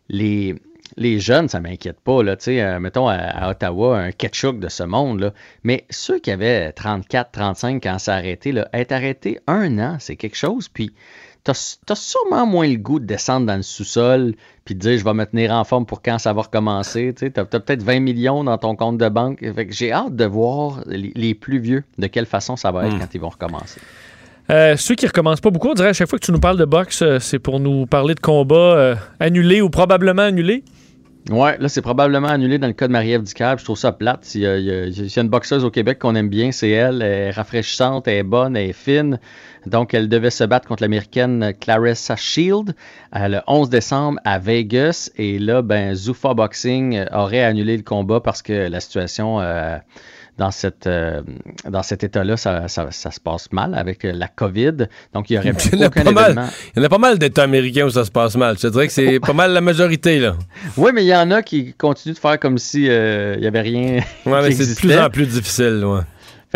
les, 0.09 0.55
les 0.95 1.19
jeunes, 1.19 1.47
ça 1.49 1.59
m'inquiète 1.59 1.99
pas. 1.99 2.23
Là, 2.23 2.35
tu 2.37 2.45
sais, 2.45 2.61
euh, 2.61 2.79
mettons 2.79 3.07
à, 3.07 3.15
à 3.15 3.51
Ottawa, 3.51 3.97
un 3.99 4.11
Ketchuk 4.11 4.59
de 4.59 4.69
ce 4.69 4.83
monde. 4.83 5.19
Là. 5.19 5.33
Mais 5.63 5.85
ceux 5.89 6.19
qui 6.19 6.31
avaient 6.31 6.71
34, 6.71 7.31
35 7.31 7.83
quand 7.83 7.99
ça 7.99 8.13
a 8.13 8.17
arrêté, 8.17 8.51
là, 8.51 8.67
être 8.73 8.91
arrêté 8.93 9.39
un 9.47 9.77
an, 9.79 9.97
c'est 9.99 10.15
quelque 10.15 10.37
chose. 10.37 10.69
Puis, 10.69 10.93
t'as 11.43 11.77
as 11.89 11.95
sûrement 11.95 12.45
moins 12.45 12.67
le 12.67 12.77
goût 12.77 12.99
de 12.99 13.05
descendre 13.05 13.45
dans 13.45 13.55
le 13.55 13.63
sous-sol 13.63 14.33
puis 14.65 14.75
de 14.75 14.79
dire 14.79 14.97
je 14.97 15.03
vais 15.05 15.13
me 15.13 15.25
tenir 15.25 15.51
en 15.53 15.63
forme 15.63 15.85
pour 15.85 16.01
quand 16.01 16.17
ça 16.17 16.33
va 16.33 16.41
recommencer. 16.41 17.13
Tu 17.15 17.31
as, 17.33 17.45
peut-être 17.45 17.83
20 17.83 18.01
millions 18.01 18.43
dans 18.43 18.57
ton 18.57 18.75
compte 18.75 18.97
de 18.97 19.07
banque. 19.07 19.45
J'ai 19.69 19.93
hâte 19.93 20.15
de 20.15 20.25
voir 20.25 20.81
les, 20.85 21.13
les 21.15 21.33
plus 21.33 21.59
vieux, 21.59 21.85
de 21.97 22.07
quelle 22.07 22.25
façon 22.25 22.57
ça 22.57 22.71
va 22.71 22.87
être 22.87 22.97
Hmm. 22.97 22.99
quand 22.99 23.13
ils 23.13 23.21
vont 23.21 23.29
recommencer. 23.29 23.79
Euh, 24.49 24.77
ceux 24.77 24.95
qui 24.95 25.05
recommencent 25.05 25.41
pas 25.41 25.49
beaucoup, 25.49 25.69
on 25.69 25.73
dirait 25.73 25.89
à 25.89 25.93
chaque 25.93 26.09
fois 26.09 26.17
que 26.19 26.25
tu 26.25 26.31
nous 26.31 26.39
parles 26.39 26.57
de 26.57 26.65
boxe, 26.65 27.01
euh, 27.01 27.19
c'est 27.19 27.39
pour 27.39 27.59
nous 27.59 27.85
parler 27.85 28.15
de 28.15 28.19
combats 28.19 28.55
euh, 28.55 28.95
annulés 29.19 29.61
ou 29.61 29.69
probablement 29.69 30.21
annulés. 30.21 30.63
Ouais, 31.29 31.57
là, 31.57 31.67
c'est 31.67 31.81
probablement 31.81 32.29
annulé 32.29 32.57
dans 32.57 32.67
le 32.67 32.73
cas 32.73 32.87
de 32.87 32.93
Marie-Ève 32.93 33.23
Ducab. 33.23 33.59
Je 33.59 33.65
trouve 33.65 33.77
ça 33.77 33.91
plate. 33.91 34.33
Il 34.35 34.41
y 34.41 34.47
a- 34.47 35.21
une 35.21 35.27
boxeuse 35.27 35.65
au 35.65 35.69
Québec 35.71 35.99
qu'on 35.99 36.15
aime 36.15 36.29
bien, 36.29 36.53
c'est 36.53 36.69
elle. 36.69 37.01
Elle 37.01 37.11
est 37.11 37.31
rafraîchissante, 37.31 38.07
elle 38.07 38.15
est 38.19 38.23
bonne, 38.23 38.55
elle 38.55 38.69
est 38.69 38.73
fine. 38.73 39.19
Donc, 39.65 39.93
elle 39.93 40.07
devait 40.07 40.29
se 40.29 40.45
battre 40.45 40.69
contre 40.69 40.83
l'américaine 40.83 41.53
Clarissa 41.59 42.15
Shield 42.15 42.73
euh, 43.13 43.27
le 43.27 43.39
11 43.47 43.69
décembre 43.69 44.19
à 44.23 44.39
Vegas. 44.39 45.09
Et 45.17 45.37
là, 45.37 45.61
ben, 45.61 45.95
Boxing 46.35 47.03
aurait 47.11 47.43
annulé 47.43 47.75
le 47.75 47.83
combat 47.83 48.21
parce 48.21 48.41
que 48.41 48.53
la 48.69 48.79
situation 48.79 49.41
euh, 49.41 49.77
dans, 50.37 50.51
cette, 50.51 50.87
euh, 50.87 51.21
dans 51.69 51.83
cet 51.83 52.03
état-là, 52.03 52.37
ça, 52.37 52.67
ça- 52.67 52.91
ça 52.91 53.11
se 53.11 53.19
passe 53.19 53.51
mal 53.51 53.73
avec 53.75 53.99
la 54.03 54.27
COVID. 54.27 54.87
Donc, 55.13 55.29
il 55.29 55.37
aurait 55.37 55.47
y 55.73 55.75
en 55.75 55.81
a 55.81 55.87
aucun 55.87 56.03
pas 56.03 56.11
mal. 56.11 56.49
Il 56.75 56.79
y 56.79 56.81
en 56.81 56.85
a 56.85 56.89
pas 56.89 56.97
mal 56.97 57.17
d'États 57.19 57.43
américains 57.43 57.85
où 57.85 57.89
ça 57.89 58.05
se 58.05 58.11
passe 58.11 58.35
mal. 58.35 58.55
Je 58.57 58.61
te 58.63 58.67
dirais 58.67 58.87
que 58.87 58.93
c'est 58.93 59.19
pas 59.19 59.33
mal 59.33 59.51
la 59.51 59.61
majorité, 59.61 60.19
là. 60.19 60.35
Oui, 60.77 60.91
mais 60.93 61.03
il 61.03 61.07
y 61.07 61.15
en 61.15 61.31
a 61.31 61.41
qui 61.41 61.73
continuent 61.73 62.13
de 62.13 62.19
faire 62.19 62.39
comme 62.39 62.57
si 62.57 62.87
euh, 62.89 63.33
il 63.35 63.41
n'y 63.41 63.47
avait 63.47 63.61
rien. 63.61 63.99
Ouais, 64.25 64.41
mais 64.43 64.51
c'est 64.51 64.67
de 64.73 64.75
plus 64.79 64.97
en 64.97 65.09
plus 65.09 65.25
difficile, 65.27 65.83
ouais. 65.85 66.01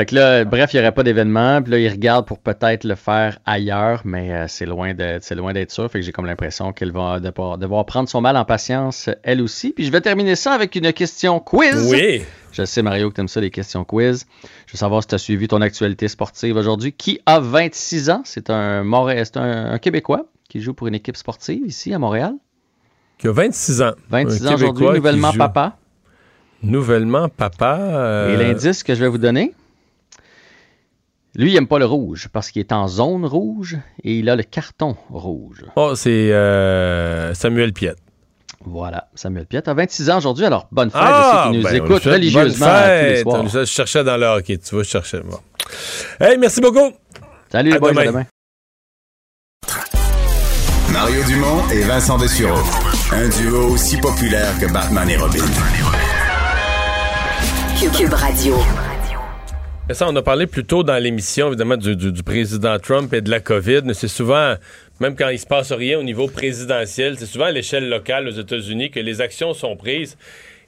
Fait 0.01 0.07
que 0.07 0.15
là, 0.15 0.45
bref, 0.45 0.73
il 0.73 0.77
n'y 0.77 0.81
aurait 0.81 0.95
pas 0.95 1.03
d'événement. 1.03 1.61
Puis 1.61 1.73
là, 1.73 1.77
ils 1.77 1.87
regardent 1.87 2.25
pour 2.25 2.39
peut-être 2.39 2.85
le 2.85 2.95
faire 2.95 3.37
ailleurs, 3.45 4.01
mais 4.03 4.33
euh, 4.33 4.45
c'est 4.47 4.65
loin 4.65 4.95
d'être 4.95 5.69
sûr. 5.69 5.91
Fait 5.91 5.99
que 5.99 6.01
j'ai 6.03 6.11
comme 6.11 6.25
l'impression 6.25 6.73
qu'elle 6.73 6.91
va 6.91 7.19
devoir, 7.19 7.59
devoir 7.59 7.85
prendre 7.85 8.09
son 8.09 8.19
mal 8.19 8.35
en 8.35 8.43
patience, 8.43 9.11
elle 9.21 9.43
aussi. 9.43 9.73
Puis 9.73 9.85
je 9.85 9.91
vais 9.91 10.01
terminer 10.01 10.35
ça 10.35 10.53
avec 10.53 10.75
une 10.75 10.91
question 10.91 11.39
quiz. 11.39 11.87
Oui. 11.91 12.23
Je 12.51 12.65
sais, 12.65 12.81
Mario, 12.81 13.11
que 13.11 13.13
tu 13.13 13.21
aimes 13.21 13.27
ça, 13.27 13.41
les 13.41 13.51
questions 13.51 13.83
quiz. 13.83 14.25
Je 14.65 14.73
veux 14.73 14.77
savoir 14.79 15.03
si 15.03 15.09
tu 15.09 15.13
as 15.13 15.19
suivi 15.19 15.47
ton 15.47 15.61
actualité 15.61 16.07
sportive 16.07 16.55
aujourd'hui. 16.57 16.93
Qui 16.93 17.21
a 17.27 17.39
26 17.39 18.09
ans? 18.09 18.21
C'est 18.25 18.49
un, 18.49 18.83
Québécois 19.79 20.25
qui 20.49 20.61
joue 20.61 20.73
pour 20.73 20.87
une 20.87 20.95
équipe 20.95 21.15
sportive 21.15 21.61
ici 21.63 21.93
à 21.93 21.99
Montréal. 21.99 22.33
Qui 23.19 23.27
a 23.27 23.33
26 23.33 23.83
ans. 23.83 23.91
26 24.09 24.47
Un 24.47 24.49
ans 24.49 24.53
aujourd'hui, 24.55 24.87
nouvellement 24.95 25.31
papa. 25.31 25.77
Nouvellement 26.63 27.29
papa. 27.29 27.77
euh, 27.79 28.33
Et 28.33 28.37
l'indice 28.37 28.81
que 28.81 28.95
je 28.95 28.99
vais 29.01 29.07
vous 29.07 29.19
donner, 29.19 29.53
lui, 31.35 31.51
il 31.51 31.53
n'aime 31.55 31.67
pas 31.67 31.79
le 31.79 31.85
rouge 31.85 32.27
parce 32.33 32.51
qu'il 32.51 32.59
est 32.59 32.71
en 32.73 32.87
zone 32.87 33.25
rouge 33.25 33.77
et 34.03 34.15
il 34.19 34.29
a 34.29 34.35
le 34.35 34.43
carton 34.43 34.95
rouge. 35.09 35.63
Oh, 35.75 35.93
c'est 35.95 36.31
euh, 36.33 37.33
Samuel 37.33 37.71
Piette. 37.73 37.97
Voilà, 38.65 39.07
Samuel 39.15 39.47
Piette 39.47 39.67
a 39.67 39.73
26 39.73 40.09
ans 40.11 40.17
aujourd'hui, 40.17 40.45
alors 40.45 40.67
bonne 40.71 40.91
fête 40.91 41.01
Ah, 41.03 41.43
à 41.43 41.45
ceux 41.45 41.51
qui 41.51 41.57
nous 41.57 41.63
ben, 41.63 41.75
écoutent 41.75 42.03
religieusement 42.03 42.65
bonne 42.67 42.75
tous 42.75 43.05
les 43.05 43.15
fête. 43.15 43.23
soirs. 43.23 43.43
Lui 43.43 43.49
souhaite- 43.49 43.65
Je 43.65 43.71
cherchais 43.71 44.03
dans 44.03 44.17
le 44.17 44.25
hockey, 44.27 44.57
tu 44.57 44.75
vois, 44.75 44.83
je 44.83 44.89
cherchais. 44.89 45.21
Bon. 45.21 45.39
Hey, 46.19 46.37
merci 46.37 46.61
beaucoup. 46.61 46.91
Salut 47.51 47.71
les 47.71 47.79
boys, 47.79 47.89
à 47.99 48.05
demain. 48.05 48.25
Mario 50.91 51.23
Dumont 51.23 51.67
et 51.71 51.81
Vincent 51.83 52.17
Dessureau. 52.17 52.59
Un 53.13 53.29
duo 53.29 53.69
aussi 53.71 53.97
populaire 53.97 54.51
que 54.59 54.71
Batman 54.71 55.09
et 55.09 55.17
Robin. 55.17 55.39
Cube 57.97 58.13
Radio. 58.13 58.55
Ça, 59.93 60.07
on 60.07 60.15
a 60.15 60.21
parlé 60.21 60.47
plus 60.47 60.63
tôt 60.63 60.83
dans 60.83 60.97
l'émission, 61.01 61.47
évidemment, 61.47 61.75
du, 61.77 61.95
du- 61.95 62.11
du 62.11 62.23
président 62.23 62.77
Trump 62.79 63.13
et 63.13 63.21
de 63.21 63.29
la 63.29 63.39
COVID. 63.39 63.81
Mais 63.83 63.93
c'est 63.93 64.07
souvent, 64.07 64.55
même 64.99 65.15
quand 65.15 65.29
il 65.29 65.39
se 65.39 65.45
passe 65.45 65.71
rien 65.71 65.99
au 65.99 66.03
niveau 66.03 66.27
présidentiel, 66.27 67.15
c'est 67.17 67.25
souvent 67.25 67.45
à 67.45 67.51
l'échelle 67.51 67.89
locale 67.89 68.27
aux 68.27 68.31
États-Unis 68.31 68.89
que 68.91 68.99
les 68.99 69.19
actions 69.21 69.53
sont 69.53 69.75
prises. 69.75 70.17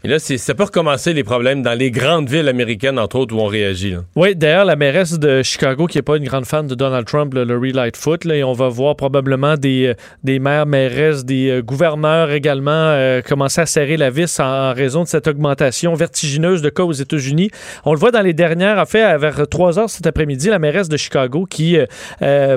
Et 0.05 0.09
là, 0.09 0.19
ça 0.19 0.53
peut 0.53 0.63
recommencer 0.63 1.13
les 1.13 1.23
problèmes 1.23 1.61
dans 1.61 1.79
les 1.79 1.89
grandes 1.89 2.29
villes 2.29 2.49
américaines, 2.49 2.99
entre 2.99 3.15
autres, 3.15 3.33
où 3.33 3.39
on 3.39 3.45
réagit. 3.45 3.95
Oui, 4.17 4.35
d'ailleurs, 4.35 4.65
la 4.65 4.75
mairesse 4.75 5.17
de 5.17 5.41
Chicago, 5.43 5.87
qui 5.87 5.97
n'est 5.97 6.01
pas 6.01 6.17
une 6.17 6.25
grande 6.25 6.45
fan 6.45 6.67
de 6.67 6.75
Donald 6.75 7.07
Trump, 7.07 7.33
là, 7.33 7.45
Lori 7.45 7.71
Lightfoot, 7.71 8.25
là, 8.25 8.35
et 8.35 8.43
on 8.43 8.51
va 8.51 8.67
voir 8.67 8.97
probablement 8.97 9.55
des, 9.55 9.87
euh, 9.87 9.93
des 10.25 10.39
maires, 10.39 10.65
mairesses, 10.65 11.23
des 11.23 11.49
euh, 11.49 11.61
gouverneurs 11.61 12.31
également 12.31 12.69
euh, 12.73 13.21
commencer 13.21 13.61
à 13.61 13.65
serrer 13.65 13.95
la 13.95 14.09
vis 14.09 14.41
en, 14.41 14.73
raison 14.73 15.03
de 15.03 15.07
cette 15.07 15.25
augmentation 15.29 15.93
vertigineuse 15.93 16.61
de 16.61 16.67
cas 16.67 16.83
aux 16.83 16.91
États-Unis. 16.91 17.49
On 17.85 17.93
le 17.93 17.99
voit 17.99 18.11
dans 18.11 18.23
les 18.23 18.33
dernières, 18.33 18.79
en 18.79 18.85
fait, 18.85 19.17
vers 19.17 19.47
3 19.47 19.79
heures 19.79 19.89
cet 19.89 20.05
après-midi, 20.05 20.49
la 20.49 20.59
mairesse 20.59 20.89
de 20.89 20.97
Chicago 20.97 21.45
qui, 21.49 21.77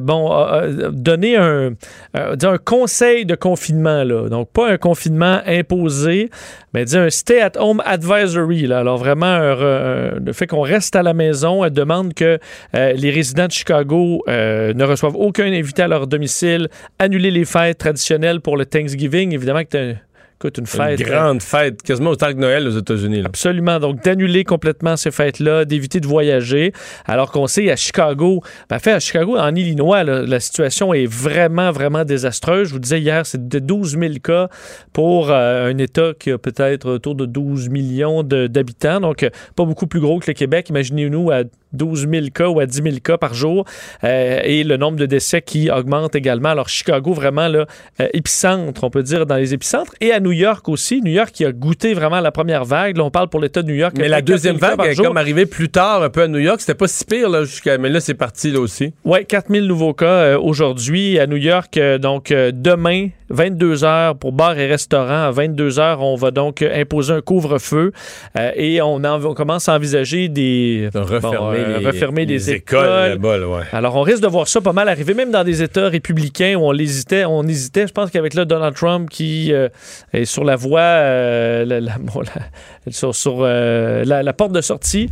bon, 0.02 0.32
a 0.32 0.64
donné 0.90 1.36
un, 1.36 1.74
un 2.14 2.58
conseil 2.58 3.24
de 3.24 3.36
confinement, 3.36 4.02
là. 4.02 4.28
Donc, 4.28 4.50
pas 4.50 4.68
un 4.68 4.78
confinement 4.78 5.40
imposé, 5.46 6.28
mais 6.74 6.96
un 6.96 7.08
stay-at-home 7.36 7.82
advisory. 7.84 8.66
Là. 8.66 8.78
Alors, 8.80 8.98
vraiment, 8.98 9.38
le 9.38 10.32
fait 10.32 10.46
qu'on 10.46 10.62
reste 10.62 10.96
à 10.96 11.02
la 11.02 11.14
maison, 11.14 11.64
elle 11.64 11.72
demande 11.72 12.14
que 12.14 12.38
euh, 12.74 12.92
les 12.92 13.10
résidents 13.10 13.46
de 13.46 13.52
Chicago 13.52 14.22
euh, 14.28 14.72
ne 14.72 14.84
reçoivent 14.84 15.16
aucun 15.16 15.46
invité 15.52 15.82
à 15.82 15.88
leur 15.88 16.06
domicile, 16.06 16.68
annuler 16.98 17.30
les 17.30 17.44
fêtes 17.44 17.78
traditionnelles 17.78 18.40
pour 18.40 18.56
le 18.56 18.64
Thanksgiving. 18.64 19.32
Évidemment 19.32 19.64
que 19.64 19.94
écoute, 20.40 20.58
une 20.58 20.66
fête. 20.66 21.00
Une 21.00 21.06
euh, 21.06 21.10
grande 21.10 21.42
fête, 21.42 21.82
quasiment 21.82 22.10
autant 22.10 22.28
que 22.28 22.38
Noël 22.38 22.66
aux 22.66 22.78
États-Unis. 22.78 23.22
Absolument. 23.24 23.78
Donc, 23.80 24.02
d'annuler 24.02 24.44
complètement 24.44 24.96
ces 24.96 25.10
fêtes-là, 25.10 25.64
d'éviter 25.64 26.00
de 26.00 26.06
voyager. 26.06 26.72
Alors 27.06 27.32
qu'on 27.32 27.46
sait, 27.46 27.70
à 27.70 27.76
Chicago, 27.76 28.42
ben, 28.68 28.76
en 28.76 28.78
fait, 28.78 28.92
à 28.92 29.00
Chicago, 29.00 29.36
en 29.36 29.54
Illinois, 29.54 30.04
là, 30.04 30.22
la 30.22 30.40
situation 30.40 30.92
est 30.92 31.06
vraiment, 31.06 31.70
vraiment 31.70 32.04
désastreuse. 32.04 32.68
Je 32.68 32.72
vous 32.74 32.78
disais 32.78 33.00
hier, 33.00 33.24
c'est 33.24 33.48
de 33.48 33.58
12 33.58 33.98
000 33.98 34.14
cas 34.22 34.48
pour 34.92 35.30
euh, 35.30 35.70
un 35.70 35.78
État 35.78 36.12
qui 36.18 36.30
a 36.30 36.38
peut-être 36.38 36.90
autour 36.90 37.14
de 37.14 37.26
12 37.26 37.70
millions 37.70 38.22
d'habitants. 38.22 39.00
Donc, 39.00 39.22
euh, 39.22 39.30
pas 39.54 39.64
beaucoup 39.64 39.86
plus 39.86 40.00
gros 40.00 40.18
que 40.18 40.26
le 40.28 40.34
Québec. 40.34 40.68
Imaginez-nous 40.68 41.30
à 41.30 41.42
12 41.76 42.08
000 42.10 42.26
cas 42.34 42.48
ou 42.48 42.60
à 42.60 42.66
10 42.66 42.82
000 42.82 42.96
cas 43.02 43.18
par 43.18 43.34
jour. 43.34 43.64
Euh, 44.04 44.40
et 44.42 44.64
le 44.64 44.76
nombre 44.76 44.98
de 44.98 45.06
décès 45.06 45.42
qui 45.42 45.70
augmente 45.70 46.14
également. 46.14 46.50
Alors, 46.50 46.68
Chicago, 46.68 47.12
vraiment, 47.12 47.48
là, 47.48 47.66
euh, 48.00 48.08
épicentre, 48.12 48.82
on 48.84 48.90
peut 48.90 49.02
dire, 49.02 49.26
dans 49.26 49.36
les 49.36 49.54
épicentres. 49.54 49.94
Et 50.00 50.12
à 50.12 50.20
New 50.20 50.32
York 50.32 50.68
aussi. 50.68 51.00
New 51.02 51.12
York 51.12 51.30
qui 51.32 51.44
a 51.44 51.52
goûté 51.52 51.94
vraiment 51.94 52.20
la 52.20 52.32
première 52.32 52.64
vague. 52.64 52.96
Là, 52.96 53.04
on 53.04 53.10
parle 53.10 53.28
pour 53.28 53.40
l'État 53.40 53.62
de 53.62 53.68
New 53.68 53.74
York. 53.74 53.94
Mais 53.98 54.08
la 54.08 54.16
4 54.16 54.24
deuxième 54.24 54.58
000 54.58 54.76
vague 54.76 54.90
est 54.90 54.96
comme 54.96 55.16
arrivée 55.16 55.46
plus 55.46 55.68
tard 55.68 56.02
un 56.02 56.10
peu 56.10 56.22
à 56.22 56.28
New 56.28 56.38
York. 56.38 56.60
C'était 56.60 56.74
pas 56.74 56.88
si 56.88 57.04
pire, 57.04 57.28
là, 57.28 57.44
jusqu'à... 57.44 57.78
mais 57.78 57.88
là, 57.88 58.00
c'est 58.00 58.14
parti 58.14 58.50
là 58.50 58.60
aussi. 58.60 58.92
Oui, 59.04 59.24
4000 59.26 59.66
nouveaux 59.66 59.94
cas 59.94 60.06
euh, 60.06 60.38
aujourd'hui 60.38 61.18
à 61.18 61.26
New 61.26 61.36
York. 61.36 61.78
Donc, 62.00 62.32
demain, 62.32 63.08
22 63.30 63.84
heures 63.84 64.16
pour 64.16 64.32
bars 64.32 64.58
et 64.58 64.66
restaurants. 64.66 65.24
À 65.26 65.30
22 65.30 65.78
heures, 65.78 66.00
on 66.02 66.14
va 66.16 66.30
donc 66.30 66.62
imposer 66.62 67.12
un 67.14 67.20
couvre-feu 67.20 67.92
Euh, 68.38 68.50
et 68.54 68.80
on, 68.82 68.96
en- 69.04 69.24
on 69.24 69.34
commence 69.34 69.68
à 69.68 69.74
envisager 69.74 70.28
des 70.28 70.88
De 70.92 70.98
refermer, 71.00 71.36
bon, 71.38 71.52
euh, 71.52 71.78
les, 71.78 71.86
refermer 71.86 72.26
les 72.26 72.50
écoles, 72.50 72.78
écoles. 72.84 73.08
là-bas, 73.10 73.38
là, 73.38 73.48
ouais. 73.48 73.62
Alors, 73.72 73.96
on 73.96 74.02
risque 74.02 74.22
de 74.22 74.28
voir 74.28 74.46
ça 74.48 74.60
pas 74.60 74.72
mal 74.72 74.88
arriver, 74.88 75.14
même 75.14 75.30
dans 75.30 75.44
des 75.44 75.62
États 75.62 75.88
républicains 75.88 76.54
où 76.56 76.64
on 76.66 76.72
hésitait. 76.74 77.24
On 77.24 77.42
hésitait. 77.44 77.86
Je 77.86 77.92
pense 77.92 78.10
qu'avec 78.10 78.34
là 78.34 78.44
Donald 78.44 78.74
Trump 78.74 79.08
qui 79.10 79.52
euh, 79.52 79.68
est 80.12 80.24
sur 80.24 80.44
la 80.44 80.56
voie, 80.56 80.80
la- 80.80 81.80
la- 81.80 81.98
bon, 81.98 82.20
la- 82.20 82.92
sur, 82.92 83.14
sur, 83.14 83.42
la, 83.42 84.22
la 84.22 84.32
porte 84.32 84.52
de 84.52 84.60
sortie, 84.60 85.08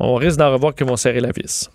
on 0.00 0.14
risque 0.14 0.38
d'en 0.38 0.52
revoir 0.52 0.74
qui 0.74 0.84
vont 0.84 0.96
serrer 0.96 1.20
la 1.20 1.30
vis. 1.32 1.70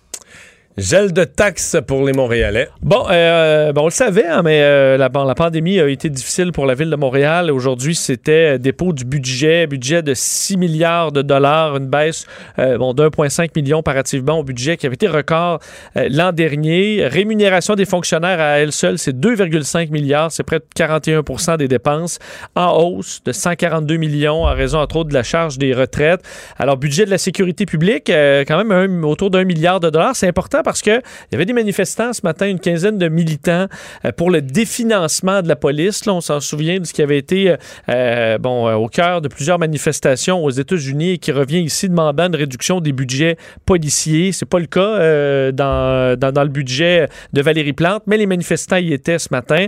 Gel 0.76 1.12
de 1.12 1.22
taxes 1.22 1.76
pour 1.86 2.04
les 2.04 2.12
Montréalais. 2.12 2.68
Bon, 2.82 3.04
euh, 3.08 3.72
bon, 3.72 3.82
on 3.82 3.84
le 3.84 3.90
savait, 3.92 4.26
hein, 4.26 4.42
mais 4.42 4.60
euh, 4.60 4.96
la, 4.96 5.08
pandémie 5.08 5.78
a 5.78 5.86
été 5.86 6.10
difficile 6.10 6.50
pour 6.50 6.66
la 6.66 6.74
ville 6.74 6.90
de 6.90 6.96
Montréal. 6.96 7.52
Aujourd'hui, 7.52 7.94
c'était 7.94 8.58
dépôt 8.58 8.92
du 8.92 9.04
budget, 9.04 9.68
budget 9.68 10.02
de 10.02 10.14
6 10.14 10.56
milliards 10.56 11.12
de 11.12 11.22
dollars, 11.22 11.76
une 11.76 11.86
baisse 11.86 12.26
euh, 12.58 12.76
bon, 12.76 12.92
d'1,5 12.92 13.50
million 13.54 13.78
comparativement 13.78 14.40
au 14.40 14.42
budget 14.42 14.76
qui 14.76 14.86
avait 14.86 14.94
été 14.94 15.06
record 15.06 15.60
euh, 15.96 16.08
l'an 16.10 16.32
dernier. 16.32 17.06
Rémunération 17.06 17.76
des 17.76 17.84
fonctionnaires 17.84 18.40
à 18.40 18.58
elle 18.58 18.72
seule, 18.72 18.98
c'est 18.98 19.16
2,5 19.16 19.92
milliards, 19.92 20.32
c'est 20.32 20.42
près 20.42 20.58
de 20.58 20.64
41% 20.76 21.56
des 21.56 21.68
dépenses, 21.68 22.18
en 22.56 22.76
hausse 22.82 23.22
de 23.24 23.30
142 23.30 23.96
millions 23.96 24.42
en 24.42 24.52
raison, 24.52 24.80
entre 24.80 24.96
autres, 24.96 25.10
de 25.10 25.14
la 25.14 25.22
charge 25.22 25.56
des 25.56 25.72
retraites. 25.72 26.22
Alors, 26.58 26.78
budget 26.78 27.04
de 27.04 27.10
la 27.10 27.18
sécurité 27.18 27.64
publique, 27.64 28.06
quand 28.08 28.64
même 28.64 29.04
autour 29.04 29.30
d'un 29.30 29.44
milliard 29.44 29.78
de 29.78 29.88
dollars. 29.88 30.16
C'est 30.16 30.26
important 30.26 30.63
parce 30.64 30.82
que 30.82 30.90
il 30.90 31.32
y 31.32 31.34
avait 31.36 31.44
des 31.44 31.52
manifestants 31.52 32.12
ce 32.12 32.22
matin, 32.24 32.48
une 32.48 32.60
quinzaine 32.60 32.98
de 32.98 33.08
militants 33.08 33.66
euh, 34.04 34.12
pour 34.12 34.30
le 34.30 34.42
définancement 34.42 35.42
de 35.42 35.48
la 35.48 35.56
police. 35.56 36.06
Là, 36.06 36.14
on 36.14 36.20
s'en 36.20 36.40
souvient 36.40 36.80
de 36.80 36.84
ce 36.84 36.92
qui 36.92 37.02
avait 37.02 37.18
été 37.18 37.50
euh, 37.50 37.56
euh, 37.88 38.38
bon, 38.38 38.72
au 38.74 38.88
cœur 38.88 39.20
de 39.20 39.28
plusieurs 39.28 39.58
manifestations 39.58 40.42
aux 40.42 40.50
États-Unis 40.50 41.12
et 41.12 41.18
qui 41.18 41.32
revient 41.32 41.60
ici 41.60 41.88
demandant 41.88 42.26
une 42.26 42.36
réduction 42.36 42.80
des 42.80 42.92
budgets 42.92 43.36
policiers. 43.66 44.32
C'est 44.32 44.46
pas 44.46 44.58
le 44.58 44.66
cas 44.66 45.52
dans, 45.52 46.18
dans, 46.18 46.42
le 46.42 46.48
budget 46.48 47.08
de 47.32 47.42
Valérie 47.42 47.72
Plante, 47.72 48.02
mais 48.06 48.16
les 48.16 48.26
manifestants 48.26 48.76
y 48.76 48.92
étaient 48.92 49.18
ce 49.18 49.28
matin. 49.30 49.66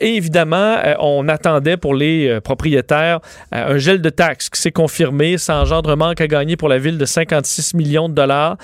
Et 0.00 0.16
évidemment, 0.16 0.76
on 1.00 1.28
attendait 1.28 1.76
pour 1.76 1.94
les 1.94 2.40
propriétaires 2.40 3.20
un 3.52 3.78
gel 3.78 4.00
de 4.00 4.10
taxes 4.10 4.48
qui 4.48 4.60
s'est 4.60 4.72
confirmé. 4.72 5.38
Ça 5.38 5.56
engendre 5.56 5.90
un 5.90 5.96
manque 5.96 6.20
à 6.20 6.26
gagner 6.26 6.56
pour 6.56 6.68
la 6.68 6.78
ville 6.78 6.98
de 6.98 7.04
56 7.04 7.74
millions 7.74 8.08
de 8.08 8.14
dollars. 8.14 8.56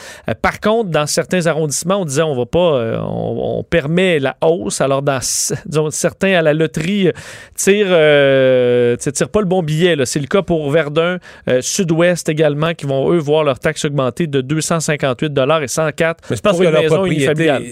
Par 0.43 0.61
contre, 0.61 0.91
dans 0.91 1.07
certains 1.07 1.47
arrondissements, 1.47 1.64
on 1.65 2.05
disait 2.05 2.23
on 2.23 2.35
va 2.37 2.47
pas, 2.47 2.59
euh, 2.79 2.99
on, 3.01 3.59
on 3.59 3.63
permet 3.65 4.19
la 4.19 4.37
hausse. 4.43 4.81
Alors, 4.81 5.03
dans 5.03 5.19
disons, 5.67 5.91
certains 5.91 6.35
à 6.35 6.43
la 6.43 6.53
loterie 6.55 7.09
euh, 7.09 7.13
tirent, 7.57 7.87
euh, 7.91 8.97
tirent 8.97 9.29
pas 9.29 9.41
le 9.41 9.47
bon 9.47 9.63
billet. 9.63 9.97
C'est 10.05 10.21
le 10.21 10.27
cas 10.27 10.43
pour 10.43 10.71
Verdun, 10.71 11.19
euh, 11.49 11.61
Sud-Ouest 11.61 12.29
également, 12.29 12.75
qui 12.75 12.87
vont 12.87 13.13
eux 13.13 13.19
voir 13.19 13.45
leur 13.45 13.59
taxe 13.59 13.85
augmenter 13.85 14.27
de 14.27 14.41
258 14.41 15.33
dollars 15.33 15.63
et 15.63 15.69
104 15.69 16.25
Mais 16.31 16.37
c'est 16.37 16.43
parce 16.43 16.57
pour 16.57 16.63
que 16.65 16.69
une 16.69 16.73
leur 16.75 16.83
maison 16.83 16.95
propriété, 16.97 17.25
unifamiliale. 17.25 17.63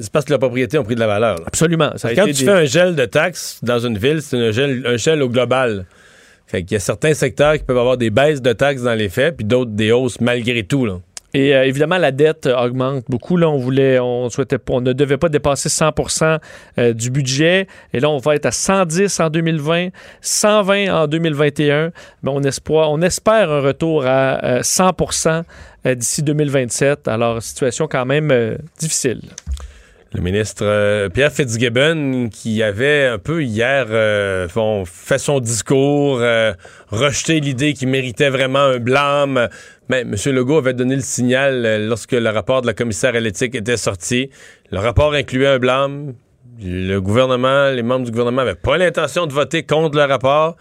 c'est 0.00 0.10
parce 0.12 0.24
que 0.24 0.30
leurs 0.30 0.40
propriétés 0.40 0.78
ont 0.78 0.84
pris 0.84 0.94
de 0.94 1.00
la 1.00 1.06
valeur. 1.06 1.36
là. 1.36 1.44
Absolument. 1.46 1.90
Ça 1.96 2.14
Quand 2.14 2.24
tu 2.24 2.32
des- 2.32 2.44
fais 2.44 2.50
un 2.50 2.64
gel 2.64 2.94
de 2.96 3.04
taxes 3.04 3.58
dans 3.62 3.78
une 3.78 3.98
ville, 3.98 4.20
c'est 4.22 4.36
un 4.38 4.50
gel, 4.50 4.82
un 4.86 4.96
gel 4.96 5.22
au 5.22 5.28
global. 5.28 5.84
Fait 6.46 6.62
qu'il 6.62 6.72
y 6.72 6.76
a 6.76 6.80
certains 6.80 7.12
secteurs 7.12 7.54
qui 7.58 7.64
peuvent 7.64 7.76
avoir 7.76 7.98
des 7.98 8.08
baisses 8.08 8.40
de 8.40 8.52
taxes 8.54 8.80
dans 8.82 8.94
les 8.94 9.10
faits, 9.10 9.36
puis 9.36 9.44
d'autres 9.44 9.70
des 9.72 9.92
hausses 9.92 10.18
malgré 10.20 10.62
tout. 10.62 10.86
Là. 10.86 10.94
Et 11.34 11.54
euh, 11.54 11.66
évidemment, 11.66 11.98
la 11.98 12.10
dette 12.10 12.46
euh, 12.46 12.56
augmente 12.56 13.04
beaucoup. 13.08 13.36
Là, 13.36 13.50
on 13.50 13.58
voulait, 13.58 13.98
on 13.98 14.30
souhaitait, 14.30 14.58
on 14.70 14.80
ne 14.80 14.92
devait 14.92 15.18
pas 15.18 15.28
dépasser 15.28 15.68
100 15.68 15.92
euh, 16.78 16.94
du 16.94 17.10
budget. 17.10 17.66
Et 17.92 18.00
là, 18.00 18.08
on 18.08 18.18
va 18.18 18.34
être 18.34 18.46
à 18.46 18.50
110 18.50 19.20
en 19.20 19.28
2020, 19.28 19.88
120 20.22 21.02
en 21.02 21.06
2021. 21.06 21.92
Mais 22.22 22.30
on, 22.30 22.42
espoir, 22.42 22.90
on 22.90 23.02
espère 23.02 23.50
un 23.50 23.60
retour 23.60 24.06
à 24.06 24.42
euh, 24.44 24.60
100% 24.60 25.42
euh, 25.86 25.94
d'ici 25.94 26.22
2027. 26.22 27.08
Alors, 27.08 27.42
situation 27.42 27.88
quand 27.88 28.06
même 28.06 28.56
difficile. 28.78 29.20
Le 30.14 30.22
ministre 30.22 30.64
euh, 30.64 31.10
Pierre 31.10 31.30
Fitzgibbon, 31.30 32.30
qui 32.32 32.62
avait 32.62 33.04
un 33.04 33.18
peu 33.18 33.42
hier 33.42 33.84
euh, 33.90 34.48
fait 34.86 35.18
son 35.18 35.38
discours, 35.38 36.20
euh, 36.22 36.54
rejeté 36.88 37.40
l'idée 37.40 37.74
qu'il 37.74 37.88
méritait 37.88 38.30
vraiment 38.30 38.60
un 38.60 38.78
blâme. 38.78 39.48
Mais 39.90 40.00
M. 40.00 40.14
Legault 40.26 40.56
avait 40.56 40.72
donné 40.72 40.96
le 40.96 41.02
signal 41.02 41.66
euh, 41.66 41.86
lorsque 41.86 42.12
le 42.12 42.30
rapport 42.30 42.62
de 42.62 42.66
la 42.66 42.72
commissaire 42.72 43.14
à 43.14 43.20
l'éthique 43.20 43.54
était 43.54 43.76
sorti. 43.76 44.30
Le 44.70 44.78
rapport 44.78 45.12
incluait 45.12 45.46
un 45.48 45.58
blâme. 45.58 46.14
Le 46.58 46.98
gouvernement, 47.00 47.68
les 47.70 47.82
membres 47.82 48.06
du 48.06 48.10
gouvernement 48.10 48.42
n'avaient 48.42 48.54
pas 48.54 48.78
l'intention 48.78 49.26
de 49.26 49.34
voter 49.34 49.64
contre 49.64 49.98
le 49.98 50.04
rapport. 50.04 50.56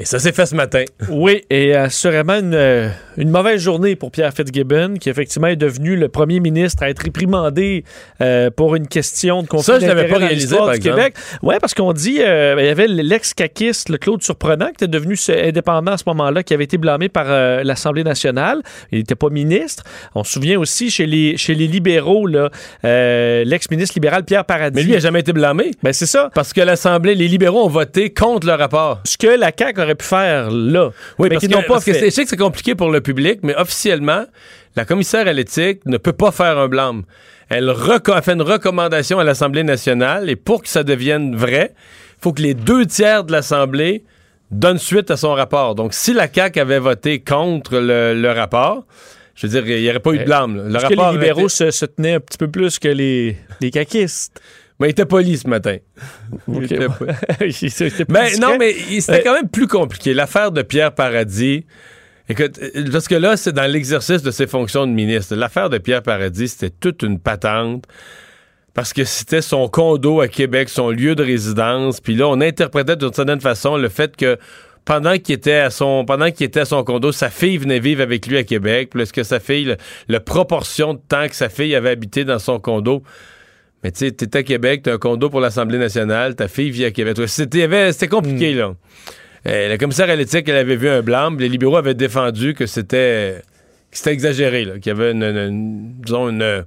Et 0.00 0.06
ça 0.06 0.18
s'est 0.18 0.32
fait 0.32 0.46
ce 0.46 0.54
matin. 0.54 0.82
Oui, 1.10 1.42
et 1.50 1.74
assurément 1.74 2.32
une, 2.32 2.54
euh, 2.54 2.88
une 3.18 3.28
mauvaise 3.28 3.60
journée 3.60 3.96
pour 3.96 4.10
Pierre 4.10 4.32
Fitzgibbon, 4.32 4.94
qui 4.98 5.10
effectivement 5.10 5.48
est 5.48 5.56
devenu 5.56 5.94
le 5.94 6.08
premier 6.08 6.40
ministre 6.40 6.82
à 6.82 6.88
être 6.88 7.00
réprimandé 7.00 7.84
euh, 8.22 8.48
pour 8.50 8.76
une 8.76 8.88
question 8.88 9.42
de 9.42 9.46
conflit 9.46 9.66
Ça, 9.66 9.78
je 9.78 9.86
l'avais 9.86 10.04
d'intérêts 10.04 10.08
pas 10.14 10.20
dans 10.20 10.26
réalisé, 10.26 10.56
par 10.56 10.70
du 10.70 10.76
exemple. 10.76 10.96
Québec. 10.96 11.14
Oui, 11.42 11.54
parce 11.60 11.74
qu'on 11.74 11.92
dit, 11.92 12.22
euh, 12.22 12.56
il 12.58 12.64
y 12.64 12.68
avait 12.70 12.86
l'ex-caquiste, 12.88 13.90
le 13.90 13.98
Claude 13.98 14.22
Surprenant, 14.22 14.68
qui 14.68 14.84
était 14.84 14.88
devenu 14.88 15.16
indépendant 15.28 15.92
à 15.92 15.98
ce 15.98 16.04
moment-là, 16.06 16.42
qui 16.42 16.54
avait 16.54 16.64
été 16.64 16.78
blâmé 16.78 17.10
par 17.10 17.26
euh, 17.28 17.62
l'Assemblée 17.62 18.02
nationale. 18.04 18.62
Il 18.92 19.00
n'était 19.00 19.16
pas 19.16 19.28
ministre. 19.28 19.84
On 20.14 20.24
se 20.24 20.32
souvient 20.32 20.58
aussi 20.58 20.90
chez 20.90 21.04
les, 21.04 21.36
chez 21.36 21.54
les 21.54 21.66
libéraux, 21.66 22.26
là, 22.26 22.48
euh, 22.86 23.44
l'ex-ministre 23.44 23.92
libéral 23.96 24.24
Pierre 24.24 24.46
Paradis. 24.46 24.76
Mais 24.76 24.82
lui, 24.82 24.92
il 24.92 24.94
n'a 24.94 25.00
jamais 25.00 25.20
été 25.20 25.34
blâmé. 25.34 25.72
Ben, 25.82 25.92
c'est 25.92 26.06
ça. 26.06 26.30
Parce 26.34 26.54
que 26.54 26.62
l'Assemblée, 26.62 27.14
les 27.14 27.28
libéraux 27.28 27.66
ont 27.66 27.68
voté 27.68 28.14
contre 28.14 28.46
le 28.46 28.54
rapport. 28.54 29.02
Ce 29.04 29.18
que 29.18 29.26
la 29.26 29.52
CAQ 29.56 29.78
aurait 29.82 29.89
pu 29.94 30.04
faire 30.06 30.50
là. 30.50 30.90
Oui, 31.18 31.28
mais 31.28 31.36
parce 31.36 31.40
qu'ils 31.46 31.50
n'ont 31.54 31.62
pas 31.62 31.80
fait. 31.80 31.94
je 31.94 32.10
sais 32.10 32.22
que 32.24 32.28
c'est 32.30 32.36
compliqué 32.36 32.74
pour 32.74 32.90
le 32.90 33.00
public, 33.00 33.40
mais 33.42 33.54
officiellement, 33.56 34.24
la 34.76 34.84
commissaire 34.84 35.26
à 35.26 35.32
l'éthique 35.32 35.80
ne 35.86 35.96
peut 35.98 36.12
pas 36.12 36.30
faire 36.32 36.58
un 36.58 36.68
blâme. 36.68 37.02
Elle, 37.48 37.68
elle 37.68 38.22
fait 38.22 38.32
une 38.32 38.42
recommandation 38.42 39.18
à 39.18 39.24
l'Assemblée 39.24 39.64
nationale 39.64 40.30
et 40.30 40.36
pour 40.36 40.62
que 40.62 40.68
ça 40.68 40.84
devienne 40.84 41.34
vrai, 41.34 41.74
il 42.18 42.22
faut 42.22 42.32
que 42.32 42.42
les 42.42 42.54
deux 42.54 42.86
tiers 42.86 43.24
de 43.24 43.32
l'Assemblée 43.32 44.04
donnent 44.52 44.78
suite 44.78 45.10
à 45.10 45.16
son 45.16 45.32
rapport. 45.32 45.74
Donc, 45.74 45.92
si 45.94 46.12
la 46.12 46.32
CAQ 46.32 46.60
avait 46.60 46.78
voté 46.78 47.20
contre 47.20 47.78
le, 47.78 48.14
le 48.14 48.30
rapport, 48.32 48.84
je 49.34 49.46
veux 49.46 49.60
dire, 49.60 49.68
il 49.76 49.82
n'y 49.82 49.88
aurait 49.90 50.00
pas 50.00 50.12
eu 50.12 50.18
de 50.18 50.24
blâme. 50.24 50.56
là. 50.56 50.62
Le 50.64 50.68
Est-ce 50.76 50.86
que 50.86 50.88
rapport 50.94 51.12
les 51.12 51.18
libéraux 51.18 51.40
été- 51.48 51.48
se, 51.48 51.70
se 51.70 51.86
tenaient 51.86 52.14
un 52.14 52.20
petit 52.20 52.38
peu 52.38 52.48
plus 52.48 52.78
que 52.78 52.88
les, 52.88 53.36
les 53.60 53.70
caquistes? 53.70 54.40
Mais 54.80 54.88
il 54.88 54.90
était 54.90 55.04
poli 55.04 55.36
ce 55.36 55.46
matin. 55.46 55.76
Il 56.48 56.64
était. 56.64 56.76
Il- 57.40 57.70
plus 57.70 58.04
Mais 58.08 58.36
non, 58.38 58.56
mais 58.58 58.72
c'était 58.72 59.12
Ouais. 59.12 59.22
quand 59.22 59.34
même 59.34 59.48
plus 59.48 59.66
compliqué. 59.68 60.14
L'affaire 60.14 60.50
de 60.52 60.62
Pierre 60.62 60.92
Paradis. 60.94 61.66
Écoute, 62.28 62.58
euh, 62.62 62.84
parce 62.92 63.08
que 63.08 63.14
là, 63.16 63.36
c'est 63.36 63.52
dans 63.52 63.70
l'exercice 63.70 64.22
de 64.22 64.30
ses 64.30 64.46
fonctions 64.46 64.86
de 64.86 64.92
ministre. 64.92 65.34
L'affaire 65.34 65.68
de 65.68 65.78
Pierre 65.78 66.02
Paradis, 66.02 66.48
c'était 66.48 66.70
toute 66.70 67.02
une 67.02 67.18
patente. 67.18 67.84
Parce 68.72 68.92
que 68.92 69.02
c'était 69.04 69.42
son 69.42 69.68
condo 69.68 70.20
à 70.20 70.28
Québec, 70.28 70.68
son 70.68 70.90
lieu 70.90 71.14
de 71.16 71.24
résidence. 71.24 72.00
Puis 72.00 72.14
là, 72.14 72.28
on 72.28 72.40
interprétait 72.40 72.94
d'une 72.96 73.12
certaine 73.12 73.40
façon 73.40 73.76
le 73.76 73.88
fait 73.88 74.16
que 74.16 74.38
pendant 74.84 75.18
qu'il 75.18 75.34
était 75.34 75.54
à 75.54 75.70
son 75.70 76.04
pendant 76.04 76.30
qu'il 76.30 76.46
était 76.46 76.60
à 76.60 76.64
son 76.64 76.84
condo, 76.84 77.10
sa 77.12 77.30
fille 77.30 77.58
venait 77.58 77.80
vivre 77.80 78.00
avec 78.00 78.26
lui 78.28 78.38
à 78.38 78.44
Québec. 78.44 78.90
Puis 78.92 79.02
est-ce 79.02 79.12
que 79.12 79.24
sa 79.24 79.40
fille, 79.40 79.64
le- 79.64 79.76
la 80.08 80.20
proportion 80.20 80.94
de 80.94 81.00
temps 81.06 81.26
que 81.28 81.34
sa 81.34 81.48
fille 81.48 81.74
avait 81.74 81.90
habité 81.90 82.24
dans 82.24 82.38
son 82.38 82.60
condo. 82.60 83.02
Mais 83.82 83.90
tu 83.92 83.98
sais, 84.06 84.10
t'es 84.12 84.36
à 84.36 84.42
Québec, 84.42 84.82
t'as 84.84 84.94
un 84.94 84.98
condo 84.98 85.30
pour 85.30 85.40
l'Assemblée 85.40 85.78
nationale, 85.78 86.34
ta 86.34 86.48
fille 86.48 86.70
vit 86.70 86.84
à 86.84 86.90
Québec. 86.90 87.16
C'était 87.26 88.08
compliqué, 88.08 88.52
là. 88.54 88.74
Euh, 89.48 89.68
la 89.68 89.78
commissaire 89.78 90.10
à 90.10 90.16
l'éthique, 90.16 90.46
elle 90.50 90.56
avait 90.56 90.76
vu 90.76 90.88
un 90.88 91.00
blâme. 91.00 91.38
Les 91.38 91.48
libéraux 91.48 91.76
avaient 91.78 91.94
défendu 91.94 92.52
que 92.54 92.66
c'était 92.66 93.42
que 93.90 93.96
c'était 93.96 94.12
exagéré, 94.12 94.66
qu'il 94.82 94.86
y 94.86 94.90
avait 94.90 95.12
une, 95.12 95.22
une- 95.22 95.36
une- 95.36 95.92
disons 96.04 96.28
une, 96.28 96.64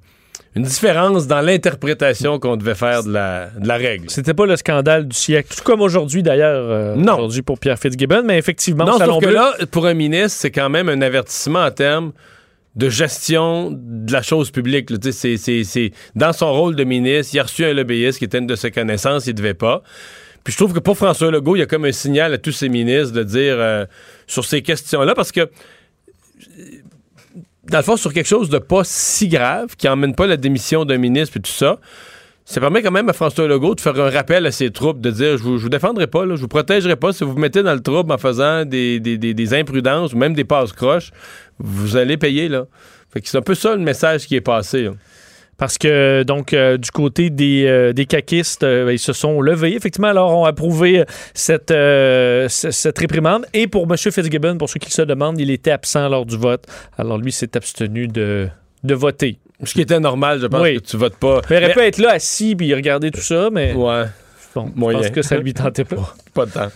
une 0.55 0.63
différence 0.63 1.27
dans 1.27 1.39
l'interprétation 1.41 2.39
qu'on 2.39 2.57
devait 2.57 2.73
faire 2.75 3.03
de 3.03 3.13
la, 3.13 3.49
de 3.57 3.67
la 3.67 3.77
règle. 3.77 4.09
C'était 4.09 4.33
pas 4.33 4.45
le 4.47 4.55
scandale 4.57 5.07
du 5.07 5.15
siècle. 5.15 5.53
Tout 5.55 5.63
comme 5.63 5.81
aujourd'hui, 5.81 6.23
d'ailleurs. 6.23 6.65
euh, 6.69 6.95
Non. 6.95 7.13
Aujourd'hui 7.17 7.43
pour 7.43 7.59
Pierre 7.59 7.77
Fitzgibbon, 7.79 8.23
mais 8.25 8.37
effectivement, 8.39 8.85
Non, 8.85 8.97
sauf 8.97 9.23
que 9.23 9.29
là, 9.29 9.53
pour 9.71 9.85
un 9.85 9.93
ministre, 9.93 10.39
c'est 10.41 10.51
quand 10.51 10.69
même 10.69 10.89
un 10.89 11.01
avertissement 11.01 11.63
en 11.63 11.71
termes 11.71 12.11
de 12.75 12.89
gestion 12.89 13.69
de 13.71 14.11
la 14.11 14.21
chose 14.21 14.49
publique. 14.51 14.89
c'est- 15.11 15.37
c'est- 15.37 15.91
dans 16.15 16.33
son 16.33 16.51
rôle 16.51 16.75
de 16.75 16.83
ministre, 16.83 17.33
il 17.35 17.39
a 17.39 17.43
reçu 17.43 17.63
un 17.65 17.73
lobbyiste 17.73 18.17
qui 18.19 18.25
était 18.25 18.39
une 18.39 18.47
de 18.47 18.55
ses 18.55 18.71
connaissances, 18.71 19.27
il 19.27 19.35
devait 19.35 19.53
pas. 19.53 19.83
Puis 20.43 20.51
je 20.53 20.57
trouve 20.57 20.73
que 20.73 20.79
pour 20.79 20.97
François 20.97 21.31
Legault, 21.31 21.55
il 21.55 21.59
y 21.59 21.61
a 21.61 21.65
comme 21.67 21.85
un 21.85 21.91
signal 21.91 22.33
à 22.33 22.37
tous 22.37 22.51
ses 22.51 22.69
ministres 22.69 23.13
de 23.13 23.23
dire 23.23 23.55
euh, 23.57 23.85
sur 24.27 24.43
ces 24.43 24.61
questions-là, 24.61 25.13
parce 25.15 25.31
que 25.31 25.49
dans 27.69 27.77
le 27.77 27.83
fond, 27.83 27.95
sur 27.95 28.13
quelque 28.13 28.27
chose 28.27 28.49
de 28.49 28.57
pas 28.57 28.81
si 28.83 29.27
grave, 29.29 29.75
qui 29.77 29.87
emmène 29.87 30.15
pas 30.15 30.27
la 30.27 30.35
démission 30.37 30.83
d'un 30.83 30.97
ministre 30.97 31.37
et 31.37 31.41
tout 31.41 31.51
ça, 31.51 31.79
ça 32.45 32.59
permet 32.59 32.81
quand 32.81 32.91
même 32.91 33.07
à 33.07 33.13
François 33.13 33.47
Legault 33.47 33.75
de 33.75 33.81
faire 33.81 33.97
un 33.99 34.09
rappel 34.09 34.45
à 34.45 34.51
ses 34.51 34.69
troupes, 34.69 34.99
de 34.99 35.11
dire 35.11 35.37
je 35.37 35.43
vous, 35.43 35.57
vous 35.57 35.69
défendrai 35.69 36.07
pas, 36.07 36.25
là, 36.25 36.35
je 36.35 36.41
vous 36.41 36.47
protégerai 36.47 36.97
pas. 36.97 37.13
Si 37.13 37.23
vous 37.23 37.31
vous 37.31 37.39
mettez 37.39 37.63
dans 37.63 37.73
le 37.73 37.79
trouble 37.79 38.11
en 38.11 38.17
faisant 38.17 38.65
des, 38.65 39.53
imprudences 39.53 40.13
ou 40.13 40.17
même 40.17 40.33
des 40.33 40.43
passes 40.43 40.73
croches, 40.73 41.11
vous 41.59 41.95
allez 41.95 42.17
payer. 42.17 42.49
là. 42.49 42.65
Fait 43.11 43.21
c'est 43.23 43.37
un 43.37 43.41
peu 43.41 43.55
ça 43.55 43.75
le 43.75 43.81
message 43.81 44.25
qui 44.27 44.35
est 44.35 44.41
passé. 44.41 44.89
Parce 45.57 45.77
que, 45.77 46.23
donc, 46.23 46.51
euh, 46.53 46.77
du 46.77 46.89
côté 46.91 47.29
des, 47.29 47.65
euh, 47.67 47.93
des 47.93 48.05
caquistes, 48.05 48.63
euh, 48.63 48.91
ils 48.91 48.99
se 48.99 49.13
sont 49.13 49.39
levés, 49.39 49.75
effectivement, 49.75 50.07
alors 50.07 50.35
ont 50.35 50.45
approuvé 50.45 51.03
cette, 51.33 51.69
réprimande. 52.97 53.45
Et 53.53 53.67
pour 53.67 53.83
M. 53.83 53.95
Fitzgibbon, 53.95 54.57
pour 54.57 54.69
ceux 54.69 54.79
qui 54.79 54.91
se 54.91 55.03
demandent, 55.03 55.39
il 55.39 55.51
était 55.51 55.71
absent 55.71 56.09
lors 56.09 56.25
du 56.25 56.37
vote. 56.37 56.65
Alors, 56.97 57.19
lui, 57.19 57.31
s'est 57.31 57.55
abstenu 57.55 58.07
de 58.07 58.49
voter. 58.83 59.37
Ce 59.65 59.73
qui 59.73 59.81
était 59.81 59.99
normal, 59.99 60.39
je 60.41 60.47
pense 60.47 60.61
Oui. 60.61 60.75
que 60.81 60.85
tu 60.85 60.97
votes 60.97 61.15
pas. 61.17 61.41
Il 61.49 61.55
aurait 61.57 61.73
pu 61.73 61.79
être 61.79 61.97
là, 61.97 62.11
assis, 62.13 62.55
puis 62.55 62.73
regarder 62.73 63.11
tout 63.11 63.21
ça, 63.21 63.49
mais 63.51 63.73
Ouais, 63.73 64.03
bon, 64.55 64.91
je 64.91 64.97
pense 64.97 65.09
que 65.09 65.21
ça 65.21 65.37
lui 65.37 65.53
tentait 65.53 65.83
pas. 65.85 66.15
pas 66.33 66.45
de 66.45 66.51
temps. 66.51 66.69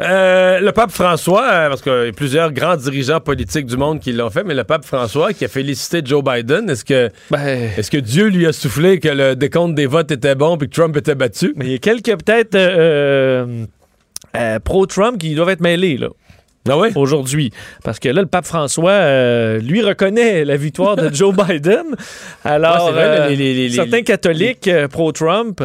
Euh, 0.00 0.60
le 0.60 0.72
pape 0.72 0.90
François, 0.90 1.44
euh, 1.50 1.68
parce 1.68 1.82
qu'il 1.82 1.92
y 1.92 2.08
a 2.08 2.12
plusieurs 2.12 2.52
grands 2.52 2.76
dirigeants 2.76 3.20
politiques 3.20 3.66
du 3.66 3.76
monde 3.76 4.00
qui 4.00 4.12
l'ont 4.12 4.30
fait, 4.30 4.44
mais 4.44 4.54
le 4.54 4.64
pape 4.64 4.84
François 4.84 5.32
qui 5.32 5.44
a 5.44 5.48
félicité 5.48 6.00
Joe 6.04 6.22
Biden, 6.24 6.68
est-ce 6.70 6.84
que, 6.84 7.10
Ben, 7.30 7.70
est-ce 7.76 7.90
que 7.90 7.98
Dieu 7.98 8.26
lui 8.28 8.46
a 8.46 8.52
soufflé 8.52 8.98
que 9.00 9.08
le 9.08 9.34
décompte 9.36 9.74
des 9.74 9.86
votes 9.86 10.10
était 10.10 10.34
bon 10.34 10.56
puis 10.56 10.68
que 10.68 10.74
Trump 10.74 10.96
était 10.96 11.14
battu? 11.14 11.52
mais 11.56 11.66
il 11.66 11.72
y 11.72 11.74
a 11.74 11.78
quelques, 11.78 12.16
peut-être, 12.24 12.54
euh, 12.54 13.64
euh, 14.36 14.58
pro-Trump 14.60 15.18
qui 15.18 15.34
doivent 15.34 15.50
être 15.50 15.60
mêlés, 15.60 15.96
là. 15.96 16.08
Ah 16.68 16.78
oui? 16.78 16.88
aujourd'hui. 16.94 17.52
Parce 17.84 17.98
que 17.98 18.08
là, 18.08 18.20
le 18.20 18.26
pape 18.26 18.44
François, 18.46 18.90
euh, 18.90 19.58
lui, 19.60 19.82
reconnaît 19.82 20.44
la 20.44 20.56
victoire 20.56 20.96
de 20.96 21.08
Joe 21.14 21.34
Biden. 21.34 21.84
Alors, 22.44 22.86
Ouais, 22.86 22.92
vrai, 22.92 23.02
euh, 23.04 23.28
les- 23.30 23.36
les- 23.36 23.68
les- 23.68 23.74
certains 23.74 24.02
catholiques 24.02 24.70
pro-Trump, 24.90 25.62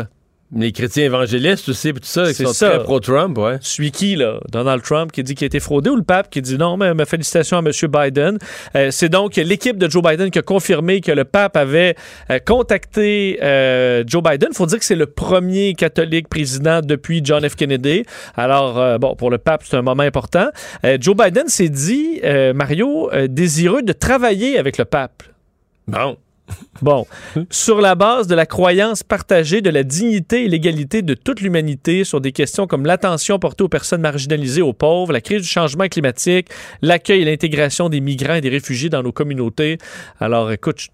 Les 0.55 0.71
chrétiens 0.71 1.05
évangélistes 1.05 1.67
aussi, 1.69 1.93
puis 1.93 2.01
tout 2.01 2.07
ça, 2.07 2.27
qui 2.27 2.43
sont 2.43 2.53
ça. 2.53 2.69
très 2.69 2.83
pro-Trump, 2.83 3.37
ouais. 3.39 3.57
suis 3.61 3.91
qui, 3.91 4.15
là? 4.15 4.39
Donald 4.51 4.83
Trump 4.83 5.11
qui 5.11 5.23
dit 5.23 5.33
qu'il 5.33 5.45
a 5.45 5.47
été 5.47 5.59
fraudé 5.59 5.89
ou 5.89 5.95
le 5.95 6.03
pape 6.03 6.29
qui 6.29 6.43
dit 6.43 6.57
non, 6.57 6.77
mais, 6.77 6.93
mais 6.93 7.05
félicitations 7.05 7.57
à 7.57 7.61
M. 7.61 7.71
Biden. 7.89 8.37
Euh, 8.75 8.89
c'est 8.91 9.09
donc 9.09 9.35
l'équipe 9.35 9.77
de 9.77 9.89
Joe 9.89 10.03
Biden 10.03 10.29
qui 10.29 10.37
a 10.37 10.43
confirmé 10.43 11.01
que 11.01 11.11
le 11.11 11.23
pape 11.23 11.57
avait 11.57 11.95
euh, 12.29 12.37
contacté 12.39 13.39
euh, 13.41 14.03
Joe 14.05 14.21
Biden. 14.21 14.49
Il 14.51 14.55
faut 14.55 14.67
dire 14.67 14.77
que 14.77 14.85
c'est 14.85 14.95
le 14.95 15.07
premier 15.07 15.73
catholique 15.73 16.27
président 16.27 16.81
depuis 16.81 17.21
John 17.23 17.47
F. 17.47 17.55
Kennedy. 17.55 18.03
Alors, 18.35 18.99
bon, 18.99 19.15
pour 19.15 19.31
le 19.31 19.39
pape, 19.39 19.63
c'est 19.65 19.77
un 19.77 19.81
moment 19.81 20.03
important. 20.03 20.49
Joe 20.99 21.15
Biden 21.15 21.47
s'est 21.47 21.69
dit, 21.69 22.21
Mario, 22.53 23.09
désireux 23.27 23.81
de 23.81 23.93
travailler 23.93 24.57
avec 24.57 24.77
le 24.77 24.85
pape. 24.85 25.23
Bon. 25.87 26.17
Bon, 26.81 27.05
sur 27.49 27.79
la 27.79 27.95
base 27.95 28.27
de 28.27 28.35
la 28.35 28.45
croyance 28.45 29.03
partagée 29.03 29.61
de 29.61 29.69
la 29.69 29.83
dignité 29.83 30.43
et 30.43 30.49
l'égalité 30.49 31.01
de 31.01 31.13
toute 31.13 31.39
l'humanité 31.39 32.03
sur 32.03 32.19
des 32.19 32.33
questions 32.33 32.67
comme 32.67 32.85
l'attention 32.85 33.39
portée 33.39 33.63
aux 33.63 33.69
personnes 33.69 34.01
marginalisées, 34.01 34.61
aux 34.61 34.73
pauvres, 34.73 35.13
la 35.13 35.21
crise 35.21 35.43
du 35.43 35.47
changement 35.47 35.87
climatique, 35.87 36.49
l'accueil 36.81 37.21
et 37.21 37.25
l'intégration 37.25 37.87
des 37.87 38.01
migrants 38.01 38.35
et 38.35 38.41
des 38.41 38.49
réfugiés 38.49 38.89
dans 38.89 39.01
nos 39.01 39.13
communautés. 39.13 39.77
Alors, 40.19 40.51
écoute, 40.51 40.89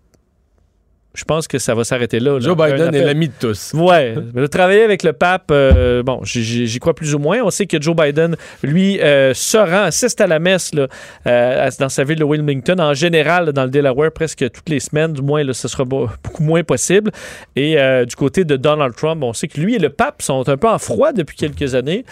je- 1.20 1.26
pense 1.26 1.48
que 1.48 1.60
ça 1.60 1.76
va 1.76 1.84
s'arrêter 1.84 2.20
là. 2.20 2.34
là. 2.34 2.40
Joe 2.40 2.58
Biden 2.58 2.94
est 2.96 3.04
l'ami 3.06 3.28
de 3.28 3.34
tous. 3.40 3.74
Ouais, 3.74 4.16
mais 4.34 4.42
de 4.42 4.48
travailler 4.48 4.84
avec 4.84 5.04
le 5.04 5.14
pape, 5.14 5.50
euh, 5.52 6.02
bon, 6.04 6.22
j'y- 6.24 6.80
crois 6.80 6.94
plus 6.96 7.14
ou 7.14 7.20
moins. 7.20 7.40
On 7.44 7.50
sait 7.50 7.66
que 7.68 7.80
Joe 7.82 7.96
Biden, 7.96 8.36
lui, 8.64 9.00
euh, 9.02 9.34
se 9.34 9.58
rend, 9.58 9.84
assiste 9.84 10.20
à 10.22 10.28
la 10.28 10.40
messe 10.40 10.74
là, 10.74 10.88
euh, 11.28 11.70
dans 11.80 11.90
sa 11.90 12.04
ville 12.04 12.18
de 12.20 12.24
Wilmington, 12.24 12.80
en 12.80 12.94
général, 12.94 13.52
dans 13.54 13.64
le 13.66 13.70
Delaware, 13.70 14.12
presque 14.12 14.50
toutes 14.52 14.70
les 14.70 14.80
semaines, 14.80 15.14
du 15.14 15.22
moins, 15.22 15.44
là, 15.44 15.54
ce 15.54 15.68
sera 15.68 15.84
beau- 15.86 16.10
beaucoup 16.24 16.44
moins 16.44 16.64
possible. 16.64 17.12
Et 17.56 17.80
euh, 17.80 18.06
du 18.06 18.16
côté 18.16 18.44
de 18.46 18.56
Donald 18.56 18.96
Trump, 18.96 19.22
on 19.24 19.34
sait 19.34 19.48
que 19.48 19.60
lui 19.60 19.76
et 19.76 19.80
le 19.80 19.90
pape 19.90 20.22
sont 20.22 20.48
un 20.50 20.58
peu 20.58 20.68
en 20.68 20.80
froid 20.80 21.12
depuis 21.14 21.36
quelques 21.38 21.76
années. 21.76 22.06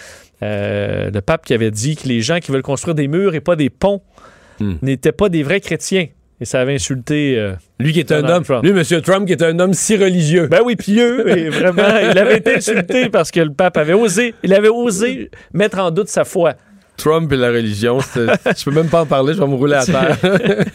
Euh, 0.44 1.10
le 1.12 1.22
pape 1.22 1.46
qui 1.46 1.54
avait 1.54 1.72
dit 1.72 1.96
que 1.96 2.08
les 2.08 2.22
gens 2.22 2.40
qui 2.40 2.52
veulent 2.52 2.62
construire 2.62 2.94
des 2.96 3.08
murs 3.08 3.34
et 3.34 3.40
pas 3.42 3.56
des 3.56 3.70
ponts 3.70 4.02
Hmm. 4.60 4.74
n'étaient 4.82 5.12
pas 5.12 5.30
des 5.30 5.44
vrais 5.44 5.60
chrétiens. 5.62 6.08
Et 6.40 6.46
ça 6.46 6.62
avait 6.62 6.76
insulté... 6.76 7.36
euh, 7.38 7.54
Lui 7.80 7.94
qui 7.94 8.00
est 8.00 8.12
un 8.12 8.24
homme, 8.30 8.44
Trump. 8.44 8.64
lui, 8.64 8.70
M. 8.72 9.02
Trump, 9.02 9.26
qui 9.26 9.34
est 9.34 9.42
un 9.42 9.58
homme 9.60 9.74
si 9.74 9.98
religieux. 9.98 10.48
ben 10.48 10.62
oui, 10.64 10.76
pieux, 10.76 11.28
et 11.36 11.50
vraiment, 11.50 11.88
il 12.12 12.18
avait 12.18 12.38
été 12.38 12.56
insulté 12.58 13.10
parce 13.10 13.32
que 13.32 13.40
le 13.40 13.52
pape 13.54 13.76
avait 13.78 13.94
osé, 13.94 14.36
il 14.44 14.54
avait 14.54 14.70
osé 14.70 15.32
mettre 15.54 15.80
en 15.80 15.90
doute 15.90 16.10
sa 16.10 16.26
foi. 16.26 16.54
Trump 16.96 17.32
et 17.32 17.38
la 17.38 17.50
religion, 17.50 18.00
je 18.00 18.64
peux 18.66 18.72
même 18.72 18.88
pas 18.90 19.02
en 19.02 19.06
parler, 19.06 19.34
je 19.34 19.40
vais 19.40 19.48
me 19.48 19.54
rouler 19.56 19.76
à 19.76 19.86
terre. 19.86 20.18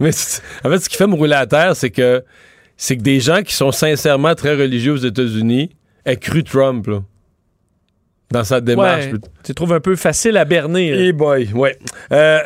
Mais 0.00 0.10
en 0.64 0.70
fait, 0.70 0.78
ce 0.78 0.88
qui 0.88 0.96
fait 0.96 1.06
me 1.06 1.14
rouler 1.14 1.34
à 1.34 1.46
terre, 1.46 1.74
c'est 1.76 1.90
que 1.90 2.24
c'est 2.76 2.96
que 2.96 3.02
des 3.02 3.20
gens 3.20 3.42
qui 3.42 3.54
sont 3.54 3.70
sincèrement 3.72 4.34
très 4.34 4.54
religieux 4.56 4.92
aux 4.92 4.96
États-Unis 4.96 5.70
aient 6.04 6.16
cru 6.16 6.42
Trump 6.42 6.86
là, 6.88 7.02
dans 8.32 8.42
sa 8.44 8.60
démarche. 8.60 9.06
Ouais, 9.06 9.18
tu 9.44 9.54
trouves 9.54 9.72
un 9.72 9.80
peu 9.80 9.94
facile 9.96 10.36
à 10.36 10.44
berner. 10.44 10.90
là. 10.90 11.00
Hey 11.02 11.12
boy, 11.12 11.48
ouais. 11.54 11.78
Euh, 12.12 12.40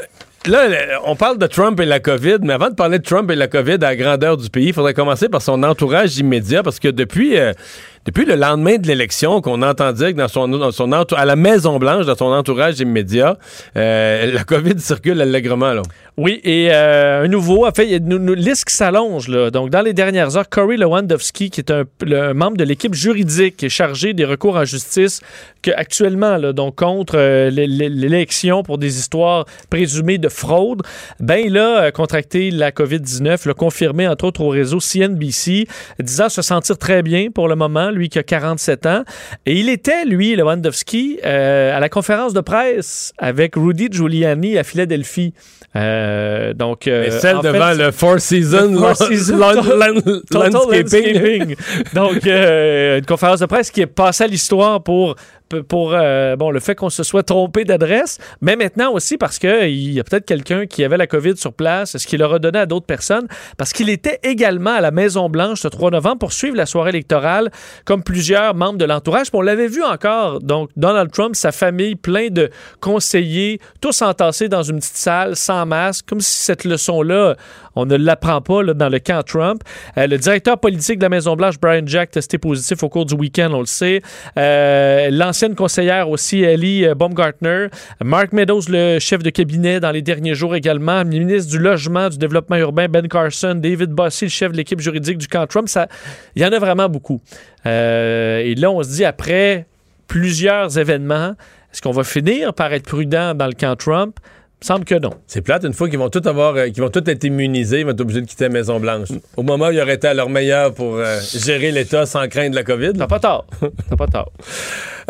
là, 0.49 1.01
on 1.05 1.16
parle 1.16 1.38
de 1.38 1.46
Trump 1.46 1.78
et 1.80 1.84
la 1.84 2.01
COVID, 2.01 2.38
mais 2.42 2.53
avant 2.53 2.70
de 2.70 2.74
parler 2.74 2.99
de 2.99 3.05
Trump 3.05 3.30
et 3.30 3.36
la 3.36 3.49
COVID 3.49 3.74
à 3.74 3.78
la 3.78 3.96
grandeur 3.96 4.36
du 4.36 4.51
pays, 4.51 4.68
il 4.68 4.72
faudrait 4.72 4.94
commencer 4.94 5.28
par 5.28 5.42
son 5.42 5.62
entourage 5.62 6.18
immédiat, 6.18 6.62
parce 6.62 6.80
que 6.80 6.88
depuis, 6.88 7.38
euh, 7.38 7.53
depuis 8.09 8.24
le 8.24 8.36
lendemain 8.36 8.78
de 8.78 8.86
l'élection, 8.86 9.42
qu'on 9.42 9.61
entend 9.61 9.92
dire 9.92 10.09
que 10.09 10.12
dans 10.14 10.28
son, 10.72 10.92
à 11.14 11.24
la 11.26 11.36
Maison-Blanche, 11.36 12.06
dans 12.06 12.16
son 12.16 12.24
entourage 12.32 12.80
immédiat, 12.80 13.36
euh, 13.76 14.32
la 14.32 14.44
COVID 14.44 14.78
circule 14.80 15.20
allègrement. 15.20 15.74
Oui, 16.16 16.40
et 16.42 16.68
euh, 16.72 17.24
un 17.24 17.28
nouveau, 17.28 17.66
en 17.66 17.70
fait, 17.70 17.86
il 17.86 17.96
une, 17.98 18.32
liste 18.32 18.64
qui 18.64 18.74
s'allonge. 18.74 19.28
Donc, 19.52 19.68
dans 19.68 19.82
les 19.82 19.92
dernières 19.92 20.38
heures, 20.38 20.48
Corey 20.48 20.78
Lewandowski, 20.78 21.50
qui 21.50 21.61
est 21.61 21.70
un, 21.70 21.84
le- 22.00 22.32
membre 22.32 22.56
de 22.56 22.64
l'équipe 22.64 22.94
juridique 22.94 23.68
chargé 23.68 24.14
des 24.14 24.24
recours 24.24 24.56
en 24.56 24.64
justice, 24.64 25.20
que 25.62 25.70
actuellement, 25.70 26.38
là, 26.38 26.54
donc 26.54 26.76
contre 26.76 27.14
euh, 27.18 27.50
l'é- 27.50 27.66
l'é- 27.66 27.90
l'élection 27.90 28.62
pour 28.62 28.78
des 28.78 28.98
histoires 28.98 29.44
présumées 29.68 30.16
de 30.18 30.28
fraude, 30.30 30.80
ben 31.20 31.40
il 31.44 31.59
a 31.59 31.82
euh, 31.82 31.90
contracté 31.90 32.50
la 32.50 32.70
COVID-19, 32.72 33.46
l'a 33.46 33.54
confirmé 33.54 34.09
entre 34.09 34.24
autres 34.24 34.40
au 34.40 34.48
réseau 34.48 34.80
CNBC, 34.80 35.66
disant 36.00 36.28
se 36.30 36.40
sentir 36.42 36.78
très 36.78 37.02
bien 37.02 37.28
pour 37.32 37.48
le 37.48 37.54
moment, 37.54 37.90
lui 37.99 38.09
qui 38.09 38.18
a 38.18 38.22
47 38.22 38.86
ans. 38.86 39.05
Et 39.44 39.55
il 39.55 39.68
était, 39.68 40.05
lui, 40.05 40.34
Lewandowski, 40.36 41.18
euh, 41.24 41.76
à 41.76 41.80
la 41.80 41.88
conférence 41.88 42.32
de 42.32 42.40
presse 42.40 43.12
avec 43.18 43.55
Rudy 43.57 43.88
Giuliani 43.90 44.57
à 44.57 44.64
Philadelphie. 44.64 45.34
Euh, 45.76 46.55
donc, 46.55 46.86
euh, 46.86 47.05
Mais 47.05 47.11
celle 47.11 47.36
en 47.36 47.42
devant 47.42 47.72
fait, 47.72 47.84
le 47.84 47.90
Four 47.90 48.20
Seasons, 48.20 48.74
Four 48.74 48.94
Landscaping. 49.36 49.72
Landscaping. 50.32 51.57
Donc, 51.94 52.24
une 52.24 53.07
conférence 53.07 53.40
de 53.40 53.46
presse 53.46 53.70
qui 53.70 53.82
est 53.82 53.86
passée 53.86 54.24
à 54.24 54.26
l'histoire 54.26 54.82
pour 54.82 55.16
pour 55.68 55.94
euh, 55.94 56.36
bon, 56.36 56.51
le 56.51 56.61
fait 56.61 56.74
qu'on 56.74 56.90
se 56.90 57.03
soit 57.03 57.22
trompé 57.22 57.64
d'adresse, 57.64 58.18
mais 58.40 58.57
maintenant 58.57 58.92
aussi 58.92 59.16
parce 59.16 59.38
qu'il 59.38 59.92
y 59.92 60.01
a 60.01 60.05
peut-être 60.05 60.26
quelqu'un 60.26 60.66
qui 60.66 60.84
avait 60.84 60.96
la 60.96 61.07
COVID 61.07 61.36
sur 61.36 61.53
place, 61.53 61.96
ce 61.96 62.07
qu'il 62.07 62.22
aura 62.22 62.38
donné 62.38 62.59
à 62.59 62.66
d'autres 62.66 62.86
personnes, 62.86 63.26
parce 63.57 63.72
qu'il 63.72 63.88
était 63.88 64.18
également 64.22 64.72
à 64.74 64.80
la 64.80 64.90
Maison-Blanche 64.90 65.61
ce 65.61 65.68
3 65.68 65.90
novembre 65.90 66.18
pour 66.18 66.32
suivre 66.32 66.57
la 66.57 66.66
soirée 66.66 66.90
électorale, 66.90 67.51
comme 67.84 68.03
plusieurs 68.03 68.55
membres 68.55 68.78
de 68.78 68.84
l'entourage. 68.84 69.28
On 69.32 69.40
l'avait 69.40 69.68
vu 69.68 69.84
encore, 69.84 70.40
donc 70.40 70.70
Donald 70.76 71.12
Trump, 71.12 71.36
sa 71.36 71.53
famille, 71.53 71.94
plein 71.94 72.28
de 72.28 72.51
conseillers, 72.80 73.61
tous 73.80 74.03
entassés 74.03 74.49
dans 74.49 74.62
une 74.62 74.78
petite 74.78 74.96
salle, 74.96 75.36
sans 75.36 75.64
masque, 75.64 76.07
comme 76.09 76.20
si 76.20 76.40
cette 76.40 76.64
leçon-là, 76.64 77.36
on 77.79 77.87
ne 77.87 77.97
l'apprend 77.97 78.41
pas 78.41 78.64
dans 78.74 78.89
le 78.89 78.99
camp 78.99 79.22
Trump. 79.22 79.62
Euh, 79.97 80.09
le 80.09 80.18
directeur 80.18 80.59
politique 80.59 80.99
de 80.99 81.05
la 81.05 81.09
Maison-Blanche, 81.09 81.61
Brian 81.61 81.87
Jack, 81.87 82.11
testé 82.11 82.37
positif 82.37 82.83
au 82.83 82.89
cours 82.89 83.07
du 83.07 83.14
week-end, 83.14 83.51
on 83.53 83.61
le 83.61 83.66
sait. 83.66 84.03
Euh, 84.37 85.11
L'ancienne 85.12 85.55
conseillère 85.55 86.09
aussi, 86.09 86.43
Ellie 86.43 86.85
euh, 86.85 86.97
Baumgartner. 86.97 87.68
Mark 88.03 88.33
Meadows, 88.33 88.62
le 88.68 88.99
chef 88.99 89.22
de 89.22 89.31
cabinet 89.31 89.79
dans 89.79 89.93
les 89.93 90.03
derniers 90.03 90.35
jours 90.35 90.57
également. 90.57 91.05
Le 91.05 91.11
ministre 91.11 91.53
du 91.53 91.59
Logement, 91.59 92.09
du 92.09 92.18
Développement 92.18 92.57
urbain, 92.57 92.89
Ben 92.89 93.07
Carson. 93.07 93.55
David 93.55 93.91
Bossy, 93.91 94.24
le 94.24 94.31
chef 94.31 94.51
de 94.51 94.57
l'équipe 94.57 94.81
juridique 94.81 95.18
du 95.18 95.29
camp 95.29 95.47
Trump. 95.47 95.68
Il 96.35 96.43
y 96.43 96.45
en 96.45 96.53
a 96.53 96.59
vraiment 96.59 96.89
beaucoup. 96.89 97.20
Et 97.64 98.55
là, 98.57 98.70
on 98.70 98.83
se 98.83 98.89
dit, 98.89 99.05
après 99.05 99.66
plusieurs 100.09 100.79
événements, 100.79 101.35
est-ce 101.72 101.83
qu'on 101.83 101.93
va 101.93 102.03
finir 102.03 102.55
par 102.55 102.72
être 102.72 102.87
prudent 102.87 103.35
dans 103.35 103.47
le 103.47 103.53
camp 103.53 103.76
Trump? 103.76 104.18
Semble 104.61 104.84
que 104.84 104.96
non. 104.96 105.11
C'est 105.28 105.40
plate, 105.40 105.62
une 105.64 105.72
fois 105.72 105.88
qu'ils 105.88 106.00
vont 106.00 106.11
tous 106.11 106.26
avoir, 106.28 106.56
euh, 106.56 106.66
qu'ils 106.68 106.82
vont 106.82 106.90
être 106.94 107.24
immunisés, 107.24 107.80
ils 107.80 107.84
vont 107.84 107.92
être 107.92 108.00
obligés 108.00 108.20
de 108.22 108.26
quitter 108.26 108.44
la 108.44 108.50
Maison-Blanche. 108.50 109.09
Au 109.36 109.42
moment 109.44 109.68
où 109.68 109.70
ils 109.70 109.80
auraient 109.80 109.94
été 109.94 110.09
à 110.09 110.14
leur 110.14 110.28
meilleur 110.28 110.74
pour 110.74 110.96
euh, 110.96 111.18
gérer 111.36 111.70
l'État 111.70 112.06
sans 112.06 112.26
craindre 112.28 112.56
la 112.56 112.64
COVID. 112.64 112.94
T'as 112.98 113.06
pas 113.06 113.20
tort. 113.20 113.46
T'as 113.88 113.96
pas 113.96 114.06
tort. 114.09 114.32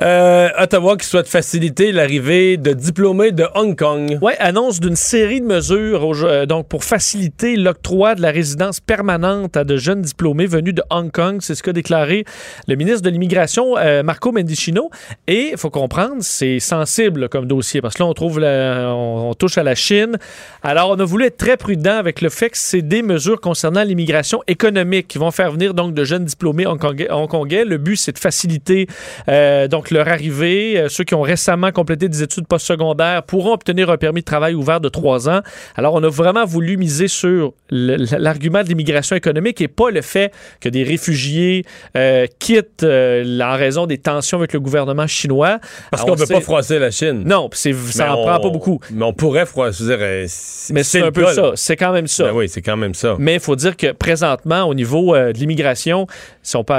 Euh, 0.00 0.48
Ottawa 0.56 0.96
qui 0.96 1.04
souhaite 1.06 1.26
faciliter 1.26 1.90
l'arrivée 1.90 2.56
de 2.56 2.72
diplômés 2.72 3.32
de 3.32 3.46
Hong 3.56 3.76
Kong. 3.76 4.16
Oui, 4.22 4.32
annonce 4.38 4.78
d'une 4.78 4.94
série 4.94 5.40
de 5.40 5.46
mesures 5.46 6.04
au- 6.06 6.46
donc 6.46 6.68
pour 6.68 6.84
faciliter 6.84 7.56
l'octroi 7.56 8.14
de 8.14 8.22
la 8.22 8.30
résidence 8.30 8.78
permanente 8.78 9.56
à 9.56 9.64
de 9.64 9.76
jeunes 9.76 10.02
diplômés 10.02 10.46
venus 10.46 10.72
de 10.74 10.84
Hong 10.90 11.10
Kong. 11.10 11.38
C'est 11.40 11.56
ce 11.56 11.64
qu'a 11.64 11.72
déclaré 11.72 12.24
le 12.68 12.76
ministre 12.76 13.02
de 13.02 13.10
l'Immigration, 13.10 13.74
Marco 14.04 14.30
Mendicino. 14.30 14.88
Et 15.26 15.48
il 15.54 15.58
faut 15.58 15.70
comprendre, 15.70 16.18
c'est 16.20 16.60
sensible 16.60 17.28
comme 17.28 17.46
dossier 17.46 17.80
parce 17.80 17.94
que 17.96 18.04
là, 18.04 18.08
on 18.08 18.14
trouve 18.14 18.38
la- 18.38 18.94
on, 18.94 19.30
on 19.30 19.34
touche 19.38 19.58
à 19.58 19.62
la 19.62 19.74
Chine. 19.74 20.18
Alors, 20.62 20.90
on 20.90 20.98
a 21.00 21.04
voulu 21.04 21.24
être 21.26 21.36
très 21.36 21.56
prudent 21.56 21.96
avec 21.96 22.20
le 22.20 22.28
fait 22.28 22.50
que 22.50 22.58
c'est 22.58 22.82
des 22.82 23.02
mesures 23.02 23.40
concernant 23.40 23.82
l'immigration 23.84 24.42
économique 24.46 25.08
qui 25.08 25.18
vont 25.18 25.30
faire 25.30 25.52
venir 25.52 25.74
donc 25.74 25.94
de 25.94 26.04
jeunes 26.04 26.24
diplômés 26.24 26.66
hongkongais. 26.66 27.10
hongkongais. 27.10 27.64
Le 27.64 27.78
but, 27.78 27.96
c'est 27.96 28.12
de 28.12 28.18
faciliter 28.18 28.86
euh, 29.28 29.68
donc 29.68 29.90
leur 29.90 30.08
arrivée. 30.08 30.78
Euh, 30.78 30.88
ceux 30.88 31.04
qui 31.04 31.14
ont 31.14 31.22
récemment 31.22 31.70
complété 31.72 32.08
des 32.08 32.22
études 32.22 32.46
postsecondaires 32.46 33.22
pourront 33.22 33.52
obtenir 33.52 33.90
un 33.90 33.96
permis 33.96 34.20
de 34.20 34.24
travail 34.26 34.54
ouvert 34.54 34.80
de 34.80 34.88
trois 34.88 35.28
ans. 35.28 35.40
Alors, 35.76 35.94
on 35.94 36.02
a 36.02 36.08
vraiment 36.08 36.44
voulu 36.44 36.76
miser 36.76 37.08
sur 37.08 37.52
l'argument 37.70 38.62
de 38.62 38.68
l'immigration 38.68 39.16
économique 39.16 39.60
et 39.60 39.68
pas 39.68 39.90
le 39.90 40.02
fait 40.02 40.32
que 40.60 40.68
des 40.68 40.82
réfugiés 40.82 41.64
euh, 41.96 42.26
quittent 42.38 42.82
euh, 42.82 43.40
en 43.40 43.56
raison 43.56 43.86
des 43.86 43.98
tensions 43.98 44.38
avec 44.38 44.52
le 44.52 44.60
gouvernement 44.60 45.06
chinois. 45.06 45.58
Parce 45.90 46.02
qu'on 46.02 46.10
on 46.10 46.14
ne 46.14 46.18
peut 46.20 46.26
sait- 46.26 46.34
pas 46.34 46.40
froisser 46.40 46.78
la 46.78 46.90
Chine. 46.90 47.22
Non, 47.24 47.48
ça 47.52 47.70
Mais 47.70 48.04
en 48.10 48.18
on- 48.18 48.26
prend 48.26 48.40
pas 48.40 48.50
beaucoup. 48.50 48.80
Mais 48.90 49.04
on 49.04 49.12
pourrait 49.28 49.46
froisser. 49.46 49.84
euh, 49.90 50.26
Mais 50.72 50.82
c'est 50.82 51.02
un 51.02 51.12
peu 51.12 51.24
cas, 51.24 51.34
ça. 51.34 51.52
C'est 51.54 51.76
quand 51.76 51.92
même 51.92 52.06
ça. 52.06 52.24
Ben 52.24 52.32
oui, 52.32 52.48
c'est 52.48 52.62
quand 52.62 52.76
même 52.76 52.94
ça. 52.94 53.16
Mais 53.18 53.34
il 53.34 53.40
faut 53.40 53.56
dire 53.56 53.76
que 53.76 53.92
présentement, 53.92 54.64
au 54.64 54.74
niveau 54.74 55.14
euh, 55.14 55.32
de 55.32 55.38
l'immigration, 55.38 56.06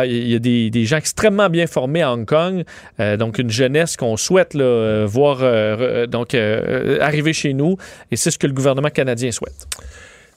il 0.05 0.27
y 0.27 0.35
a 0.35 0.39
des, 0.39 0.69
des 0.69 0.85
gens 0.85 0.97
extrêmement 0.97 1.49
bien 1.49 1.67
formés 1.67 2.01
à 2.01 2.11
Hong 2.11 2.25
Kong, 2.25 2.63
euh, 2.99 3.17
donc 3.17 3.37
une 3.37 3.51
jeunesse 3.51 3.97
qu'on 3.97 4.17
souhaite 4.17 4.55
là, 4.55 4.63
euh, 4.63 5.05
voir 5.07 5.39
euh, 5.41 6.07
donc, 6.07 6.33
euh, 6.33 6.97
arriver 7.01 7.33
chez 7.33 7.53
nous, 7.53 7.77
et 8.11 8.15
c'est 8.15 8.31
ce 8.31 8.37
que 8.39 8.47
le 8.47 8.53
gouvernement 8.53 8.89
canadien 8.89 9.31
souhaite. 9.31 9.67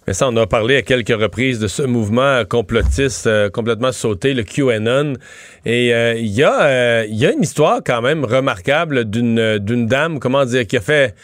Mais 0.06 0.14
ça, 0.14 0.28
on 0.28 0.36
a 0.36 0.48
parlé 0.48 0.76
à 0.78 0.82
quelques 0.82 1.16
reprises 1.16 1.60
de 1.60 1.68
ce 1.68 1.82
mouvement 1.82 2.42
complotiste 2.44 3.28
euh, 3.28 3.48
complètement 3.50 3.92
sauté, 3.92 4.34
le 4.34 4.42
QAnon. 4.42 5.12
Et 5.64 5.94
euh, 5.94 6.14
il 6.18 6.26
y, 6.26 6.42
a, 6.42 6.62
euh, 6.64 7.06
y 7.08 7.24
a 7.24 7.30
une 7.30 7.42
histoire 7.42 7.80
quand 7.86 8.02
même 8.02 8.24
remarquable 8.24 9.04
d'une 9.04 9.38
euh, 9.38 9.58
d'une 9.60 9.86
dame, 9.86 10.18
comment 10.18 10.44
dire, 10.44 10.66
qui 10.66 10.76
a 10.76 10.80
fait 10.80 11.14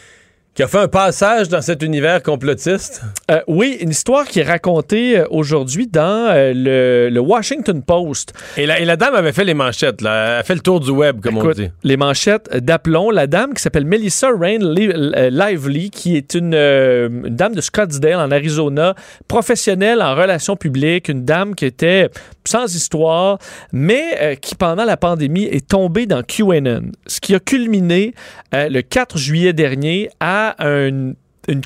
qui 0.59 0.63
a 0.63 0.67
fait 0.67 0.79
un 0.79 0.89
passage 0.89 1.47
dans 1.47 1.61
cet 1.61 1.83
univers 1.83 2.21
complotiste? 2.21 3.01
Euh, 3.31 3.39
oui, 3.47 3.77
une 3.79 3.91
histoire 3.91 4.25
qui 4.25 4.41
est 4.41 4.43
racontée 4.43 5.17
euh, 5.19 5.25
aujourd'hui 5.29 5.87
dans 5.87 6.27
euh, 6.29 6.51
le, 6.53 7.09
le 7.09 7.19
Washington 7.21 7.81
Post. 7.81 8.33
Et 8.57 8.65
la, 8.65 8.81
et 8.81 8.83
la 8.83 8.97
dame 8.97 9.15
avait 9.15 9.31
fait 9.31 9.45
les 9.45 9.53
manchettes, 9.53 10.01
là. 10.01 10.33
Elle 10.33 10.39
a 10.39 10.43
fait 10.43 10.55
le 10.55 10.59
tour 10.59 10.81
du 10.81 10.91
web, 10.91 11.21
comme 11.21 11.37
on 11.37 11.51
dit. 11.51 11.69
les 11.85 11.95
manchettes 11.95 12.53
d'aplomb. 12.57 13.09
La 13.09 13.25
dame 13.25 13.53
qui 13.53 13.61
s'appelle 13.61 13.85
Melissa 13.85 14.27
Rain 14.37 14.57
Li- 14.59 14.91
Lively, 15.31 15.91
qui 15.91 16.17
est 16.17 16.33
une, 16.33 16.53
euh, 16.53 17.07
une 17.07 17.37
dame 17.37 17.55
de 17.55 17.61
Scottsdale, 17.61 18.15
en 18.19 18.29
Arizona, 18.29 18.95
professionnelle 19.29 20.01
en 20.01 20.13
relations 20.13 20.57
publiques, 20.57 21.07
une 21.07 21.23
dame 21.23 21.55
qui 21.55 21.67
était 21.67 22.09
sans 22.49 22.73
histoire, 22.75 23.37
mais 23.71 24.03
euh, 24.21 24.35
qui, 24.35 24.55
pendant 24.55 24.85
la 24.85 24.97
pandémie, 24.97 25.45
est 25.45 25.67
tombée 25.67 26.05
dans 26.05 26.23
QAnon. 26.23 26.91
Ce 27.07 27.19
qui 27.19 27.35
a 27.35 27.39
culminé 27.39 28.13
euh, 28.53 28.69
le 28.69 28.81
4 28.81 29.17
juillet 29.17 29.53
dernier 29.53 30.09
à 30.19 30.55
un- 30.65 31.13
une 31.47 31.61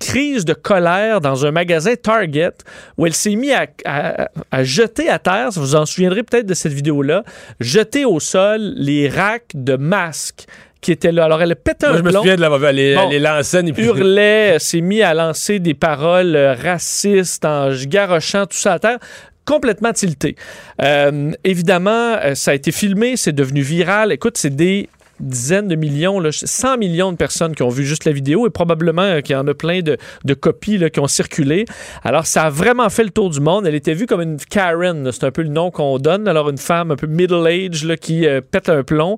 crise 0.00 0.44
de 0.44 0.54
colère 0.54 1.20
dans 1.20 1.46
un 1.46 1.50
magasin 1.50 1.94
Target 1.94 2.50
où 2.96 3.06
elle 3.06 3.12
s'est 3.14 3.34
mise 3.34 3.52
à, 3.52 3.66
à- 3.84 4.28
à 4.50 4.64
jeter 4.64 5.08
à 5.08 5.18
terre, 5.18 5.50
vous 5.50 5.60
vous 5.60 5.74
en 5.76 5.86
souviendrez 5.86 6.22
peut-être 6.22 6.46
de 6.46 6.54
cette 6.54 6.72
vidéo-là, 6.72 7.22
jeter 7.60 8.04
au 8.04 8.20
sol 8.20 8.60
les 8.76 9.08
racks 9.08 9.50
de 9.54 9.76
masques 9.76 10.44
qui 10.80 10.92
étaient 10.92 11.12
là. 11.12 11.24
Alors 11.24 11.42
elle 11.42 11.52
a 11.52 11.56
pété 11.56 11.86
Moi, 11.86 11.94
un 11.94 11.98
je 11.98 12.02
me 12.02 12.10
plomb 12.10 12.20
souviens 12.20 12.36
de 12.36 12.40
la 12.40 12.72
les, 12.72 12.94
Bon. 12.94 13.08
les 13.08 13.18
lancer 13.18 13.58
et 13.66 13.72
puis 13.72 13.84
hurlait, 13.84 14.58
s'est 14.58 14.80
mis 14.80 15.02
à 15.02 15.14
lancer 15.14 15.58
des 15.58 15.74
paroles 15.74 16.36
euh, 16.36 16.54
racistes 16.54 17.44
en 17.44 17.70
garochant 17.86 18.46
tout 18.46 18.56
ça 18.56 18.74
à 18.74 18.78
terre 18.78 18.98
complètement 19.44 19.92
tilté. 19.92 20.36
Euh, 20.82 21.32
évidemment, 21.44 22.14
euh, 22.14 22.34
ça 22.34 22.52
a 22.52 22.54
été 22.54 22.72
filmé, 22.72 23.16
c'est 23.16 23.32
devenu 23.32 23.62
viral. 23.62 24.12
Écoute, 24.12 24.36
c'est 24.38 24.54
des 24.54 24.88
dizaines 25.20 25.68
de 25.68 25.76
millions, 25.76 26.20
là, 26.20 26.30
100 26.32 26.78
millions 26.78 27.12
de 27.12 27.16
personnes 27.16 27.54
qui 27.54 27.62
ont 27.62 27.68
vu 27.68 27.84
juste 27.84 28.04
la 28.04 28.12
vidéo 28.12 28.46
et 28.46 28.50
probablement 28.50 29.02
euh, 29.02 29.20
qu'il 29.20 29.34
y 29.34 29.38
en 29.38 29.46
a 29.46 29.54
plein 29.54 29.80
de, 29.80 29.96
copies 30.34 30.78
là, 30.78 30.90
qui 30.90 31.00
ont 31.00 31.06
circulé. 31.06 31.64
Alors, 32.02 32.26
ça 32.26 32.44
a 32.44 32.50
vraiment 32.50 32.88
fait 32.90 33.04
le 33.04 33.10
tour 33.10 33.30
du 33.30 33.40
monde. 33.40 33.66
Elle 33.66 33.74
était 33.74 33.94
vue 33.94 34.06
comme 34.06 34.20
une 34.20 34.36
Karen, 34.36 35.10
c'est 35.12 35.24
un 35.24 35.30
peu 35.30 35.42
le 35.42 35.48
nom 35.48 35.70
qu'on 35.70 35.98
donne. 35.98 36.28
Alors, 36.28 36.50
une 36.50 36.58
femme 36.58 36.90
un 36.90 36.96
peu 36.96 37.06
middle-age 37.06 37.86
qui 38.00 38.26
euh, 38.26 38.40
pète 38.40 38.68
un 38.68 38.82
plomb. 38.82 39.16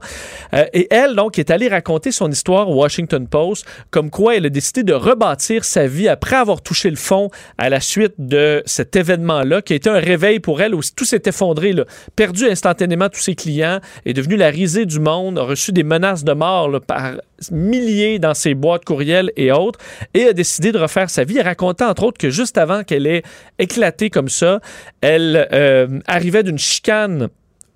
Euh, 0.54 0.64
et 0.72 0.86
elle, 0.90 1.14
donc, 1.14 1.38
est 1.38 1.50
allée 1.50 1.68
raconter 1.68 2.12
son 2.12 2.30
histoire 2.30 2.68
au 2.68 2.76
Washington 2.76 3.26
Post, 3.26 3.66
comme 3.90 4.10
quoi 4.10 4.36
elle 4.36 4.46
a 4.46 4.50
décidé 4.50 4.82
de 4.82 4.92
rebâtir 4.92 5.64
sa 5.64 5.86
vie 5.86 6.08
après 6.08 6.36
avoir 6.36 6.62
touché 6.62 6.90
le 6.90 6.96
fond 6.96 7.30
à 7.58 7.70
la 7.70 7.80
suite 7.80 8.14
de 8.18 8.62
cet 8.66 8.96
événement-là, 8.96 9.62
qui 9.62 9.72
a 9.72 9.76
été 9.76 9.90
un 9.90 9.98
réveil 9.98 10.40
pour 10.40 10.60
elle 10.60 10.74
où 10.74 10.80
tout 10.94 11.04
s'est 11.04 11.22
effondré, 11.26 11.72
là. 11.72 11.84
perdu 12.14 12.46
instantanément 12.46 13.08
tous 13.08 13.20
ses 13.20 13.34
clients, 13.34 13.80
est 14.04 14.12
devenue 14.12 14.36
la 14.36 14.48
risée 14.48 14.86
du 14.86 15.00
monde, 15.00 15.38
a 15.38 15.42
reçu 15.42 15.72
des 15.72 15.82
menaces 15.86 16.24
de 16.24 16.32
mort 16.32 16.80
par 16.86 17.12
milliers 17.50 18.18
dans 18.18 18.34
ses 18.34 18.54
boîtes 18.54 18.84
courriels 18.84 19.30
et 19.36 19.52
autres, 19.52 19.78
et 20.14 20.26
a 20.26 20.32
décidé 20.32 20.72
de 20.72 20.78
refaire 20.78 21.10
sa 21.10 21.24
vie. 21.24 21.38
Elle 21.38 21.46
racontait 21.46 21.84
entre 21.84 22.04
autres 22.04 22.18
que 22.18 22.30
juste 22.30 22.58
avant 22.58 22.82
qu'elle 22.82 23.06
ait 23.06 23.22
éclaté 23.58 24.10
comme 24.10 24.28
ça, 24.28 24.60
elle 25.00 25.48
euh, 25.52 26.00
arrivait 26.06 26.42
d'une 26.42 26.58
chicane 26.58 27.28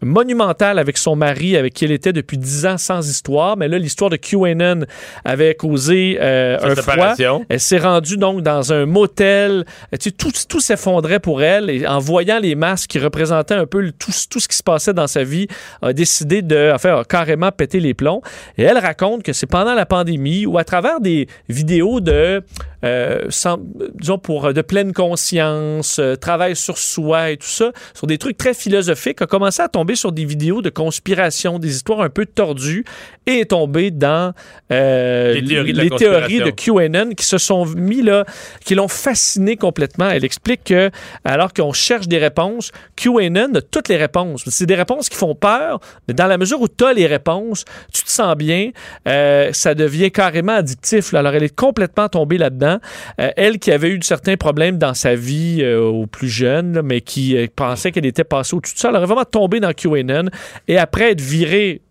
monumentale 0.03 0.79
avec 0.79 0.99
son 0.99 1.17
mari, 1.17 1.57
avec 1.57 1.75
qui 1.75 1.85
elle 1.85 1.93
était 1.93 2.13
depuis 2.13 2.39
dix 2.39 2.67
ans 2.67 2.79
sans 2.79 3.09
histoire. 3.09 3.57
Mais 3.57 3.69
là, 3.69 3.79
l'histoire 3.79 4.11
de 4.11 4.17
QAnon 4.17 4.85
avait 5.25 5.55
causé 5.55 6.19
euh, 6.21 6.57
un 6.57 6.75
froid. 6.77 6.93
séparation. 6.95 7.45
Elle 7.49 7.61
s'est 7.61 7.79
rendue 7.79 8.17
donc 8.17 8.43
dans 8.43 8.73
un 8.73 8.87
motel. 8.87 9.65
Euh, 9.93 9.97
Tu 9.99 10.11
sais, 10.11 10.11
tout 10.13 10.33
tout 10.49 10.61
s'effondrait 10.61 11.21
pour 11.21 11.43
elle. 11.43 11.71
Et 11.71 11.87
en 11.87 11.99
voyant 11.99 12.39
les 12.39 12.55
masques 12.55 12.91
qui 12.91 12.99
représentaient 12.99 13.55
un 13.55 13.67
peu 13.67 13.81
le- 13.81 13.93
tout, 13.93 14.13
tout 14.31 14.41
ce 14.41 14.49
qui 14.49 14.57
se 14.57 14.63
passait 14.63 14.95
dans 14.95 15.07
sa 15.07 15.25
vie, 15.25 15.47
a 15.83 15.93
décidé 15.93 16.43
de 16.43 16.71
enfin, 16.75 17.01
a 17.01 17.05
carrément 17.05 17.51
péter 17.53 17.81
les 17.81 17.95
plombs. 17.95 18.23
Et 18.59 18.63
elle 18.63 18.79
raconte 18.79 19.23
que 19.23 19.33
c'est 19.33 19.47
pendant 19.47 19.75
la 19.75 19.87
pandémie 19.87 20.47
ou 20.47 20.59
à 20.59 20.65
travers 20.65 21.01
des 21.01 21.29
vidéos 21.49 22.01
de, 22.01 22.43
euh, 22.85 23.21
sans- 23.29 23.59
disons, 23.95 24.19
pour 24.19 24.53
de 24.53 24.63
pleine 24.63 24.93
conscience, 24.93 25.99
euh, 25.99 26.17
travail 26.17 26.57
sur 26.57 26.79
soi 26.79 27.31
et 27.31 27.37
tout 27.37 27.47
ça, 27.47 27.73
sur 27.95 28.07
des 28.07 28.19
trucs 28.19 28.37
très 28.37 28.55
philosophiques, 28.55 29.23
a 29.23 29.27
commencé 29.27 29.63
à 29.63 29.69
tomber 29.69 29.95
sur 29.97 30.13
des 30.13 30.25
vidéos 30.25 30.63
de 30.63 30.71
conspiration, 30.71 31.59
des 31.59 31.77
histoires 31.77 32.01
un 32.01 32.09
peu 32.11 32.27
tordues 32.27 32.85
et 33.27 33.41
est 33.41 33.51
tombée 33.51 33.91
dans 33.91 34.33
euh, 34.73 35.35
Les 35.35 35.45
théories 35.45 35.73
de 35.73 35.77
la 35.79 35.85
les 35.85 35.91
théories 35.91 36.39
de 36.39 36.51
conspiration. 36.51 36.77
QAnon 36.77 37.11
qui 37.15 37.25
se 37.27 37.39
sont 37.39 37.67
mis 37.67 38.03
là, 38.03 38.25
qui 38.65 38.75
l'ont 38.75 38.89
fasciné 38.89 39.57
complètement. 39.57 40.09
Elle 40.09 40.25
explique 40.25 40.65
que, 40.65 40.91
alors 41.25 41.53
qu'on 41.53 41.73
cherche 41.73 42.09
des 42.09 42.19
réponses, 42.19 42.73
QAnon 42.97 43.55
a 43.55 43.61
toutes 43.63 43.89
les 43.89 43.97
réponses. 43.97 44.45
C'est 44.47 44.67
des 44.67 44.75
réponses 44.75 45.09
qui 45.09 45.17
font 45.17 45.35
peur, 45.35 45.81
mais 46.09 46.15
dans 46.15 46.27
la 46.27 46.39
mesure 46.39 46.61
où 46.61 46.69
tu 46.69 46.85
as 46.85 46.93
les 46.93 47.07
réponses, 47.07 47.65
tu 47.93 48.03
te 48.03 48.11
sens 48.11 48.35
bien, 48.37 48.71
euh, 49.09 49.51
ça 49.53 49.75
devient 49.75 50.11
carrément 50.11 50.55
addictif. 50.55 51.13
là. 51.13 51.21
Alors, 51.21 51.35
elle 51.35 51.45
est 51.45 51.55
complètement 51.55 52.09
tombée 52.09 52.39
là-dedans. 52.39 52.70
Euh, 53.21 53.31
elle 53.37 53.59
qui 53.59 53.73
avait 53.73 53.91
eu 53.91 54.01
certains 54.03 54.37
problèmes 54.37 54.79
dans 54.79 54.95
sa 54.95 55.15
vie 55.15 55.59
euh, 55.63 55.81
au 55.81 56.07
plus 56.07 56.29
jeune, 56.29 56.83
mais 56.83 57.01
qui 57.01 57.37
euh, 57.37 57.47
pensait 57.55 57.93
qu'elle 57.93 58.07
était 58.07 58.25
passée 58.25 58.55
au-dessus 58.55 58.75
de 58.75 58.79
ça, 58.79 58.89
elle 58.91 58.97
aurait 58.97 59.07
vraiment 59.07 59.25
tombé 59.25 59.61
dans 59.61 59.73
QAnon. 59.73 60.31
Et 60.69 60.79
après 60.79 61.13
être 61.13 61.21
virée 61.21 61.83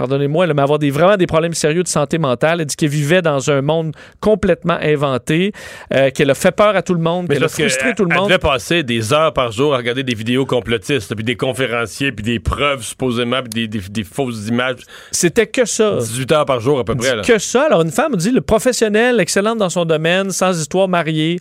pardonnez-moi, 0.00 0.46
mais 0.54 0.62
avoir 0.62 0.78
des, 0.78 0.90
vraiment 0.90 1.16
des 1.16 1.26
problèmes 1.26 1.52
sérieux 1.54 1.82
de 1.82 1.88
santé 1.88 2.16
mentale. 2.18 2.60
Elle 2.60 2.66
dit 2.66 2.74
qu'elle 2.74 2.88
vivait 2.88 3.20
dans 3.22 3.50
un 3.50 3.60
monde 3.60 3.94
complètement 4.20 4.78
inventé, 4.80 5.52
euh, 5.94 6.10
qu'elle 6.10 6.30
a 6.30 6.34
fait 6.34 6.52
peur 6.52 6.74
à 6.74 6.82
tout 6.82 6.94
le 6.94 7.00
monde, 7.00 7.28
qu'elle 7.28 7.44
a 7.44 7.48
que 7.48 7.52
frustré 7.52 7.94
tout 7.94 8.04
le 8.04 8.10
elle 8.12 8.18
monde. 8.18 8.28
devait 8.28 8.38
passer 8.38 8.82
des 8.82 9.12
heures 9.12 9.32
par 9.32 9.52
jour 9.52 9.74
à 9.74 9.76
regarder 9.76 10.02
des 10.02 10.14
vidéos 10.14 10.46
complotistes, 10.46 11.14
puis 11.14 11.22
des 11.24 11.36
conférenciers, 11.36 12.12
puis 12.12 12.24
des 12.24 12.40
preuves 12.40 12.82
supposément, 12.82 13.40
puis 13.42 13.68
des, 13.68 13.68
des- 13.68 13.88
des 13.88 14.04
fausses 14.04 14.48
images. 14.48 14.78
C'était 15.10 15.46
que 15.46 15.64
ça. 15.64 15.96
18 15.98 16.32
heures 16.32 16.46
par 16.46 16.60
jour 16.60 16.78
à 16.78 16.84
peu 16.84 16.94
près. 16.94 17.16
Là. 17.16 17.22
que 17.22 17.38
ça. 17.38 17.66
Alors, 17.66 17.82
une 17.82 17.90
femme 17.90 18.16
dit 18.16 18.30
le 18.30 18.40
professionnel, 18.40 19.20
excellente 19.20 19.58
dans 19.58 19.68
son 19.68 19.84
domaine, 19.84 20.30
sans 20.30 20.58
histoire 20.58 20.88
mariée 20.88 21.38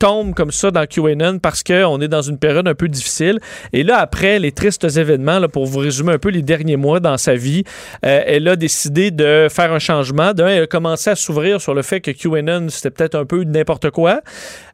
tombe 0.00 0.34
comme 0.34 0.50
ça 0.50 0.72
dans 0.72 0.86
QAnon 0.86 1.38
parce 1.38 1.62
qu'on 1.62 2.00
est 2.00 2.08
dans 2.08 2.22
une 2.22 2.38
période 2.38 2.66
un 2.66 2.74
peu 2.74 2.88
difficile. 2.88 3.38
Et 3.72 3.84
là, 3.84 3.98
après 3.98 4.40
les 4.40 4.50
tristes 4.50 4.84
événements, 4.84 5.38
là, 5.38 5.46
pour 5.46 5.66
vous 5.66 5.78
résumer 5.78 6.14
un 6.14 6.18
peu 6.18 6.30
les 6.30 6.42
derniers 6.42 6.76
mois 6.76 6.98
dans 6.98 7.18
sa 7.18 7.34
vie, 7.36 7.62
euh, 8.04 8.22
elle 8.26 8.48
a 8.48 8.56
décidé 8.56 9.10
de 9.10 9.46
faire 9.48 9.72
un 9.72 9.78
changement. 9.78 10.32
D'un, 10.32 10.48
elle 10.48 10.62
a 10.64 10.66
commencé 10.66 11.10
à 11.10 11.14
s'ouvrir 11.14 11.60
sur 11.60 11.74
le 11.74 11.82
fait 11.82 12.00
que 12.00 12.10
QAnon, 12.10 12.68
c'était 12.70 12.90
peut-être 12.90 13.14
un 13.14 13.26
peu 13.26 13.44
n'importe 13.44 13.90
quoi. 13.90 14.22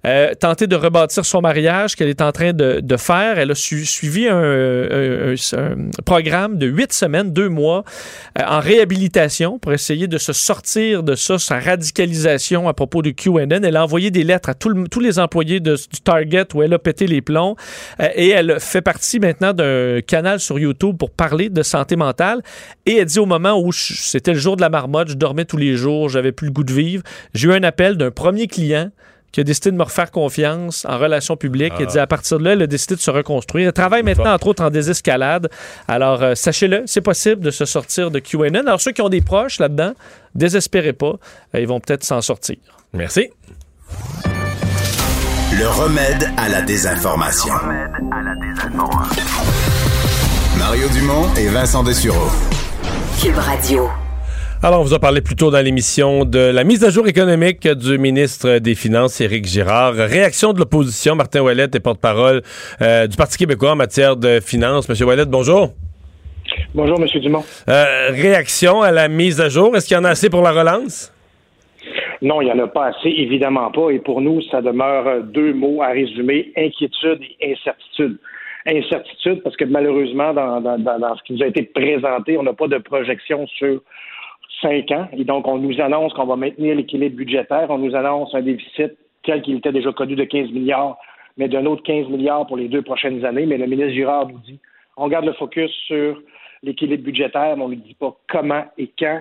Euh, 0.07 0.35
tenter 0.35 0.69
de 0.69 0.77
rebâtir 0.77 1.24
son 1.24 1.41
mariage 1.41 1.97
qu'elle 1.97 2.09
est 2.09 2.23
en 2.23 2.31
train 2.31 2.53
de, 2.53 2.97
faire. 2.97 3.39
Elle 3.39 3.51
a 3.51 3.55
su- 3.55 3.85
suivi 3.85 4.28
un, 4.28 5.35
programme 6.05 6.59
de 6.59 6.66
huit 6.66 6.93
semaines, 6.93 7.33
deux 7.33 7.49
mois, 7.49 7.83
euh, 8.39 8.43
en 8.47 8.61
réhabilitation 8.61 9.59
pour 9.59 9.73
essayer 9.73 10.07
de 10.07 10.19
se 10.19 10.33
sortir 10.33 11.03
de 11.03 11.15
ça, 11.16 11.39
sa 11.39 11.59
radicalisation 11.59 12.69
à 12.69 12.74
propos 12.74 13.03
de 13.03 13.11
QAnon. 13.11 13.62
Elle 13.65 13.77
a 13.77 13.83
envoyé 13.83 14.11
des 14.11 14.23
lettres 14.23 14.51
à 14.51 14.55
tous 14.55 15.01
les 15.01 15.19
employés 15.19 15.59
de- 15.61 15.74
du 15.74 16.01
Target 16.03 16.47
où 16.55 16.62
elle 16.62 16.73
a 16.73 16.78
pété 16.78 17.07
les 17.07 17.20
plombs 17.20 17.57
euh, 18.01 18.09
et 18.15 18.28
elle 18.31 18.61
fait 18.61 18.83
partie 18.83 19.19
maintenant 19.19 19.53
d'un 19.53 20.01
canal 20.07 20.39
sur 20.39 20.59
YouTube 20.59 20.97
pour 20.99 21.11
parler 21.11 21.49
de 21.49 21.62
santé 21.62 21.97
mentale. 21.97 22.43
Et 22.87 22.99
elle 22.99 23.07
dit 23.07 23.19
au 23.19 23.27
moment 23.27 23.61
où 23.61 23.73
c'était 23.73 24.35
le 24.35 24.39
jour 24.39 24.57
de 24.57 24.61
la 24.61 24.69
marmotte, 24.69 25.09
je 25.09 25.15
dormais 25.15 25.45
tous 25.45 25.57
les 25.57 25.74
jours, 25.77 26.09
j'avais 26.09 26.33
plus 26.33 26.47
le 26.47 26.53
goût 26.53 26.65
de 26.65 26.73
vivre, 26.73 27.03
j'ai 27.35 27.49
eu 27.49 27.53
un 27.53 27.62
appel 27.65 27.97
d'un 27.97 28.11
premier 28.12 28.47
client 28.47 28.91
qui 29.36 29.40
a 29.40 29.44
décidé 29.44 29.70
de 29.70 29.76
me 29.76 29.82
refaire 29.82 30.10
confiance 30.10 30.86
en 30.88 30.96
relations 30.96 31.36
publiques. 31.36 31.74
Elle 31.78 31.88
dit 31.88 31.98
à 31.98 32.06
partir 32.06 32.38
de 32.38 32.44
là, 32.44 32.52
elle 32.52 32.62
a 32.62 32.66
décidé 32.66 32.94
de 32.94 33.00
se 33.02 33.10
reconstruire. 33.10 33.66
Elle 33.66 33.72
travaille 33.74 34.02
maintenant, 34.02 34.32
entre 34.32 34.46
autres, 34.46 34.64
en 34.64 34.70
désescalade. 34.70 35.50
Alors, 35.88 36.22
euh, 36.22 36.34
sachez-le, 36.34 36.84
c'est 36.86 37.02
possible 37.02 37.42
de 37.42 37.50
se 37.50 37.66
sortir 37.66 38.10
de 38.10 38.18
QAnon. 38.18 38.60
Alors, 38.60 38.80
ceux 38.80 38.92
qui 38.92 39.02
ont 39.02 39.10
des 39.10 39.20
proches 39.20 39.58
là-dedans, 39.58 39.92
désespérez 40.34 40.94
pas. 40.94 41.16
Euh, 41.54 41.60
ils 41.60 41.66
vont 41.66 41.80
peut-être 41.80 42.02
s'en 42.02 42.22
sortir. 42.22 42.56
Merci. 42.94 43.28
Le 45.52 45.68
remède 45.68 46.30
à 46.38 46.48
la 46.48 46.62
désinformation. 46.62 47.52
Mario 50.58 50.88
Dumont 50.94 51.28
et 51.34 51.48
Vincent 51.48 51.82
Dessureau. 51.82 52.30
Cube 53.20 53.36
Radio. 53.36 53.86
Alors, 54.66 54.80
on 54.80 54.82
vous 54.82 54.94
a 54.94 54.98
parlé 54.98 55.20
plus 55.20 55.36
tôt 55.36 55.52
dans 55.52 55.64
l'émission 55.64 56.24
de 56.24 56.40
la 56.40 56.64
mise 56.64 56.82
à 56.82 56.90
jour 56.90 57.06
économique 57.06 57.68
du 57.68 57.98
ministre 57.98 58.59
des 58.59 58.74
Finances, 58.74 59.20
Éric 59.20 59.44
Girard. 59.44 59.94
Réaction 59.94 60.52
de 60.52 60.59
l'opposition, 60.59 61.14
Martin 61.14 61.43
Ouellet 61.43 61.68
est 61.72 61.78
porte-parole 61.78 62.43
euh, 62.82 63.06
du 63.06 63.16
Parti 63.16 63.38
québécois 63.38 63.70
en 63.70 63.76
matière 63.76 64.16
de 64.16 64.40
finances. 64.40 64.88
Monsieur 64.88 65.06
Ouellet, 65.06 65.24
bonjour. 65.24 65.68
Bonjour, 66.74 67.01
M. 67.01 67.06
Dumont. 67.20 67.44
Euh, 67.68 68.10
réaction 68.10 68.82
à 68.82 68.90
la 68.90 69.06
mise 69.06 69.40
à 69.40 69.48
jour? 69.48 69.76
Est-ce 69.76 69.86
qu'il 69.86 69.97
y 69.97 70.01
en 70.01 70.05
a 70.05 70.09
assez 70.09 70.30
pour 70.30 70.43
la 70.43 70.51
relance? 70.51 71.14
Non, 72.20 72.40
il 72.40 72.47
n'y 72.47 72.51
en 72.51 72.59
a 72.59 72.66
pas 72.66 72.86
assez, 72.86 73.10
évidemment 73.10 73.70
pas. 73.70 73.90
Et 73.90 74.01
pour 74.01 74.20
nous, 74.20 74.43
ça 74.51 74.62
demeure 74.62 75.22
deux 75.22 75.55
mots 75.55 75.80
à 75.80 75.90
résumer, 75.90 76.51
inquiétude 76.56 77.20
et 77.40 77.52
incertitude. 77.52 78.18
Incertitude 78.66 79.44
parce 79.44 79.55
que 79.56 79.64
malheureusement, 79.64 80.34
dans, 80.34 80.60
dans 80.60 81.16
ce 81.16 81.22
qui 81.22 81.34
nous 81.34 81.44
a 81.44 81.47
été 81.47 81.62
présenté, 81.62 82.36
on 82.36 82.43
n'a 82.43 82.52
pas 82.52 82.66
de 82.66 82.78
projection 82.78 83.47
sur 83.47 83.80
cinq 84.61 84.91
ans. 84.91 85.09
Et 85.12 85.24
donc, 85.24 85.47
on 85.47 85.59
nous 85.59 85.81
annonce 85.81 86.12
qu'on 86.15 86.27
va 86.27 86.37
maintenir 86.37 86.74
l'équilibre 86.74 87.16
budgétaire. 87.16 87.66
On 87.70 87.78
nous 87.78 87.95
annonce 87.95 88.35
un 88.35 88.43
déficit 88.43 88.93
tel 89.24 89.43
qu'il 89.43 89.57
était 89.57 89.73
déjà 89.73 89.93
connu 89.93 90.15
de 90.15 90.24
15 90.24 90.51
milliards, 90.51 90.99
mais 91.37 91.49
d'un 91.49 91.66
autre 91.66 91.83
15 91.83 92.09
milliards 92.09 92.47
pour 92.47 92.57
les 92.57 92.69
deux 92.69 92.83
prochaines 92.83 93.24
années. 93.24 93.47
Mais 93.47 93.59
le 93.59 93.66
ministre 93.66 93.93
Girard 93.93 94.28
nous 94.28 94.39
dit, 94.39 94.59
on 94.97 95.09
garde 95.09 95.27
le 95.27 95.33
focus 95.33 95.70
sur 95.87 96.20
l'équilibre 96.62 97.05
budgétaire, 97.05 97.57
mais 97.57 97.65
on 97.65 97.69
ne 97.69 97.74
dit 97.74 97.95
pas 97.95 98.16
comment 98.28 98.65
et 98.78 98.91
quand. 98.99 99.20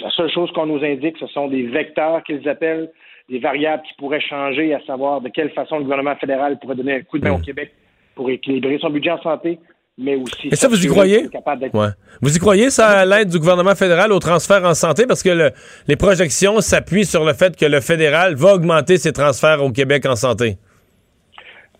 La 0.00 0.10
seule 0.10 0.30
chose 0.30 0.50
qu'on 0.52 0.66
nous 0.66 0.82
indique, 0.84 1.18
ce 1.18 1.26
sont 1.26 1.48
des 1.48 1.64
vecteurs 1.64 2.22
qu'ils 2.22 2.48
appellent, 2.48 2.90
des 3.28 3.38
variables 3.38 3.82
qui 3.82 3.94
pourraient 3.94 4.20
changer, 4.20 4.72
à 4.72 4.80
savoir 4.80 5.20
de 5.20 5.28
quelle 5.28 5.50
façon 5.50 5.78
le 5.78 5.82
gouvernement 5.82 6.16
fédéral 6.16 6.58
pourrait 6.58 6.76
donner 6.76 6.94
un 6.94 7.02
coup 7.02 7.18
de 7.18 7.24
main 7.24 7.34
au 7.34 7.38
Québec 7.38 7.72
pour 8.14 8.30
équilibrer 8.30 8.78
son 8.78 8.90
budget 8.90 9.10
en 9.10 9.20
santé, 9.22 9.58
mais 10.00 10.16
aussi... 10.16 10.48
Et 10.48 10.56
ça, 10.56 10.66
vous 10.68 10.84
y 10.84 10.88
croyez? 10.88 11.28
Ouais. 11.74 11.88
Vous 12.20 12.34
y 12.36 12.38
croyez, 12.38 12.70
ça, 12.70 12.88
à 12.88 13.04
l'aide 13.04 13.28
du 13.28 13.38
gouvernement 13.38 13.74
fédéral 13.74 14.12
au 14.12 14.18
transfert 14.18 14.64
en 14.64 14.74
santé? 14.74 15.06
Parce 15.06 15.22
que 15.22 15.28
le- 15.30 15.50
les 15.86 15.96
projections 15.96 16.60
s'appuient 16.60 17.04
sur 17.04 17.24
le 17.24 17.32
fait 17.34 17.56
que 17.56 17.66
le 17.66 17.80
fédéral 17.80 18.34
va 18.34 18.54
augmenter 18.54 18.96
ses 18.96 19.12
transferts 19.12 19.62
au 19.62 19.70
Québec 19.70 20.06
en 20.06 20.16
santé. 20.16 20.56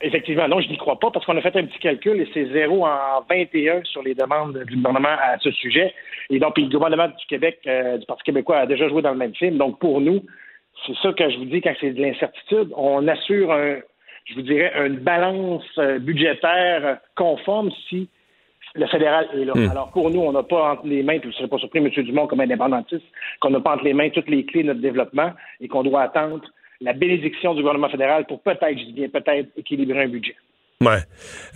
Effectivement, 0.02 0.48
non, 0.48 0.60
je 0.60 0.68
n'y 0.68 0.78
crois 0.78 0.98
pas 0.98 1.10
parce 1.10 1.26
qu'on 1.26 1.36
a 1.36 1.42
fait 1.42 1.54
un 1.56 1.64
petit 1.66 1.78
calcul 1.78 2.18
et 2.20 2.28
c'est 2.32 2.50
zéro 2.52 2.86
en 2.86 3.20
21 3.28 3.82
sur 3.84 4.02
les 4.02 4.14
demandes 4.14 4.56
du 4.66 4.76
gouvernement 4.76 5.08
à 5.10 5.38
ce 5.40 5.50
sujet. 5.50 5.92
Et 6.30 6.38
donc, 6.38 6.56
le 6.56 6.68
gouvernement 6.68 7.08
du 7.08 7.26
Québec, 7.28 7.58
euh, 7.66 7.98
du 7.98 8.06
Parti 8.06 8.22
québécois, 8.24 8.58
a 8.60 8.66
déjà 8.66 8.88
joué 8.88 9.02
dans 9.02 9.10
le 9.10 9.18
même 9.18 9.34
film. 9.34 9.58
Donc, 9.58 9.78
pour 9.78 10.00
nous, 10.00 10.24
c'est 10.86 10.94
ça 11.02 11.12
que 11.12 11.28
je 11.30 11.36
vous 11.36 11.44
dis 11.44 11.60
quand 11.60 11.74
c'est 11.82 11.90
de 11.90 12.00
l'incertitude. 12.00 12.70
On 12.76 13.06
assure, 13.08 13.52
un, 13.52 13.76
je 14.26 14.34
vous 14.34 14.42
dirais, 14.42 14.72
une 14.86 14.96
balance 14.96 15.64
euh, 15.78 15.98
budgétaire 15.98 16.98
conforme 17.16 17.70
si 17.88 18.08
le 18.74 18.86
fédéral 18.86 19.28
est 19.34 19.44
là. 19.44 19.52
Hmm. 19.54 19.70
Alors, 19.70 19.90
pour 19.90 20.10
nous, 20.10 20.20
on 20.20 20.32
n'a 20.32 20.42
pas 20.42 20.72
entre 20.72 20.86
les 20.86 21.02
mains, 21.02 21.18
puis 21.18 21.28
vous 21.28 21.34
ne 21.34 21.38
serez 21.38 21.48
pas 21.48 21.58
surpris, 21.58 21.80
M. 21.80 21.88
Dumont, 21.90 22.26
comme 22.26 22.40
indépendantiste, 22.40 23.04
qu'on 23.40 23.50
n'a 23.50 23.60
pas 23.60 23.74
entre 23.74 23.84
les 23.84 23.94
mains 23.94 24.10
toutes 24.10 24.28
les 24.28 24.44
clés 24.44 24.62
de 24.62 24.68
notre 24.68 24.80
développement 24.80 25.32
et 25.60 25.68
qu'on 25.68 25.82
doit 25.82 26.02
attendre 26.02 26.42
la 26.80 26.92
bénédiction 26.92 27.54
du 27.54 27.60
gouvernement 27.60 27.88
fédéral 27.88 28.26
pour 28.26 28.40
peut-être, 28.40 28.78
je 28.78 28.84
dis 28.84 28.92
bien 28.92 29.08
peut-être, 29.08 29.48
équilibrer 29.56 30.04
un 30.04 30.08
budget. 30.08 30.36
Ouais. 30.82 31.00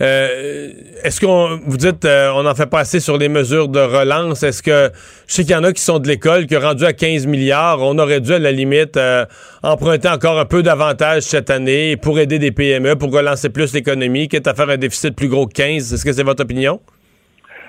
Euh, 0.01 0.69
Est-ce 1.03 1.19
qu'on 1.19 1.57
vous 1.65 1.77
dites 1.77 2.05
euh, 2.05 2.29
on 2.35 2.43
n'en 2.43 2.53
fait 2.53 2.69
pas 2.69 2.85
sur 2.85 3.17
les 3.17 3.27
mesures 3.27 3.67
de 3.69 3.79
relance? 3.79 4.43
Est-ce 4.43 4.61
que 4.61 4.91
je 5.27 5.33
sais 5.33 5.41
qu'il 5.41 5.53
y 5.53 5.55
en 5.55 5.63
a 5.63 5.73
qui 5.73 5.81
sont 5.81 5.97
de 5.97 6.07
l'école, 6.07 6.45
qui 6.45 6.55
ont 6.55 6.59
rendu 6.59 6.85
à 6.85 6.93
15 6.93 7.25
milliards, 7.25 7.79
on 7.81 7.97
aurait 7.97 8.21
dû 8.21 8.33
à 8.33 8.37
la 8.37 8.51
limite 8.51 8.97
euh, 8.97 9.25
emprunter 9.63 10.09
encore 10.09 10.37
un 10.37 10.45
peu 10.45 10.61
davantage 10.61 11.23
cette 11.23 11.49
année 11.49 11.97
pour 11.97 12.19
aider 12.19 12.37
des 12.37 12.51
PME, 12.51 12.97
pour 12.97 13.11
relancer 13.11 13.51
plus 13.51 13.73
l'économie, 13.73 14.27
quitte 14.27 14.45
à 14.45 14.53
faire 14.53 14.69
un 14.69 14.77
déficit 14.77 15.15
plus 15.15 15.27
gros 15.27 15.47
que 15.47 15.53
15. 15.53 15.91
Est-ce 15.91 16.05
que 16.05 16.11
c'est 16.13 16.21
votre 16.21 16.43
opinion? 16.43 16.79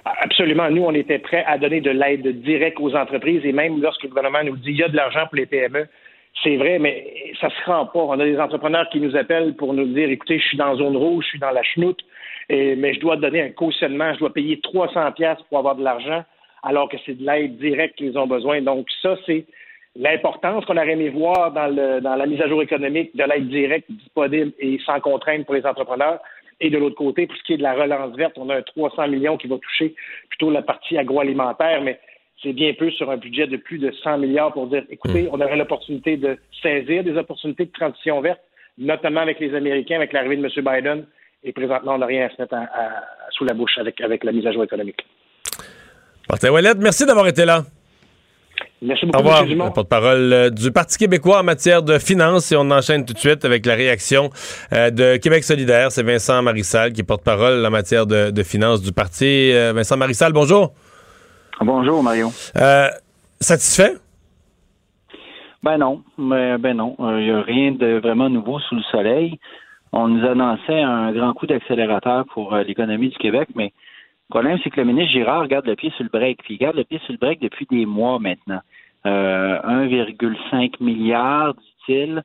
Absolument. 0.05 0.69
Nous, 0.71 0.83
on 0.83 0.93
était 0.93 1.21
prêts 1.21 1.45
à 1.49 1.57
donner 1.57 1.81
de 1.81 1.91
l'aide 1.91 2.43
directe 2.43 2.79
aux 2.81 2.95
entreprises 2.95 3.41
et 3.47 3.53
même 3.53 3.81
lorsque 3.81 4.03
le 4.03 4.11
gouvernement 4.11 4.45
nous 4.45 4.59
dit 4.59 4.73
il 4.73 4.77
y 4.77 4.83
a 4.83 4.89
de 4.89 4.97
l'argent 4.97 5.25
pour 5.27 5.37
les 5.37 5.47
PME, 5.47 5.87
c'est 6.43 6.57
vrai, 6.57 6.79
mais 6.79 7.33
ça 7.41 7.49
se 7.51 7.71
rend 7.71 7.87
pas. 7.87 8.01
On 8.01 8.21
a 8.21 8.25
des 8.25 8.39
entrepreneurs 8.39 8.89
qui 8.91 9.01
nous 9.01 9.17
appellent 9.17 9.55
pour 9.55 9.73
nous 9.75 9.87
dire 9.87 10.11
écoutez, 10.11 10.39
je 10.39 10.49
suis 10.49 10.57
dans 10.57 10.77
zone 10.77 10.97
rouge, 10.97 11.25
je 11.25 11.31
suis 11.31 11.39
dans 11.39 11.51
la 11.51 11.63
chenoute, 11.63 12.01
mais 12.51 12.95
je 12.95 13.01
dois 13.01 13.17
donner 13.17 13.43
un 13.43 13.51
cautionnement, 13.51 14.13
je 14.15 14.21
dois 14.21 14.33
payer 14.33 14.61
300 14.61 15.13
pièces 15.13 15.39
pour 15.49 15.59
avoir 15.59 15.77
de 15.77 15.83
l'argent, 15.83 16.25
alors 16.63 16.89
que 16.89 16.97
c'est 17.05 17.15
de 17.15 17.25
l'aide 17.25 17.57
directe 17.59 17.97
qu'ils 17.97 18.19
ont 18.19 18.27
besoin. 18.27 18.61
Donc, 18.61 18.87
ça, 19.03 19.17
c'est 19.25 19.47
l'importance 19.97 20.65
qu'on 20.67 20.77
aurait 20.77 20.93
aimé 20.93 21.09
voir 21.09 21.53
dans, 21.53 21.69
le, 21.69 22.01
dans 22.01 22.17
la 22.17 22.27
mise 22.27 22.41
à 22.41 22.49
jour 22.49 22.63
économique 22.63 23.17
de 23.17 23.25
l'aide 23.25 23.49
directe 23.49 23.91
disponible 23.91 24.53
et 24.59 24.79
sans 24.85 25.01
contrainte 25.01 25.47
pour 25.47 25.55
les 25.55 25.65
entrepreneurs. 25.65 26.21
Et 26.61 26.71
de 26.71 26.79
l'autre 26.79 26.97
côté, 26.97 27.27
pour 27.27 27.37
ce 27.37 27.43
qui 27.43 27.55
est 27.55 27.59
de 27.59 27.63
la 27.63 27.75
relance 27.75 28.15
verte, 28.17 28.35
on 28.37 28.49
a 28.51 28.57
un 28.57 28.63
300 28.63 29.09
millions 29.09 29.37
qui 29.37 29.47
va 29.47 29.59
toucher 29.59 29.95
plutôt 30.29 30.51
la 30.51 30.63
partie 30.63 30.97
agroalimentaire, 30.97 31.83
mais 31.83 31.99
c'est 32.43 32.53
bien 32.53 32.73
peu 32.79 32.91
sur 32.91 33.11
un 33.11 33.17
budget 33.17 33.47
de 33.47 33.57
plus 33.57 33.79
de 33.79 33.93
100 34.03 34.19
milliards 34.19 34.53
pour 34.53 34.67
dire, 34.69 34.83
écoutez, 34.91 35.29
on 35.33 35.41
aurait 35.41 35.57
l'opportunité 35.57 36.17
de 36.17 36.37
saisir 36.63 37.03
des 37.05 37.17
opportunités 37.17 37.65
de 37.67 37.73
transition 37.73 38.21
verte, 38.21 38.41
notamment 38.79 39.21
avec 39.21 39.41
les 39.41 39.55
Américains, 39.55 39.97
avec 39.97 40.13
l'arrivée 40.13 40.37
de 40.37 40.43
M. 40.45 40.51
Biden. 40.65 41.07
Et 41.45 41.53
présentement, 41.53 41.95
on 41.95 41.99
n'a 41.99 42.07
rien 42.07 42.27
à 42.27 42.31
se 42.35 42.41
mettre 42.43 42.55
à- 42.55 42.65
à- 42.65 43.03
sous 43.31 43.45
la 43.45 43.55
bouche 43.55 43.79
avec, 43.79 44.01
avec 44.01 44.25
la 44.25 44.33
mise 44.33 44.47
à 44.47 44.53
jour 44.53 44.65
économique. 44.65 45.05
Martin 46.29 46.51
Ouellet, 46.51 46.75
merci 46.79 47.07
d'avoir 47.07 47.27
été 47.29 47.45
là. 47.45 47.63
Merci 48.83 49.05
Au 49.05 49.09
beaucoup, 49.09 49.19
revoir. 49.19 49.45
Dumont. 49.47 49.67
Le 49.67 49.73
porte-parole 49.73 50.33
euh, 50.33 50.51
du 50.51 50.71
Parti 50.71 50.99
québécois 50.99 51.41
en 51.41 51.43
matière 51.43 51.83
de 51.83 51.99
finances. 51.99 52.53
Et 52.53 52.57
on 52.57 52.71
enchaîne 52.71 53.05
tout 53.07 53.15
de 53.15 53.19
suite 53.19 53.45
avec 53.45 53.65
la 53.65 53.75
réaction 53.75 54.29
euh, 54.73 54.91
de 54.91 55.17
Québec 55.17 55.45
solidaire. 55.45 55.91
C'est 55.93 56.03
Vincent 56.03 56.43
Marissal 56.43 56.93
qui 56.93 57.01
est 57.01 57.05
porte-parole 57.05 57.65
en 57.65 57.71
matière 57.71 58.07
de, 58.07 58.31
de 58.31 58.43
finances 58.43 58.83
du 58.83 58.93
parti. 58.93 59.51
Euh, 59.53 59.73
Vincent 59.75 59.97
Marissal, 59.97 60.33
bonjour. 60.33 60.75
Bonjour, 61.61 62.03
Mario. 62.03 62.29
Euh, 62.57 62.89
satisfait? 63.41 63.95
Ben 65.63 65.79
non, 65.79 66.03
mais 66.19 66.59
ben 66.59 66.77
non. 66.77 66.97
Il 66.99 67.25
n'y 67.25 67.31
a 67.31 67.41
rien 67.41 67.73
de 67.73 67.99
vraiment 67.99 68.29
nouveau 68.29 68.61
sous 68.61 68.75
le 68.75 68.83
soleil. 68.83 69.39
On 69.93 70.09
nous 70.09 70.27
annonçait 70.27 70.83
un 70.83 71.13
grand 71.13 71.33
coup 71.33 71.47
d'accélérateur 71.47 72.27
pour 72.27 72.55
euh, 72.55 72.63
l'économie 72.63 73.09
du 73.09 73.17
Québec, 73.17 73.49
mais 73.55 73.73
le 74.29 74.33
problème, 74.33 74.59
c'est 74.63 74.71
que 74.71 74.81
le 74.81 74.87
ministre 74.87 75.13
Girard 75.13 75.49
garde 75.49 75.67
le 75.67 75.77
pied 75.77 75.91
sur 75.97 76.05
le 76.05 76.11
break. 76.11 76.43
Puis 76.43 76.55
il 76.55 76.59
garde 76.59 76.77
le 76.77 76.85
pied 76.85 77.01
sur 77.05 77.13
le 77.13 77.19
break 77.19 77.41
depuis 77.41 77.67
des 77.71 77.87
mois 77.87 78.19
maintenant. 78.19 78.61
Euh, 79.07 79.59
1,5 79.63 80.75
milliard, 80.81 81.55
dit-il, 81.55 82.23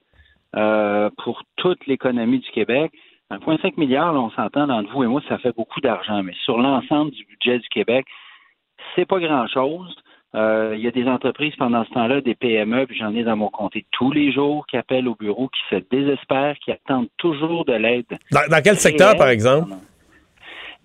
euh, 0.57 1.09
pour 1.23 1.43
toute 1.55 1.85
l'économie 1.87 2.39
du 2.39 2.49
Québec. 2.49 2.91
1,5 3.29 3.77
milliard, 3.77 4.11
là, 4.11 4.19
on 4.19 4.31
s'entend 4.31 4.69
entre 4.69 4.91
vous 4.91 5.03
et 5.03 5.07
moi, 5.07 5.21
ça 5.29 5.37
fait 5.37 5.55
beaucoup 5.55 5.79
d'argent, 5.79 6.21
mais 6.21 6.33
sur 6.43 6.57
l'ensemble 6.57 7.11
du 7.11 7.23
budget 7.25 7.59
du 7.59 7.69
Québec, 7.69 8.05
c'est 8.95 9.05
pas 9.05 9.19
grand-chose. 9.19 9.95
Euh, 10.33 10.73
il 10.77 10.81
y 10.81 10.87
a 10.87 10.91
des 10.91 11.07
entreprises 11.07 11.53
pendant 11.57 11.83
ce 11.83 11.89
temps-là, 11.89 12.21
des 12.21 12.35
PME, 12.35 12.85
puis 12.85 12.97
j'en 12.97 13.13
ai 13.13 13.23
dans 13.23 13.35
mon 13.35 13.49
comté 13.49 13.85
tous 13.91 14.11
les 14.11 14.31
jours 14.31 14.65
qui 14.67 14.77
appellent 14.77 15.07
au 15.09 15.15
bureau, 15.15 15.49
qui 15.49 15.75
se 15.75 15.81
désespèrent, 15.91 16.55
qui 16.63 16.71
attendent 16.71 17.09
toujours 17.17 17.65
de 17.65 17.73
l'aide. 17.73 18.05
Dans, 18.31 18.39
dans 18.49 18.61
quel 18.63 18.77
secteur, 18.77 19.15
par 19.17 19.27
exemple? 19.27 19.73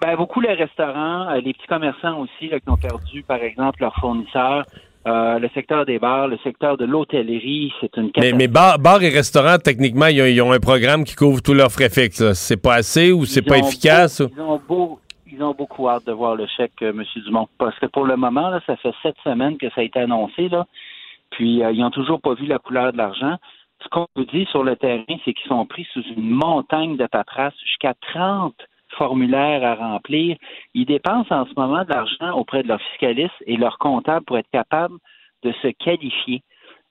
Ben, 0.02 0.14
beaucoup 0.16 0.40
les 0.40 0.52
restaurants, 0.52 1.28
euh, 1.30 1.40
les 1.40 1.52
petits 1.54 1.66
commerçants 1.68 2.18
aussi 2.20 2.48
là, 2.50 2.58
qui 2.60 2.68
ont 2.68 2.76
perdu, 2.76 3.22
par 3.22 3.42
exemple, 3.42 3.80
leurs 3.80 3.94
fournisseurs. 3.96 4.64
Euh, 5.06 5.38
le 5.38 5.48
secteur 5.54 5.86
des 5.86 6.00
bars, 6.00 6.26
le 6.26 6.36
secteur 6.42 6.76
de 6.76 6.84
l'hôtellerie, 6.84 7.72
c'est 7.80 7.96
une 7.96 8.10
catastrophe. 8.10 8.38
mais 8.38 8.48
bars, 8.48 9.02
et 9.02 9.08
restaurants, 9.08 9.58
techniquement, 9.58 10.06
ils 10.06 10.20
ont, 10.20 10.26
ils 10.26 10.42
ont 10.42 10.50
un 10.52 10.58
programme 10.58 11.04
qui 11.04 11.14
couvre 11.14 11.40
tous 11.40 11.54
leurs 11.54 11.70
frais 11.70 11.88
fixes. 11.88 12.32
C'est 12.32 12.60
pas 12.60 12.74
assez 12.74 13.12
ou 13.12 13.24
c'est 13.24 13.42
pas 13.42 13.58
efficace? 13.58 14.20
beau- 14.20 14.28
ils, 14.36 14.40
ont 14.40 14.60
beau- 14.68 14.98
ils 15.36 15.42
ont 15.42 15.52
beaucoup 15.52 15.88
hâte 15.88 16.06
de 16.06 16.12
voir 16.12 16.34
le 16.34 16.46
chèque, 16.46 16.82
euh, 16.82 16.90
M. 16.90 17.04
Dumont. 17.24 17.48
Parce 17.58 17.78
que 17.78 17.86
pour 17.86 18.06
le 18.06 18.16
moment, 18.16 18.48
là, 18.48 18.60
ça 18.66 18.76
fait 18.76 18.94
sept 19.02 19.16
semaines 19.22 19.58
que 19.58 19.68
ça 19.70 19.82
a 19.82 19.84
été 19.84 20.00
annoncé. 20.00 20.48
Puis 21.30 21.62
euh, 21.62 21.72
ils 21.72 21.80
n'ont 21.80 21.90
toujours 21.90 22.20
pas 22.20 22.34
vu 22.34 22.46
la 22.46 22.58
couleur 22.58 22.92
de 22.92 22.96
l'argent. 22.96 23.36
Ce 23.82 23.88
qu'on 23.88 24.06
vous 24.16 24.24
dit 24.24 24.46
sur 24.46 24.64
le 24.64 24.76
terrain, 24.76 25.04
c'est 25.24 25.34
qu'ils 25.34 25.48
sont 25.48 25.66
pris 25.66 25.86
sous 25.92 26.02
une 26.02 26.30
montagne 26.30 26.96
de 26.96 27.06
paperasse, 27.06 27.54
jusqu'à 27.62 27.94
30 28.14 28.54
formulaires 28.96 29.62
à 29.62 29.74
remplir. 29.74 30.36
Ils 30.74 30.86
dépensent 30.86 31.34
en 31.34 31.44
ce 31.44 31.52
moment 31.56 31.84
de 31.84 31.90
l'argent 31.90 32.32
auprès 32.32 32.62
de 32.62 32.68
leurs 32.68 32.80
fiscalistes 32.80 33.42
et 33.46 33.56
leurs 33.56 33.78
comptables 33.78 34.24
pour 34.24 34.38
être 34.38 34.50
capables 34.50 34.96
de 35.42 35.52
se 35.60 35.68
qualifier. 35.68 36.42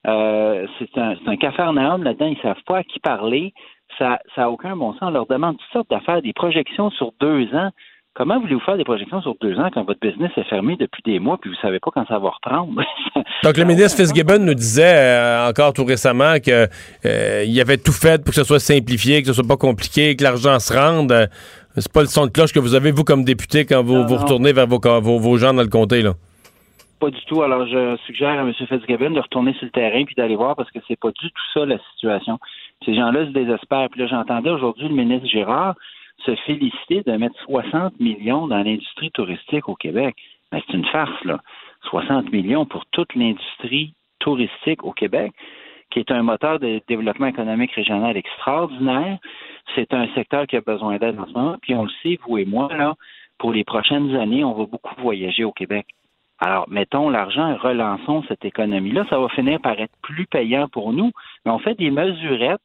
Euh, 0.05 0.67
c'est 0.77 0.95
un, 0.99 1.15
un 1.25 1.35
cafarnaum 1.35 2.03
là-dedans, 2.03 2.27
ils 2.27 2.41
savent 2.41 2.61
pas 2.67 2.79
à 2.79 2.83
qui 2.83 2.99
parler. 2.99 3.53
Ça 3.97 4.19
n'a 4.37 4.51
aucun 4.51 4.75
bon 4.75 4.93
sens. 4.93 5.01
On 5.03 5.09
leur 5.09 5.25
demande 5.25 5.57
toutes 5.57 5.71
sortes 5.71 5.89
d'affaires, 5.89 6.21
des 6.21 6.33
projections 6.33 6.91
sur 6.91 7.11
deux 7.19 7.53
ans. 7.55 7.71
Comment 8.15 8.39
voulez-vous 8.39 8.61
faire 8.61 8.77
des 8.77 8.85
projections 8.85 9.21
sur 9.21 9.35
deux 9.41 9.59
ans 9.59 9.69
quand 9.73 9.83
votre 9.83 9.99
business 9.99 10.31
est 10.37 10.49
fermé 10.49 10.77
depuis 10.77 11.03
des 11.03 11.19
mois 11.19 11.37
puis 11.37 11.49
vous 11.49 11.57
savez 11.57 11.81
pas 11.81 11.91
quand 11.93 12.07
ça 12.07 12.17
va 12.17 12.29
reprendre? 12.29 12.81
Donc, 13.43 13.57
le 13.57 13.65
ministre 13.65 13.97
Fitzgibbon 13.97 14.39
nous 14.39 14.53
disait 14.53 14.95
euh, 14.95 15.49
encore 15.49 15.73
tout 15.73 15.83
récemment 15.83 16.35
que 16.39 16.65
euh, 17.05 17.61
avait 17.61 17.75
tout 17.75 17.91
fait 17.91 18.23
pour 18.23 18.33
que 18.33 18.35
ce 18.35 18.45
soit 18.45 18.59
simplifié, 18.59 19.21
que 19.21 19.27
ce 19.27 19.33
soit 19.33 19.45
pas 19.45 19.57
compliqué, 19.57 20.15
que 20.15 20.23
l'argent 20.23 20.57
se 20.59 20.73
rende. 20.73 21.11
Euh, 21.11 21.27
c'est 21.75 21.91
pas 21.91 21.99
le 21.99 22.07
son 22.07 22.25
de 22.27 22.31
cloche 22.31 22.53
que 22.53 22.59
vous 22.59 22.73
avez, 22.73 22.91
vous, 22.91 23.03
comme 23.03 23.25
député, 23.25 23.65
quand 23.65 23.83
vous, 23.83 23.95
Non, 23.95 24.05
vous 24.05 24.15
retournez 24.15 24.53
vers 24.53 24.67
vos, 24.67 24.79
vos, 24.79 25.19
vos 25.19 25.37
gens 25.37 25.53
dans 25.53 25.63
le 25.63 25.67
comté, 25.67 26.01
là. 26.01 26.13
Pas 27.01 27.09
du 27.09 27.19
tout. 27.27 27.43
Alors, 27.43 27.67
je 27.67 27.97
suggère 28.05 28.39
à 28.39 28.43
M. 28.43 28.53
Fitzgibbon 28.53 29.09
de 29.09 29.19
retourner 29.19 29.51
sur 29.55 29.65
le 29.65 29.71
terrain 29.71 30.05
puis 30.05 30.15
d'aller 30.15 30.37
voir 30.37 30.55
parce 30.55 30.71
que 30.71 30.79
c'est 30.87 30.97
pas 30.97 31.11
du 31.11 31.27
tout 31.27 31.43
ça 31.53 31.65
la 31.65 31.79
situation. 31.91 32.39
Ces 32.85 32.95
gens-là 32.95 33.25
se 33.25 33.31
désespèrent. 33.31 33.89
Puis 33.91 33.99
là, 33.99 34.07
j'entendais 34.07 34.51
aujourd'hui 34.51 34.87
le 34.87 34.95
ministre 34.95 35.27
Girard 35.27 35.75
se 36.25 36.35
féliciter 36.47 37.01
de 37.03 37.13
mettre 37.13 37.39
60 37.41 37.99
millions 37.99 38.47
dans 38.47 38.63
l'industrie 38.63 39.11
touristique 39.11 39.69
au 39.69 39.75
Québec. 39.75 40.15
Mais 40.51 40.61
c'est 40.65 40.73
une 40.73 40.85
farce, 40.85 41.23
là. 41.23 41.39
60 41.83 42.31
millions 42.31 42.65
pour 42.65 42.85
toute 42.87 43.13
l'industrie 43.15 43.93
touristique 44.19 44.83
au 44.83 44.91
Québec, 44.91 45.33
qui 45.91 45.99
est 45.99 46.11
un 46.11 46.23
moteur 46.23 46.59
de 46.59 46.81
développement 46.87 47.27
économique 47.27 47.73
régional 47.73 48.17
extraordinaire. 48.17 49.17
C'est 49.75 49.93
un 49.93 50.07
secteur 50.15 50.47
qui 50.47 50.55
a 50.55 50.61
besoin 50.61 50.97
d'aide 50.97 51.19
en 51.19 51.27
ce 51.27 51.33
moment. 51.33 51.57
Puis 51.61 51.75
on 51.75 51.83
le 51.83 51.91
sait, 52.01 52.17
vous 52.25 52.37
et 52.37 52.45
moi, 52.45 52.69
là, 52.75 52.95
pour 53.37 53.53
les 53.53 53.63
prochaines 53.63 54.15
années, 54.15 54.43
on 54.43 54.53
va 54.53 54.65
beaucoup 54.65 54.95
voyager 55.01 55.43
au 55.43 55.51
Québec. 55.51 55.85
Alors, 56.39 56.67
mettons 56.69 57.09
l'argent 57.09 57.53
et 57.53 57.55
relançons 57.55 58.23
cette 58.27 58.43
économie-là. 58.43 59.05
Ça 59.09 59.19
va 59.19 59.29
finir 59.29 59.59
par 59.61 59.79
être 59.79 59.93
plus 60.01 60.25
payant 60.25 60.67
pour 60.67 60.91
nous, 60.91 61.11
mais 61.45 61.51
on 61.51 61.59
fait 61.59 61.75
des 61.75 61.91
mesurettes. 61.91 62.61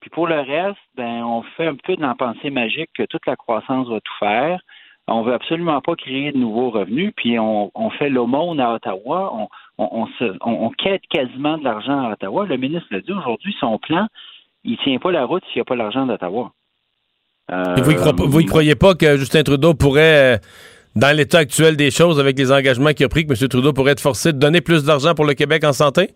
Puis 0.00 0.10
pour 0.10 0.26
le 0.26 0.40
reste, 0.40 0.78
ben, 0.96 1.22
on 1.24 1.42
fait 1.56 1.66
un 1.66 1.74
peu 1.74 1.96
de 1.96 2.02
la 2.02 2.14
pensée 2.14 2.50
magique 2.50 2.90
que 2.94 3.02
toute 3.04 3.26
la 3.26 3.36
croissance 3.36 3.88
va 3.88 4.00
tout 4.00 4.18
faire. 4.18 4.60
On 5.06 5.22
veut 5.22 5.34
absolument 5.34 5.80
pas 5.80 5.96
créer 5.96 6.32
de 6.32 6.38
nouveaux 6.38 6.70
revenus, 6.70 7.12
puis 7.16 7.38
on, 7.38 7.70
on 7.74 7.90
fait 7.90 8.08
l'aumône 8.08 8.60
à 8.60 8.74
Ottawa. 8.74 9.32
On, 9.34 9.48
on, 9.78 10.06
se, 10.18 10.36
on, 10.40 10.70
quête 10.70 11.02
quasiment 11.10 11.58
de 11.58 11.64
l'argent 11.64 12.06
à 12.06 12.12
Ottawa. 12.12 12.46
Le 12.46 12.56
ministre 12.56 12.86
l'a 12.90 13.00
dit 13.00 13.12
aujourd'hui, 13.12 13.54
son 13.58 13.78
plan, 13.78 14.06
il 14.64 14.76
tient 14.78 14.98
pas 14.98 15.10
la 15.10 15.24
route 15.24 15.42
s'il 15.46 15.56
n'y 15.56 15.62
a 15.62 15.64
pas 15.64 15.74
l'argent 15.74 16.06
d'Ottawa. 16.06 16.52
Euh, 17.50 17.74
vous, 18.16 18.40
y 18.40 18.46
croyez 18.46 18.76
pas 18.76 18.94
que 18.94 19.16
Justin 19.16 19.42
Trudeau 19.42 19.74
pourrait, 19.74 20.36
euh, 20.36 20.38
dans 20.94 21.16
l'état 21.16 21.38
actuel 21.38 21.76
des 21.76 21.90
choses, 21.90 22.20
avec 22.20 22.38
les 22.38 22.52
engagements 22.52 22.92
qu'il 22.92 23.06
a 23.06 23.08
pris, 23.08 23.26
que 23.26 23.32
M. 23.32 23.48
Trudeau 23.48 23.72
pourrait 23.72 23.92
être 23.92 24.00
forcé 24.00 24.32
de 24.32 24.38
donner 24.38 24.60
plus 24.60 24.84
d'argent 24.84 25.14
pour 25.14 25.24
le 25.24 25.34
Québec 25.34 25.64
en 25.64 25.72
santé? 25.72 26.10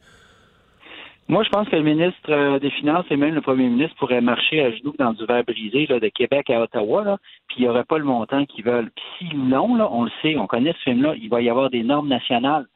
Moi, 1.26 1.42
je 1.42 1.48
pense 1.48 1.68
que 1.68 1.76
le 1.76 1.82
ministre 1.82 2.30
euh, 2.30 2.59
des 2.59 2.70
Finances 2.70 3.06
et 3.10 3.16
même 3.16 3.34
le 3.34 3.40
premier 3.40 3.68
ministre 3.68 3.96
pourraient 3.96 4.20
marcher 4.20 4.60
à 4.62 4.70
genoux 4.72 4.94
dans 4.98 5.14
du 5.14 5.24
verre 5.24 5.44
brisé 5.44 5.86
là, 5.86 5.98
de 5.98 6.09
Québec 6.09 6.51
à 6.51 6.60
Ottawa, 6.60 7.02
là, 7.02 7.16
puis 7.48 7.56
il 7.59 7.62
n'y 7.62 7.68
aurait 7.68 7.84
pas 7.84 7.96
le 7.96 8.05
montant 8.05 8.44
qu'ils 8.44 8.64
veulent. 8.64 8.90
Puis 8.94 9.28
si 9.30 9.36
non, 9.36 9.74
là, 9.74 9.88
on 9.90 10.05
le 10.05 10.10
sait, 10.20 10.36
on 10.36 10.46
connaît 10.46 10.74
ce 10.74 10.90
film-là, 10.90 11.14
il 11.16 11.30
va 11.30 11.40
y 11.40 11.48
avoir 11.48 11.70
des 11.70 11.82
normes 11.82 12.09
nationales. 12.09 12.66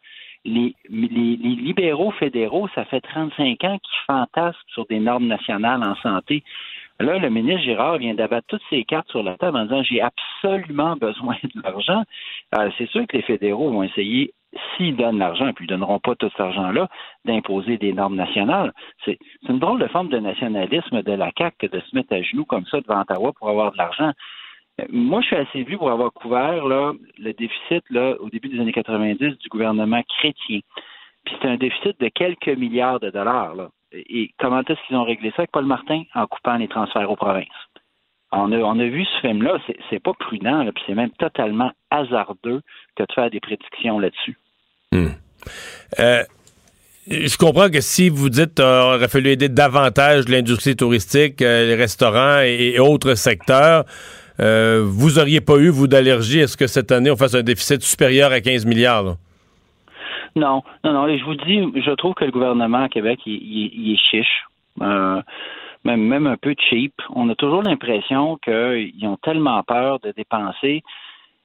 Les, 0.46 0.74
les, 0.88 1.08
les 1.08 1.36
libéraux 1.36 2.12
fédéraux, 2.12 2.68
ça 2.74 2.86
fait 2.86 3.02
35 3.02 3.64
ans 3.64 3.78
qu'ils 3.78 3.98
fantasment 4.06 4.54
sur 4.68 4.86
des 4.86 5.00
normes 5.00 5.26
nationales 5.26 5.82
en 5.84 5.94
santé. 5.96 6.42
Là, 7.00 7.18
le 7.18 7.30
ministre 7.30 7.62
Girard 7.62 7.98
vient 7.98 8.14
d'abattre 8.14 8.46
toutes 8.48 8.62
ses 8.70 8.82
cartes 8.84 9.08
sur 9.10 9.22
la 9.22 9.36
table 9.36 9.56
en 9.56 9.64
disant 9.64 9.82
j'ai 9.84 10.00
absolument 10.00 10.96
besoin 10.96 11.36
de 11.42 11.62
l'argent. 11.62 12.02
Euh, 12.56 12.70
c'est 12.76 12.88
sûr 12.88 13.06
que 13.06 13.16
les 13.16 13.22
fédéraux 13.22 13.70
vont 13.70 13.84
essayer, 13.84 14.32
s'ils 14.76 14.96
donnent 14.96 15.18
l'argent, 15.18 15.52
puis 15.52 15.66
ils 15.66 15.72
ne 15.72 15.76
donneront 15.76 15.98
pas 15.98 16.14
tout 16.14 16.28
cet 16.30 16.40
argent-là, 16.40 16.88
d'imposer 17.24 17.76
des 17.76 17.92
normes 17.92 18.16
nationales. 18.16 18.72
C'est 19.04 19.18
une 19.48 19.58
drôle 19.58 19.80
de 19.80 19.88
forme 19.88 20.08
de 20.08 20.18
nationalisme 20.18 21.02
de 21.02 21.12
la 21.12 21.30
CAQ 21.36 21.56
que 21.58 21.76
de 21.76 21.80
se 21.80 21.94
mettre 21.94 22.14
à 22.14 22.22
genoux 22.22 22.44
comme 22.44 22.66
ça 22.66 22.80
devant 22.80 23.00
Ottawa 23.00 23.32
pour 23.32 23.48
avoir 23.48 23.72
de 23.72 23.78
l'argent. 23.78 24.12
Euh, 24.80 24.84
Moi, 24.90 25.20
je 25.20 25.26
suis 25.26 25.36
assez 25.36 25.62
vu 25.64 25.76
pour 25.76 25.90
avoir 25.90 26.12
couvert 26.12 26.64
là, 26.66 26.92
le 27.18 27.32
déficit 27.32 27.84
là, 27.90 28.16
au 28.20 28.30
début 28.30 28.48
des 28.48 28.60
années 28.60 28.72
90 28.72 29.18
du 29.18 29.48
gouvernement 29.48 30.02
chrétien. 30.18 30.60
Puis 31.24 31.36
c'est 31.40 31.48
un 31.48 31.56
déficit 31.56 32.00
de 32.00 32.08
quelques 32.08 32.48
milliards 32.48 33.00
de 33.00 33.10
dollars. 33.10 33.54
Là. 33.54 33.68
Et 33.92 34.30
comment 34.38 34.60
est-ce 34.62 34.86
qu'ils 34.86 34.96
ont 34.96 35.04
réglé 35.04 35.30
ça 35.30 35.42
avec 35.42 35.50
Paul 35.50 35.66
Martin? 35.66 36.02
En 36.14 36.26
coupant 36.26 36.56
les 36.56 36.68
transferts 36.68 37.10
aux 37.10 37.16
provinces? 37.16 37.46
On 38.32 38.52
a, 38.52 38.56
on 38.58 38.78
a 38.78 38.84
vu 38.84 39.04
ce 39.04 39.20
film-là, 39.26 39.58
c'est, 39.88 40.02
pas 40.02 40.12
prudent, 40.18 40.62
là, 40.62 40.70
puis 40.72 40.82
c'est 40.86 40.94
même 40.94 41.10
totalement 41.18 41.70
hasardeux 41.90 42.60
que 42.96 43.02
de 43.02 43.12
faire 43.14 43.30
des 43.30 43.40
prédictions 43.40 43.98
là-dessus. 43.98 44.36
Euh, 45.98 46.22
je 47.10 47.36
comprends 47.38 47.70
que 47.70 47.80
si 47.80 48.10
vous 48.10 48.28
dites 48.28 48.56
qu'il 48.56 48.64
aurait 48.64 49.08
fallu 49.08 49.30
aider 49.30 49.48
davantage 49.48 50.28
l'industrie 50.28 50.76
touristique, 50.76 51.40
euh, 51.40 51.66
les 51.66 51.74
restaurants 51.74 52.40
et, 52.42 52.72
et 52.74 52.80
autres 52.80 53.14
secteurs, 53.14 53.84
euh, 54.40 54.82
vous 54.84 55.18
auriez 55.18 55.40
pas 55.40 55.56
eu, 55.56 55.68
vous, 55.70 55.86
d'allergie 55.86 56.42
à 56.42 56.46
ce 56.48 56.56
que 56.56 56.66
cette 56.66 56.92
année, 56.92 57.10
on 57.10 57.16
fasse 57.16 57.34
un 57.34 57.42
déficit 57.42 57.80
supérieur 57.82 58.30
à 58.30 58.40
15 58.40 58.66
milliards. 58.66 59.04
là? 59.04 59.14
Non, 60.36 60.62
non, 60.84 60.92
non. 60.92 61.08
et 61.08 61.18
Je 61.18 61.24
vous 61.24 61.34
dis, 61.34 61.60
je 61.82 61.94
trouve 61.94 62.14
que 62.14 62.24
le 62.24 62.30
gouvernement 62.30 62.84
à 62.84 62.88
Québec, 62.90 63.20
il, 63.26 63.32
il- 63.34 63.72
il 63.74 63.94
est 63.94 64.10
chiche. 64.10 64.44
Même, 65.96 66.26
un 66.26 66.36
peu 66.36 66.54
cheap. 66.58 66.92
On 67.14 67.30
a 67.30 67.34
toujours 67.34 67.62
l'impression 67.62 68.36
qu'ils 68.36 69.06
ont 69.06 69.16
tellement 69.16 69.62
peur 69.62 70.00
de 70.00 70.12
dépenser, 70.12 70.82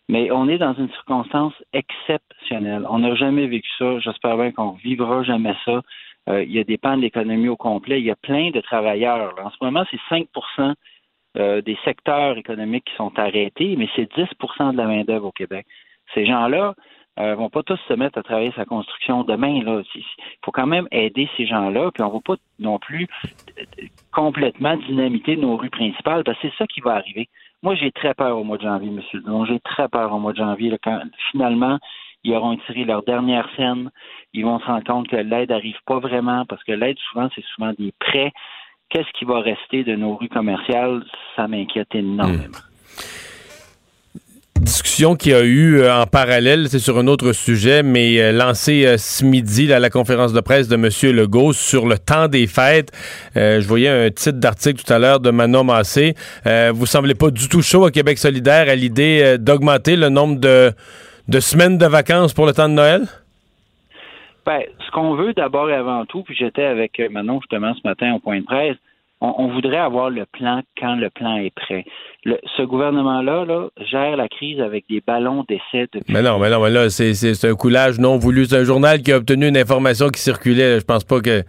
mais 0.10 0.32
on 0.32 0.50
est 0.50 0.58
dans 0.58 0.74
une 0.74 0.90
circonstance 0.90 1.54
exceptionnelle. 1.72 2.86
On 2.90 3.00
n'a 3.00 3.16
jamais 3.16 3.48
vécu 3.48 3.70
ça. 3.80 4.00
J'espère 4.00 4.36
bien 4.36 4.52
qu'on 4.52 4.72
vivra 4.72 5.24
jamais 5.24 5.56
ça. 5.64 5.82
Euh, 6.30 6.44
il 6.44 6.52
y 6.52 6.60
a 6.60 6.66
des 6.66 6.78
pans 6.78 6.98
de 6.98 7.02
l'économie 7.02 7.48
au 7.48 7.56
complet. 7.56 8.00
Il 8.00 8.06
y 8.06 8.12
a 8.12 8.18
plein 8.18 8.52
de 8.52 8.60
travailleurs. 8.60 9.34
En 9.42 9.50
ce 9.50 9.58
moment, 9.62 9.86
c'est 9.90 10.00
5% 10.10 10.74
euh, 11.38 11.62
des 11.62 11.78
secteurs 11.86 12.38
économiques 12.38 12.86
qui 12.86 12.96
sont 12.96 13.18
arrêtés, 13.18 13.76
mais 13.78 13.88
c'est 13.96 14.12
10% 14.12 14.74
de 14.74 14.78
la 14.78 14.88
main-d'œuvre 14.88 15.28
au 15.28 15.32
Québec. 15.32 15.66
Ces 16.14 16.26
gens-là, 16.26 16.76
euh, 17.20 17.36
vont 17.36 17.50
pas 17.50 17.64
tous 17.64 17.80
se 17.88 17.94
mettre 17.94 18.18
à 18.18 18.24
travailler 18.24 18.52
sa 18.56 18.66
construction 18.66 19.24
demain. 19.24 19.50
Il 19.50 19.84
faut 20.44 20.52
quand 20.52 20.66
même 20.66 20.88
aider 20.92 21.30
ces 21.38 21.46
gens-là, 21.46 21.92
puis 21.92 22.04
on 22.04 22.10
va 22.10 22.20
pas 22.20 22.36
non 22.60 22.80
plus 22.80 23.08
complètement 24.12 24.78
dynamiter 24.78 25.36
nos 25.38 25.56
rues 25.58 25.70
principales, 25.70 26.24
parce 26.24 26.40
que 26.40 26.48
c'est 26.48 26.58
ça 26.58 26.68
qui 26.68 26.82
va 26.82 26.96
arriver. 26.96 27.30
Moi, 27.62 27.76
j'ai 27.76 27.92
très 27.92 28.14
peur 28.14 28.38
au 28.38 28.44
mois 28.44 28.58
de 28.58 28.64
janvier, 28.64 28.90
M. 28.90 29.02
Dumont. 29.14 29.46
J'ai 29.46 29.60
très 29.60 29.88
peur 29.88 30.12
au 30.12 30.20
mois 30.20 30.34
de 30.34 30.38
janvier, 30.38 30.76
quand 30.84 31.02
finalement 31.32 31.80
ils 32.24 32.34
auront 32.34 32.56
tiré 32.66 32.86
leur 32.86 33.04
dernière 33.04 33.48
scène. 33.56 33.92
Ils 34.34 34.46
vont 34.46 34.60
se 34.60 34.66
rendre 34.66 34.84
compte 34.84 35.08
que 35.08 35.16
l'aide 35.16 35.50
n'arrive 35.50 35.78
pas 35.86 36.00
vraiment, 36.00 36.46
parce 36.46 36.64
que 36.64 36.72
l'aide, 36.72 36.98
souvent, 37.12 37.30
c'est 37.36 37.44
souvent 37.54 37.74
des 37.78 37.94
prêts. 38.00 38.32
Qu'est-ce 38.90 39.12
qui 39.18 39.26
va 39.26 39.40
rester 39.40 39.84
de 39.84 39.96
nos 39.96 40.16
rues 40.16 40.30
commerciales? 40.30 41.04
Ça 41.36 41.48
m'inquiète 41.48 41.94
énormément. 41.94 42.60
Discussion 44.64 45.16
qu'il 45.16 45.32
y 45.32 45.36
a 45.36 45.44
eu 45.44 45.80
euh, 45.80 45.94
en 45.94 46.06
parallèle, 46.06 46.68
c'est 46.70 46.80
sur 46.80 46.98
un 46.98 47.08
autre 47.08 47.34
sujet, 47.34 47.84
mais 47.84 48.20
euh, 48.20 48.32
lancé 48.32 48.86
euh, 48.86 48.98
ce 48.98 49.24
midi 49.24 49.72
à 49.72 49.80
la 49.80 49.90
conférence 49.90 50.34
de 50.34 50.42
presse 50.42 50.68
de 50.68 50.76
M. 50.76 51.16
Legault 51.16 51.54
sur 51.54 51.86
le 51.88 51.98
temps 51.98 52.28
des 52.28 52.48
fêtes. 52.48 52.92
Je 53.36 53.68
voyais 53.68 53.90
un 53.90 54.10
titre 54.10 54.40
d'article 54.40 54.84
tout 54.84 54.92
à 54.92 55.00
l'heure 55.00 55.20
de 55.20 55.30
Manon 55.30 55.64
Massé. 55.64 56.16
Euh, 56.48 56.72
vous 56.74 56.86
semblez 56.86 57.16
pas 57.16 57.30
du 57.30 57.50
tout 57.50 57.62
chaud 57.62 57.86
à 57.86 57.92
Québec 57.92 58.18
solidaire 58.18 58.70
à 58.70 58.76
l'idée 58.76 59.38
d'augmenter 59.38 59.96
le 59.96 60.10
nombre 60.10 60.40
de, 60.40 60.72
de 61.28 61.40
semaines 61.40 61.78
de 61.78 61.86
vacances 61.86 62.34
pour 62.34 62.46
le 62.46 62.54
temps 62.54 62.70
de 62.70 62.74
Noël? 62.74 63.04
Ben, 64.46 64.62
ce 64.86 64.92
qu'on 64.92 65.16
veut 65.16 65.34
d'abord 65.34 65.70
et 65.70 65.76
avant 65.76 66.06
tout, 66.06 66.24
puis 66.24 66.36
j'étais 66.38 66.66
avec 66.66 67.02
Manon 67.12 67.40
justement 67.42 67.74
ce 67.76 67.88
matin 67.88 68.14
au 68.14 68.20
point 68.20 68.40
de 68.40 68.46
presse, 68.46 68.78
on, 69.24 69.48
voudrait 69.48 69.78
avoir 69.78 70.10
le 70.10 70.26
plan 70.26 70.62
quand 70.78 70.96
le 70.96 71.10
plan 71.10 71.38
est 71.38 71.54
prêt. 71.56 71.86
Ce 72.26 72.62
gouvernement-là 72.62 73.46
là, 73.46 73.70
gère 73.90 74.18
la 74.18 74.28
crise 74.28 74.60
avec 74.60 74.86
des 74.90 75.02
ballons 75.06 75.46
d'essai 75.48 75.88
depuis 75.94 76.14
Mais 76.14 76.22
non, 76.22 76.40
mais 76.40 76.50
non, 76.50 76.62
mais 76.62 76.70
là, 76.70 76.90
c'est 76.90 77.46
un 77.46 77.56
coulage 77.56 78.00
non 78.00 78.18
voulu. 78.18 78.46
C'est 78.46 78.58
un 78.58 78.64
journal 78.64 79.02
qui 79.02 79.14
a 79.14 79.18
obtenu 79.18 79.48
une 79.48 79.58
information 79.58 80.10
qui 80.10 80.20
circulait. 80.20 80.80
Je 80.80 80.86
pense 80.86 81.06
pas 81.06 81.22
que. 81.22 81.44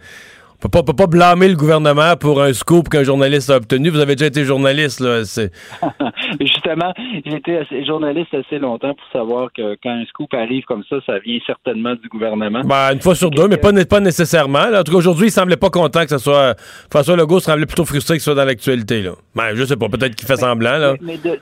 On 0.65 0.67
peut 0.67 0.79
pas, 0.79 0.83
peut 0.83 0.95
pas 0.95 1.05
blâmer 1.05 1.47
le 1.47 1.55
gouvernement 1.55 2.15
pour 2.19 2.41
un 2.41 2.51
scoop 2.51 2.89
qu'un 2.89 3.03
journaliste 3.03 3.51
a 3.51 3.57
obtenu. 3.57 3.89
Vous 3.89 3.99
avez 3.99 4.15
déjà 4.15 4.25
été 4.25 4.43
journaliste, 4.43 4.99
là. 4.99 5.23
C'est... 5.23 5.51
Justement, 6.41 6.91
j'ai 7.23 7.35
été 7.35 7.57
assez- 7.59 7.85
journaliste 7.85 8.33
assez 8.33 8.57
longtemps 8.57 8.95
pour 8.95 9.07
savoir 9.13 9.49
que 9.53 9.75
quand 9.83 9.91
un 9.91 10.05
scoop 10.05 10.33
arrive 10.33 10.63
comme 10.63 10.83
ça, 10.89 10.95
ça 11.05 11.19
vient 11.19 11.37
certainement 11.45 11.93
du 11.93 12.09
gouvernement. 12.09 12.61
Ben, 12.65 12.93
une 12.93 12.99
fois 12.99 13.13
sur 13.13 13.29
deux, 13.29 13.47
mais 13.47 13.57
pas, 13.57 13.71
pas 13.85 13.99
nécessairement. 13.99 14.65
là. 14.71 14.79
En 14.79 14.83
tout 14.83 14.91
cas, 14.93 14.97
aujourd'hui, 14.97 15.27
il 15.27 15.31
semblait 15.31 15.55
pas 15.55 15.69
content 15.69 16.01
que 16.01 16.09
ce 16.09 16.17
soit. 16.17 16.55
François 16.89 17.15
Legault 17.15 17.39
semblait 17.41 17.67
plutôt 17.67 17.85
frustré 17.85 18.15
que 18.15 18.21
ce 18.21 18.31
soit 18.31 18.33
dans 18.35 18.45
l'actualité, 18.45 19.03
là. 19.03 19.11
Ben, 19.35 19.53
je 19.53 19.65
sais 19.65 19.77
pas. 19.77 19.87
Peut-être 19.87 20.15
qu'il 20.15 20.27
fait 20.27 20.37
semblant, 20.37 20.79
là. 20.79 20.95
Mais, 20.99 21.19
mais 21.23 21.29
de, 21.31 21.39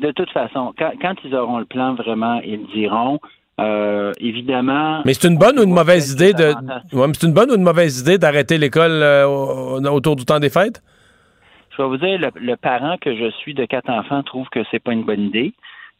de 0.00 0.10
toute 0.10 0.30
façon, 0.32 0.74
quand, 0.76 0.90
quand 1.00 1.14
ils 1.24 1.32
auront 1.36 1.60
le 1.60 1.64
plan 1.64 1.94
vraiment, 1.94 2.40
ils 2.44 2.66
diront. 2.74 3.20
Euh, 3.60 4.12
évidemment. 4.18 5.02
Mais 5.04 5.14
c'est 5.14 5.28
une 5.28 5.38
bonne 5.38 5.58
ou 5.58 5.62
une 5.62 5.74
mauvaise 5.74 6.12
idée 6.12 6.32
de. 6.32 6.54
Ouais, 6.92 7.06
c'est 7.12 7.26
une 7.26 7.32
bonne 7.34 7.50
ou 7.50 7.54
une 7.54 7.62
mauvaise 7.62 8.00
idée 8.00 8.18
d'arrêter 8.18 8.58
l'école 8.58 8.90
euh, 9.02 9.26
au- 9.26 9.80
autour 9.94 10.16
du 10.16 10.24
temps 10.24 10.40
des 10.40 10.50
fêtes? 10.50 10.82
Je 11.70 11.82
vais 11.82 11.88
vous 11.88 11.96
dire, 11.96 12.18
le, 12.18 12.30
le 12.34 12.56
parent 12.56 12.96
que 13.00 13.14
je 13.14 13.30
suis 13.30 13.54
de 13.54 13.64
quatre 13.64 13.90
enfants 13.90 14.22
trouve 14.24 14.48
que 14.48 14.60
c'est 14.70 14.80
pas 14.82 14.92
une 14.92 15.04
bonne 15.04 15.22
idée, 15.22 15.52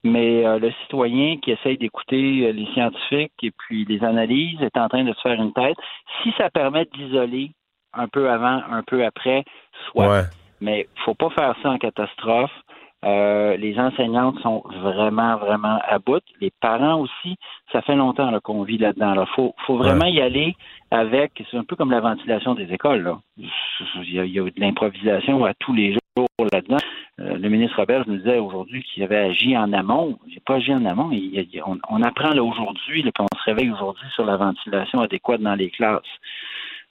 mais 0.02 0.44
euh, 0.44 0.59
le 0.59 0.72
citoyen 0.82 1.36
qui 1.39 1.52
essaye 1.52 1.78
d'écouter 1.78 2.52
les 2.52 2.66
scientifiques 2.74 3.32
et 3.43 3.52
puis 3.56 3.85
les 3.85 4.02
analyses 4.02 4.60
est 4.60 4.76
en 4.76 4.89
train 4.89 5.05
de 5.05 5.12
se 5.12 5.20
faire 5.20 5.40
une 5.40 5.52
tête. 5.52 5.76
Si 6.22 6.32
ça 6.36 6.51
permet 6.51 6.86
d'isoler 6.97 7.52
un 7.93 8.09
peu 8.09 8.31
avant, 8.31 8.62
un 8.68 8.82
peu 8.85 9.05
après, 9.05 9.44
soit. 9.90 10.09
Ouais. 10.10 10.22
Mais 10.60 10.89
faut 11.05 11.14
pas 11.14 11.31
faire 11.31 11.55
ça 11.62 11.70
en 11.70 11.78
catastrophe. 11.78 12.51
Euh, 13.05 13.56
les 13.59 13.78
enseignantes 13.78 14.39
sont 14.40 14.62
vraiment, 14.82 15.36
vraiment 15.36 15.78
à 15.86 15.98
bout. 15.98 16.22
Les 16.40 16.51
parents 16.60 17.01
aussi, 17.01 17.36
ça 17.70 17.82
fait 17.82 17.97
longtemps 17.97 18.31
là, 18.31 18.40
qu'on 18.40 18.62
vit 18.62 18.78
là-dedans. 18.78 19.14
Il 19.14 19.26
faut, 19.35 19.55
faut 19.66 19.76
vraiment 19.76 20.06
y 20.06 20.20
aller 20.20 20.56
avec, 20.90 21.32
c'est 21.51 21.56
un 21.59 21.64
peu 21.64 21.76
comme 21.76 21.90
la 21.90 22.01
ventilation 22.01 22.55
des 22.55 22.72
écoles. 22.72 23.02
Là. 23.02 23.18
Il, 23.36 24.14
y 24.14 24.18
a, 24.20 24.24
il 24.24 24.32
y 24.32 24.40
a 24.40 24.44
de 24.44 24.52
l'improvisation 24.59 25.44
à 25.44 25.52
tous 25.55 25.74
les 25.74 25.93
jours 25.93 26.28
là-dedans. 26.52 26.78
Euh, 27.20 27.36
le 27.36 27.48
ministre 27.48 27.76
Robert 27.76 28.05
nous 28.06 28.16
disait 28.16 28.39
aujourd'hui 28.39 28.82
qu'il 28.85 29.02
avait 29.02 29.18
agi 29.18 29.56
en 29.56 29.72
amont. 29.72 30.18
Il 30.26 30.35
n'a 30.35 30.40
pas 30.47 30.55
agi 30.55 30.72
en 30.72 30.85
amont. 30.86 31.10
Il- 31.12 31.35
il- 31.52 31.62
on, 31.66 31.78
on 31.90 32.02
apprend 32.02 32.31
là 32.31 32.43
aujourd'hui, 32.43 33.02
puis 33.02 33.12
on 33.20 33.36
se 33.39 33.44
réveille 33.44 33.70
aujourd'hui 33.70 34.09
sur 34.14 34.24
la 34.24 34.36
ventilation 34.36 35.01
adéquate 35.01 35.43
dans 35.43 35.55
les 35.56 35.70
classes. 35.70 36.02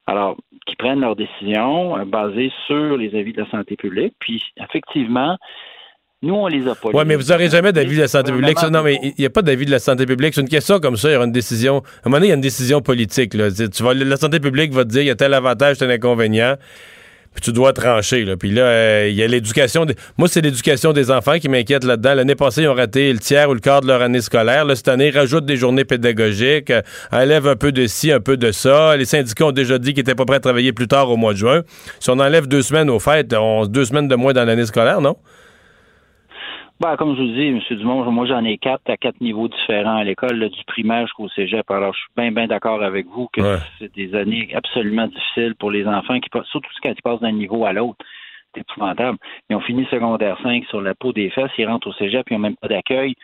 Alors, 0.05 0.35
qu'ils 0.65 0.75
prennent 0.77 0.99
leurs 0.99 1.15
décisions 1.15 1.97
euh, 1.97 2.05
basées 2.05 2.51
sur 2.67 2.97
les 2.97 3.15
avis 3.15 3.31
de 3.33 3.41
la 3.41 3.49
santé 3.49 3.77
publique. 3.77 4.13
Puis, 4.19 4.43
effectivement, 4.57 5.37
nous, 6.23 6.33
on 6.35 6.47
les 6.47 6.67
a 6.67 6.73
pas. 6.73 6.89
Oui, 6.93 7.03
mais 7.05 7.15
vous 7.15 7.23
n'aurez 7.31 7.49
jamais 7.49 7.71
d'avis 7.71 7.95
de 7.95 8.01
la 8.01 8.07
santé 8.07 8.31
publique. 8.31 8.57
Non, 8.71 8.81
mais 8.81 8.97
il 9.03 9.13
n'y 9.19 9.25
a 9.25 9.29
pas 9.29 9.41
d'avis 9.41 9.65
de 9.65 9.71
la 9.71 9.79
santé 9.79 10.05
publique. 10.05 10.33
C'est 10.33 10.41
une 10.41 10.49
question 10.49 10.79
comme 10.79 10.97
ça. 10.97 11.09
Il 11.09 11.13
y 11.13 11.15
aura 11.15 11.25
une 11.25 11.31
décision. 11.31 11.77
À 11.77 11.79
un 11.79 12.09
moment 12.09 12.17
donné, 12.17 12.27
il 12.27 12.29
y 12.29 12.31
a 12.31 12.35
une 12.35 12.41
décision 12.41 12.81
politique. 12.81 13.33
Là. 13.33 13.49
Tu 13.51 13.83
vas, 13.83 13.93
la 13.93 14.17
santé 14.17 14.39
publique 14.39 14.73
va 14.73 14.83
te 14.85 14.89
dire 14.89 15.01
il 15.01 15.07
y 15.07 15.11
a 15.11 15.15
tel 15.15 15.33
avantage, 15.33 15.77
tel 15.77 15.91
inconvénient. 15.91 16.55
Puis 17.33 17.41
tu 17.41 17.51
dois 17.51 17.73
trancher. 17.73 18.25
Là. 18.25 18.37
Puis 18.37 18.51
là, 18.51 18.61
euh, 18.61 19.07
il 19.09 19.15
y 19.15 19.23
a 19.23 19.27
l'éducation. 19.27 19.85
des- 19.85 19.95
Moi, 20.19 20.27
c'est 20.27 20.41
l'éducation 20.41 20.93
des 20.93 21.09
enfants 21.09 21.39
qui 21.39 21.49
m'inquiète 21.49 21.83
là-dedans. 21.83 22.13
L'année 22.13 22.35
passée, 22.35 22.61
ils 22.61 22.67
ont 22.67 22.75
raté 22.75 23.11
le 23.11 23.17
tiers 23.17 23.49
ou 23.49 23.55
le 23.55 23.59
quart 23.59 23.81
de 23.81 23.87
leur 23.87 24.03
année 24.03 24.21
scolaire. 24.21 24.65
Là, 24.65 24.75
cette 24.75 24.87
année, 24.87 25.07
ils 25.07 25.17
rajoutent 25.17 25.45
des 25.47 25.57
journées 25.57 25.83
pédagogiques, 25.83 26.69
euh, 26.69 26.83
enlèvent 27.11 27.47
un 27.47 27.55
peu 27.55 27.71
de 27.71 27.87
ci, 27.87 28.11
un 28.11 28.19
peu 28.19 28.37
de 28.37 28.51
ça. 28.51 28.95
Les 28.97 29.05
syndicats 29.05 29.47
ont 29.47 29.51
déjà 29.51 29.79
dit 29.79 29.93
qu'ils 29.93 30.01
étaient 30.01 30.13
pas 30.13 30.25
prêts 30.25 30.35
à 30.37 30.41
travailler 30.41 30.73
plus 30.73 30.87
tard 30.87 31.09
au 31.09 31.17
mois 31.17 31.33
de 31.33 31.39
juin. 31.39 31.63
Si 31.99 32.11
on 32.11 32.19
enlève 32.19 32.45
deux 32.47 32.61
semaines 32.61 32.91
aux 32.91 32.99
fêtes, 32.99 33.33
on 33.33 33.65
deux 33.65 33.85
semaines 33.85 34.07
de 34.07 34.15
moins 34.15 34.33
dans 34.33 34.45
l'année 34.45 34.67
scolaire, 34.67 35.01
non? 35.01 35.17
Ben, 36.79 36.97
comme 36.97 37.15
je 37.15 37.21
vous 37.21 37.27
dis, 37.29 37.47
M. 37.47 37.59
Dumont, 37.77 38.11
moi 38.11 38.25
j'en 38.25 38.43
ai 38.43 38.57
quatre 38.57 38.89
à 38.89 38.97
quatre 38.97 39.21
niveaux 39.21 39.47
différents 39.47 39.95
à 39.97 40.03
l'école, 40.03 40.37
là, 40.37 40.49
du 40.49 40.63
primaire 40.65 41.01
jusqu'au 41.05 41.29
cégep. 41.29 41.69
Alors 41.71 41.93
je 41.93 41.99
suis 41.99 42.09
bien, 42.17 42.31
bien 42.31 42.47
d'accord 42.47 42.83
avec 42.83 43.05
vous 43.07 43.29
que 43.31 43.41
Ouais. 43.41 43.59
c'est 43.79 43.93
des 43.93 44.13
années 44.15 44.49
absolument 44.53 45.07
difficiles 45.07 45.55
pour 45.55 45.71
les 45.71 45.87
enfants, 45.87 46.19
qui 46.19 46.29
passent, 46.29 46.47
surtout 46.47 46.69
quand 46.81 46.89
ils 46.89 47.01
passent 47.01 47.21
d'un 47.21 47.31
niveau 47.31 47.65
à 47.65 47.73
l'autre. 47.73 48.03
C'est 48.53 48.61
épouvantable. 48.61 49.17
Ils 49.49 49.55
ont 49.55 49.61
fini 49.61 49.85
secondaire 49.89 50.37
5 50.43 50.65
sur 50.65 50.81
la 50.81 50.93
peau 50.93 51.13
des 51.13 51.29
fesses, 51.29 51.51
ils 51.57 51.67
rentrent 51.67 51.87
au 51.87 51.93
cégep, 51.93 52.25
ils 52.29 52.33
n'ont 52.33 52.39
même 52.39 52.57
pas 52.57 52.67
d'accueil. 52.67 53.15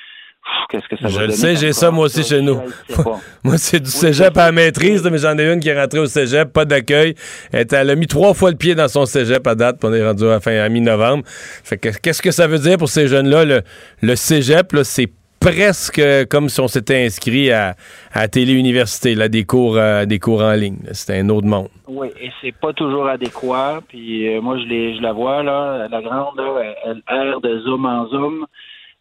Qu'est-ce 0.69 0.87
que 0.87 0.97
ça 0.97 1.07
va 1.07 1.09
Je 1.09 1.25
le 1.25 1.31
sais, 1.31 1.55
j'ai 1.55 1.73
ça 1.73 1.89
moi 1.89 2.05
aussi 2.05 2.23
chez 2.23 2.41
nous. 2.41 2.61
Moi, 3.43 3.57
c'est 3.57 3.79
du 3.79 3.89
cégep 3.89 4.37
à 4.37 4.45
la 4.45 4.51
maîtrise, 4.51 5.03
mais 5.09 5.17
j'en 5.17 5.37
ai 5.37 5.51
une 5.51 5.59
qui 5.59 5.69
est 5.69 5.79
rentrée 5.79 5.99
au 5.99 6.05
cégep, 6.05 6.51
pas 6.53 6.65
d'accueil. 6.65 7.15
Elle, 7.51 7.89
a 7.89 7.95
mis 7.95 8.07
trois 8.07 8.33
fois 8.33 8.51
le 8.51 8.57
pied 8.57 8.75
dans 8.75 8.87
son 8.87 9.05
cégep 9.05 9.45
à 9.47 9.55
date, 9.55 9.77
puis 9.79 9.89
on 9.89 9.93
est 9.93 10.05
rendu 10.05 10.27
à, 10.27 10.39
fin, 10.39 10.55
à 10.59 10.69
mi-novembre. 10.69 11.23
Fait 11.25 11.77
que 11.77 11.89
qu'est-ce 11.89 12.21
que 12.21 12.31
ça 12.31 12.47
veut 12.47 12.59
dire 12.59 12.77
pour 12.77 12.89
ces 12.89 13.07
jeunes-là? 13.07 13.45
Le, 13.45 13.61
le 14.01 14.15
cégep, 14.15 14.73
là, 14.73 14.83
c'est 14.83 15.09
presque 15.39 16.01
comme 16.29 16.49
si 16.49 16.59
on 16.59 16.67
s'était 16.67 17.05
inscrit 17.05 17.51
à, 17.51 17.75
à 18.13 18.27
télé-université, 18.27 19.15
là, 19.15 19.29
des 19.29 19.45
cours, 19.45 19.77
euh, 19.77 20.05
des 20.05 20.19
cours 20.19 20.41
en 20.41 20.53
ligne. 20.53 20.79
C'était 20.91 21.19
un 21.19 21.29
autre 21.29 21.47
monde. 21.47 21.69
Oui, 21.87 22.09
et 22.21 22.29
c'est 22.41 22.55
pas 22.55 22.73
toujours 22.73 23.07
adéquat. 23.07 23.79
Puis 23.87 24.27
euh, 24.27 24.41
moi, 24.41 24.57
je, 24.57 25.01
la 25.01 25.13
vois, 25.13 25.43
là, 25.43 25.87
la 25.89 26.01
grande, 26.01 26.37
là, 26.37 26.75
elle 26.85 27.01
erre 27.09 27.41
de 27.41 27.59
zoom 27.61 27.85
en 27.85 28.07
zoom. 28.09 28.45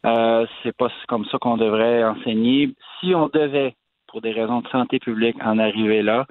Euh, 0.06 0.46
c'est 0.62 0.76
pas 0.76 0.88
comme 1.08 1.24
ça 1.26 1.38
qu'on 1.38 1.56
devrait 1.56 2.04
enseigner. 2.04 2.70
Si 3.00 3.14
on 3.14 3.28
devait, 3.28 3.74
pour 4.06 4.20
des 4.20 4.32
raisons 4.32 4.60
de 4.60 4.68
santé 4.68 4.98
publique, 4.98 5.36
en 5.42 5.58
arriver 5.58 6.02
là, 6.02 6.26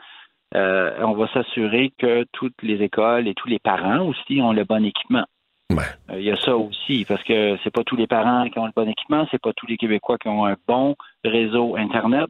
euh, 0.55 0.95
on 1.01 1.13
va 1.13 1.27
s'assurer 1.33 1.91
que 1.97 2.25
toutes 2.31 2.61
les 2.61 2.81
écoles 2.81 3.27
et 3.27 3.33
tous 3.33 3.49
les 3.49 3.59
parents 3.59 4.05
aussi 4.05 4.41
ont 4.41 4.53
le 4.53 4.63
bon 4.63 4.85
équipement. 4.85 5.25
Ouais. 5.69 5.83
Euh, 6.09 6.19
Il 6.19 6.25
y 6.25 6.31
a 6.31 6.37
ça 6.37 6.55
aussi, 6.55 7.03
parce 7.05 7.21
que 7.23 7.57
c'est 7.63 7.73
pas 7.73 7.83
tous 7.83 7.97
les 7.97 8.07
parents 8.07 8.49
qui 8.49 8.57
ont 8.57 8.65
le 8.65 8.71
bon 8.73 8.87
équipement, 8.87 9.27
c'est 9.29 9.41
pas 9.41 9.51
tous 9.53 9.67
les 9.67 9.75
Québécois 9.75 10.17
qui 10.17 10.29
ont 10.29 10.45
un 10.45 10.55
bon 10.67 10.95
réseau 11.25 11.75
Internet. 11.75 12.29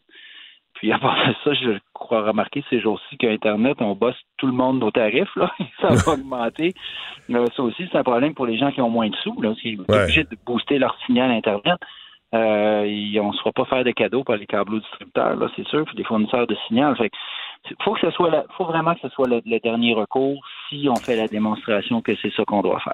Puis 0.77 0.91
à 0.91 0.99
part 0.99 1.17
ça, 1.43 1.53
je 1.53 1.77
crois 1.93 2.21
remarquer 2.23 2.63
ces 2.69 2.79
jours-ci 2.79 3.17
qu'Internet, 3.17 3.77
on 3.81 3.95
bosse 3.95 4.15
tout 4.37 4.47
le 4.47 4.53
monde 4.53 4.79
nos 4.79 4.91
tarifs, 4.91 5.35
là. 5.35 5.51
ça 5.81 5.87
va 5.89 6.13
augmenter. 6.13 6.73
Euh, 7.31 7.45
ça 7.55 7.63
aussi, 7.63 7.87
c'est 7.91 7.97
un 7.97 8.03
problème 8.03 8.33
pour 8.35 8.45
les 8.45 8.57
gens 8.57 8.71
qui 8.71 8.81
ont 8.81 8.89
moins 8.89 9.09
de 9.09 9.15
sous, 9.17 9.41
là, 9.41 9.53
qui 9.61 9.75
sont 9.75 9.91
Ouais. 9.91 10.03
obligés 10.03 10.23
de 10.23 10.37
booster 10.45 10.77
leur 10.77 10.95
signal 11.05 11.31
Internet. 11.31 11.77
Euh, 12.35 12.83
et 12.85 13.19
on 13.21 13.29
ne 13.29 13.33
se 13.33 13.39
fera 13.39 13.53
pas 13.53 13.65
faire 13.65 13.83
de 13.85 13.91
cadeaux 13.91 14.23
par 14.23 14.35
les 14.35 14.45
câbles 14.45 14.79
distributeurs, 14.81 15.35
là, 15.37 15.47
c'est 15.55 15.65
sûr, 15.67 15.85
puis 15.85 15.95
les 15.97 16.03
fournisseurs 16.03 16.45
de 16.45 16.55
signal. 16.67 16.95
Fait 16.97 17.09
faut 17.83 17.93
que 17.93 18.01
ce 18.01 18.11
soit 18.11 18.29
la- 18.29 18.43
faut 18.57 18.65
vraiment 18.65 18.93
que 18.95 18.99
ce 19.01 19.09
soit 19.09 19.27
le, 19.27 19.41
le 19.45 19.59
dernier 19.59 19.93
recours 19.93 20.45
si 20.69 20.87
on 20.89 20.95
fait 20.95 21.15
la 21.15 21.27
démonstration 21.27 22.01
que 22.01 22.15
c'est 22.21 22.31
ça 22.33 22.43
qu'on 22.45 22.61
doit 22.61 22.79
faire. 22.81 22.93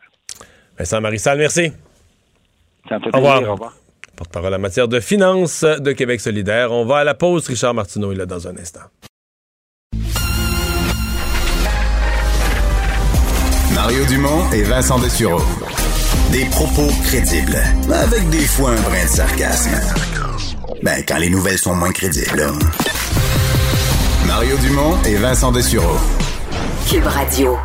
Vincent 0.77 1.01
Marissal, 1.01 1.37
merci. 1.37 1.71
Ça 2.87 2.99
me 2.99 3.03
fait 3.03 3.13
Au 3.13 3.17
revoir. 3.17 3.33
plaisir. 3.37 3.49
Au 3.49 3.53
revoir. 3.55 3.73
Porte-parole 4.15 4.53
en 4.53 4.59
matière 4.59 4.87
de 4.87 4.99
finances 4.99 5.63
de 5.63 5.91
Québec 5.91 6.21
solidaire. 6.21 6.71
On 6.71 6.85
va 6.85 6.97
à 6.97 7.03
la 7.03 7.15
pause. 7.15 7.47
Richard 7.47 7.73
Martineau 7.73 8.11
est 8.11 8.15
là 8.15 8.25
dans 8.25 8.47
un 8.47 8.55
instant. 8.57 8.81
Mario 13.73 14.05
Dumont 14.05 14.51
et 14.51 14.63
Vincent 14.63 14.99
Dessureau. 14.99 15.41
Des 16.31 16.45
propos 16.45 16.87
crédibles, 17.05 17.57
avec 17.91 18.29
des 18.29 18.45
fois 18.45 18.71
un 18.71 18.81
brin 18.81 19.03
de 19.03 19.09
sarcasme. 19.09 19.71
Ben, 20.81 21.03
quand 21.07 21.17
les 21.17 21.29
nouvelles 21.29 21.57
sont 21.57 21.75
moins 21.75 21.91
crédibles. 21.91 22.47
Mario 24.27 24.57
Dumont 24.57 24.95
et 25.05 25.15
Vincent 25.15 25.51
Dessureau. 25.51 25.97
Cube 26.89 27.05
Radio. 27.05 27.57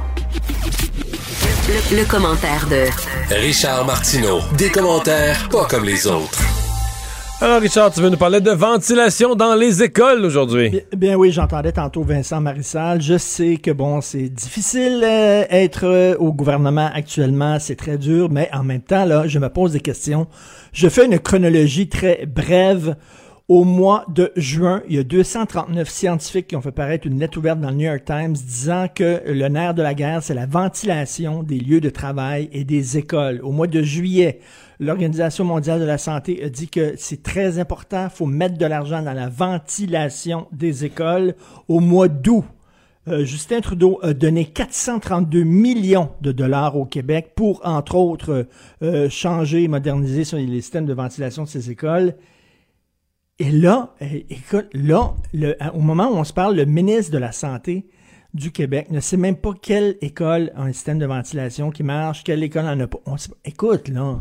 Le, 1.68 1.98
le 1.98 2.04
commentaire 2.04 2.66
de 2.68 2.86
Richard 3.30 3.84
Martineau. 3.84 4.38
Des 4.56 4.70
commentaires 4.70 5.50
pas 5.50 5.66
comme 5.66 5.84
les 5.84 6.06
autres. 6.06 6.40
Alors, 7.42 7.60
Richard, 7.60 7.92
tu 7.92 8.00
veux 8.00 8.08
nous 8.08 8.16
parler 8.16 8.40
de 8.40 8.50
ventilation 8.50 9.34
dans 9.34 9.54
les 9.54 9.82
écoles 9.82 10.24
aujourd'hui? 10.24 10.70
Bien, 10.70 10.80
bien 10.96 11.14
oui, 11.16 11.30
j'entendais 11.30 11.72
tantôt 11.72 12.02
Vincent 12.02 12.40
Marissal. 12.40 13.02
Je 13.02 13.18
sais 13.18 13.58
que 13.58 13.70
bon, 13.70 14.00
c'est 14.00 14.30
difficile 14.30 15.02
euh, 15.04 15.44
être 15.50 15.84
euh, 15.84 16.16
au 16.18 16.32
gouvernement 16.32 16.90
actuellement, 16.92 17.58
c'est 17.60 17.76
très 17.76 17.98
dur, 17.98 18.30
mais 18.30 18.48
en 18.54 18.64
même 18.64 18.80
temps, 18.80 19.04
là, 19.04 19.24
je 19.26 19.38
me 19.38 19.50
pose 19.50 19.72
des 19.72 19.80
questions. 19.80 20.26
Je 20.72 20.88
fais 20.88 21.04
une 21.04 21.18
chronologie 21.18 21.88
très 21.88 22.24
brève. 22.26 22.96
Au 23.48 23.64
mois 23.64 24.04
de 24.10 24.30
juin, 24.36 24.82
il 24.90 24.96
y 24.96 24.98
a 24.98 25.02
239 25.04 25.88
scientifiques 25.88 26.48
qui 26.48 26.56
ont 26.56 26.60
fait 26.60 26.70
paraître 26.70 27.06
une 27.06 27.18
lettre 27.18 27.38
ouverte 27.38 27.58
dans 27.58 27.70
le 27.70 27.76
New 27.76 27.86
York 27.86 28.04
Times 28.04 28.34
disant 28.34 28.88
que 28.94 29.22
le 29.24 29.48
nerf 29.48 29.72
de 29.72 29.80
la 29.80 29.94
guerre, 29.94 30.22
c'est 30.22 30.34
la 30.34 30.44
ventilation 30.44 31.42
des 31.42 31.58
lieux 31.58 31.80
de 31.80 31.88
travail 31.88 32.50
et 32.52 32.64
des 32.64 32.98
écoles. 32.98 33.40
Au 33.42 33.50
mois 33.50 33.66
de 33.66 33.80
juillet, 33.80 34.40
l'Organisation 34.80 35.46
mondiale 35.46 35.80
de 35.80 35.86
la 35.86 35.96
santé 35.96 36.44
a 36.44 36.50
dit 36.50 36.68
que 36.68 36.92
c'est 36.98 37.22
très 37.22 37.58
important, 37.58 38.10
faut 38.10 38.26
mettre 38.26 38.58
de 38.58 38.66
l'argent 38.66 39.00
dans 39.00 39.14
la 39.14 39.30
ventilation 39.30 40.46
des 40.52 40.84
écoles. 40.84 41.34
Au 41.68 41.80
mois 41.80 42.08
d'août, 42.08 42.44
euh, 43.08 43.24
Justin 43.24 43.62
Trudeau 43.62 43.98
a 44.02 44.12
donné 44.12 44.44
432 44.44 45.44
millions 45.44 46.10
de 46.20 46.32
dollars 46.32 46.76
au 46.76 46.84
Québec 46.84 47.32
pour, 47.34 47.62
entre 47.64 47.94
autres, 47.94 48.46
euh, 48.82 49.08
changer 49.08 49.62
et 49.62 49.68
moderniser 49.68 50.36
les 50.36 50.60
systèmes 50.60 50.84
de 50.84 50.92
ventilation 50.92 51.44
de 51.44 51.48
ces 51.48 51.70
écoles. 51.70 52.14
Et 53.38 53.50
là, 53.50 53.94
eh, 54.00 54.26
écoute, 54.30 54.66
là, 54.72 55.14
le- 55.32 55.56
au 55.74 55.80
moment 55.80 56.08
où 56.10 56.14
on 56.16 56.24
se 56.24 56.32
parle, 56.32 56.56
le 56.56 56.64
ministre 56.64 57.12
de 57.12 57.18
la 57.18 57.30
Santé 57.32 57.86
du 58.34 58.50
Québec 58.50 58.90
ne 58.90 59.00
sait 59.00 59.16
même 59.16 59.36
pas 59.36 59.52
quelle 59.60 59.96
école 60.00 60.50
a 60.56 60.62
un 60.62 60.72
système 60.72 60.98
de 60.98 61.06
ventilation 61.06 61.70
qui 61.70 61.82
marche, 61.82 62.24
quelle 62.24 62.42
école 62.42 62.66
en 62.66 62.78
a 62.80 62.86
pas. 62.86 62.98
On 63.06 63.16
sait 63.16 63.28
pas. 63.30 63.36
Écoute, 63.44 63.88
là. 63.88 64.20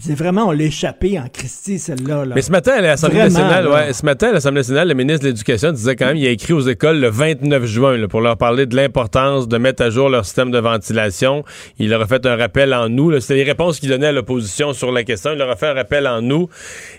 C'est 0.00 0.14
vraiment, 0.14 0.46
on 0.48 0.52
l'a 0.52 0.64
échappé 0.64 1.18
en 1.18 1.28
Christie, 1.28 1.78
celle-là. 1.78 2.24
là. 2.24 2.34
Mais 2.34 2.42
ce 2.42 2.50
matin, 2.50 2.72
à 2.72 2.80
l'Assemblée 2.80 3.18
nationale, 3.18 3.64
là. 3.64 3.70
ouais, 3.70 3.92
ce 3.92 4.04
matin, 4.04 4.28
à 4.28 4.32
l'Assemblée 4.32 4.60
nationale, 4.60 4.88
le 4.88 4.94
ministre 4.94 5.22
de 5.22 5.28
l'Éducation 5.28 5.72
disait 5.72 5.96
quand 5.96 6.06
même, 6.06 6.16
il 6.16 6.26
a 6.26 6.30
écrit 6.30 6.52
aux 6.52 6.60
écoles 6.60 7.00
le 7.00 7.08
29 7.08 7.64
juin 7.64 7.96
là, 7.96 8.08
pour 8.08 8.20
leur 8.20 8.36
parler 8.36 8.66
de 8.66 8.76
l'importance 8.76 9.48
de 9.48 9.58
mettre 9.58 9.82
à 9.82 9.90
jour 9.90 10.08
leur 10.08 10.24
système 10.24 10.50
de 10.50 10.58
ventilation. 10.58 11.44
Il 11.78 11.90
leur 11.90 12.02
a 12.02 12.06
fait 12.06 12.24
un 12.26 12.36
rappel 12.36 12.74
en 12.74 12.88
nous. 12.88 13.18
C'était 13.20 13.34
les 13.36 13.44
réponses 13.44 13.80
qu'il 13.80 13.88
donnait 13.88 14.08
à 14.08 14.12
l'opposition 14.12 14.72
sur 14.72 14.92
la 14.92 15.04
question. 15.04 15.32
Il 15.32 15.38
leur 15.38 15.50
a 15.50 15.56
fait 15.56 15.68
un 15.68 15.74
rappel 15.74 16.06
en 16.06 16.22
nous. 16.22 16.48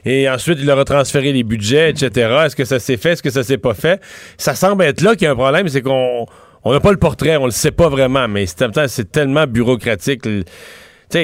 Et 0.05 0.30
ensuite, 0.30 0.59
il 0.59 0.65
leur 0.65 0.80
a 0.80 0.85
transféré 0.85 1.31
les 1.31 1.43
budgets, 1.43 1.89
etc. 1.89 2.30
Est-ce 2.45 2.55
que 2.55 2.65
ça 2.65 2.80
s'est 2.80 2.97
fait? 2.97 3.11
Est-ce 3.11 3.23
que 3.23 3.30
ça 3.30 3.43
s'est 3.43 3.57
pas 3.57 3.73
fait? 3.73 4.01
Ça 4.38 4.55
semble 4.55 4.84
être 4.84 5.01
là 5.01 5.15
qu'il 5.15 5.23
y 5.23 5.27
a 5.27 5.31
un 5.31 5.35
problème, 5.35 5.67
c'est 5.67 5.81
qu'on 5.81 6.26
on 6.63 6.73
n'a 6.73 6.80
pas 6.80 6.91
le 6.91 6.97
portrait, 6.97 7.38
on 7.38 7.45
le 7.45 7.51
sait 7.51 7.71
pas 7.71 7.88
vraiment, 7.88 8.27
mais 8.27 8.45
c'est 8.45 9.11
tellement 9.11 9.47
bureaucratique. 9.47 10.27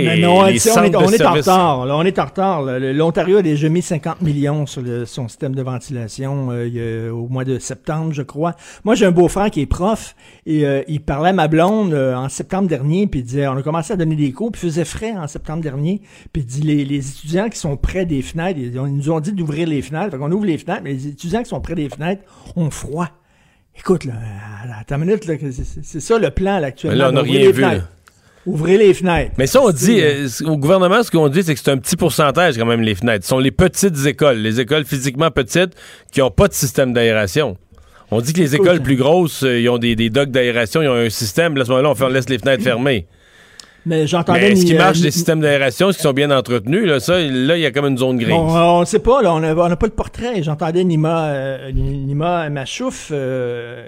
Mais 0.06 0.18
non, 0.22 0.44
les 0.46 0.60
on 0.72 0.84
est, 0.84 0.90
de 0.90 0.98
on 0.98 1.02
est 1.14 1.22
en 1.26 1.34
retard. 1.50 1.86
là, 1.86 1.96
on 1.98 2.04
est 2.04 2.18
en 2.20 2.26
retard. 2.26 2.62
L'Ontario 2.64 3.38
a 3.38 3.42
déjà 3.44 3.70
mis 3.70 3.82
50 3.84 4.22
millions 4.22 4.66
sur 4.66 4.82
le- 4.82 5.06
son 5.06 5.28
système 5.28 5.54
de 5.54 5.62
ventilation 5.62 6.48
euh, 6.52 7.12
au 7.12 7.28
mois 7.28 7.44
de 7.46 7.60
septembre, 7.60 8.12
je 8.14 8.24
crois. 8.24 8.56
Moi, 8.84 8.96
j'ai 8.96 9.06
un 9.06 9.12
beau-frère 9.12 9.52
qui 9.52 9.62
est 9.62 9.66
prof 9.68 10.16
et 10.48 10.66
euh, 10.66 10.82
il 10.88 11.02
parlait 11.02 11.30
à 11.30 11.34
ma 11.34 11.48
blonde 11.48 11.94
euh, 11.94 12.16
en 12.16 12.30
septembre 12.30 12.68
dernier, 12.68 13.06
puis 13.06 13.20
il 13.20 13.24
disait, 13.24 13.48
on 13.48 13.58
a 13.58 13.62
commencé 13.62 13.94
à 13.94 13.96
donner 13.96 14.16
des 14.16 14.32
cours, 14.32 14.52
puis 14.52 14.62
il 14.64 14.70
faisait 14.70 14.86
frais 14.86 15.12
en 15.12 15.28
septembre 15.28 15.62
dernier, 15.62 16.02
puis 16.34 16.42
il 16.42 16.46
dit, 16.46 16.62
les, 16.62 16.84
les 16.84 17.08
étudiants 17.08 17.50
qui 17.50 17.60
sont 17.60 17.78
près 17.78 18.06
des 18.08 18.24
fenêtres, 18.24 18.60
ils, 18.60 18.74
ils 18.74 18.96
nous 18.96 19.12
ont 19.12 19.20
dit 19.20 19.34
d'ouvrir 19.34 19.68
les 19.68 19.84
fenêtres, 19.84 20.12
fait 20.12 20.18
qu'on 20.18 20.32
ouvre 20.32 20.46
les 20.46 20.58
fenêtres, 20.58 20.82
mais 20.84 20.94
les 20.94 21.08
étudiants 21.08 21.44
qui 21.44 21.50
sont 21.50 21.62
près 21.62 21.76
des 21.76 21.90
fenêtres 21.90 22.24
ont 22.56 22.72
froid. 22.72 23.10
Écoute, 23.78 24.06
là, 24.06 24.14
attends 24.80 24.96
une 24.96 25.06
minute, 25.06 25.24
c'est- 25.84 26.00
ça 26.00 26.18
le 26.18 26.32
plan 26.32 26.60
là, 26.60 26.68
actuellement. 26.68 26.96
Mais 26.96 27.04
là, 27.04 27.10
on 27.10 27.12
n'a 27.14 27.22
rien 27.22 27.52
vu. 27.52 27.62
Ouvrez 28.46 28.78
les 28.78 28.94
fenêtres. 28.94 29.32
Mais 29.38 29.48
ça, 29.48 29.62
on 29.62 29.72
dit, 29.72 30.00
euh, 30.02 30.28
au 30.46 30.58
gouvernement, 30.58 31.02
ce 31.02 31.10
qu'on 31.10 31.30
dit, 31.30 31.42
c'est 31.44 31.56
que 31.56 31.60
c'est 31.60 31.72
un 31.72 31.78
petit 31.78 31.96
pourcentage 31.96 32.58
quand 32.58 32.66
même, 32.66 32.82
les 32.82 32.94
fenêtres. 32.94 33.26
Ce 33.26 33.30
sont 33.30 33.40
les 33.40 33.52
petites 33.52 34.06
écoles, 34.06 34.38
les 34.38 34.60
écoles 34.60 34.86
physiquement 34.86 35.32
petites 35.32 35.74
qui 36.12 36.20
n'ont 36.20 36.30
pas 36.30 36.48
de 36.48 36.54
système 36.54 36.94
d'aération. 36.94 37.58
On 38.12 38.22
dit 38.22 38.34
que 38.34 38.40
les 38.40 38.56
écoles 38.56 38.82
plus 38.82 38.98
grosses, 38.98 39.44
euh, 39.44 39.60
ils 39.60 39.70
ont 39.70 39.80
des, 39.80 39.96
des 39.96 40.12
docks 40.12 40.30
d'aération, 40.30 40.84
ils 40.84 40.88
ont 40.88 40.94
un 40.94 41.10
système. 41.10 41.56
Là, 41.56 41.64
à 41.64 41.66
ce 41.66 41.72
moment-là, 41.72 41.90
on, 41.90 41.96
fait, 41.96 42.04
on 42.04 42.10
laisse 42.10 42.30
les 42.30 42.38
fenêtres 42.38 42.64
fermées. 42.64 43.08
Mais 43.86 44.08
j'entendais. 44.08 44.40
Mais 44.40 44.52
est-ce 44.52 44.62
ni- 44.64 44.72
qui 44.72 44.74
marche, 44.76 44.98
euh, 45.00 45.02
les 45.04 45.08
ni- 45.10 45.12
systèmes 45.12 45.42
d'aération, 45.42 45.90
est-ce 45.90 45.98
qu'ils 46.00 46.04
sont 46.08 46.14
bien 46.14 46.32
entretenus? 46.32 46.86
Là, 46.86 47.00
ça, 47.00 47.20
là, 47.20 47.56
il 47.58 47.62
y 47.62 47.66
a 47.66 47.72
comme 47.72 47.86
une 47.86 47.98
zone 47.98 48.18
grise. 48.18 48.34
On 48.34 48.80
ne 48.80 48.86
sait 48.86 49.00
pas, 49.00 49.22
là, 49.22 49.34
on 49.34 49.40
n'a 49.40 49.54
on 49.56 49.62
a 49.72 49.76
pas 49.76 49.86
le 49.88 49.94
portrait. 49.94 50.42
J'entendais 50.44 50.84
Nima, 50.84 51.28
euh, 51.28 51.72
Nima 51.72 52.50
Machouf, 52.50 53.10
euh, 53.12 53.86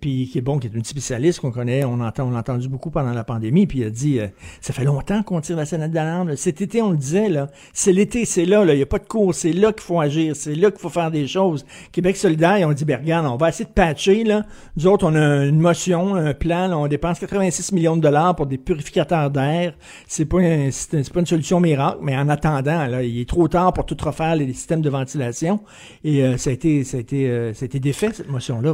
puis 0.00 0.28
qui 0.30 0.38
est 0.38 0.40
bon, 0.42 0.58
qui 0.58 0.68
est 0.68 0.74
une 0.74 0.84
spécialiste 0.84 1.40
qu'on 1.40 1.50
connaît, 1.50 1.84
on 1.84 2.00
entend, 2.00 2.24
on 2.28 2.30
l'a 2.30 2.38
entendu 2.38 2.68
beaucoup 2.68 2.90
pendant 2.90 3.12
la 3.12 3.24
pandémie, 3.24 3.66
puis 3.66 3.80
il 3.80 3.84
a 3.86 3.90
dit, 3.90 4.20
euh, 4.20 4.26
ça 4.60 4.72
fait 4.72 4.84
longtemps 4.84 5.22
qu'on 5.22 5.40
tire 5.40 5.56
la 5.56 5.66
sonnette 5.66 5.92
d'alarme. 5.92 6.36
Cet 6.36 6.60
été, 6.60 6.80
on 6.82 6.90
le 6.90 6.96
disait, 6.96 7.28
là, 7.28 7.48
c'est 7.72 7.92
l'été, 7.92 8.24
c'est 8.24 8.44
là, 8.46 8.64
là, 8.64 8.72
il 8.74 8.76
n'y 8.76 8.82
a 8.82 8.86
pas 8.86 8.98
de 8.98 9.06
cours, 9.06 9.34
c'est 9.34 9.52
là 9.52 9.72
qu'il 9.72 9.82
faut 9.82 10.00
agir, 10.00 10.36
c'est 10.36 10.54
là 10.54 10.70
qu'il 10.70 10.80
faut 10.80 10.88
faire 10.90 11.10
des 11.10 11.26
choses. 11.26 11.64
Québec 11.92 12.16
solidaire, 12.16 12.58
ils 12.58 12.64
ont 12.64 12.72
dit, 12.72 12.84
ben 12.84 13.00
regarde, 13.00 13.26
on 13.26 13.36
va 13.36 13.48
essayer 13.48 13.64
de 13.64 13.70
patcher, 13.70 14.24
là. 14.24 14.44
Nous 14.76 14.86
autres, 14.86 15.06
on 15.08 15.14
a 15.14 15.44
une 15.44 15.58
motion, 15.60 16.14
un 16.14 16.34
plan, 16.34 16.68
là, 16.68 16.78
on 16.78 16.86
dépense 16.86 17.18
86 17.18 17.72
millions 17.72 17.96
de 17.96 18.02
dollars 18.02 18.36
pour 18.36 18.46
des 18.46 18.58
purificateurs 18.58 19.23
d'air. 19.30 19.74
C'est 20.06 20.24
pas, 20.24 20.38
un- 20.40 20.70
c'est 20.70 21.12
pas 21.12 21.20
une 21.20 21.26
solution 21.26 21.60
miracle, 21.60 21.98
mais 22.02 22.16
en 22.16 22.28
attendant, 22.28 22.86
là, 22.86 23.02
il 23.02 23.20
est 23.20 23.28
trop 23.28 23.48
tard 23.48 23.72
pour 23.72 23.86
tout 23.86 23.96
refaire 24.02 24.36
les 24.36 24.52
systèmes 24.52 24.82
de 24.82 24.90
ventilation. 24.90 25.60
Et 26.04 26.22
euh, 26.22 26.36
ça 26.36 26.50
a 26.50 26.52
été, 26.52 26.84
ça 26.84 26.96
a 26.96 27.00
été, 27.00 27.28
euh, 27.28 27.52
ça 27.54 27.64
a 27.64 27.66
été 27.66 27.80
défait 27.80 28.10
cette 28.12 28.28
motion-là. 28.30 28.72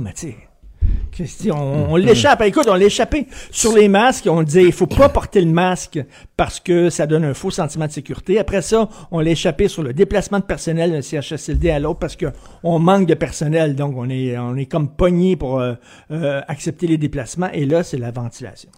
Christy, 1.12 1.50
on, 1.52 1.92
on 1.92 1.96
l'échappe. 1.96 2.40
Écoute, 2.42 2.66
on 2.68 2.74
l'échappait 2.74 3.26
sur 3.50 3.76
les 3.76 3.88
masques. 3.88 4.26
On 4.30 4.42
disait, 4.42 4.62
il 4.64 4.72
faut 4.72 4.86
pas 4.86 5.08
porter 5.08 5.40
le 5.40 5.50
masque 5.50 6.00
parce 6.36 6.58
que 6.58 6.88
ça 6.88 7.06
donne 7.06 7.24
un 7.24 7.34
faux 7.34 7.50
sentiment 7.50 7.86
de 7.86 7.92
sécurité. 7.92 8.38
Après 8.38 8.62
ça, 8.62 8.88
on 9.10 9.20
l'échappait 9.20 9.68
sur 9.68 9.82
le 9.82 9.92
déplacement 9.92 10.38
de 10.38 10.44
personnel 10.44 10.92
d'un 10.92 11.02
CHSLD 11.02 11.70
à 11.70 11.78
l'autre 11.78 11.98
parce 11.98 12.16
que 12.16 12.26
on 12.62 12.78
manque 12.78 13.06
de 13.06 13.14
personnel. 13.14 13.74
Donc, 13.74 13.94
on 13.96 14.08
est, 14.08 14.38
on 14.38 14.56
est 14.56 14.66
comme 14.66 14.88
pogné 14.88 15.36
pour 15.36 15.60
euh, 15.60 15.74
euh, 16.12 16.40
accepter 16.48 16.86
les 16.86 16.96
déplacements. 16.96 17.50
Et 17.52 17.66
là, 17.66 17.82
c'est 17.82 17.98
la 17.98 18.10
ventilation. 18.10 18.70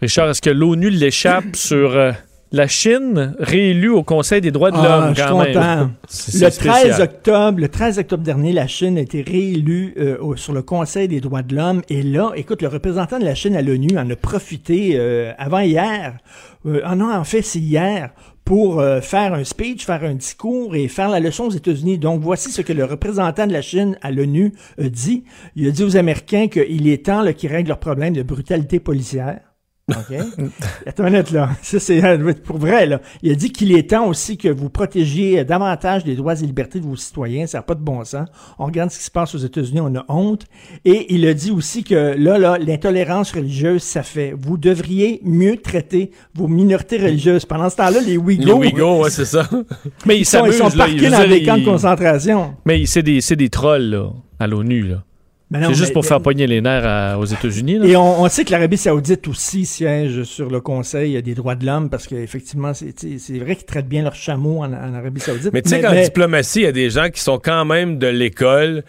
Richard, 0.00 0.30
est-ce 0.30 0.42
que 0.42 0.50
l'ONU 0.50 0.90
l'échappe 0.90 1.44
sur 1.56 1.96
euh, 1.96 2.12
la 2.52 2.66
Chine, 2.68 3.34
réélue 3.40 3.90
au 3.90 4.02
Conseil 4.02 4.40
des 4.40 4.50
droits 4.52 4.70
de 4.70 4.76
Ah, 4.78 4.82
l'homme, 5.06 5.14
je 5.16 5.20
suis 5.20 5.30
content. 5.54 5.82
Le 5.84 5.88
c'est 6.08 6.50
13 6.50 6.54
spécial. 6.54 7.02
octobre, 7.02 7.60
le 7.60 7.68
13 7.68 7.98
octobre 7.98 8.22
dernier, 8.22 8.52
la 8.52 8.66
Chine 8.66 8.96
a 8.96 9.00
été 9.00 9.22
réélue 9.22 9.94
euh, 9.98 10.16
au- 10.20 10.36
sur 10.36 10.52
le 10.52 10.62
Conseil 10.62 11.08
des 11.08 11.20
droits 11.20 11.42
de 11.42 11.54
l'homme. 11.54 11.82
Et 11.88 12.02
là, 12.02 12.30
écoute, 12.36 12.62
le 12.62 12.68
représentant 12.68 13.18
de 13.18 13.24
la 13.24 13.34
Chine 13.34 13.56
à 13.56 13.62
l'ONU 13.62 13.98
en 13.98 14.08
a 14.08 14.16
profité 14.16 14.92
euh, 14.94 15.32
avant 15.36 15.60
hier. 15.60 16.16
Euh, 16.64 16.80
ah 16.84 16.94
non, 16.94 17.12
en 17.12 17.24
fait, 17.24 17.42
c'est 17.42 17.58
hier 17.58 18.10
pour 18.44 18.80
euh, 18.80 19.02
faire 19.02 19.34
un 19.34 19.44
speech, 19.44 19.84
faire 19.84 20.02
un 20.04 20.14
discours 20.14 20.74
et 20.74 20.88
faire 20.88 21.10
la 21.10 21.20
leçon 21.20 21.44
aux 21.44 21.50
États-Unis. 21.50 21.98
Donc, 21.98 22.22
voici 22.22 22.50
ce 22.50 22.62
que 22.62 22.72
le 22.72 22.84
représentant 22.86 23.46
de 23.46 23.52
la 23.52 23.60
Chine 23.62 23.98
à 24.00 24.10
l'ONU 24.10 24.54
dit. 24.78 25.24
Il 25.54 25.66
a 25.68 25.70
dit 25.70 25.82
aux 25.82 25.96
Américains 25.98 26.46
qu'il 26.48 26.88
est 26.88 27.04
temps 27.04 27.24
qu'ils 27.34 27.50
règlent 27.50 27.68
leurs 27.68 27.78
problèmes 27.80 28.14
de 28.14 28.22
brutalité 28.22 28.80
policière. 28.80 29.40
OK? 29.88 30.16
Attends 30.86 31.06
une 31.06 31.12
minute, 31.12 31.30
là. 31.30 31.50
Ça, 31.62 31.78
c'est 31.80 32.04
euh, 32.04 32.32
pour 32.44 32.58
vrai, 32.58 32.86
là. 32.86 33.00
Il 33.22 33.32
a 33.32 33.34
dit 33.34 33.50
qu'il 33.50 33.72
est 33.72 33.90
temps 33.90 34.06
aussi 34.06 34.36
que 34.36 34.48
vous 34.48 34.68
protégiez 34.68 35.44
davantage 35.44 36.04
les 36.04 36.14
droits 36.14 36.34
et 36.40 36.44
libertés 36.44 36.78
de 36.80 36.84
vos 36.84 36.96
citoyens. 36.96 37.46
Ça 37.46 37.58
n'a 37.58 37.62
pas 37.62 37.74
de 37.74 37.80
bon 37.82 38.04
sens. 38.04 38.28
On 38.58 38.66
regarde 38.66 38.90
ce 38.90 38.98
qui 38.98 39.04
se 39.04 39.10
passe 39.10 39.34
aux 39.34 39.38
États-Unis, 39.38 39.80
on 39.80 39.94
a 39.96 40.04
honte. 40.08 40.44
Et 40.84 41.14
il 41.14 41.26
a 41.26 41.34
dit 41.34 41.50
aussi 41.50 41.84
que 41.84 42.14
là, 42.18 42.38
là, 42.38 42.58
l'intolérance 42.58 43.32
religieuse, 43.32 43.82
ça 43.82 44.02
fait. 44.02 44.34
Vous 44.38 44.58
devriez 44.58 45.20
mieux 45.24 45.56
traiter 45.56 46.10
vos 46.34 46.48
minorités 46.48 46.98
religieuses. 46.98 47.44
Pendant 47.46 47.70
ce 47.70 47.76
temps-là, 47.76 48.00
les 48.00 48.12
Les 48.12 48.16
Ouïghours, 48.18 48.58
Ouïghours, 48.58 48.98
ouais, 49.00 49.10
c'est 49.10 49.24
ça. 49.24 49.48
Mais 50.06 50.18
ils, 50.18 50.24
sont, 50.24 50.44
ils 50.46 50.52
sont 50.52 50.68
s'amusent, 50.70 50.76
là. 50.76 50.84
parqués 50.86 51.10
dans 51.10 51.18
dire, 51.20 51.28
des 51.28 51.42
camps 51.44 51.54
de 51.56 51.60
ils- 51.60 51.64
concentration. 51.64 52.54
Mais 52.66 52.84
c'est 52.86 53.02
des, 53.02 53.20
c'est 53.20 53.36
des 53.36 53.48
trolls, 53.48 53.90
là, 53.90 54.10
à 54.38 54.46
l'ONU, 54.46 54.82
là. 54.82 55.02
Mais 55.50 55.60
non, 55.60 55.68
C'est 55.68 55.74
juste 55.76 55.88
mais- 55.88 55.92
pour 55.94 56.04
faire 56.04 56.20
pogner 56.20 56.46
les 56.46 56.60
nerfs 56.60 56.84
à- 56.86 57.18
aux 57.18 57.24
États-Unis. 57.24 57.78
Et 57.88 57.96
on, 57.96 58.20
on 58.22 58.28
sait 58.28 58.44
que 58.44 58.50
l'Arabie 58.52 58.76
Saoudite 58.76 59.26
aussi 59.28 59.64
siège 59.64 60.24
sur 60.24 60.50
le 60.50 60.60
Conseil 60.60 61.22
des 61.22 61.34
droits 61.34 61.54
de 61.54 61.64
l'homme 61.64 61.88
parce 61.88 62.06
qu'effectivement, 62.06 62.72
c'est 62.74 63.38
vrai 63.38 63.56
qu'ils 63.56 63.64
traitent 63.64 63.88
bien 63.88 64.02
leurs 64.02 64.14
chameaux 64.14 64.58
en, 64.58 64.72
en 64.72 64.94
Arabie 64.94 65.20
Saoudite. 65.20 65.50
Mais 65.54 65.62
tu 65.62 65.70
sais 65.70 65.80
qu'en 65.80 65.94
diplomatie, 65.94 66.60
il 66.60 66.64
y 66.64 66.66
a 66.66 66.72
des 66.72 66.90
gens 66.90 67.08
qui 67.08 67.20
sont 67.22 67.38
quand 67.38 67.64
même 67.64 67.98
de 67.98 68.08
l'école, 68.08 68.84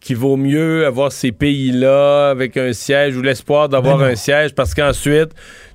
qu'il 0.00 0.16
vaut 0.16 0.36
mieux 0.36 0.84
avoir 0.84 1.12
ces 1.12 1.32
pays-là 1.32 2.28
avec 2.30 2.56
un 2.56 2.72
siège 2.72 3.16
ou 3.16 3.22
l'espoir 3.22 3.68
d'avoir 3.70 3.98
Ben 3.98 4.08
un 4.10 4.14
siège 4.16 4.52
parce 4.54 4.74
qu'ensuite, 4.74 5.30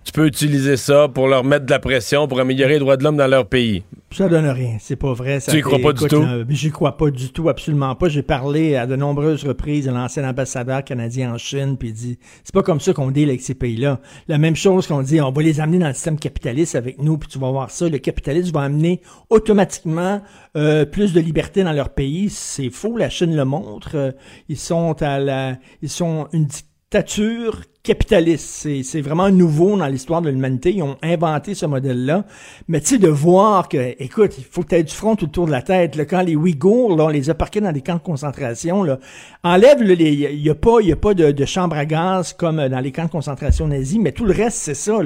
tu 0.08 0.14
peux 0.14 0.26
utiliser 0.26 0.78
ça 0.78 1.10
pour 1.10 1.28
leur 1.28 1.44
mettre 1.44 1.66
de 1.66 1.72
la 1.72 1.80
pression, 1.80 2.30
pour 2.30 2.40
améliorer 2.40 2.76
les 2.76 2.80
droits 2.80 2.96
de 2.96 3.04
l'homme 3.04 3.18
dans 3.18 3.28
leur 3.28 3.46
pays. 3.46 3.84
Ça 4.10 4.30
donne 4.30 4.48
rien, 4.48 4.78
c'est 4.80 4.96
pas 4.96 5.12
vrai. 5.12 5.42
Ça 5.42 5.52
Tu 5.52 5.58
y 5.58 5.62
crois 5.62 5.80
pas 5.80 5.92
du 5.92 6.08
tout? 6.08 6.22
là, 6.22 6.46
J'y 6.48 6.72
crois 6.72 6.96
pas 6.96 7.10
du 7.12 7.30
tout, 7.34 7.50
absolument 7.50 7.94
pas. 7.94 8.08
J'ai 8.08 8.22
parlé 8.22 8.78
à 8.78 8.88
de 8.88 8.96
nombreuses 8.96 9.44
reprises 9.44 9.90
à 9.90 9.92
l'ancien 9.92 10.24
ambassadeur 10.24 10.82
canadien 10.86 11.34
en 11.34 11.38
Chine, 11.38 11.76
puis 11.78 11.90
il 11.90 11.94
dit 11.94 12.20
c'est 12.42 12.54
pas 12.54 12.64
comme 12.64 12.80
ça 12.80 12.94
qu'on 12.94 13.12
deal 13.12 13.28
avec 13.28 13.42
ces 13.42 13.54
pays-là. 13.54 14.00
La 14.30 14.38
même 14.38 14.56
chose 14.56 14.88
qu'on 14.88 15.02
dit, 15.02 15.20
on 15.20 15.30
va 15.34 15.42
les 15.42 15.60
amener 15.60 15.80
dans 15.80 15.90
le 15.90 15.94
système 15.94 16.18
capitaliste 16.18 16.76
avec 16.76 17.02
nous, 17.02 17.18
puis 17.18 17.28
tu 17.28 17.38
vas 17.38 17.52
voir 17.52 17.70
ça. 17.70 17.90
Le 17.90 17.98
capitalisme 17.98 18.54
va 18.54 18.62
amener 18.62 19.02
automatiquement 19.30 20.22
euh, 20.56 20.86
plus 20.86 21.12
de 21.12 21.20
liberté 21.20 21.66
dans 21.66 21.74
leur 21.74 21.90
pays. 21.90 22.30
C'est 22.30 22.70
faux, 22.70 22.96
la 22.96 23.10
Chine 23.10 23.36
le 23.36 23.44
montre. 23.44 23.92
Euh, 23.96 24.12
ils 24.48 24.58
sont 24.58 24.96
à 25.02 25.20
la, 25.20 25.58
ils 25.82 25.90
sont 25.90 26.30
une 26.32 26.46
dictature 26.46 27.64
capitaliste. 27.88 28.68
C'est, 28.84 29.02
vraiment 29.02 29.30
nouveau 29.30 29.78
dans 29.78 29.88
l'histoire 29.88 30.22
de 30.22 30.30
l'humanité. 30.30 30.74
Ils 30.74 30.84
ont 30.84 30.98
inventé 31.02 31.56
ce 31.56 31.66
modèle-là. 31.66 32.26
Mais 32.68 32.82
tu 32.82 32.88
sais, 32.88 32.98
de 32.98 33.08
voir 33.08 33.70
que, 33.70 33.96
écoute, 33.98 34.36
il 34.38 34.44
faut 34.44 34.64
que 34.64 34.76
tu 34.76 34.84
du 34.84 34.94
front 34.94 35.16
tout 35.16 35.26
autour 35.26 35.46
de 35.46 35.52
la 35.52 35.62
tête. 35.62 35.96
Là, 35.96 36.04
quand 36.06 36.22
les 36.22 36.36
Ouïghours, 36.36 37.00
on 37.00 37.08
les 37.08 37.30
a 37.30 37.34
parqués 37.34 37.62
dans 37.62 37.72
des 37.72 37.82
camps 37.82 37.96
de 37.96 38.00
concentration, 38.00 38.84
là, 38.84 39.00
enlève, 39.44 39.82
il 39.82 40.42
n'y 40.42 40.50
a 40.50 40.56
pas, 40.56 40.82
y 40.82 40.92
a 40.92 40.98
pas 40.98 41.14
de, 41.14 41.46
chambre 41.46 41.78
à 41.78 41.86
gaz 41.86 42.34
comme 42.34 42.68
dans 42.68 42.80
les 42.82 42.92
camps 42.92 43.06
de 43.06 43.12
concentration 43.12 43.68
nazis, 43.68 44.00
mais 44.00 44.12
tout 44.12 44.26
le 44.26 44.34
reste, 44.34 44.58
c'est 44.58 44.74
ça. 44.74 44.98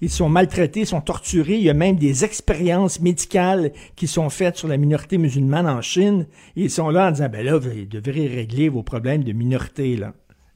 Ils 0.00 0.10
sont 0.10 0.28
maltraités, 0.28 0.80
ils 0.80 0.86
sont 0.86 1.00
torturés. 1.00 1.54
Il 1.54 1.62
y 1.62 1.70
a 1.70 1.74
même 1.74 1.96
des 1.96 2.24
expériences 2.24 3.00
médicales 3.00 3.70
qui 3.94 4.08
sont 4.08 4.28
faites 4.28 4.56
sur 4.56 4.66
la 4.66 4.76
minorité 4.76 5.18
musulmane 5.18 5.68
en 5.68 5.82
Chine. 5.82 6.26
Ils 6.56 6.70
sont 6.70 6.90
là 6.90 7.08
en 7.08 7.10
disant, 7.12 7.28
ben 7.30 7.44
là, 7.44 7.58
vous 7.58 7.68
devriez 7.88 8.26
régler 8.26 8.68
vos 8.68 8.82
problèmes 8.82 9.22
de 9.22 9.32
minorité 9.32 10.00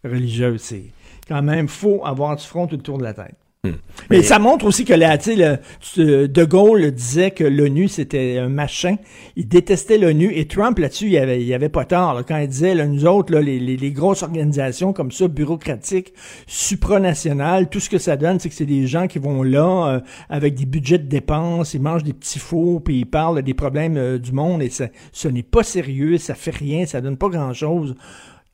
religieuse. 0.04 0.74
Quand 1.28 1.42
même 1.42 1.68
faut 1.68 2.04
avoir 2.04 2.36
du 2.36 2.44
front 2.44 2.66
tout 2.66 2.76
autour 2.76 2.98
de 2.98 3.04
la 3.04 3.14
tête. 3.14 3.36
Mais, 4.08 4.22
ça 4.22 4.38
montre 4.38 4.64
aussi 4.64 4.84
que 4.84 4.94
la, 4.94 5.18
tu 5.18 5.34
sais, 5.34 5.58
le- 5.96 6.28
De 6.28 6.44
Gaulle 6.44 6.90
disait 6.92 7.32
que 7.32 7.42
l'ONU 7.44 7.88
c'était 7.88 8.38
un 8.38 8.48
machin. 8.48 8.96
Il 9.36 9.48
détestait 9.48 9.98
l'ONU 9.98 10.32
et 10.32 10.46
Trump 10.46 10.78
là-dessus, 10.78 11.08
il 11.08 11.18
avait, 11.18 11.42
il 11.42 11.52
avait 11.52 11.68
pas 11.68 11.84
tort 11.84 12.14
là, 12.14 12.22
quand 12.22 12.38
il 12.38 12.48
disait 12.48 12.74
là, 12.74 12.86
nous 12.86 13.04
autres 13.04 13.32
là, 13.32 13.42
les, 13.42 13.58
les, 13.58 13.76
les 13.76 13.90
grosses 13.90 14.22
organisations 14.22 14.92
comme 14.92 15.10
ça, 15.10 15.26
bureaucratiques, 15.28 16.14
supranationales, 16.46 17.68
tout 17.68 17.80
ce 17.80 17.90
que 17.90 17.98
ça 17.98 18.16
donne, 18.16 18.38
c'est 18.38 18.48
que 18.48 18.54
c'est 18.54 18.64
des 18.64 18.86
gens 18.86 19.08
qui 19.08 19.18
vont 19.18 19.42
là 19.42 19.88
euh, 19.96 20.00
avec 20.30 20.54
des 20.54 20.64
budgets 20.64 20.98
de 20.98 21.08
dépenses, 21.08 21.74
ils 21.74 21.82
mangent 21.82 22.04
des 22.04 22.12
petits 22.12 22.38
fours 22.38 22.82
puis 22.82 23.00
ils 23.00 23.06
parlent 23.06 23.42
des 23.42 23.54
problèmes 23.54 23.96
euh, 23.96 24.18
du 24.18 24.32
monde 24.32 24.62
et 24.62 24.70
ça, 24.70 24.86
ce 25.12 25.26
n'est 25.28 25.42
pas 25.42 25.64
sérieux, 25.64 26.16
ça 26.18 26.34
fait 26.36 26.54
rien, 26.54 26.86
ça 26.86 27.00
donne 27.00 27.16
pas 27.16 27.28
grand 27.28 27.52
chose 27.52 27.96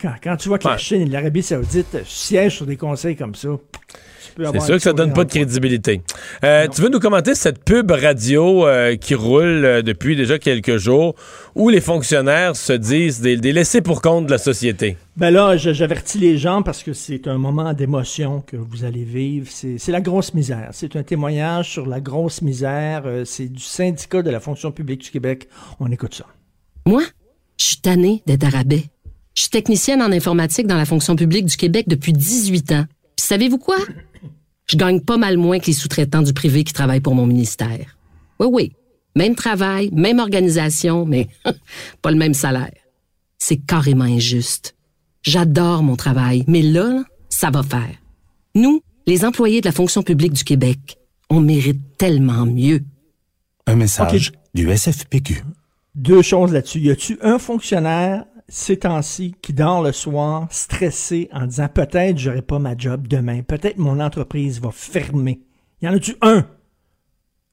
Quand, 0.04 0.14
quand 0.22 0.36
tu 0.36 0.48
vois 0.48 0.58
que 0.58 0.68
la. 0.68 0.76
Chine 0.76 1.00
et 1.00 1.06
l'Arabie 1.06 1.42
Saoudite 1.42 2.04
siègent 2.04 2.56
sur 2.56 2.66
des 2.66 2.76
conseils 2.76 3.16
comme 3.16 3.34
ça, 3.34 3.48
tu 3.48 4.32
peux 4.34 4.44
C'est 4.52 4.60
sûr 4.60 4.74
que 4.74 4.82
ça 4.82 4.92
donne 4.92 5.14
pas 5.14 5.24
de 5.24 5.30
crédibilité. 5.30 6.02
Euh, 6.44 6.68
tu 6.68 6.82
veux 6.82 6.90
nous 6.90 6.98
commenter 6.98 7.34
cette 7.34 7.64
pub 7.64 7.90
radio 7.90 8.66
euh, 8.66 8.96
qui 8.96 9.14
roule 9.14 9.64
euh, 9.64 9.80
depuis 9.80 10.14
déjà 10.14 10.38
quelques 10.38 10.76
jours 10.76 11.14
où 11.54 11.70
les 11.70 11.80
fonctionnaires 11.80 12.54
se 12.54 12.74
disent 12.74 13.22
des, 13.22 13.38
des 13.38 13.54
laissés 13.54 13.80
pour 13.80 14.02
compte 14.02 14.26
de 14.26 14.30
la 14.30 14.36
société? 14.36 14.98
Ben 15.16 15.30
là, 15.30 15.56
j'avertis 15.56 16.18
les 16.18 16.36
gens 16.36 16.60
parce 16.60 16.82
que 16.82 16.92
c'est 16.92 17.26
un 17.26 17.38
moment 17.38 17.72
d'émotion 17.72 18.42
que 18.42 18.58
vous 18.58 18.84
allez 18.84 19.04
vivre. 19.04 19.48
C'est 19.50 19.92
la 19.92 20.02
grosse 20.02 20.34
misère. 20.34 20.68
C'est 20.72 20.96
un 20.96 21.02
témoignage 21.02 21.70
sur 21.70 21.86
la 21.86 22.00
grosse 22.00 22.42
misère. 22.42 23.04
C'est 23.24 23.48
du 23.48 23.62
syndicat 23.62 24.20
de 24.20 24.30
la 24.30 24.40
fonction 24.40 24.70
publique 24.70 25.00
du 25.00 25.10
Québec. 25.10 25.48
On 25.80 25.90
écoute 25.90 26.14
ça. 26.14 26.26
Moi, 26.84 27.04
je 27.56 27.64
suis 27.64 27.78
tannée 27.78 28.22
d'être 28.26 28.44
à 28.44 28.50
rabais. 28.50 28.90
Je 29.34 29.42
suis 29.42 29.50
technicienne 29.50 30.00
en 30.00 30.12
informatique 30.12 30.66
dans 30.66 30.76
la 30.76 30.84
fonction 30.84 31.16
publique 31.16 31.46
du 31.46 31.56
Québec 31.56 31.86
depuis 31.88 32.12
18 32.12 32.72
ans. 32.72 32.84
Puis 33.16 33.26
savez-vous 33.26 33.58
quoi? 33.58 33.78
Je 34.66 34.76
gagne 34.76 35.00
pas 35.00 35.16
mal 35.16 35.36
moins 35.36 35.58
que 35.58 35.66
les 35.66 35.72
sous-traitants 35.72 36.22
du 36.22 36.32
privé 36.32 36.62
qui 36.62 36.72
travaillent 36.72 37.00
pour 37.00 37.14
mon 37.14 37.26
ministère. 37.26 37.98
Oui, 38.38 38.46
oui. 38.50 38.72
Même 39.16 39.34
travail, 39.34 39.90
même 39.92 40.20
organisation, 40.20 41.04
mais 41.04 41.28
pas 42.02 42.10
le 42.10 42.16
même 42.16 42.34
salaire. 42.34 42.72
C'est 43.38 43.56
carrément 43.56 44.04
injuste. 44.04 44.74
J'adore 45.22 45.82
mon 45.82 45.96
travail, 45.96 46.44
mais 46.46 46.62
là, 46.62 46.88
là, 46.88 47.04
ça 47.28 47.50
va 47.50 47.62
faire. 47.62 47.94
Nous, 48.54 48.82
les 49.06 49.24
employés 49.24 49.60
de 49.60 49.66
la 49.66 49.72
fonction 49.72 50.02
publique 50.02 50.32
du 50.32 50.44
Québec, 50.44 50.98
on 51.28 51.40
mérite 51.40 51.80
tellement 51.98 52.46
mieux. 52.46 52.82
Un 53.66 53.74
message 53.74 54.32
du 54.54 54.70
SFPQ. 54.74 55.42
Deux 55.94 56.22
choses 56.22 56.52
là-dessus. 56.52 56.80
Y 56.80 56.90
a-tu 56.90 57.18
un 57.22 57.38
fonctionnaire 57.38 58.24
ces 58.48 58.78
temps-ci 58.78 59.34
qui 59.40 59.52
dort 59.52 59.82
le 59.82 59.92
soir 59.92 60.46
stressé 60.50 61.28
en 61.32 61.46
disant 61.46 61.68
peut-être 61.68 62.18
j'aurai 62.18 62.42
pas 62.42 62.58
ma 62.58 62.76
job 62.76 63.08
demain, 63.08 63.42
peut-être 63.42 63.78
mon 63.78 64.00
entreprise 64.00 64.60
va 64.60 64.70
fermer. 64.70 65.40
Y 65.80 65.88
en 65.88 65.94
a-tu 65.94 66.16
un 66.20 66.46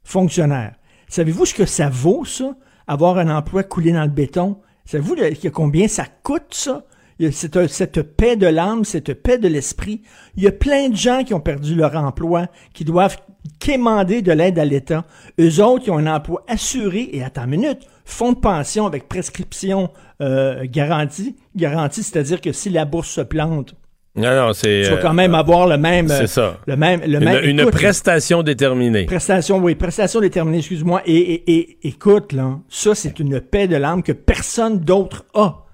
fonctionnaire? 0.03 0.75
Savez-vous 1.07 1.45
ce 1.45 1.53
que 1.53 1.65
ça 1.65 1.89
vaut, 1.89 2.25
ça, 2.25 2.55
avoir 2.87 3.17
un 3.17 3.35
emploi 3.35 3.63
coulé 3.63 3.91
dans 3.91 4.03
le 4.03 4.09
béton? 4.09 4.57
Savez-vous 4.85 5.15
combien 5.51 5.87
ça 5.87 6.05
coûte, 6.23 6.53
ça? 6.53 6.85
Il 7.19 7.31
cette, 7.33 7.67
cette 7.67 8.01
paix 8.01 8.35
de 8.35 8.47
l'âme, 8.47 8.83
cette 8.83 9.13
paix 9.13 9.37
de 9.37 9.47
l'esprit. 9.47 10.01
Il 10.35 10.43
y 10.43 10.47
a 10.47 10.51
plein 10.51 10.89
de 10.89 10.95
gens 10.95 11.23
qui 11.23 11.35
ont 11.35 11.39
perdu 11.39 11.75
leur 11.75 11.95
emploi, 11.95 12.47
qui 12.73 12.83
doivent 12.83 13.17
quémander 13.59 14.23
de 14.23 14.31
l'aide 14.31 14.57
à 14.57 14.65
l'État. 14.65 15.05
Eux 15.39 15.63
autres, 15.63 15.83
qui 15.83 15.91
ont 15.91 15.99
un 15.99 16.15
emploi 16.15 16.43
assuré, 16.47 17.09
et 17.13 17.23
attends 17.23 17.43
une 17.43 17.51
minute, 17.51 17.87
fonds 18.11 18.33
de 18.33 18.39
pension 18.39 18.85
avec 18.85 19.07
prescription 19.07 19.89
euh, 20.21 20.65
garantie, 20.69 21.35
garantie, 21.55 22.03
c'est-à-dire 22.03 22.41
que 22.41 22.51
si 22.51 22.69
la 22.69 22.85
bourse 22.85 23.09
se 23.09 23.21
plante, 23.21 23.73
Non, 24.15 24.35
non, 24.35 24.53
c'est. 24.53 24.83
tu 24.83 24.89
vas 24.91 24.97
euh, 24.97 25.01
quand 25.01 25.13
même 25.13 25.33
avoir 25.35 25.67
le 25.67 25.77
même... 25.77 26.07
c'est 26.09 26.27
ça. 26.27 26.57
Le 26.67 26.75
même, 26.75 27.01
le 27.01 27.17
une, 27.17 27.23
même 27.23 27.43
une 27.45 27.59
écoute, 27.61 27.73
prestation 27.73 28.43
déterminée. 28.43 29.05
Prestation, 29.05 29.57
oui, 29.59 29.75
prestation 29.75 30.19
déterminée, 30.19 30.57
excuse-moi. 30.59 31.01
Et, 31.05 31.17
et, 31.17 31.55
et 31.57 31.77
écoute, 31.87 32.33
là, 32.33 32.59
ça, 32.67 32.93
c'est 32.93 33.19
une 33.19 33.39
paix 33.39 33.67
de 33.67 33.77
l'âme 33.77 34.03
que 34.03 34.11
personne 34.11 34.79
d'autre 34.79 35.25
a. 35.33 35.65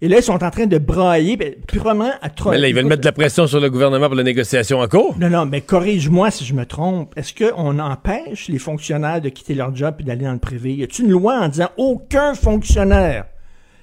Et 0.00 0.06
là, 0.06 0.18
ils 0.18 0.22
sont 0.22 0.44
en 0.44 0.50
train 0.50 0.66
de 0.66 0.78
brailler, 0.78 1.36
ben, 1.36 1.54
purement 1.66 2.12
à 2.22 2.30
trop. 2.30 2.50
Mais 2.50 2.58
là, 2.58 2.68
ils 2.68 2.74
veulent 2.74 2.86
mettre 2.86 3.00
de 3.00 3.06
la 3.06 3.12
pression 3.12 3.48
sur 3.48 3.58
le 3.58 3.68
gouvernement 3.68 4.06
pour 4.06 4.14
la 4.14 4.22
négociation 4.22 4.78
en 4.78 4.86
cours. 4.86 5.16
Non, 5.18 5.28
non, 5.28 5.44
mais 5.44 5.60
corrige-moi 5.60 6.30
si 6.30 6.44
je 6.44 6.54
me 6.54 6.64
trompe. 6.66 7.12
Est-ce 7.16 7.34
qu'on 7.34 7.80
empêche 7.80 8.46
les 8.46 8.60
fonctionnaires 8.60 9.20
de 9.20 9.28
quitter 9.28 9.54
leur 9.54 9.74
job 9.74 9.96
et 9.98 10.04
d'aller 10.04 10.24
dans 10.24 10.32
le 10.32 10.38
privé? 10.38 10.72
Y 10.74 10.84
a-t-il 10.84 11.06
une 11.06 11.10
loi 11.10 11.40
en 11.40 11.48
disant 11.48 11.70
aucun 11.76 12.34
fonctionnaire, 12.34 13.24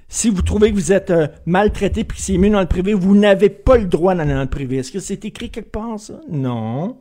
si 0.07 0.29
vous 0.29 0.41
trouvez 0.41 0.69
que 0.71 0.75
vous 0.75 0.93
êtes 0.93 1.11
euh, 1.11 1.27
maltraité 1.45 2.05
puis 2.05 2.17
que 2.17 2.23
c'est 2.23 2.37
mieux 2.37 2.49
dans 2.49 2.61
le 2.61 2.65
privé, 2.65 2.93
vous 2.93 3.15
n'avez 3.15 3.49
pas 3.49 3.75
le 3.75 3.85
droit 3.85 4.15
d'aller 4.15 4.33
dans 4.33 4.39
le 4.39 4.49
privé? 4.49 4.77
Est-ce 4.77 4.93
que 4.93 4.99
c'est 5.01 5.25
écrit 5.25 5.49
quelque 5.49 5.71
part, 5.71 5.99
ça? 5.99 6.21
Non. 6.29 6.95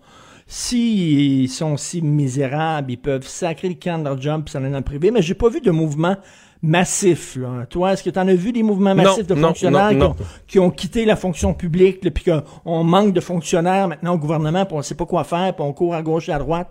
S'ils 0.48 1.48
sont 1.48 1.76
si 1.76 2.02
misérables, 2.02 2.90
ils 2.90 2.98
peuvent 2.98 3.26
sacrer 3.26 3.68
le 3.68 3.76
camp 3.76 3.98
de 3.98 4.04
leur 4.04 4.20
job 4.20 4.42
puis 4.44 4.52
s'en 4.52 4.58
aller 4.58 4.70
dans 4.70 4.78
le 4.78 4.82
privé, 4.84 5.12
mais 5.12 5.22
j'ai 5.22 5.34
pas 5.34 5.48
vu 5.48 5.60
de 5.60 5.70
mouvement 5.70 6.16
massif. 6.64 7.36
Là. 7.36 7.66
Toi, 7.68 7.92
est-ce 7.92 8.02
que 8.02 8.10
tu 8.10 8.18
en 8.18 8.26
as 8.26 8.34
vu 8.34 8.52
des 8.52 8.62
mouvements 8.62 8.94
Non, 8.94 9.02
massifs 9.04 9.26
de 9.26 9.34
fonctionnaires 9.34 9.92
non, 9.92 9.98
qui 9.98 10.02
ont- 10.02 10.08
non. 10.08 10.16
qui 10.46 10.58
ont 10.58 10.70
quitté 10.70 11.04
la 11.04 11.16
fonction 11.16 11.54
publique, 11.54 12.04
là, 12.04 12.10
puis 12.10 12.24
qu'on 12.24 12.84
manque 12.84 13.12
de 13.12 13.20
fonctionnaires 13.20 13.88
maintenant 13.88 14.14
au 14.14 14.18
gouvernement, 14.18 14.64
puis 14.64 14.76
on 14.76 14.82
sait 14.82 14.94
pas 14.94 15.06
quoi 15.06 15.24
faire, 15.24 15.54
puis 15.54 15.64
on 15.64 15.72
court 15.72 15.94
à 15.94 16.02
gauche 16.02 16.28
et 16.28 16.32
à 16.32 16.38
droite? 16.38 16.68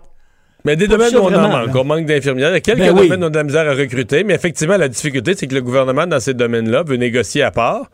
Mais 0.66 0.76
des 0.76 0.86
Pas 0.88 0.96
domaines 0.96 1.16
où 1.16 1.18
on 1.20 1.26
en 1.34 1.48
manque. 1.48 1.66
là. 1.74 1.80
On 1.80 1.84
manque 1.84 2.06
d'infirmières. 2.06 2.48
Il 2.50 2.54
y 2.54 2.56
a 2.56 2.60
quelques 2.60 2.78
Ben 2.78 2.94
domaines 2.94 3.20
où 3.20 3.24
on 3.24 3.26
a 3.26 3.30
de 3.30 3.36
la 3.36 3.44
misère 3.44 3.68
à 3.68 3.74
recruter, 3.74 4.24
mais 4.24 4.34
effectivement, 4.34 4.78
la 4.78 4.88
difficulté, 4.88 5.34
c'est 5.36 5.46
que 5.46 5.54
le 5.54 5.60
gouvernement, 5.60 6.06
dans 6.06 6.20
ces 6.20 6.32
domaines-là, 6.32 6.82
veut 6.84 6.96
négocier 6.96 7.42
à 7.42 7.50
part 7.50 7.90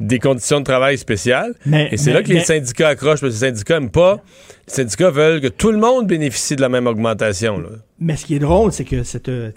des 0.00 0.18
conditions 0.18 0.60
de 0.60 0.64
travail 0.64 0.98
spéciales. 0.98 1.54
Mais- 1.64 1.88
Et 1.92 1.96
c'est 1.96 2.12
là 2.12 2.22
que 2.22 2.28
les 2.28 2.34
mais- 2.36 2.44
syndicats 2.44 2.88
accrochent, 2.88 3.20
parce 3.20 3.32
que 3.34 3.44
les 3.44 3.48
syndicats 3.48 3.80
n'aiment 3.80 3.90
pas. 3.90 4.22
Les 4.68 4.74
syndicats 4.74 5.10
veulent 5.10 5.40
que 5.40 5.46
tout 5.48 5.70
le 5.72 5.78
monde 5.78 6.06
bénéficie 6.06 6.56
de 6.56 6.60
la 6.60 6.68
même 6.68 6.86
augmentation. 6.86 7.58
là. 7.58 7.68
Mais 7.98 8.16
ce 8.16 8.26
qui 8.26 8.34
est 8.34 8.38
drôle, 8.40 8.72
c'est 8.72 8.84
que 8.84 9.02
cette, 9.04 9.28
euh, 9.30 9.52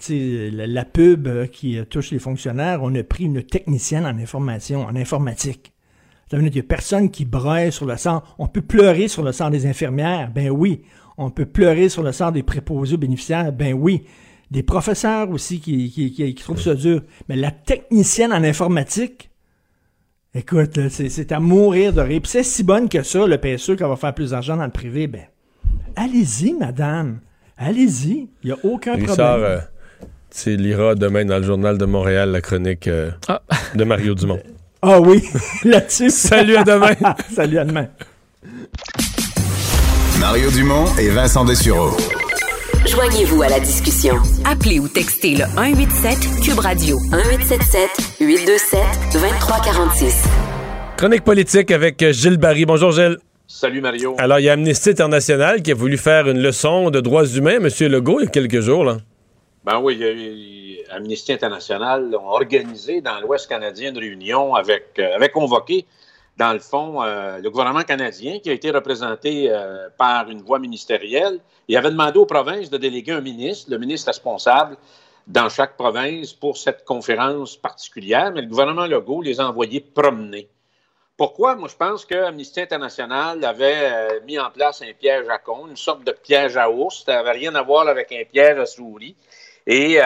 la, 0.52 0.66
la 0.66 0.84
pub 0.84 1.26
euh, 1.26 1.46
qui 1.46 1.78
euh, 1.78 1.84
touche 1.84 2.10
les 2.10 2.18
fonctionnaires, 2.18 2.80
on 2.82 2.94
a 2.94 3.02
pris 3.02 3.24
une 3.24 3.42
technicienne 3.42 4.06
en 4.06 4.16
information, 4.18 4.84
en 4.86 4.96
informatique. 4.96 5.72
Ça 6.30 6.36
veut 6.36 6.42
dire 6.44 6.52
qu'il 6.52 6.62
y 6.62 6.64
a 6.64 6.68
personne 6.68 7.10
qui 7.10 7.24
braille 7.24 7.72
sur 7.72 7.86
le 7.86 7.96
sang. 7.96 8.22
On 8.38 8.46
peut 8.46 8.62
pleurer 8.62 9.08
sur 9.08 9.22
le 9.24 9.32
sang 9.32 9.50
des 9.50 9.66
infirmières, 9.66 10.30
ben 10.32 10.48
oui. 10.50 10.82
On 11.18 11.28
peut 11.30 11.44
pleurer 11.44 11.88
sur 11.88 12.02
le 12.02 12.12
sang 12.12 12.30
des 12.30 12.42
préposés 12.44 12.94
aux 12.94 12.98
bénéficiaires, 12.98 13.52
ben 13.52 13.74
oui. 13.74 14.04
Des 14.50 14.62
professeurs 14.62 15.28
aussi 15.30 15.60
qui, 15.60 15.90
qui, 15.90 16.12
qui- 16.12 16.34
qui 16.34 16.42
trouvent 16.42 16.60
ça 16.60 16.74
dur. 16.74 17.02
Mais 17.28 17.36
la 17.36 17.50
technicienne 17.50 18.32
en 18.32 18.42
informatique, 18.42 19.29
écoute, 20.34 20.76
là, 20.76 20.84
c'est 20.90 21.32
à 21.32 21.40
mourir 21.40 21.92
de 21.92 22.00
rire. 22.00 22.20
Puis 22.22 22.30
c'est 22.30 22.42
si 22.42 22.62
bonne 22.62 22.88
que 22.88 23.02
ça, 23.02 23.26
le 23.26 23.38
PSE, 23.38 23.76
qu'on 23.76 23.88
va 23.88 23.96
faire 23.96 24.14
plus 24.14 24.30
d'argent 24.30 24.56
dans 24.56 24.64
le 24.64 24.70
privé, 24.70 25.06
ben 25.06 25.22
allez-y, 25.96 26.52
madame. 26.54 27.20
Allez-y. 27.56 28.28
Il 28.42 28.46
n'y 28.46 28.52
a 28.52 28.56
aucun 28.64 28.94
Il 28.94 29.04
problème. 29.04 29.16
sort, 29.16 29.36
euh, 29.44 29.58
tu 30.34 30.56
liras 30.56 30.94
demain 30.94 31.24
dans 31.24 31.36
le 31.38 31.42
journal 31.44 31.76
de 31.76 31.84
Montréal 31.84 32.30
la 32.30 32.40
chronique 32.40 32.88
euh, 32.88 33.10
de 33.74 33.84
Mario 33.84 34.14
Dumont. 34.14 34.40
Ah 34.82 35.00
oui, 35.00 35.22
là-dessus. 35.64 36.10
Salut, 36.10 36.56
à 36.56 36.64
demain. 36.64 36.94
Salut, 37.34 37.58
à 37.58 37.64
demain. 37.64 37.88
Mario 40.18 40.50
Dumont 40.50 40.86
et 40.98 41.08
Vincent 41.10 41.44
Dessureau. 41.44 41.90
Joignez-vous 42.86 43.42
à 43.42 43.48
la 43.48 43.60
discussion. 43.60 44.14
Appelez 44.44 44.80
ou 44.80 44.88
textez 44.88 45.32
le 45.34 45.44
187 45.44 46.18
Cube 46.42 46.58
Radio 46.58 46.98
1877 47.12 47.90
827 48.20 48.80
2346. 49.12 50.24
Chronique 50.96 51.22
politique 51.24 51.70
avec 51.70 52.02
euh, 52.02 52.12
Gilles 52.12 52.38
Barry. 52.38 52.64
Bonjour, 52.64 52.90
Gilles. 52.92 53.18
Salut 53.46 53.80
Mario. 53.80 54.14
Alors, 54.18 54.38
il 54.38 54.44
y 54.44 54.48
a 54.48 54.54
Amnesty 54.54 54.90
International 54.90 55.62
qui 55.62 55.72
a 55.72 55.74
voulu 55.74 55.98
faire 55.98 56.28
une 56.28 56.40
leçon 56.40 56.90
de 56.90 57.00
droits 57.00 57.26
humains, 57.26 57.58
M. 57.60 57.68
Legault, 57.88 58.20
il 58.20 58.24
y 58.24 58.26
a 58.26 58.30
quelques 58.30 58.60
jours. 58.60 58.84
Là. 58.84 58.96
Ben 59.64 59.78
oui, 59.82 59.94
il 59.94 60.00
y 60.00 60.04
a 60.04 60.12
eu- 60.12 60.50
Amnesty 60.92 61.32
International 61.32 62.14
ont 62.16 62.28
organisé 62.30 63.00
dans 63.00 63.20
l'Ouest 63.20 63.48
canadien 63.48 63.90
une 63.90 63.98
réunion 63.98 64.54
avec, 64.54 64.86
euh, 64.98 65.14
avait 65.14 65.28
convoqué, 65.28 65.84
dans 66.40 66.54
le 66.54 66.58
fond, 66.58 67.02
euh, 67.02 67.36
le 67.36 67.50
gouvernement 67.50 67.82
canadien 67.82 68.38
qui 68.38 68.48
a 68.48 68.54
été 68.54 68.70
représenté 68.70 69.50
euh, 69.50 69.90
par 69.98 70.30
une 70.30 70.40
voix 70.40 70.58
ministérielle. 70.58 71.38
Il 71.68 71.76
avait 71.76 71.90
demandé 71.90 72.18
aux 72.18 72.24
provinces 72.24 72.70
de 72.70 72.78
déléguer 72.78 73.12
un 73.12 73.20
ministre, 73.20 73.70
le 73.70 73.76
ministre 73.76 74.06
responsable 74.06 74.78
dans 75.26 75.50
chaque 75.50 75.76
province 75.76 76.32
pour 76.32 76.56
cette 76.56 76.86
conférence 76.86 77.58
particulière, 77.58 78.32
mais 78.32 78.40
le 78.40 78.46
gouvernement 78.46 78.86
Legault 78.86 79.20
les 79.20 79.38
a 79.38 79.48
envoyés 79.48 79.82
promener. 79.82 80.48
Pourquoi? 81.18 81.56
Moi, 81.56 81.68
je 81.68 81.76
pense 81.76 82.06
que 82.06 82.14
Amnesty 82.14 82.62
International 82.62 83.44
avait 83.44 83.90
euh, 83.92 84.20
mis 84.24 84.38
en 84.38 84.50
place 84.50 84.80
un 84.80 84.94
piège 84.98 85.28
à 85.28 85.36
con, 85.36 85.66
une 85.68 85.76
sorte 85.76 86.04
de 86.04 86.12
piège 86.12 86.56
à 86.56 86.70
ours. 86.70 87.04
Ça 87.04 87.16
n'avait 87.16 87.32
rien 87.32 87.54
à 87.54 87.60
voir 87.60 87.86
avec 87.86 88.12
un 88.12 88.24
piège 88.24 88.58
à 88.58 88.64
souris. 88.64 89.14
Et 89.66 90.00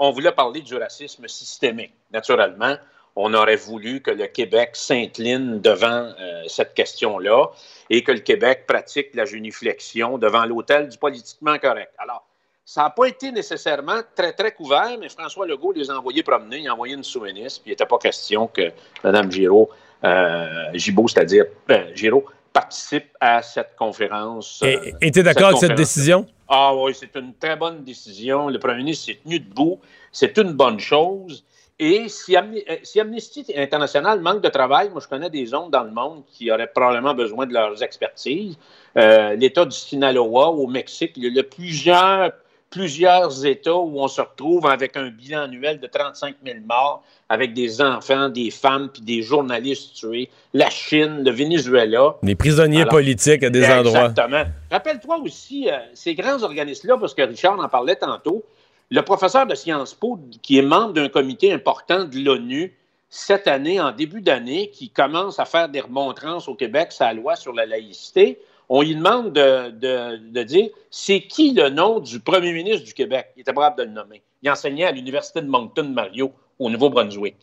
on 0.00 0.10
voulait 0.10 0.32
parler 0.32 0.60
du 0.60 0.74
racisme 0.74 1.28
systémique. 1.28 1.94
Naturellement, 2.10 2.76
on 3.22 3.34
aurait 3.34 3.56
voulu 3.56 4.00
que 4.00 4.10
le 4.10 4.26
Québec 4.26 4.70
s'incline 4.72 5.60
devant 5.60 6.12
euh, 6.18 6.42
cette 6.48 6.74
question-là 6.74 7.50
et 7.90 8.02
que 8.02 8.12
le 8.12 8.20
Québec 8.20 8.64
pratique 8.66 9.08
la 9.14 9.24
géniflexion 9.24 10.18
devant 10.18 10.44
l'autel 10.46 10.88
du 10.88 10.96
politiquement 10.96 11.58
correct. 11.58 11.92
Alors, 11.98 12.24
ça 12.64 12.82
n'a 12.82 12.90
pas 12.90 13.06
été 13.06 13.32
nécessairement 13.32 14.00
très, 14.14 14.32
très 14.32 14.52
couvert, 14.52 14.96
mais 14.98 15.08
François 15.08 15.46
Legault 15.46 15.72
les 15.72 15.90
a 15.90 15.98
envoyés 15.98 16.22
promener, 16.22 16.58
il 16.58 16.68
a 16.68 16.72
envoyé 16.72 16.94
une 16.94 17.04
sous-ministre, 17.04 17.62
puis 17.62 17.70
il 17.70 17.72
n'était 17.72 17.86
pas 17.86 17.98
question 17.98 18.46
que 18.46 18.70
Mme 19.02 19.30
Giraud, 19.30 19.68
euh, 20.04 20.70
Gibault, 20.74 21.08
c'est-à-dire 21.08 21.44
euh, 21.70 21.90
Giraud, 21.94 22.24
participe 22.52 23.08
à 23.20 23.42
cette 23.42 23.76
conférence. 23.76 24.62
euh, 24.62 24.66
Et 25.00 25.08
et 25.08 25.10
t'es 25.10 25.22
d'accord 25.22 25.48
avec 25.48 25.58
cette 25.58 25.74
décision? 25.74 26.26
Ah 26.48 26.74
oui, 26.74 26.92
c'est 26.98 27.14
une 27.16 27.34
très 27.34 27.56
bonne 27.56 27.84
décision. 27.84 28.48
Le 28.48 28.58
premier 28.58 28.78
ministre 28.78 29.06
s'est 29.06 29.20
tenu 29.22 29.38
debout. 29.38 29.78
C'est 30.10 30.36
une 30.38 30.52
bonne 30.52 30.80
chose. 30.80 31.44
Et 31.82 32.10
si, 32.10 32.36
euh, 32.36 32.42
si 32.82 33.00
Amnesty 33.00 33.46
International 33.56 34.20
manque 34.20 34.42
de 34.42 34.50
travail, 34.50 34.90
moi 34.90 35.00
je 35.02 35.08
connais 35.08 35.30
des 35.30 35.46
zones 35.46 35.70
dans 35.70 35.82
le 35.82 35.90
monde 35.90 36.22
qui 36.30 36.52
auraient 36.52 36.70
probablement 36.70 37.14
besoin 37.14 37.46
de 37.46 37.54
leurs 37.54 37.82
expertises. 37.82 38.58
Euh, 38.98 39.34
L'État 39.34 39.64
du 39.64 39.74
Sinaloa 39.74 40.50
au 40.50 40.66
Mexique, 40.66 41.12
il 41.16 41.34
y 41.34 41.40
a 41.40 41.42
plusieurs 41.42 42.32
plusieurs 42.68 43.44
États 43.44 43.74
où 43.74 44.00
on 44.00 44.08
se 44.08 44.20
retrouve 44.20 44.66
avec 44.66 44.96
un 44.96 45.10
bilan 45.10 45.42
annuel 45.42 45.80
de 45.80 45.86
35 45.88 46.36
000 46.44 46.58
morts, 46.68 47.02
avec 47.28 47.52
des 47.52 47.82
enfants, 47.82 48.28
des 48.28 48.50
femmes, 48.50 48.90
puis 48.92 49.02
des 49.02 49.22
journalistes 49.22 49.94
tués. 49.94 50.30
La 50.54 50.70
Chine, 50.70 51.24
le 51.24 51.32
Venezuela. 51.32 52.14
Des 52.22 52.36
prisonniers 52.36 52.82
Alors, 52.82 52.92
politiques 52.92 53.42
à 53.42 53.50
des 53.50 53.64
endroits. 53.64 54.06
Exactement. 54.06 54.44
Rappelle-toi 54.70 55.18
aussi, 55.18 55.68
euh, 55.68 55.78
ces 55.94 56.14
grands 56.14 56.42
organismes-là, 56.42 56.96
parce 56.98 57.12
que 57.12 57.22
Richard 57.22 57.58
en 57.58 57.68
parlait 57.68 57.96
tantôt, 57.96 58.44
le 58.90 59.02
professeur 59.02 59.46
de 59.46 59.54
Sciences 59.54 59.94
Po, 59.94 60.18
qui 60.42 60.58
est 60.58 60.62
membre 60.62 60.94
d'un 60.94 61.08
comité 61.08 61.52
important 61.52 62.04
de 62.04 62.18
l'ONU, 62.18 62.76
cette 63.08 63.46
année, 63.46 63.80
en 63.80 63.92
début 63.92 64.20
d'année, 64.20 64.70
qui 64.70 64.90
commence 64.90 65.38
à 65.38 65.44
faire 65.44 65.68
des 65.68 65.80
remontrances 65.80 66.48
au 66.48 66.54
Québec, 66.54 66.92
sa 66.92 67.12
loi 67.12 67.36
sur 67.36 67.52
la 67.52 67.66
laïcité, 67.66 68.40
on 68.68 68.82
lui 68.82 68.94
demande 68.94 69.32
de, 69.32 70.42
dire 70.42 70.70
c'est 70.90 71.22
qui 71.22 71.52
le 71.52 71.70
nom 71.70 71.98
du 71.98 72.20
premier 72.20 72.52
ministre 72.52 72.84
du 72.84 72.94
Québec? 72.94 73.30
Il 73.36 73.40
était 73.40 73.52
capable 73.52 73.78
de 73.78 73.82
le 73.82 73.90
nommer. 73.90 74.22
Il 74.42 74.50
enseignait 74.50 74.84
à 74.84 74.92
l'Université 74.92 75.40
de 75.40 75.48
Moncton, 75.48 75.88
Mario, 75.88 76.32
au 76.60 76.70
Nouveau-Brunswick. 76.70 77.34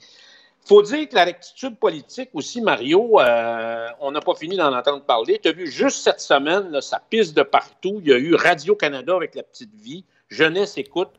faut 0.65 0.81
dire 0.83 1.07
que 1.09 1.15
la 1.15 1.25
rectitude 1.25 1.77
politique 1.77 2.29
aussi, 2.33 2.61
Mario, 2.61 3.19
euh, 3.19 3.87
on 3.99 4.11
n'a 4.11 4.21
pas 4.21 4.35
fini 4.35 4.55
d'en 4.55 4.73
entendre 4.73 5.03
parler. 5.03 5.37
Tu 5.41 5.49
as 5.49 5.51
vu 5.51 5.69
juste 5.69 5.97
cette 6.01 6.21
semaine, 6.21 6.79
ça 6.79 7.01
pisse 7.09 7.33
de 7.33 7.43
partout. 7.43 7.99
Il 8.01 8.07
y 8.09 8.13
a 8.13 8.17
eu 8.17 8.35
Radio-Canada 8.35 9.13
avec 9.13 9.35
la 9.35 9.43
petite 9.43 9.75
vie, 9.75 10.05
Jeunesse 10.29 10.77
Écoute 10.77 11.11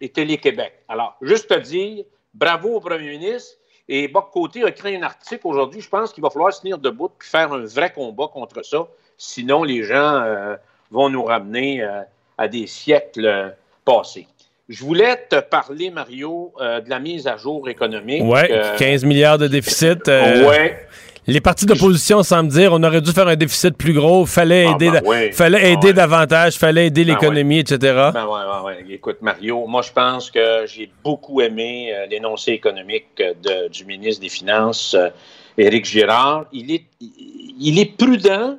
et 0.00 0.08
Télé-Québec. 0.08 0.72
Alors, 0.88 1.16
juste 1.22 1.48
te 1.48 1.58
dire, 1.58 2.04
bravo 2.32 2.76
au 2.76 2.80
premier 2.80 3.10
ministre. 3.10 3.56
Et 3.88 4.08
Boc 4.08 4.30
Côté 4.32 4.64
a 4.64 4.68
écrit 4.68 4.96
un 4.96 5.02
article 5.02 5.42
aujourd'hui. 5.44 5.80
Je 5.80 5.88
pense 5.88 6.12
qu'il 6.12 6.22
va 6.22 6.30
falloir 6.30 6.52
se 6.52 6.62
tenir 6.62 6.78
debout 6.78 7.08
et 7.08 7.24
faire 7.24 7.52
un 7.52 7.64
vrai 7.64 7.92
combat 7.92 8.28
contre 8.32 8.64
ça. 8.64 8.86
Sinon, 9.18 9.62
les 9.62 9.82
gens 9.82 10.22
euh, 10.22 10.56
vont 10.90 11.10
nous 11.10 11.24
ramener 11.24 11.82
euh, 11.82 12.00
à 12.38 12.48
des 12.48 12.66
siècles 12.66 13.26
euh, 13.26 13.50
passés. 13.84 14.26
Je 14.68 14.82
voulais 14.82 15.16
te 15.28 15.40
parler, 15.40 15.90
Mario, 15.90 16.54
de 16.58 16.88
la 16.88 16.98
mise 16.98 17.26
à 17.26 17.36
jour 17.36 17.68
économique. 17.68 18.22
Euh, 18.22 18.78
15 18.78 19.04
milliards 19.04 19.36
de 19.36 19.46
déficit. 19.46 20.06
Ouais. 20.06 20.86
Les 21.26 21.40
partis 21.40 21.64
d'opposition 21.64 22.22
semblent 22.22 22.50
dire 22.50 22.72
on 22.74 22.82
aurait 22.82 23.00
dû 23.00 23.10
faire 23.12 23.26
un 23.28 23.36
déficit 23.36 23.76
plus 23.76 23.94
gros, 23.94 24.26
fallait 24.26 24.66
Ah, 24.68 24.72
aider, 24.72 24.90
ben 24.90 25.32
fallait 25.32 25.60
Ah, 25.62 25.68
aider 25.70 25.86
ouais. 25.88 25.92
davantage, 25.94 26.58
fallait 26.58 26.88
aider 26.88 27.04
Ben 27.04 27.14
l'économie, 27.14 27.60
etc. 27.60 27.78
Ben 28.12 28.26
ouais. 28.26 28.84
Écoute, 28.90 29.18
Mario, 29.22 29.66
moi, 29.66 29.80
je 29.80 29.90
pense 29.90 30.30
que 30.30 30.64
j'ai 30.66 30.90
beaucoup 31.02 31.40
aimé 31.40 31.92
euh, 31.94 32.06
l'énoncé 32.06 32.52
économique 32.52 33.06
euh, 33.20 33.32
de- 33.42 33.68
du 33.68 33.86
ministre 33.86 34.20
des 34.20 34.28
Finances, 34.28 34.92
euh, 34.94 35.08
Éric 35.56 35.86
Girard. 35.86 36.44
Il 36.52 36.70
est, 36.70 36.84
il 37.00 37.54
il 37.58 37.78
est 37.78 37.96
prudent, 37.96 38.58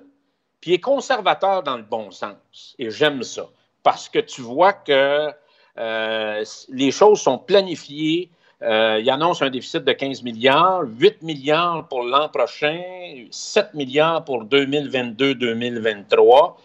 puis 0.60 0.72
il 0.72 0.74
est 0.76 0.80
conservateur 0.80 1.62
dans 1.62 1.78
le 1.78 1.84
bon 1.84 2.10
sens. 2.10 2.76
Et 2.80 2.90
j'aime 2.90 3.22
ça. 3.22 3.46
Parce 3.84 4.10
que 4.10 4.18
tu 4.20 4.42
vois 4.42 4.74
que 4.74 5.30
euh, 5.78 6.44
les 6.70 6.92
choses 6.92 7.20
sont 7.22 7.38
planifiées. 7.38 8.30
Euh, 8.62 9.00
il 9.02 9.10
annonce 9.10 9.42
un 9.42 9.50
déficit 9.50 9.84
de 9.84 9.92
15 9.92 10.24
milliards, 10.24 10.84
8 11.00 11.22
milliards 11.22 11.88
pour 11.88 12.04
l'an 12.04 12.30
prochain, 12.30 12.82
7 13.30 13.74
milliards 13.74 14.24
pour 14.24 14.46
2022-2023. 14.46 16.56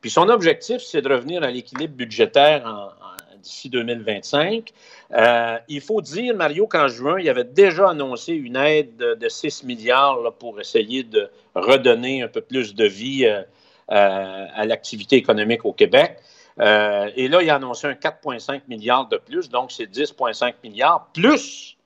Puis 0.00 0.10
son 0.10 0.28
objectif, 0.28 0.80
c'est 0.80 1.02
de 1.02 1.08
revenir 1.08 1.42
à 1.42 1.50
l'équilibre 1.50 1.94
budgétaire 1.94 2.94
d'ici 3.42 3.68
2025. 3.68 4.72
Euh, 5.12 5.58
il 5.68 5.80
faut 5.80 6.00
dire, 6.00 6.36
Mario, 6.36 6.66
qu'en 6.66 6.88
juin, 6.88 7.18
il 7.18 7.28
avait 7.28 7.44
déjà 7.44 7.90
annoncé 7.90 8.32
une 8.32 8.56
aide 8.56 8.96
de, 8.96 9.14
de 9.14 9.28
6 9.28 9.64
milliards 9.64 10.32
pour 10.38 10.60
essayer 10.60 11.02
de 11.02 11.28
redonner 11.54 12.22
un 12.22 12.28
peu 12.28 12.42
plus 12.42 12.74
de 12.74 12.84
vie 12.84 13.26
euh, 13.26 13.42
à 13.88 14.64
l'activité 14.66 15.16
économique 15.16 15.64
au 15.64 15.72
Québec. 15.72 16.18
Euh, 16.58 17.10
et 17.16 17.28
là, 17.28 17.42
il 17.42 17.50
a 17.50 17.56
annoncé 17.56 17.86
un 17.86 17.94
4,5 17.94 18.62
milliards 18.68 19.08
de 19.08 19.16
plus, 19.16 19.48
donc 19.48 19.70
c'est 19.72 19.86
10,5 19.86 20.54
milliards, 20.64 21.08
plus 21.12 21.76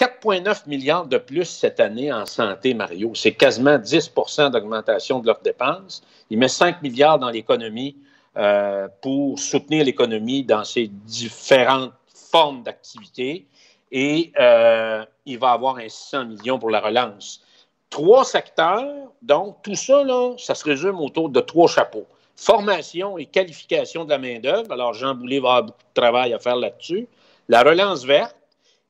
4,9 0.00 0.66
milliards 0.66 1.06
de 1.06 1.18
plus 1.18 1.44
cette 1.44 1.78
année 1.78 2.10
en 2.10 2.24
santé, 2.24 2.72
Mario. 2.72 3.12
C'est 3.14 3.32
quasiment 3.32 3.76
10% 3.76 4.50
d'augmentation 4.50 5.18
de 5.18 5.26
leurs 5.26 5.42
dépenses. 5.42 6.02
Il 6.30 6.38
met 6.38 6.48
5 6.48 6.80
milliards 6.80 7.18
dans 7.18 7.28
l'économie 7.28 7.96
euh, 8.38 8.88
pour 9.02 9.38
soutenir 9.38 9.84
l'économie 9.84 10.42
dans 10.42 10.64
ses 10.64 10.86
différentes 10.86 11.92
formes 12.14 12.62
d'activité. 12.62 13.46
Et 13.92 14.32
euh, 14.40 15.04
il 15.26 15.38
va 15.38 15.50
avoir 15.50 15.76
un 15.76 15.88
600 15.88 16.24
millions 16.26 16.58
pour 16.58 16.70
la 16.70 16.80
relance. 16.80 17.42
Trois 17.90 18.24
secteurs, 18.24 19.10
donc 19.20 19.58
tout 19.62 19.74
ça, 19.74 20.02
là, 20.02 20.32
ça 20.38 20.54
se 20.54 20.64
résume 20.64 20.98
autour 21.00 21.28
de 21.28 21.40
trois 21.40 21.68
chapeaux. 21.68 22.06
Formation 22.40 23.18
et 23.18 23.26
qualification 23.26 24.06
de 24.06 24.10
la 24.10 24.18
main-d'œuvre. 24.18 24.72
Alors, 24.72 24.94
Jean 24.94 25.14
Boulet 25.14 25.40
va 25.40 25.48
avoir 25.48 25.62
beaucoup 25.64 25.84
de 25.94 26.00
travail 26.00 26.32
à 26.32 26.38
faire 26.38 26.56
là-dessus. 26.56 27.06
La 27.50 27.62
relance 27.62 28.06
verte. 28.06 28.34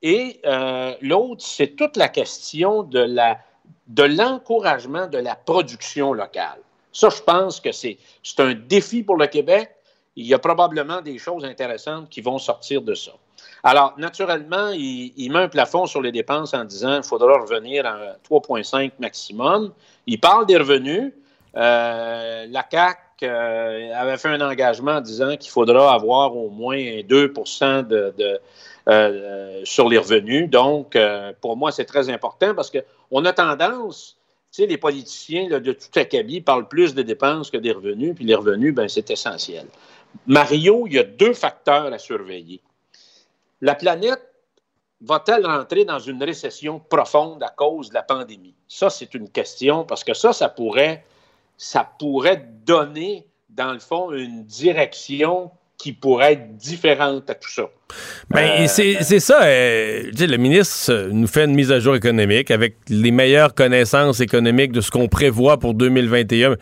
Et 0.03 0.41
euh, 0.47 0.95
l'autre, 1.03 1.43
c'est 1.45 1.75
toute 1.75 1.97
la 1.97 2.09
question 2.09 2.85
de 2.85 4.05
l'encouragement 4.05 5.09
de 5.09 5.19
la 5.19 5.35
production 5.35 6.13
locale. 6.13 6.61
Ça, 6.93 7.09
je 7.09 7.21
pense 7.23 7.59
que 7.59 7.73
c'est 7.73 7.99
un 8.39 8.55
défi 8.55 9.03
pour 9.03 9.17
le 9.17 9.27
Québec. 9.27 9.69
Il 10.15 10.27
y 10.27 10.35
a 10.35 10.39
probablement 10.39 11.01
des 11.01 11.19
choses 11.19 11.45
intéressantes 11.45 12.09
qui 12.09 12.21
vont 12.21 12.39
sortir 12.39 12.83
de 12.83 12.95
ça. 12.95 13.11
Alors, 13.65 13.95
naturellement, 13.99 14.69
il, 14.69 15.13
il 15.17 15.33
met 15.33 15.41
un 15.41 15.49
plafond 15.49 15.87
sur 15.87 16.01
les 16.01 16.13
dépenses 16.13 16.55
en 16.55 16.65
disant 16.65 17.01
qu'il 17.01 17.09
faudra 17.09 17.37
revenir 17.37 17.85
à 17.85 18.15
3,5 18.31 18.93
maximum. 19.01 19.73
Il 20.07 20.21
parle 20.21 20.47
des 20.47 20.57
revenus. 20.57 21.13
Euh, 21.57 22.47
la 22.49 22.63
CAC 22.63 22.99
euh, 23.23 23.93
avait 23.95 24.17
fait 24.17 24.29
un 24.29 24.41
engagement 24.41 24.93
en 24.93 25.01
disant 25.01 25.37
qu'il 25.37 25.51
faudra 25.51 25.95
avoir 25.95 26.37
au 26.37 26.51
moins 26.51 27.03
2 27.03 27.29
de, 27.29 28.15
de, 28.17 28.41
euh, 28.89 29.61
sur 29.65 29.89
les 29.89 29.99
revenus. 29.99 30.49
Donc, 30.49 30.97
euh, 30.97 31.33
pour 31.41 31.57
moi, 31.57 31.73
c'est 31.73 31.85
très 31.85 32.09
important 32.11 32.55
parce 32.55 32.71
qu'on 32.71 33.25
a 33.25 33.33
tendance, 33.33 34.17
tu 34.53 34.63
sais, 34.63 34.67
les 34.67 34.79
politiciens 34.79 35.49
de 35.49 35.73
tout 35.73 35.99
acabit 35.99 36.41
parlent 36.41 36.69
plus 36.69 36.95
des 36.95 37.05
dépenses 37.05 37.51
que 37.51 37.57
des 37.57 37.73
revenus, 37.73 38.15
puis 38.15 38.25
les 38.25 38.35
revenus, 38.35 38.75
ben, 38.75 38.89
c'est 38.89 39.11
essentiel. 39.11 39.67
Mario, 40.27 40.87
il 40.87 40.95
y 40.95 40.99
a 40.99 41.05
deux 41.05 41.35
facteurs 41.35 41.93
à 41.93 41.99
surveiller. 41.99 42.61
La 43.61 43.75
planète 43.75 44.21
va-t-elle 45.03 45.47
rentrer 45.47 45.85
dans 45.85 45.99
une 45.99 46.23
récession 46.23 46.79
profonde 46.79 47.43
à 47.43 47.49
cause 47.49 47.91
de 47.91 47.95
la 47.95 48.03
pandémie? 48.03 48.55
Ça, 48.69 48.91
c'est 48.91 49.15
une 49.15 49.29
question 49.29 49.85
parce 49.85 50.05
que 50.05 50.15
ça, 50.15 50.33
ça 50.33 50.49
pourrait, 50.49 51.05
ça 51.63 51.87
pourrait 51.99 52.43
donner, 52.65 53.27
dans 53.51 53.75
le 53.75 53.81
fond, 53.81 54.13
une 54.13 54.45
direction 54.47 55.51
qui 55.77 55.93
pourrait 55.93 56.33
être 56.33 56.57
différente 56.57 57.29
à 57.29 57.35
tout 57.35 57.51
ça. 57.51 57.65
Ben, 58.31 58.63
Euh, 58.63 58.67
c'est 58.67 58.97
c'est 59.03 59.21
ça. 59.21 59.43
euh, 59.45 60.05
tu 60.11 60.17
sais, 60.17 60.27
le 60.27 60.39
ministre 60.39 61.09
nous 61.13 61.27
fait 61.27 61.45
une 61.45 61.55
mise 61.55 61.71
à 61.71 61.79
jour 61.79 61.95
économique 61.95 62.51
avec 62.51 62.77
les 62.89 63.11
meilleures 63.11 63.55
connaissances 63.55 64.21
économiques 64.21 64.73
de 64.73 64.81
ce 64.81 64.91
qu'on 64.91 65.07
prévoit 65.09 65.59
pour 65.59 65.75
2021. 65.75 66.57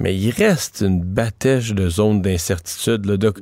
Mais 0.00 0.14
il 0.14 0.30
reste 0.32 0.80
une 0.84 1.00
batèche 1.02 1.72
de 1.72 1.88
zones 1.88 2.20
d'incertitude. 2.20 3.06
Là, 3.06 3.16
Donc, 3.16 3.38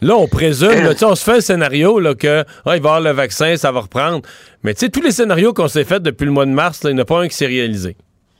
là, 0.00 0.16
on 0.16 0.28
présume, 0.28 0.84
là, 0.84 0.92
on 1.02 1.14
se 1.16 1.24
fait 1.24 1.36
un 1.38 1.40
scénario 1.40 1.98
là, 1.98 2.14
que 2.14 2.44
ah, 2.44 2.44
il 2.64 2.68
va 2.68 2.74
y 2.74 2.76
avoir 2.76 3.00
le 3.00 3.10
vaccin, 3.10 3.56
ça 3.56 3.72
va 3.72 3.80
reprendre. 3.80 4.22
Mais 4.62 4.72
tu 4.74 4.86
sais, 4.86 4.88
tous 4.88 5.02
les 5.02 5.10
scénarios 5.10 5.52
qu'on 5.52 5.68
s'est 5.68 5.84
faits 5.84 6.02
depuis 6.04 6.26
le 6.26 6.30
mois 6.30 6.46
de 6.46 6.52
mars, 6.52 6.84
là, 6.84 6.90
il 6.90 6.94
n'y 6.94 7.00
en 7.00 7.02
a 7.02 7.06
pas 7.06 7.20
un 7.22 7.28
qui 7.28 7.36
s'est 7.36 7.46
réalisé. 7.46 7.96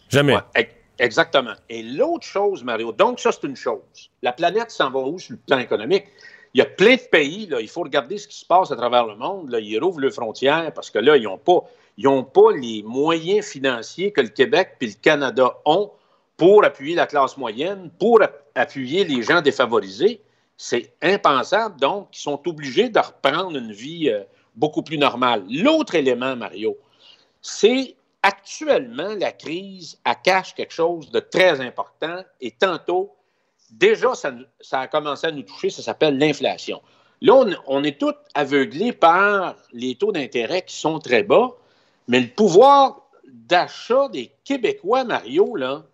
Jamais. 0.09 0.35
Ouais, 0.35 0.41
exactement. 0.99 1.55
Et 1.69 1.83
l'autre 1.83 2.27
chose, 2.27 2.65
Mario, 2.65 2.93
donc 2.93 3.21
ça, 3.21 3.33
c'est 3.33 3.47
une 3.47 3.57
chose. 3.57 4.11
La 4.23 4.33
planète 4.33 4.71
s'en 4.71 4.91
va 4.91 5.01
où 5.01 5.19
sur 5.19 5.33
le 5.33 5.39
plan 5.39 5.59
économique? 5.59 6.07
Il 6.55 6.59
y 6.59 6.63
a 6.63 6.67
plein 6.67 6.95
de 6.95 7.09
pays, 7.11 7.47
là, 7.47 7.61
il 7.61 7.69
faut 7.69 7.83
regarder 7.83 8.17
ce 8.17 8.27
qui 8.27 8.37
se 8.37 8.47
passe 8.47 8.71
à 8.71 8.77
travers 8.77 9.07
le 9.07 9.17
monde. 9.17 9.51
Là, 9.51 9.61
ils 9.61 9.79
rouvrent 9.79 10.01
leurs 10.01 10.13
frontières 10.13 10.73
parce 10.73 10.91
que 10.91 10.99
là, 10.99 11.17
ils 11.17 11.25
n'ont 11.25 11.39
pas, 11.39 11.61
pas 12.01 12.53
les 12.57 12.83
moyens 12.83 13.47
financiers 13.47 14.13
que 14.13 14.23
le 14.23 14.29
Québec 14.29 14.77
et 14.81 14.87
le 14.87 14.95
Canada 15.01 15.59
ont 15.67 15.91
pour 16.39 16.65
appuyer 16.65 16.95
la 16.95 17.07
classe 17.07 17.37
moyenne, 17.37 17.91
pour 17.99 18.23
ap- 18.23 18.45
appuyer 18.55 19.05
les 19.05 19.23
gens 19.23 19.43
défavorisés. 19.43 20.23
C'est 20.57 20.95
impensable, 21.03 21.79
donc, 21.79 22.09
ils 22.17 22.21
sont 22.21 22.41
obligés 22.49 22.89
de 22.89 22.99
reprendre 22.99 23.57
une 23.57 23.73
vie 23.73 24.09
euh, 24.09 24.23
beaucoup 24.57 24.83
plus 24.83 24.99
normale. 24.99 25.45
L'autre 25.51 25.95
élément, 25.97 26.35
Mario, 26.35 26.77
c'est 27.43 27.95
actuellement 28.29 29.15
la 29.19 29.33
crise 29.33 29.99
cache 30.23 30.55
quelque 30.55 30.75
chose 30.75 31.11
de 31.11 31.19
très 31.19 31.61
important 31.61 32.23
et 32.43 32.51
tantôt, 32.51 33.17
déjà, 33.71 34.13
ça, 34.15 34.33
a 34.73 34.87
commencé 34.87 35.27
à 35.27 35.33
nous 35.33 35.43
toucher, 35.43 35.71
ça 35.71 35.83
s'appelle 35.83 36.19
l'inflation. 36.19 36.83
Là, 37.23 37.43
on, 37.67 37.83
est 37.83 37.99
tous 37.99 38.15
aveuglés 38.35 38.93
par 38.93 39.57
les 39.73 39.95
taux 39.95 40.13
d'intérêt 40.13 40.63
qui 40.63 40.77
sont 40.77 40.99
très 40.99 41.23
bas, 41.23 41.51
mais 42.07 42.21
le 42.21 42.29
pouvoir 42.29 43.09
d'achat 43.27 44.09
des 44.09 44.31
Québécois, 44.45 45.05
Mario, 45.05 45.57
là, 45.57 45.85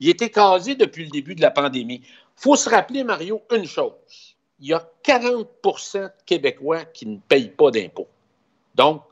il 0.00 0.08
était 0.08 0.30
casé 0.30 0.74
depuis 0.74 1.04
le 1.04 1.10
début 1.10 1.34
de 1.34 1.42
la 1.42 1.50
pandémie. 1.50 2.00
Il 2.02 2.42
faut 2.42 2.56
se 2.56 2.68
rappeler, 2.68 3.04
Mario, 3.04 3.42
une 3.54 3.66
chose. 3.66 4.36
Il 4.60 4.68
y 4.68 4.74
a 4.74 4.82
40% 5.04 6.02
de 6.02 6.10
Québécois 6.24 6.84
qui 6.86 7.06
ne 7.06 7.18
payent 7.18 7.50
pas 7.50 7.70
d'impôts. 7.70 8.08
Donc, 8.74 9.02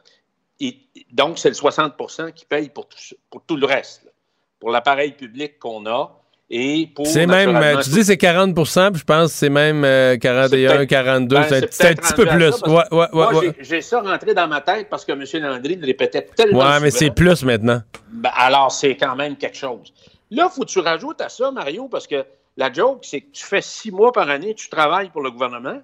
et- 0.61 0.79
donc, 1.13 1.39
c'est 1.39 1.49
le 1.49 1.55
60% 1.55 2.33
qui 2.33 2.45
paye 2.45 2.69
pour 2.69 2.89
tout, 2.89 2.97
pour 3.31 3.43
tout 3.45 3.57
le 3.57 3.67
reste, 3.67 4.05
là, 4.05 4.11
pour 4.61 4.71
l'appareil 4.71 5.13
public 5.13 5.59
qu'on 5.59 5.87
a. 5.87 6.21
Et 6.51 6.89
pour 6.95 7.07
C'est 7.07 7.27
même, 7.27 7.57
euh, 7.57 7.81
tu 7.83 7.91
dis 7.91 8.05
c'est 8.05 8.19
40 8.19 8.55
puis 8.55 8.65
je 9.01 9.05
pense 9.05 9.33
que 9.33 9.39
c'est 9.39 9.49
même 9.49 9.83
euh, 9.83 10.17
41, 10.19 10.75
peut-être- 10.77 10.89
42, 10.89 11.37
ben, 11.37 11.43
c'est 11.49 11.73
c'est 11.73 11.87
un 11.87 11.95
petit 11.95 12.13
peu 12.13 12.25
plus. 12.27 12.51
Ouais, 13.39 13.55
j'ai- 13.61 13.81
ça 13.81 14.01
rentré 14.03 14.35
dans 14.35 14.47
ma 14.47 14.61
tête 14.61 14.89
parce 14.91 15.07
que 15.07 15.13
M. 15.13 15.25
Landry 15.43 15.77
le 15.77 15.87
répétait 15.87 16.23
tellement 16.37 16.59
Ouais, 16.59 16.81
mais 16.81 16.91
c'est 16.91 17.11
plus 17.11 17.43
maintenant. 17.45 17.81
Ben, 18.11 18.31
alors, 18.35 18.71
c'est 18.71 18.95
quand 18.95 19.17
même 19.17 19.37
quelque 19.37 19.57
chose. 19.57 19.93
Là, 20.31 20.51
faut 20.51 20.61
que 20.63 20.67
tu 20.67 20.81
rajoutes 20.81 21.21
à 21.23 21.31
ça, 21.31 21.51
Mario, 21.51 21.89
parce 21.89 22.07
que 22.07 22.25
la 22.59 22.71
joke, 22.71 23.01
c'est 23.03 23.23
que 23.23 23.33
tu 23.33 23.45
fais 23.45 23.63
six 23.63 23.91
mois 23.91 24.13
par 24.13 24.29
année, 24.29 24.55
tu 24.55 24.69
travailles 24.69 25.09
pour 25.09 25.23
le 25.23 25.31
gouvernement. 25.31 25.81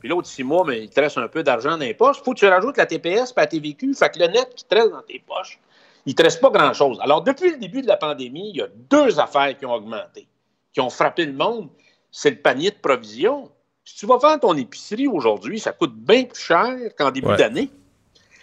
Puis 0.00 0.08
l'autre 0.08 0.26
six 0.26 0.42
mois, 0.42 0.64
mais 0.66 0.82
il 0.82 0.90
te 0.90 1.00
reste 1.00 1.18
un 1.18 1.28
peu 1.28 1.42
d'argent 1.42 1.70
dans 1.72 1.76
les 1.78 1.94
poches. 1.94 2.22
faut 2.22 2.32
que 2.32 2.38
tu 2.38 2.46
rajoutes 2.46 2.76
la 2.78 2.86
TPS 2.86 3.30
et 3.30 3.40
la 3.40 3.46
TVQ. 3.46 3.94
Fait 3.94 4.10
que 4.10 4.18
le 4.18 4.26
net 4.26 4.52
qui 4.54 4.64
te 4.64 4.74
reste 4.74 4.90
dans 4.90 5.02
tes 5.02 5.22
poches, 5.26 5.60
il 6.06 6.14
te 6.14 6.22
reste 6.22 6.40
pas 6.40 6.50
grand-chose. 6.50 6.98
Alors, 7.02 7.22
depuis 7.22 7.50
le 7.52 7.58
début 7.58 7.82
de 7.82 7.86
la 7.86 7.96
pandémie, 7.96 8.50
il 8.50 8.56
y 8.56 8.62
a 8.62 8.68
deux 8.90 9.20
affaires 9.20 9.56
qui 9.56 9.66
ont 9.66 9.74
augmenté, 9.74 10.26
qui 10.72 10.80
ont 10.80 10.90
frappé 10.90 11.26
le 11.26 11.34
monde. 11.34 11.68
C'est 12.10 12.30
le 12.30 12.36
panier 12.36 12.70
de 12.70 12.76
provisions. 12.76 13.50
Si 13.84 13.96
tu 13.96 14.06
vas 14.06 14.18
faire 14.18 14.40
ton 14.40 14.56
épicerie 14.56 15.06
aujourd'hui, 15.06 15.60
ça 15.60 15.72
coûte 15.72 15.94
bien 15.94 16.24
plus 16.24 16.40
cher 16.40 16.76
qu'en 16.96 17.10
début 17.10 17.28
Ouais. 17.28 17.36
d'année. 17.36 17.70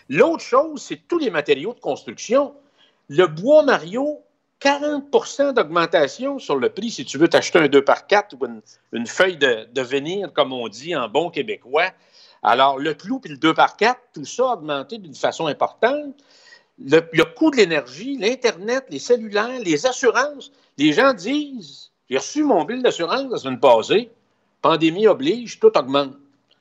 L'autre 0.10 0.44
chose, 0.44 0.82
c'est 0.82 1.08
tous 1.08 1.18
les 1.18 1.30
matériaux 1.30 1.74
de 1.74 1.80
construction. 1.80 2.54
Le 3.10 3.26
bois 3.28 3.64
Mario, 3.64 4.22
40% 4.62 5.54
d'augmentation 5.54 6.40
sur 6.40 6.56
le 6.56 6.70
prix 6.70 6.90
si 6.90 7.06
tu 7.06 7.18
veux 7.18 7.28
t'acheter 7.28 7.60
un 7.60 7.68
2 7.68 7.84
par 7.84 8.08
4 8.08 8.36
ou 8.40 8.46
une, 8.94 9.08
feuille 9.08 9.38
de, 9.38 9.82
venir, 9.82 10.34
comme 10.34 10.52
on 10.52 10.68
dit 10.68 10.96
en 10.96 11.08
bon 11.08 11.30
québécois. 11.30 11.92
Alors, 12.42 12.78
le 12.80 12.94
clou 12.94 13.20
puis 13.20 13.32
le 13.32 13.38
2 13.38 13.54
par 13.54 13.78
4, 13.78 14.00
tout 14.14 14.26
ça 14.26 14.50
a 14.50 14.54
augmenté 14.54 14.98
d'une 14.98 15.16
façon 15.16 15.48
importante. 15.48 16.16
Le, 16.80 17.02
le 17.12 17.26
coût 17.26 17.52
de 17.52 17.58
l'énergie, 17.58 18.18
l'Internet, 18.18 18.86
les 18.90 19.00
cellulaires, 19.00 19.60
les 19.60 19.86
assurances. 19.86 20.52
Les 20.78 20.94
gens 20.94 21.14
disent 21.14 21.92
J'ai 22.10 22.18
reçu 22.18 22.44
mon 22.44 22.64
bill 22.64 22.82
d'assurance 22.82 23.32
la 23.32 23.38
semaine 23.38 23.60
passée. 23.60 24.12
Pandémie 24.62 25.08
oblige, 25.08 25.60
tout 25.60 25.76
augmente. 25.78 26.14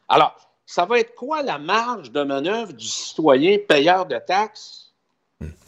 Alors, 0.08 0.34
ça 0.66 0.84
va 0.84 0.98
être 0.98 1.14
quoi 1.14 1.42
la 1.42 1.58
marge 1.58 2.10
de 2.10 2.22
manœuvre 2.22 2.72
du 2.72 2.86
citoyen 2.86 3.56
payeur 3.66 4.06
de 4.06 4.18
taxes? 4.18 4.85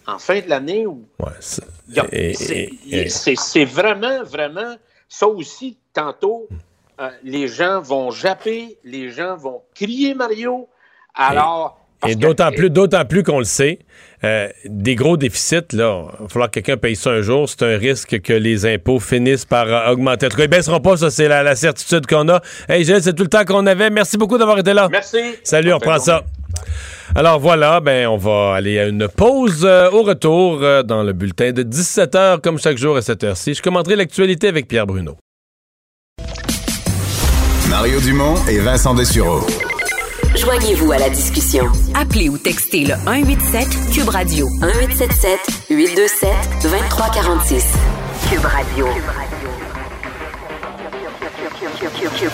En 0.06 0.18
fin 0.18 0.40
de 0.40 0.48
l'année 0.48 0.86
et- 2.12 2.34
c'est- 2.34 2.70
et- 2.90 3.08
vraiment, 3.64 4.22
vraiment, 4.24 4.76
ça 5.08 5.26
aussi, 5.26 5.76
tantôt, 5.92 6.48
euh, 7.00 7.08
les 7.22 7.46
gens 7.48 7.80
vont 7.80 8.10
japper, 8.10 8.78
les 8.84 9.10
gens 9.10 9.36
vont 9.36 9.62
crier 9.74 10.14
Mario. 10.14 10.68
Alors, 11.14 11.78
Et 12.06 12.14
d'autant 12.14 12.52
plus, 12.52 12.70
d'autant 12.70 13.04
plus 13.04 13.24
qu'on 13.24 13.38
le 13.40 13.44
sait, 13.44 13.80
euh, 14.22 14.48
des 14.66 14.94
gros 14.94 15.16
déficits, 15.16 15.72
là, 15.72 16.06
il 16.20 16.22
va 16.22 16.28
falloir 16.28 16.48
que 16.48 16.60
quelqu'un 16.60 16.76
paye 16.76 16.94
ça 16.94 17.10
un 17.10 17.22
jour. 17.22 17.48
C'est 17.48 17.62
un 17.64 17.76
risque 17.76 18.20
que 18.20 18.32
les 18.32 18.66
impôts 18.66 19.00
finissent 19.00 19.44
par 19.44 19.66
euh, 19.66 19.90
augmenter. 19.92 20.26
En 20.26 20.28
tout 20.28 20.36
cas, 20.36 20.44
ils 20.44 20.48
baisseront 20.48 20.80
pas, 20.80 20.96
ça, 20.96 21.10
c'est 21.10 21.26
la, 21.26 21.42
la 21.42 21.56
certitude 21.56 22.06
qu'on 22.06 22.28
a. 22.28 22.40
Hey, 22.68 22.84
Gilles, 22.84 23.02
c'est 23.02 23.14
tout 23.14 23.24
le 23.24 23.28
temps 23.28 23.44
qu'on 23.44 23.66
avait. 23.66 23.90
Merci 23.90 24.16
beaucoup 24.16 24.38
d'avoir 24.38 24.58
été 24.60 24.74
là. 24.74 24.88
Merci. 24.88 25.18
Salut, 25.42 25.72
on 25.72 25.78
reprend 25.78 25.98
ça. 25.98 26.22
Alors 27.14 27.40
voilà, 27.40 27.80
ben 27.80 28.06
on 28.06 28.16
va 28.16 28.54
aller 28.54 28.78
à 28.78 28.86
une 28.86 29.08
pause 29.08 29.64
euh, 29.64 29.90
au 29.90 30.02
retour 30.02 30.60
euh, 30.62 30.82
dans 30.82 31.02
le 31.02 31.12
bulletin 31.12 31.52
de 31.52 31.62
17h 31.62 32.40
comme 32.40 32.58
chaque 32.58 32.76
jour 32.76 32.96
à 32.96 33.02
cette 33.02 33.24
heure-ci. 33.24 33.54
Je 33.54 33.62
commenterai 33.62 33.96
l'actualité 33.96 34.48
avec 34.48 34.68
Pierre 34.68 34.86
Bruno. 34.86 35.16
Mario 37.68 38.00
Dumont 38.00 38.34
et 38.48 38.58
Vincent 38.58 38.94
Dessureau. 38.94 39.40
Joignez-vous 40.36 40.92
à 40.92 40.98
la 40.98 41.10
discussion. 41.10 41.64
Appelez 41.94 42.28
ou 42.28 42.38
textez 42.38 42.84
le 42.84 42.94
187 42.94 43.68
Cube 43.92 44.08
Radio 44.08 44.48
1877 44.60 45.38
827 45.70 46.30
2346. 46.62 47.74
Cube 48.30 48.44
Radio. 48.44 48.86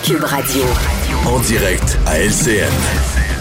Cube 0.03 0.23
Radio. 0.23 0.63
En 1.25 1.39
direct 1.39 1.97
à 2.05 2.19
LCN. 2.19 3.34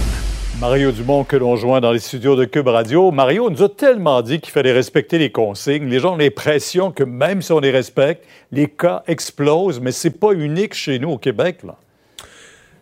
Mario 0.61 0.93
Dumont 0.93 1.25
que 1.25 1.37
l'on 1.37 1.57
joint 1.57 1.81
dans 1.81 1.93
les 1.93 1.99
studios 1.99 2.37
de 2.37 2.45
Cube 2.45 2.69
Radio. 2.69 3.11
Mario 3.11 3.51
nous 3.51 3.63
a 3.63 3.69
tellement 3.69 4.23
dit 4.23 4.41
qu'il 4.41 4.53
fallait 4.53 4.73
respecter 4.73 5.19
les 5.19 5.31
consignes. 5.31 5.89
Les 5.89 5.99
gens 5.99 6.15
ont 6.15 6.17
l'impression 6.17 6.93
que 6.93 7.03
même 7.03 7.43
si 7.43 7.53
on 7.53 7.59
les 7.59 7.73
respecte, 7.73 8.25
les 8.53 8.69
cas 8.69 9.03
explosent, 9.07 9.81
mais 9.81 9.93
c'est 9.93 10.19
pas 10.19 10.33
unique 10.33 10.75
chez 10.75 10.99
nous 10.99 11.11
au 11.11 11.19
Québec. 11.19 11.59
Là. 11.65 11.77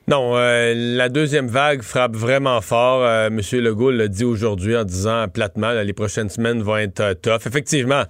Non, 0.06 0.36
euh, 0.36 0.74
la 0.76 1.08
deuxième 1.08 1.46
vague 1.46 1.82
frappe 1.82 2.14
vraiment 2.14 2.60
fort. 2.60 3.04
Euh, 3.04 3.30
Monsieur 3.30 3.60
Legault 3.60 3.90
l'a 3.90 4.08
dit 4.08 4.24
aujourd'hui 4.24 4.76
en 4.76 4.84
disant 4.84 5.26
platement, 5.28 5.70
là, 5.70 5.84
les 5.84 5.92
prochaines 5.92 6.28
semaines 6.28 6.62
vont 6.62 6.76
être 6.76 7.00
euh, 7.00 7.14
tough. 7.14 7.46
Effectivement, 7.46 8.02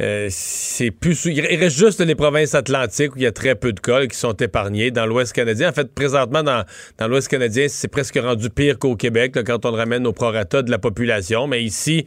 euh, 0.00 0.28
c'est 0.30 0.90
plus. 0.90 1.24
Il 1.24 1.40
reste 1.40 1.76
juste 1.76 2.00
les 2.00 2.14
provinces 2.14 2.54
atlantiques 2.54 3.14
où 3.14 3.18
il 3.18 3.22
y 3.22 3.26
a 3.26 3.32
très 3.32 3.54
peu 3.54 3.72
de 3.72 3.80
là, 3.90 4.06
qui 4.06 4.16
sont 4.16 4.34
épargnés. 4.34 4.90
Dans 4.90 5.06
l'Ouest 5.06 5.32
canadien, 5.32 5.70
en 5.70 5.72
fait, 5.72 5.94
présentement, 5.94 6.42
dans, 6.42 6.64
l'Ouest 7.08 7.28
canadien, 7.28 7.66
c'est 7.68 7.88
presque 7.88 8.18
rendu 8.18 8.50
pire 8.50 8.78
qu'au 8.78 8.96
Québec 8.96 9.36
là, 9.36 9.42
quand 9.42 9.64
on 9.64 9.72
ramène 9.72 10.06
au 10.06 10.12
prorata 10.12 10.62
de 10.62 10.70
la 10.70 10.78
population. 10.78 11.46
Mais 11.46 11.62
ici, 11.62 12.04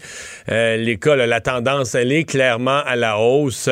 euh, 0.50 0.78
les 0.78 0.98
cas, 0.98 1.16
là, 1.16 1.26
la 1.26 1.42
tendance, 1.42 1.96
elle 1.96 2.12
est 2.12 2.26
clairement 2.26 2.82
à 2.86 2.96
la 2.96 3.18
hausse. 3.18 3.70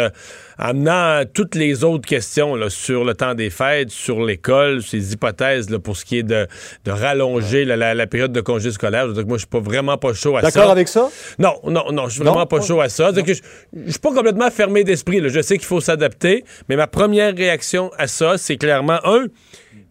Amenant 0.58 1.24
toutes 1.34 1.56
les 1.56 1.84
autres 1.84 2.08
questions 2.08 2.56
là, 2.56 2.70
sur 2.70 3.04
le 3.04 3.14
temps 3.14 3.36
des 3.36 3.50
fêtes, 3.50 3.90
sur 3.92 4.24
l'école, 4.26 4.82
ces 4.82 5.14
hypothèses 5.14 5.70
là, 5.70 5.80
pour 5.80 5.96
ce 5.98 6.06
qui 6.06 6.20
est 6.20 6.24
de, 6.24 6.48
de 6.86 6.92
rallonger 6.92 7.66
la, 7.66 7.76
la- 7.76 7.94
la 7.94 8.08
période 8.08 8.32
de 8.32 8.42
congé 8.42 8.72
scolaire. 8.72 9.08
Que 9.08 9.22
moi, 9.22 9.38
je 9.38 9.42
suis 9.42 9.48
pas 9.48 9.60
vraiment 9.60 9.98
pas 9.98 10.14
chaud 10.14 10.36
à 10.38 10.42
ça. 10.42 10.48
D'accord 10.52 10.72
avec 10.72 10.88
ça? 10.88 11.10
Non, 11.40 11.56
non, 11.64 11.92
non, 11.92 12.08
je 12.08 12.16
suis 12.16 12.24
vraiment 12.24 12.46
pas 12.46 12.62
chaud 12.62 12.82
à 12.82 12.90
ça. 12.90 13.12
Que 13.14 13.34
je, 13.34 13.42
je 13.86 13.92
suis 13.92 14.00
pas 14.00 14.14
complètement 14.14 14.50
fermé 14.52 14.84
d'esprit. 14.84 15.22
Je 15.28 15.42
sais 15.42 15.58
qu'il 15.58 15.68
faut 15.68 15.82
s'adapter, 15.82 16.44
mais 16.70 16.76
ma 16.76 16.88
première 16.88 17.36
réaction 17.36 17.92
à 17.98 18.08
ça, 18.08 18.38
c'est 18.38 18.58
clairement, 18.58 19.00
un, 19.06 19.26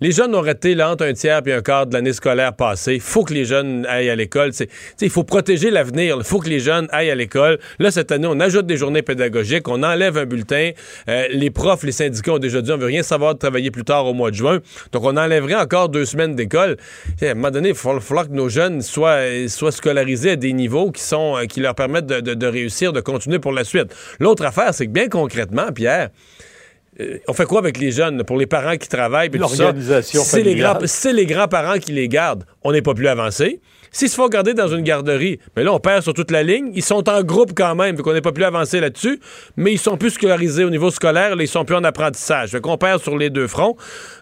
les 0.01 0.13
jeunes 0.13 0.35
ont 0.35 0.41
raté 0.43 0.75
là, 0.75 0.91
entre 0.91 1.05
un 1.05 1.13
tiers 1.13 1.41
et 1.47 1.53
un 1.53 1.63
quart 1.63 1.87
de 1.87 1.95
l'année 1.95 2.13
scolaire 2.13 2.53
passée. 2.55 2.95
Il 2.95 3.01
faut 3.01 3.25
que 3.25 3.33
les 3.33 3.45
jeunes 3.45 3.87
aillent 3.87 4.11
à 4.11 4.17
l'école. 4.17 4.51
Il 5.01 5.11
faut 5.11 5.25
protéger 5.25 5.71
l'avenir. 5.71 6.17
Il 6.19 6.25
faut 6.25 6.39
que 6.39 6.49
les 6.49 6.61
jeunes 6.61 6.87
aillent 6.93 7.11
à 7.11 7.15
l'école. 7.15 7.59
Là, 7.79 7.91
cette 7.91 8.13
année, 8.13 8.27
on 8.29 8.39
ajoute 8.41 8.67
des 8.67 8.77
journées 8.77 9.03
pédagogiques, 9.03 9.69
on 9.69 9.83
enlève 9.83 10.19
un 10.19 10.27
bulletin. 10.27 10.71
Euh, 11.09 11.25
les 11.31 11.51
profs, 11.51 11.83
les 11.83 11.93
syndicats 11.93 12.33
ont 12.33 12.39
déjà 12.39 12.61
dit 12.61 12.71
on 12.73 12.77
veut 12.79 12.87
rien 12.87 13.03
savoir 13.03 13.35
de 13.35 13.39
travailler 13.39 13.71
plus 13.71 13.85
tard 13.85 14.07
au 14.07 14.13
mois 14.15 14.31
de 14.31 14.37
juin. 14.37 14.61
Donc, 14.93 15.05
on 15.05 15.17
enlèverait 15.17 15.55
encore 15.55 15.89
deux 15.89 16.05
semaines 16.05 16.35
d'école. 16.35 16.77
À 17.23 17.27
un 17.27 17.35
moment 17.35 17.51
donné, 17.51 17.69
il 17.71 17.75
va 17.75 18.01
falloir 18.01 18.29
que 18.29 18.33
nos 18.35 18.49
jeunes 18.49 18.83
soient, 18.83 19.21
soient 19.49 19.73
scolarisés 19.73 20.33
à 20.33 20.37
des 20.37 20.53
niveaux 20.53 20.91
qui, 20.91 21.03
sont, 21.03 21.37
euh, 21.37 21.45
qui 21.47 21.61
leur 21.61 21.75
permettent 21.75 22.07
de, 22.07 22.21
de- 22.21 22.35
de 22.35 22.47
réussir, 22.47 22.93
de 22.93 23.01
continuer 23.01 23.39
pour 23.39 23.53
la 23.53 23.65
suite. 23.65 23.95
L'autre 24.21 24.45
affaire, 24.45 24.75
c'est 24.75 24.87
que 24.87 24.93
bien 24.93 25.09
concrètement, 25.09 25.73
Pierre, 25.75 26.11
euh, 27.01 27.19
on 27.29 27.33
fait 27.33 27.45
quoi 27.45 27.59
avec 27.59 27.79
les 27.79 27.91
jeunes, 27.91 28.25
pour 28.25 28.37
les 28.39 28.47
parents 28.47 28.77
qui 28.77 28.89
travaillent? 28.89 29.29
C'est 30.03 30.43
les, 30.43 30.55
grands, 30.55 30.79
c'est 30.85 31.13
les 31.13 31.27
grands-parents 31.27 31.79
qui 31.79 31.93
les 31.93 32.09
gardent. 32.09 32.45
On 32.63 32.73
n'est 32.73 32.83
pas 32.83 32.95
plus 32.95 33.09
avancé. 33.09 33.61
S'ils 33.91 34.09
se 34.09 34.17
font 34.17 34.29
garder 34.29 34.55
dans 34.55 34.69
une 34.69 34.83
garderie, 34.83 35.39
mais 35.57 35.65
là, 35.65 35.73
on 35.73 35.79
perd 35.81 36.03
sur 36.03 36.13
toute 36.15 36.31
la 36.31 36.43
ligne. 36.43 36.71
Ils 36.75 36.83
sont 36.85 37.09
en 37.09 37.23
groupe 37.23 37.53
quand 37.55 37.75
même, 37.75 37.97
vu 37.97 38.03
qu'on 38.03 38.13
n'est 38.13 38.21
pas 38.21 38.33
plus 38.33 38.45
avancé 38.45 38.81
là-dessus, 38.81 39.21
mais 39.57 39.73
ils 39.73 39.79
sont 39.79 39.97
plus 39.97 40.11
scolarisés 40.11 40.65
au 40.65 40.71
niveau 40.71 40.91
scolaire, 40.91 41.37
là, 41.37 41.43
ils 41.43 41.49
sont 41.49 41.65
plus 41.65 41.77
en 41.77 41.85
apprentissage. 41.85 42.51
Fait 42.51 42.61
qu'on 42.61 42.77
perd 42.79 43.01
sur 43.03 43.17
les 43.17 43.31
deux 43.31 43.47
fronts. 43.47 43.77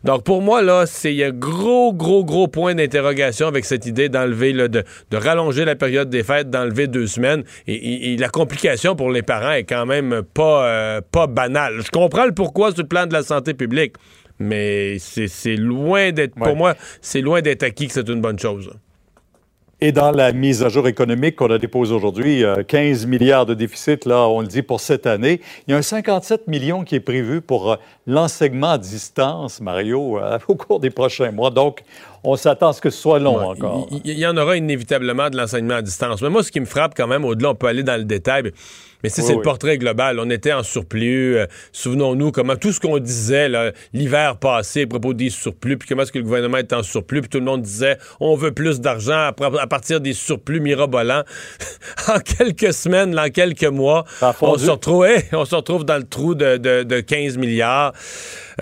Donc, 0.04 0.24
pour 0.24 0.42
moi, 0.42 0.62
là, 0.62 0.84
c'est 0.86 1.12
il 1.12 1.16
y 1.16 1.24
a 1.24 1.30
gros, 1.30 1.92
gros, 1.92 2.24
gros 2.24 2.48
point 2.48 2.74
d'interrogation 2.74 3.46
avec 3.46 3.64
cette 3.64 3.86
idée 3.86 4.08
d'enlever, 4.08 4.52
de, 4.52 4.68
de 4.68 5.16
rallonger 5.16 5.64
la 5.64 5.76
période 5.76 6.10
des 6.10 6.22
fêtes, 6.22 6.50
d'enlever 6.50 6.86
deux 6.86 7.06
semaines. 7.06 7.44
Et, 7.66 7.74
et- 7.74 8.12
et 8.12 8.16
la 8.16 8.28
complication 8.28 8.94
pour 8.96 9.10
les 9.10 9.22
parents 9.22 9.52
est 9.52 9.64
quand 9.64 9.86
même 9.86 10.22
pas, 10.34 10.66
euh, 10.66 11.00
pas 11.10 11.26
banale. 11.26 11.80
Je 11.84 11.90
comprends 11.90 12.26
le 12.26 12.32
pourquoi 12.32 12.70
sur 12.72 12.82
le 12.82 12.88
plan 12.88 13.06
de 13.06 13.12
la 13.12 13.22
santé 13.22 13.54
publique, 13.54 13.94
mais 14.38 14.98
c'est 14.98 15.28
c'est 15.28 15.56
loin 15.56 16.10
d'être, 16.12 16.36
Ouais. 16.36 16.48
pour 16.48 16.56
moi, 16.56 16.74
c'est 17.00 17.20
loin 17.20 17.40
d'être 17.40 17.62
acquis 17.62 17.86
que 17.86 17.92
c'est 17.92 18.08
une 18.08 18.20
bonne 18.20 18.38
chose. 18.38 18.70
Et 19.86 19.92
dans 19.92 20.12
la 20.12 20.32
mise 20.32 20.62
à 20.62 20.70
jour 20.70 20.88
économique 20.88 21.36
qu'on 21.36 21.50
a 21.50 21.58
déposée 21.58 21.92
aujourd'hui, 21.92 22.42
euh, 22.42 22.62
15 22.62 23.04
milliards 23.04 23.44
de 23.44 23.52
déficit, 23.52 24.06
là, 24.06 24.26
on 24.28 24.40
le 24.40 24.46
dit 24.46 24.62
pour 24.62 24.80
cette 24.80 25.06
année. 25.06 25.42
Il 25.68 25.72
y 25.72 25.74
a 25.74 25.76
un 25.76 25.82
57 25.82 26.48
millions 26.48 26.84
qui 26.84 26.94
est 26.94 27.00
prévu 27.00 27.42
pour 27.42 27.72
euh, 27.72 27.76
l'enseignement 28.06 28.70
à 28.70 28.78
distance, 28.78 29.60
Mario, 29.60 30.18
euh, 30.18 30.38
au 30.48 30.54
cours 30.54 30.80
des 30.80 30.88
prochains 30.88 31.32
mois. 31.32 31.50
Donc, 31.50 31.82
on 32.24 32.36
s'attend 32.36 32.70
à 32.70 32.72
ce 32.72 32.80
que 32.80 32.90
ce 32.90 33.00
soit 33.00 33.18
long 33.18 33.38
Ouais, 33.38 33.44
encore. 33.44 33.86
Il, 34.04 34.18
y 34.18 34.26
en 34.26 34.36
aura 34.36 34.56
inévitablement 34.56 35.28
de 35.30 35.36
l'enseignement 35.36 35.74
à 35.74 35.82
distance. 35.82 36.22
Mais 36.22 36.30
moi, 36.30 36.42
ce 36.42 36.50
qui 36.50 36.60
me 36.60 36.64
frappe 36.66 36.94
quand 36.96 37.06
même, 37.06 37.24
au-delà, 37.24 37.50
on 37.50 37.54
peut 37.54 37.66
aller 37.66 37.82
dans 37.82 37.96
le 37.96 38.04
détail, 38.04 38.50
mais 39.02 39.10
c'est 39.10 39.22
Oui, 39.22 39.34
le 39.36 39.42
portrait 39.42 39.76
global. 39.76 40.18
On 40.18 40.30
était 40.30 40.52
en 40.52 40.62
surplus. 40.62 41.36
euh, 41.36 41.46
Souvenons-nous 41.72 42.32
comment 42.32 42.56
tout 42.56 42.72
ce 42.72 42.80
qu'on 42.80 42.98
disait 42.98 43.50
l'hiver 43.92 44.38
passé 44.38 44.84
à 44.84 44.86
propos 44.86 45.12
des 45.12 45.28
surplus, 45.28 45.76
puis 45.76 45.86
comment 45.88 46.02
est-ce 46.02 46.12
que 46.12 46.18
le 46.18 46.24
gouvernement 46.24 46.56
est 46.56 46.72
en 46.72 46.82
surplus, 46.82 47.20
puis 47.20 47.28
tout 47.28 47.38
le 47.38 47.44
monde 47.44 47.60
disait 47.62 47.98
on 48.20 48.34
veut 48.34 48.52
plus 48.52 48.80
d'argent 48.80 49.30
à, 49.38 49.66
partir 49.66 50.00
des 50.00 50.14
surplus 50.14 50.60
mirabolants. 50.60 51.24
en 52.08 52.18
quelques 52.20 52.72
semaines, 52.72 53.18
en 53.18 53.28
quelques 53.28 53.64
mois, 53.64 54.04
on 54.40 54.56
se, 54.56 54.70
retrouve, 54.70 55.04
hey, 55.04 55.22
on 55.32 55.44
se 55.44 55.54
retrouve 55.54 55.84
dans 55.84 55.98
le 55.98 56.04
trou 56.04 56.34
de, 56.34 56.56
de- 56.56 56.82
de 56.82 57.00
15 57.00 57.36
milliards. 57.36 57.92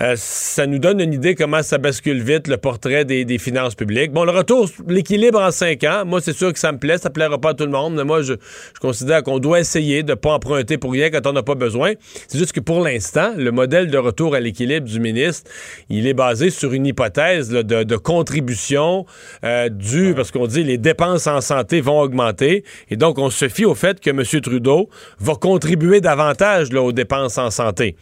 Euh, 0.01 0.15
ça 0.17 0.65
nous 0.65 0.79
donne 0.79 0.99
une 0.99 1.13
idée 1.13 1.35
comment 1.35 1.61
ça 1.61 1.77
bascule 1.77 2.23
vite 2.23 2.47
le 2.47 2.57
portrait 2.57 3.05
des, 3.05 3.23
des 3.23 3.37
finances 3.37 3.75
publiques. 3.75 4.11
Bon, 4.11 4.23
le 4.25 4.31
retour, 4.31 4.67
l'équilibre 4.87 5.39
en 5.39 5.51
cinq 5.51 5.83
ans, 5.83 6.05
moi, 6.05 6.21
c'est 6.21 6.33
sûr 6.33 6.51
que 6.51 6.59
ça 6.59 6.71
me 6.71 6.79
plaît. 6.79 6.97
Ça 6.97 7.11
plaira 7.11 7.37
pas 7.39 7.51
à 7.51 7.53
tout 7.53 7.65
le 7.65 7.71
monde, 7.71 7.93
mais 7.95 8.03
moi, 8.03 8.23
je, 8.23 8.33
je 8.33 8.79
considère 8.79 9.21
qu'on 9.21 9.37
doit 9.37 9.59
essayer 9.59 10.01
de 10.01 10.15
pas 10.15 10.23
pas 10.23 10.31
emprunter 10.31 10.77
pour 10.77 10.93
rien 10.93 11.09
quand 11.09 11.27
on 11.27 11.33
n'a 11.33 11.43
pas 11.43 11.55
besoin. 11.55 11.93
C'est 12.29 12.37
juste 12.37 12.53
que 12.53 12.61
pour 12.61 12.79
l'instant, 12.79 13.33
le 13.35 13.51
modèle 13.51 13.91
de 13.91 13.97
retour 13.97 14.35
à 14.35 14.39
l'équilibre 14.39 14.87
du 14.87 15.01
ministre, 15.01 15.51
il 15.89 16.07
est 16.07 16.13
basé 16.13 16.49
sur 16.49 16.71
une 16.71 16.85
hypothèse 16.85 17.51
là, 17.51 17.61
de, 17.61 17.83
de 17.83 17.95
contribution 17.97 19.05
euh, 19.43 19.67
due, 19.67 20.13
parce 20.15 20.31
qu'on 20.31 20.47
dit 20.47 20.63
les 20.63 20.77
dépenses 20.77 21.27
en 21.27 21.41
santé 21.41 21.81
vont 21.81 21.99
augmenter, 21.99 22.63
et 22.89 22.95
donc 22.95 23.19
on 23.19 23.29
se 23.29 23.49
fie 23.49 23.65
au 23.65 23.75
fait 23.75 23.99
que 23.99 24.11
M. 24.11 24.23
Trudeau 24.41 24.89
va 25.19 25.35
contribuer 25.35 25.99
davantage 25.99 26.71
là, 26.71 26.81
aux 26.81 26.93
dépenses 26.93 27.37
en 27.37 27.51
santé. 27.51 27.97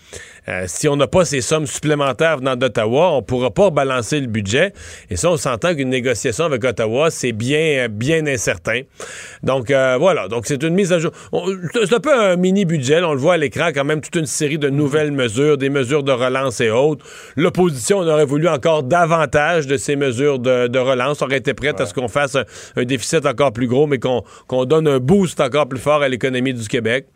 Euh, 0.48 0.64
si 0.68 0.88
on 0.88 0.96
n'a 0.96 1.08
pas 1.08 1.24
ces 1.24 1.42
sommes 1.42 1.68
supplémentaires 1.68 2.38
venant 2.38 2.56
d'Ottawa, 2.56 3.12
on 3.12 3.18
ne 3.18 3.22
pourra 3.22 3.52
pas 3.52 3.70
balancer 3.70 4.20
le 4.20 4.28
budget. 4.28 4.74
Et 5.10 5.16
ça, 5.16 5.30
on 5.30 5.38
s'entend 5.38 5.76
qu'une 5.76 5.90
négociation 5.90 6.46
avec 6.46 6.64
Ottawa, 6.64 7.12
c'est 7.12 7.32
bien, 7.32 7.88
bien 7.90 8.26
incertain. 8.26 8.82
Donc, 9.44 9.70
euh, 9.70 9.98
voilà. 10.00 10.28
Donc, 10.28 10.46
c'est 10.48 10.64
une 10.64 10.74
mise 10.74 10.92
à 10.94 11.00
jour. 11.00 11.12
C'est 11.74 11.94
un 11.94 12.00
peu 12.00 12.14
un 12.14 12.36
mini-budget. 12.36 13.02
On 13.04 13.14
le 13.14 13.20
voit 13.20 13.36
à 13.36 13.38
l'écran, 13.38 13.70
quand 13.74 13.86
même, 13.86 14.02
toute 14.02 14.16
une 14.16 14.26
série 14.26 14.58
de 14.58 14.70
nouvelles 14.70 15.12
mesures, 15.12 15.58
des 15.58 15.70
mesures 15.70 16.04
de 16.04 16.12
relance 16.12 16.60
et 16.62 16.70
autres. 16.70 17.06
L'opposition, 17.36 18.00
on 18.00 18.08
aurait 18.08 18.26
voulu 18.26 18.48
encore 18.48 18.84
davantage 18.84 19.68
de 19.68 19.78
ces 19.78 19.96
mesures 19.96 20.40
de, 20.40 20.68
de 20.68 20.80
relance. 20.80 21.22
On 21.22 21.26
aurait 21.26 21.38
été 21.38 21.54
prête 21.54 21.80
à 21.80 21.86
ce 21.86 21.94
qu'on 21.94 22.08
fasse 22.08 22.36
un, 22.36 22.46
un 22.76 22.84
déficit 22.84 23.26
encore 23.26 23.54
plus 23.54 23.68
gros, 23.68 23.88
mais 23.88 24.00
qu'on 24.00 24.24
qu'on 24.48 24.66
donne 24.66 24.88
un 24.88 25.00
boost 25.00 25.40
encore 25.40 25.68
plus 25.68 25.80
fort 25.80 26.02
à 26.02 26.10
l'économie 26.10 26.54
du 26.54 26.68
Québec. 26.68 27.08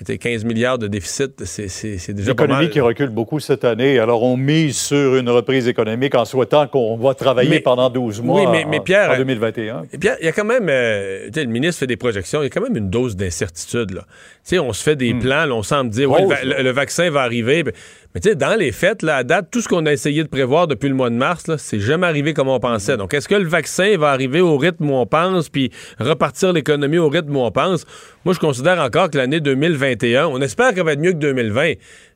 Mais 0.00 0.04
t'sais, 0.04 0.18
15 0.18 0.44
milliards 0.44 0.78
de 0.78 0.86
déficit, 0.86 1.44
c'est- 1.44 2.12
déjà 2.12 2.32
pas 2.32 2.44
L'économie 2.44 2.66
mal. 2.66 2.70
qui 2.70 2.80
recule 2.80 3.08
beaucoup 3.08 3.40
cette 3.40 3.64
année. 3.64 3.98
Alors, 3.98 4.22
on 4.22 4.36
mise 4.36 4.76
sur 4.78 5.16
une 5.16 5.28
reprise 5.28 5.66
économique 5.66 6.14
en 6.14 6.24
souhaitant 6.24 6.68
qu'on 6.68 6.96
va 6.96 7.14
travailler 7.14 7.50
Mais- 7.50 7.60
pendant 7.60 7.90
12 7.90 8.22
mois 8.22 8.48
Oui, 8.48 8.64
mais- 8.70 8.78
Pierre, 8.80 9.10
en 9.10 9.14
euh, 9.14 9.18
2021. 9.18 9.82
Et 9.92 9.98
puis, 9.98 10.08
il 10.20 10.24
y 10.24 10.28
a 10.28 10.32
quand 10.32 10.44
même, 10.44 10.68
euh, 10.68 11.28
le 11.34 11.44
ministre 11.46 11.80
fait 11.80 11.88
des 11.88 11.96
projections, 11.96 12.42
il 12.42 12.44
y 12.44 12.46
a 12.46 12.50
quand 12.50 12.60
même 12.60 12.76
une 12.76 12.90
dose 12.90 13.16
d'incertitude. 13.16 13.90
là. 13.90 14.02
Tu 14.02 14.54
sais, 14.54 14.58
on 14.60 14.72
se 14.72 14.82
fait 14.84 14.94
des 14.96 15.14
plans, 15.14 15.44
là, 15.46 15.54
on 15.54 15.62
semble 15.64 15.90
dire, 15.90 16.10
ouais, 16.10 16.20
le, 16.20 16.26
Rose, 16.26 16.34
va- 16.36 16.44
là. 16.44 16.56
le- 16.58 16.62
le 16.64 16.70
vaccin 16.70 17.10
va 17.10 17.22
arriver. 17.22 17.64
Mais 18.14 18.20
tu 18.22 18.30
sais, 18.30 18.34
dans 18.34 18.58
les 18.58 18.72
faits, 18.72 19.02
là, 19.02 19.16
à 19.16 19.22
date, 19.24 19.48
tout 19.50 19.60
ce 19.60 19.68
qu'on 19.68 19.84
a 19.84 19.92
essayé 19.92 20.22
de 20.22 20.28
prévoir 20.28 20.66
depuis 20.66 20.88
le 20.88 20.94
mois 20.94 21.10
de 21.10 21.14
mars, 21.14 21.44
c'est 21.58 21.78
jamais 21.78 22.06
arrivé 22.06 22.32
comme 22.32 22.48
on 22.48 22.58
pensait. 22.58 22.96
Donc, 22.96 23.12
est-ce 23.12 23.28
que 23.28 23.34
le 23.34 23.46
vaccin 23.46 23.96
va 23.98 24.10
arriver 24.10 24.40
au 24.40 24.56
rythme 24.56 24.88
où 24.90 24.94
on 24.94 25.04
pense, 25.06 25.50
puis 25.50 25.70
repartir 26.00 26.52
l'économie 26.54 26.96
au 26.98 27.10
rythme 27.10 27.36
où 27.36 27.40
on 27.40 27.50
pense? 27.50 27.84
Moi, 28.24 28.32
je 28.34 28.40
considère 28.40 28.80
encore 28.80 29.10
que 29.10 29.18
l'année 29.18 29.40
2021, 29.40 30.26
on 30.26 30.40
espère 30.40 30.72
qu'elle 30.72 30.84
va 30.84 30.94
être 30.94 31.00
mieux 31.00 31.12
que 31.12 31.18
2020, 31.18 31.74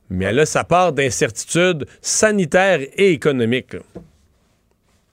mais 0.09 0.33
là, 0.33 0.47
ça 0.47 0.65
part 0.65 0.93
d'incertitudes 0.95 1.85
sanitaires 2.01 2.81
et 2.97 3.11
économiques. 3.13 3.77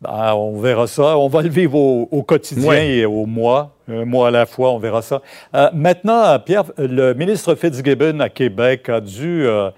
Ben, 0.01 0.34
on 0.34 0.61
verra 0.61 0.88
ça. 0.88 1.18
On 1.18 1.27
va 1.27 1.41
le 1.41 1.49
vivre 1.49 1.76
au, 1.76 2.07
au 2.10 2.23
quotidien 2.23 2.69
Ouais. 2.69 2.89
et 2.99 3.06
au 3.06 3.26
mois, 3.26 3.76
un 3.89 4.06
mois 4.06 4.30
à 4.30 4.31
la 4.31 4.45
fois, 4.45 4.72
on 4.72 4.80
verra 4.80 5.01
ça. 5.01 5.22
Euh, 5.53 5.69
maintenant, 5.73 6.39
Pierre, 6.39 6.64
le 6.77 7.14
ministre 7.14 7.53
Fitzgibbon 7.56 8.22
à 8.22 8.30
Québec 8.30 8.88
a 8.88 9.01
dû... 9.01 9.45
euh, 9.45 9.72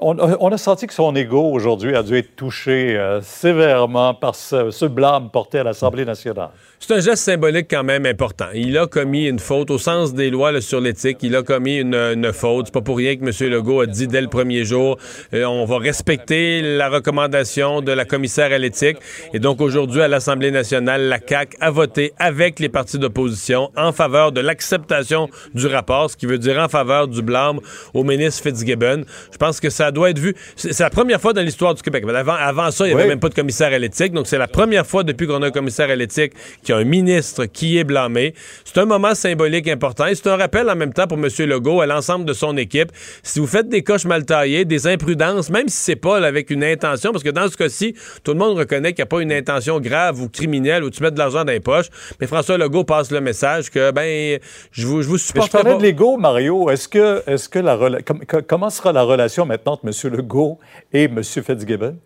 on, 0.00 0.52
a 0.52 0.58
senti 0.58 0.86
que 0.86 0.94
son 0.94 1.14
ego 1.14 1.42
aujourd'hui 1.42 1.94
a 1.94 2.02
dû 2.02 2.16
être 2.16 2.36
touché 2.36 2.96
euh, 2.96 3.20
sévèrement 3.22 4.14
par 4.14 4.34
ce 4.34 4.86
blâme 4.86 5.30
porté 5.30 5.58
à 5.58 5.64
l'Assemblée 5.64 6.04
nationale. 6.04 6.50
C'est 6.80 6.94
un 6.94 7.00
geste 7.00 7.24
symbolique 7.24 7.66
quand 7.68 7.82
même 7.82 8.06
important. 8.06 8.46
Il 8.54 8.78
a 8.78 8.86
commis 8.86 9.26
une 9.26 9.40
faute 9.40 9.70
au 9.70 9.78
sens 9.78 10.14
des 10.14 10.30
lois 10.30 10.52
là, 10.52 10.60
sur 10.60 10.80
l'éthique. 10.80 11.18
Il 11.22 11.34
a 11.34 11.42
commis 11.42 11.78
une, 11.78 11.94
une 11.94 12.32
faute. 12.32 12.66
C'est 12.66 12.72
pas 12.72 12.80
pour 12.80 12.96
rien 12.96 13.16
que 13.16 13.22
M. 13.24 13.50
Legault 13.50 13.80
a 13.80 13.86
dit 13.86 14.06
dès 14.06 14.20
le 14.20 14.28
premier 14.28 14.64
jour 14.64 14.96
euh, 15.34 15.44
on 15.44 15.64
va 15.64 15.78
respecter 15.78 16.62
la 16.62 16.88
recommandation 16.88 17.82
de 17.82 17.90
la 17.92 18.04
commissaire 18.04 18.52
à 18.52 18.58
l'éthique. 18.58 18.96
Et 19.34 19.40
donc 19.40 19.60
aujourd'hui, 19.60 20.00
à 20.02 20.08
l'Assemblée 20.08 20.50
nationale, 20.52 21.02
la 21.08 21.18
CAQ 21.18 21.56
a 21.60 21.70
voté 21.70 22.12
avec 22.18 22.60
les 22.60 22.68
partis 22.68 22.98
d'opposition 22.98 23.70
en 23.76 23.92
faveur 23.92 24.30
de 24.32 24.40
l'acceptation 24.40 25.28
du 25.54 25.66
rapport, 25.66 26.10
ce 26.10 26.16
qui 26.16 26.26
veut 26.26 26.38
dire 26.38 26.58
en 26.58 26.68
faveur 26.68 27.08
du 27.08 27.22
blâme 27.22 27.58
au 27.92 28.04
ministre 28.04 28.44
Fitzgibbon. 28.44 29.02
Je 29.32 29.36
pense 29.36 29.58
que 29.60 29.68
ça 29.68 29.90
doit 29.90 30.10
être 30.10 30.18
vu. 30.20 30.34
C'est 30.56 30.72
c'est 30.72 30.84
la 30.84 30.90
première 30.90 31.20
fois 31.20 31.32
dans 31.32 31.42
l'histoire 31.42 31.74
du 31.74 31.82
Québec. 31.82 32.04
Avant, 32.08 32.34
avant 32.34 32.70
ça, 32.70 32.84
il 32.86 32.88
n'y 32.90 32.94
avait 32.94 33.02
Oui. 33.02 33.08
même 33.10 33.20
pas 33.20 33.28
de 33.28 33.34
commissaire 33.34 33.72
à 33.72 33.78
l'éthique. 33.78 34.12
Donc, 34.12 34.26
c'est 34.28 34.38
la 34.38 34.46
première 34.48 34.86
fois 34.86 35.02
depuis 35.02 35.26
qu'on 35.26 35.42
a 35.42 35.48
un 35.48 35.50
commissaire 35.50 35.90
à 35.90 35.96
l'éthique 35.96 36.32
qu'il 36.68 36.74
y 36.74 36.78
a 36.78 36.80
un 36.82 36.84
ministre 36.84 37.46
qui 37.46 37.78
est 37.78 37.84
blâmé. 37.84 38.34
C'est 38.64 38.76
un 38.78 38.84
moment 38.84 39.14
symbolique 39.14 39.68
important 39.68 40.06
et 40.06 40.14
c'est 40.14 40.26
un 40.28 40.36
rappel 40.36 40.68
en 40.68 40.76
même 40.76 40.92
temps 40.92 41.06
pour 41.06 41.16
M. 41.16 41.28
Legault 41.46 41.80
à 41.80 41.86
l'ensemble 41.86 42.26
de 42.26 42.34
son 42.34 42.56
équipe. 42.58 42.92
Si 43.22 43.40
vous 43.40 43.46
faites 43.46 43.70
des 43.70 43.82
coches 43.82 44.04
mal 44.04 44.26
taillées, 44.26 44.66
des 44.66 44.86
imprudences, 44.86 45.48
même 45.48 45.68
si 45.68 45.78
c'est 45.78 45.96
pas 45.96 46.18
avec 46.18 46.50
une 46.50 46.62
intention, 46.62 47.10
parce 47.10 47.24
que 47.24 47.30
dans 47.30 47.48
ce 47.48 47.56
cas-ci, 47.56 47.94
tout 48.22 48.32
le 48.32 48.38
monde 48.38 48.58
reconnaît 48.58 48.92
qu'il 48.92 49.02
n'y 49.02 49.04
a 49.04 49.06
pas 49.06 49.22
une 49.22 49.32
intention 49.32 49.80
grave 49.80 50.20
ou 50.20 50.28
criminelle 50.28 50.84
où 50.84 50.90
tu 50.90 51.02
mets 51.02 51.10
de 51.10 51.18
l'argent 51.18 51.44
dans 51.44 51.52
les 51.52 51.60
poches, 51.60 51.88
mais 52.20 52.26
François 52.26 52.58
Legault 52.58 52.84
passe 52.84 53.10
le 53.10 53.22
message 53.22 53.70
que, 53.70 53.90
ben, 53.90 54.38
je 54.70 54.86
vous, 54.86 55.00
je 55.00 55.06
vous 55.08 55.14
Mais 55.14 55.18
je 55.18 55.24
supporte 55.24 55.52
parlais 55.52 55.76
de 55.76 55.82
l'ego, 55.82 56.18
Mario. 56.18 56.68
Est-ce 56.68 56.86
que, 56.88 57.22
est-ce 57.26 57.48
que 57.48 57.60
la 57.60 57.78
com- 58.04 58.20
comment 58.46 58.68
sera 58.68 58.92
la 58.92 59.02
relation 59.02 59.46
maintenant 59.46 59.72
entre 59.72 59.86
M. 59.86 60.12
Legault 60.12 60.58
et 60.92 61.04
M. 61.04 61.22
Fitzgibbon? 61.22 61.96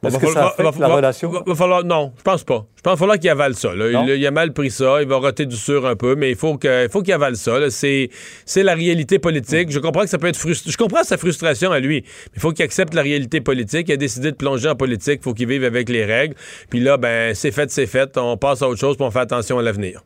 Est-ce 0.00 0.12
Va 0.14 0.20
ça 0.20 0.26
falloir- 0.28 0.46
affecte 0.52 0.74
va- 0.76 0.80
la 0.80 0.88
va- 0.88 0.94
relation? 0.96 1.28
Va, 1.30 1.42
va 1.44 1.54
falloir, 1.56 1.84
non, 1.84 2.12
je 2.16 2.22
pense 2.22 2.44
pas. 2.44 2.64
Je 2.76 2.82
pense 2.82 2.82
qu'il 2.82 2.90
va 2.92 2.96
falloir 2.96 3.18
qu'il 3.18 3.30
avale 3.30 3.54
ça. 3.56 3.74
là. 3.74 3.90
Il, 4.04 4.10
il 4.20 4.26
a 4.26 4.30
mal 4.30 4.52
pris 4.52 4.70
ça, 4.70 5.02
il 5.02 5.08
va 5.08 5.16
roter 5.16 5.44
du 5.44 5.56
sur 5.56 5.86
un 5.86 5.96
peu, 5.96 6.14
mais 6.14 6.30
il 6.30 6.36
faut 6.36 6.56
que- 6.56 6.84
il 6.84 6.88
faut 6.88 7.02
qu'il 7.02 7.12
avale 7.12 7.34
ça. 7.34 7.68
C'est, 7.70 8.08
la 8.56 8.74
réalité 8.74 9.18
politique. 9.18 9.72
Je 9.72 9.80
comprends 9.80 10.02
que 10.02 10.08
ça 10.08 10.18
peut 10.18 10.28
être 10.28 10.36
frustrant. 10.36 10.70
Je 10.70 10.76
comprends 10.76 11.02
sa 11.02 11.16
frustration 11.18 11.72
à 11.72 11.80
lui, 11.80 12.02
mais 12.04 12.32
il 12.36 12.40
faut 12.40 12.52
qu'il 12.52 12.64
accepte 12.64 12.94
la 12.94 13.02
réalité 13.02 13.40
politique. 13.40 13.88
Il 13.88 13.92
a 13.92 13.96
décidé 13.96 14.30
de 14.30 14.36
plonger 14.36 14.68
en 14.68 14.76
politique, 14.76 15.18
il 15.20 15.24
faut 15.24 15.34
qu'il 15.34 15.48
vive 15.48 15.64
avec 15.64 15.88
les 15.88 16.04
règles. 16.04 16.36
Puis 16.70 16.78
là, 16.78 16.96
ben, 16.96 17.34
c'est 17.34 17.50
fait, 17.50 17.68
c'est 17.72 17.86
fait. 17.86 18.16
On 18.18 18.36
passe 18.36 18.62
à 18.62 18.68
autre 18.68 18.78
chose, 18.78 18.96
puis 18.96 19.04
on 19.04 19.10
fait 19.10 19.18
attention 19.18 19.58
à 19.58 19.62
l'avenir. 19.62 20.02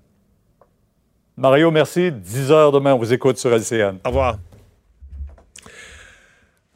Mario, 1.37 1.71
merci. 1.71 2.11
10 2.13 2.51
heures 2.51 2.73
demain, 2.73 2.95
on 2.95 2.99
vous 2.99 3.13
écoute 3.13 3.37
sur 3.39 3.51
LCN. 3.53 3.97
Au 4.05 4.09
revoir. 4.09 4.39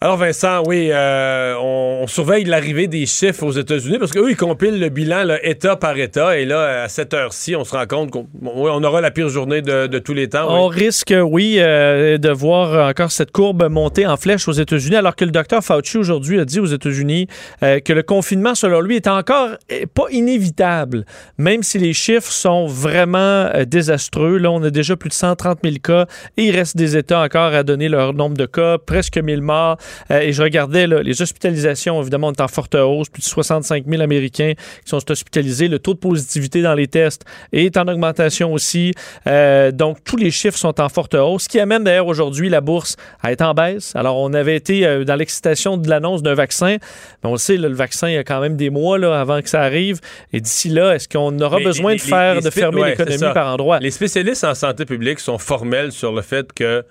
Alors 0.03 0.19
Vincent, 0.19 0.63
oui, 0.67 0.91
euh, 0.93 1.55
on, 1.59 2.07
surveille 2.07 2.45
l'arrivée 2.45 2.87
des 2.87 3.07
chiffres 3.07 3.45
aux 3.45 3.53
États-Unis 3.53 3.99
parce 3.99 4.13
qu'eux, 4.13 4.31
ils 4.31 4.37
compilent 4.37 4.79
le 4.79 4.91
bilan 4.91 5.25
là, 5.25 5.39
État 5.43 5.75
par 5.75 5.97
État 5.97 6.39
et 6.39 6.45
là, 6.45 6.83
à 6.83 6.89
cette 6.89 7.15
heure-ci, 7.15 7.57
on 7.57 7.65
se 7.65 7.75
rend 7.75 7.87
compte 7.87 8.11
qu'on 8.11 8.85
aura 8.85 9.01
la 9.01 9.11
pire 9.11 9.31
journée 9.31 9.63
de, 9.63 9.99
tous 9.99 10.13
les 10.13 10.29
temps. 10.29 10.49
On 10.51 10.67
risque, 10.67 11.15
oui, 11.19 11.57
euh, 11.61 12.19
de 12.19 12.29
voir 12.29 12.91
encore 12.91 13.11
cette 13.11 13.31
courbe 13.31 13.71
monter 13.71 14.07
en 14.07 14.19
flèche 14.19 14.47
aux 14.49 14.53
États-Unis, 14.53 14.97
alors 14.97 15.17
que 15.17 15.25
le 15.25 15.31
docteur 15.31 15.65
Fauci 15.65 15.97
aujourd'hui 15.97 16.41
a 16.41 16.45
dit 16.45 16.61
aux 16.61 16.67
États-Unis 16.67 17.27
euh, 17.63 17.81
que 17.81 17.95
le 17.95 18.03
confinement, 18.03 18.55
selon 18.55 18.83
lui, 18.83 18.97
est 18.97 19.09
encore 19.09 19.53
euh, 19.73 19.87
pas 19.95 20.11
inévitable, 20.11 21.07
même 21.39 21.63
si 21.63 21.79
les 21.79 21.95
chiffres 21.95 22.31
sont 22.31 22.67
vraiment 22.67 23.51
désastreux. 23.67 24.37
Là, 24.37 24.51
on 24.51 24.63
a 24.63 24.69
déjà 24.69 24.95
plus 24.95 25.09
de 25.09 25.15
130 25.15 25.61
000 25.65 25.77
cas 25.83 26.05
et 26.37 26.45
il 26.45 26.55
reste 26.55 26.77
des 26.77 26.99
États 26.99 27.23
encore 27.23 27.55
à 27.55 27.63
donner 27.63 27.89
leur 27.89 28.13
nombre 28.13 28.37
de 28.37 28.45
cas, 28.45 28.77
presque 28.77 29.17
1000 29.17 29.41
morts. 29.41 29.79
Euh, 30.11 30.21
et 30.21 30.33
je 30.33 30.43
regardais 30.43 30.87
là, 30.87 31.03
les 31.03 31.21
hospitalisations, 31.23 32.01
évidemment, 32.01 32.29
on 32.29 32.33
est 32.33 32.41
en 32.41 32.49
forte 32.49 32.75
hausse, 32.75 33.09
plus 33.09 33.21
de 33.23 33.27
65 33.27 33.85
000 33.87 34.03
Américains 34.03 34.53
qui 34.57 34.89
sont 34.91 35.11
hospitalisés. 35.11 35.69
Le 35.69 35.79
taux 35.79 35.95
de 35.95 35.99
positivité 35.99 36.63
dans 36.63 36.75
les 36.75 36.87
tests 36.87 37.23
est 37.53 37.77
en 37.77 37.87
augmentation 37.89 38.53
aussi. 38.53 38.93
Euh, 39.27 39.71
donc, 39.73 39.99
tous 40.05 40.17
les 40.17 40.31
chiffres 40.31 40.59
sont 40.59 40.81
en 40.81 40.89
forte 40.89 41.15
hausse, 41.15 41.45
ce 41.45 41.49
qui 41.49 41.61
amène 41.61 41.85
d'ailleurs 41.85 42.07
aujourd'hui 42.07 42.49
la 42.49 42.61
bourse 42.61 42.97
à 43.23 43.33
être 43.33 43.43
en 43.43 43.55
baisse. 43.55 43.95
Alors, 43.97 44.19
on 44.19 44.33
avait 44.35 44.57
été 44.57 44.87
euh, 44.87 45.05
dans 45.05 45.17
l'excitation 45.17 45.77
de 45.77 45.89
l'annonce 45.89 46.23
d'un 46.23 46.35
vaccin, 46.35 46.77
mais 47.23 47.29
on 47.29 47.33
le 47.33 47.39
sait, 47.39 47.57
là, 47.57 47.69
le 47.69 47.75
vaccin, 47.75 48.09
il 48.09 48.15
y 48.15 48.19
a 48.19 48.25
quand 48.25 48.41
même 48.41 48.57
des 48.57 48.71
mois 48.71 48.99
là, 48.99 49.19
avant 49.21 49.41
que 49.43 49.49
ça 49.49 49.63
arrive. 49.63 50.01
Et 50.33 50.41
d'ici 50.41 50.69
là, 50.69 50.95
est-ce 50.95 51.09
qu'on 51.09 51.39
aura 51.41 51.59
besoin 51.61 51.93
les- 51.93 51.99
de 51.99 52.03
faire, 52.03 52.35
les 52.37 52.41
de 52.43 52.51
fermer 52.51 52.81
ouais, 52.83 52.91
l'économie 52.91 53.33
par 53.35 53.53
endroits? 53.53 53.79
Les 53.81 53.91
spécialistes 53.91 54.45
en 54.45 54.55
santé 54.55 54.85
publique 54.85 55.21
sont 55.21 55.39
formels 55.39 55.93
sur 55.93 56.13
le 56.13 56.23
fait 56.23 56.53
que 56.53 56.85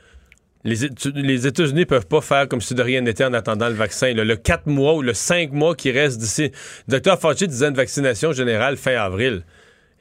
les, 0.65 1.47
États-Unis 1.47 1.81
ne 1.81 1.85
peuvent 1.85 2.07
pas 2.07 2.21
faire 2.21 2.47
comme 2.47 2.61
si 2.61 2.73
de 2.73 2.81
rien 2.81 3.01
n'était 3.01 3.23
en 3.23 3.33
attendant 3.33 3.69
le 3.69 3.75
vaccin. 3.75 4.13
Le, 4.13 4.23
le 4.23 4.35
4 4.35 4.65
mois 4.65 4.95
ou 4.95 5.01
le 5.01 5.13
5 5.13 5.51
mois 5.51 5.75
qui 5.75 5.91
reste 5.91 6.19
d'ici. 6.19 6.51
Le 6.87 6.93
docteur 6.93 7.19
Fauci 7.19 7.47
disait 7.47 7.67
une 7.67 7.75
vaccination 7.75 8.33
générale 8.33 8.75
fin 8.75 8.95
avril. 8.95 9.43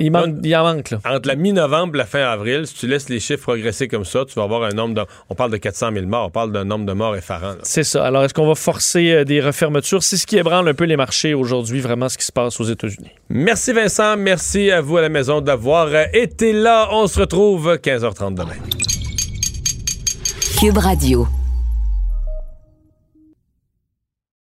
Il, 0.00 0.10
manque, 0.10 0.36
il 0.42 0.56
en 0.56 0.64
manque, 0.64 0.90
là. 0.90 0.98
Entre 1.04 1.28
la 1.28 1.36
mi-novembre 1.36 1.94
et 1.94 1.98
la 1.98 2.06
fin 2.06 2.22
avril, 2.24 2.66
si 2.66 2.74
tu 2.74 2.88
laisses 2.88 3.08
les 3.08 3.20
chiffres 3.20 3.42
progresser 3.42 3.86
comme 3.86 4.04
ça, 4.04 4.24
tu 4.24 4.34
vas 4.34 4.42
avoir 4.42 4.64
un 4.64 4.70
nombre 4.70 4.94
de... 4.94 5.02
On 5.30 5.36
parle 5.36 5.52
de 5.52 5.56
400 5.56 5.92
000 5.92 6.06
morts, 6.06 6.26
on 6.26 6.30
parle 6.30 6.50
d'un 6.50 6.64
nombre 6.64 6.84
de 6.84 6.92
morts 6.92 7.14
effarant. 7.14 7.54
C'est 7.62 7.84
ça. 7.84 8.04
Alors, 8.04 8.24
est-ce 8.24 8.34
qu'on 8.34 8.48
va 8.48 8.56
forcer 8.56 9.12
euh, 9.12 9.24
des 9.24 9.40
refermetures? 9.40 10.02
C'est 10.02 10.16
ce 10.16 10.26
qui 10.26 10.36
ébranle 10.36 10.68
un 10.68 10.74
peu 10.74 10.84
les 10.84 10.96
marchés 10.96 11.32
aujourd'hui, 11.32 11.80
vraiment 11.80 12.08
ce 12.08 12.18
qui 12.18 12.24
se 12.24 12.32
passe 12.32 12.58
aux 12.58 12.64
États-Unis. 12.64 13.10
Merci 13.28 13.72
Vincent, 13.72 14.16
merci 14.16 14.72
à 14.72 14.80
vous 14.80 14.96
à 14.96 15.02
la 15.02 15.10
maison 15.10 15.40
d'avoir 15.40 15.86
euh, 15.86 16.04
été 16.12 16.52
là. 16.52 16.88
On 16.90 17.06
se 17.06 17.20
retrouve 17.20 17.74
15h30 17.74 18.34
demain. 18.34 19.03
Radio. 20.72 21.28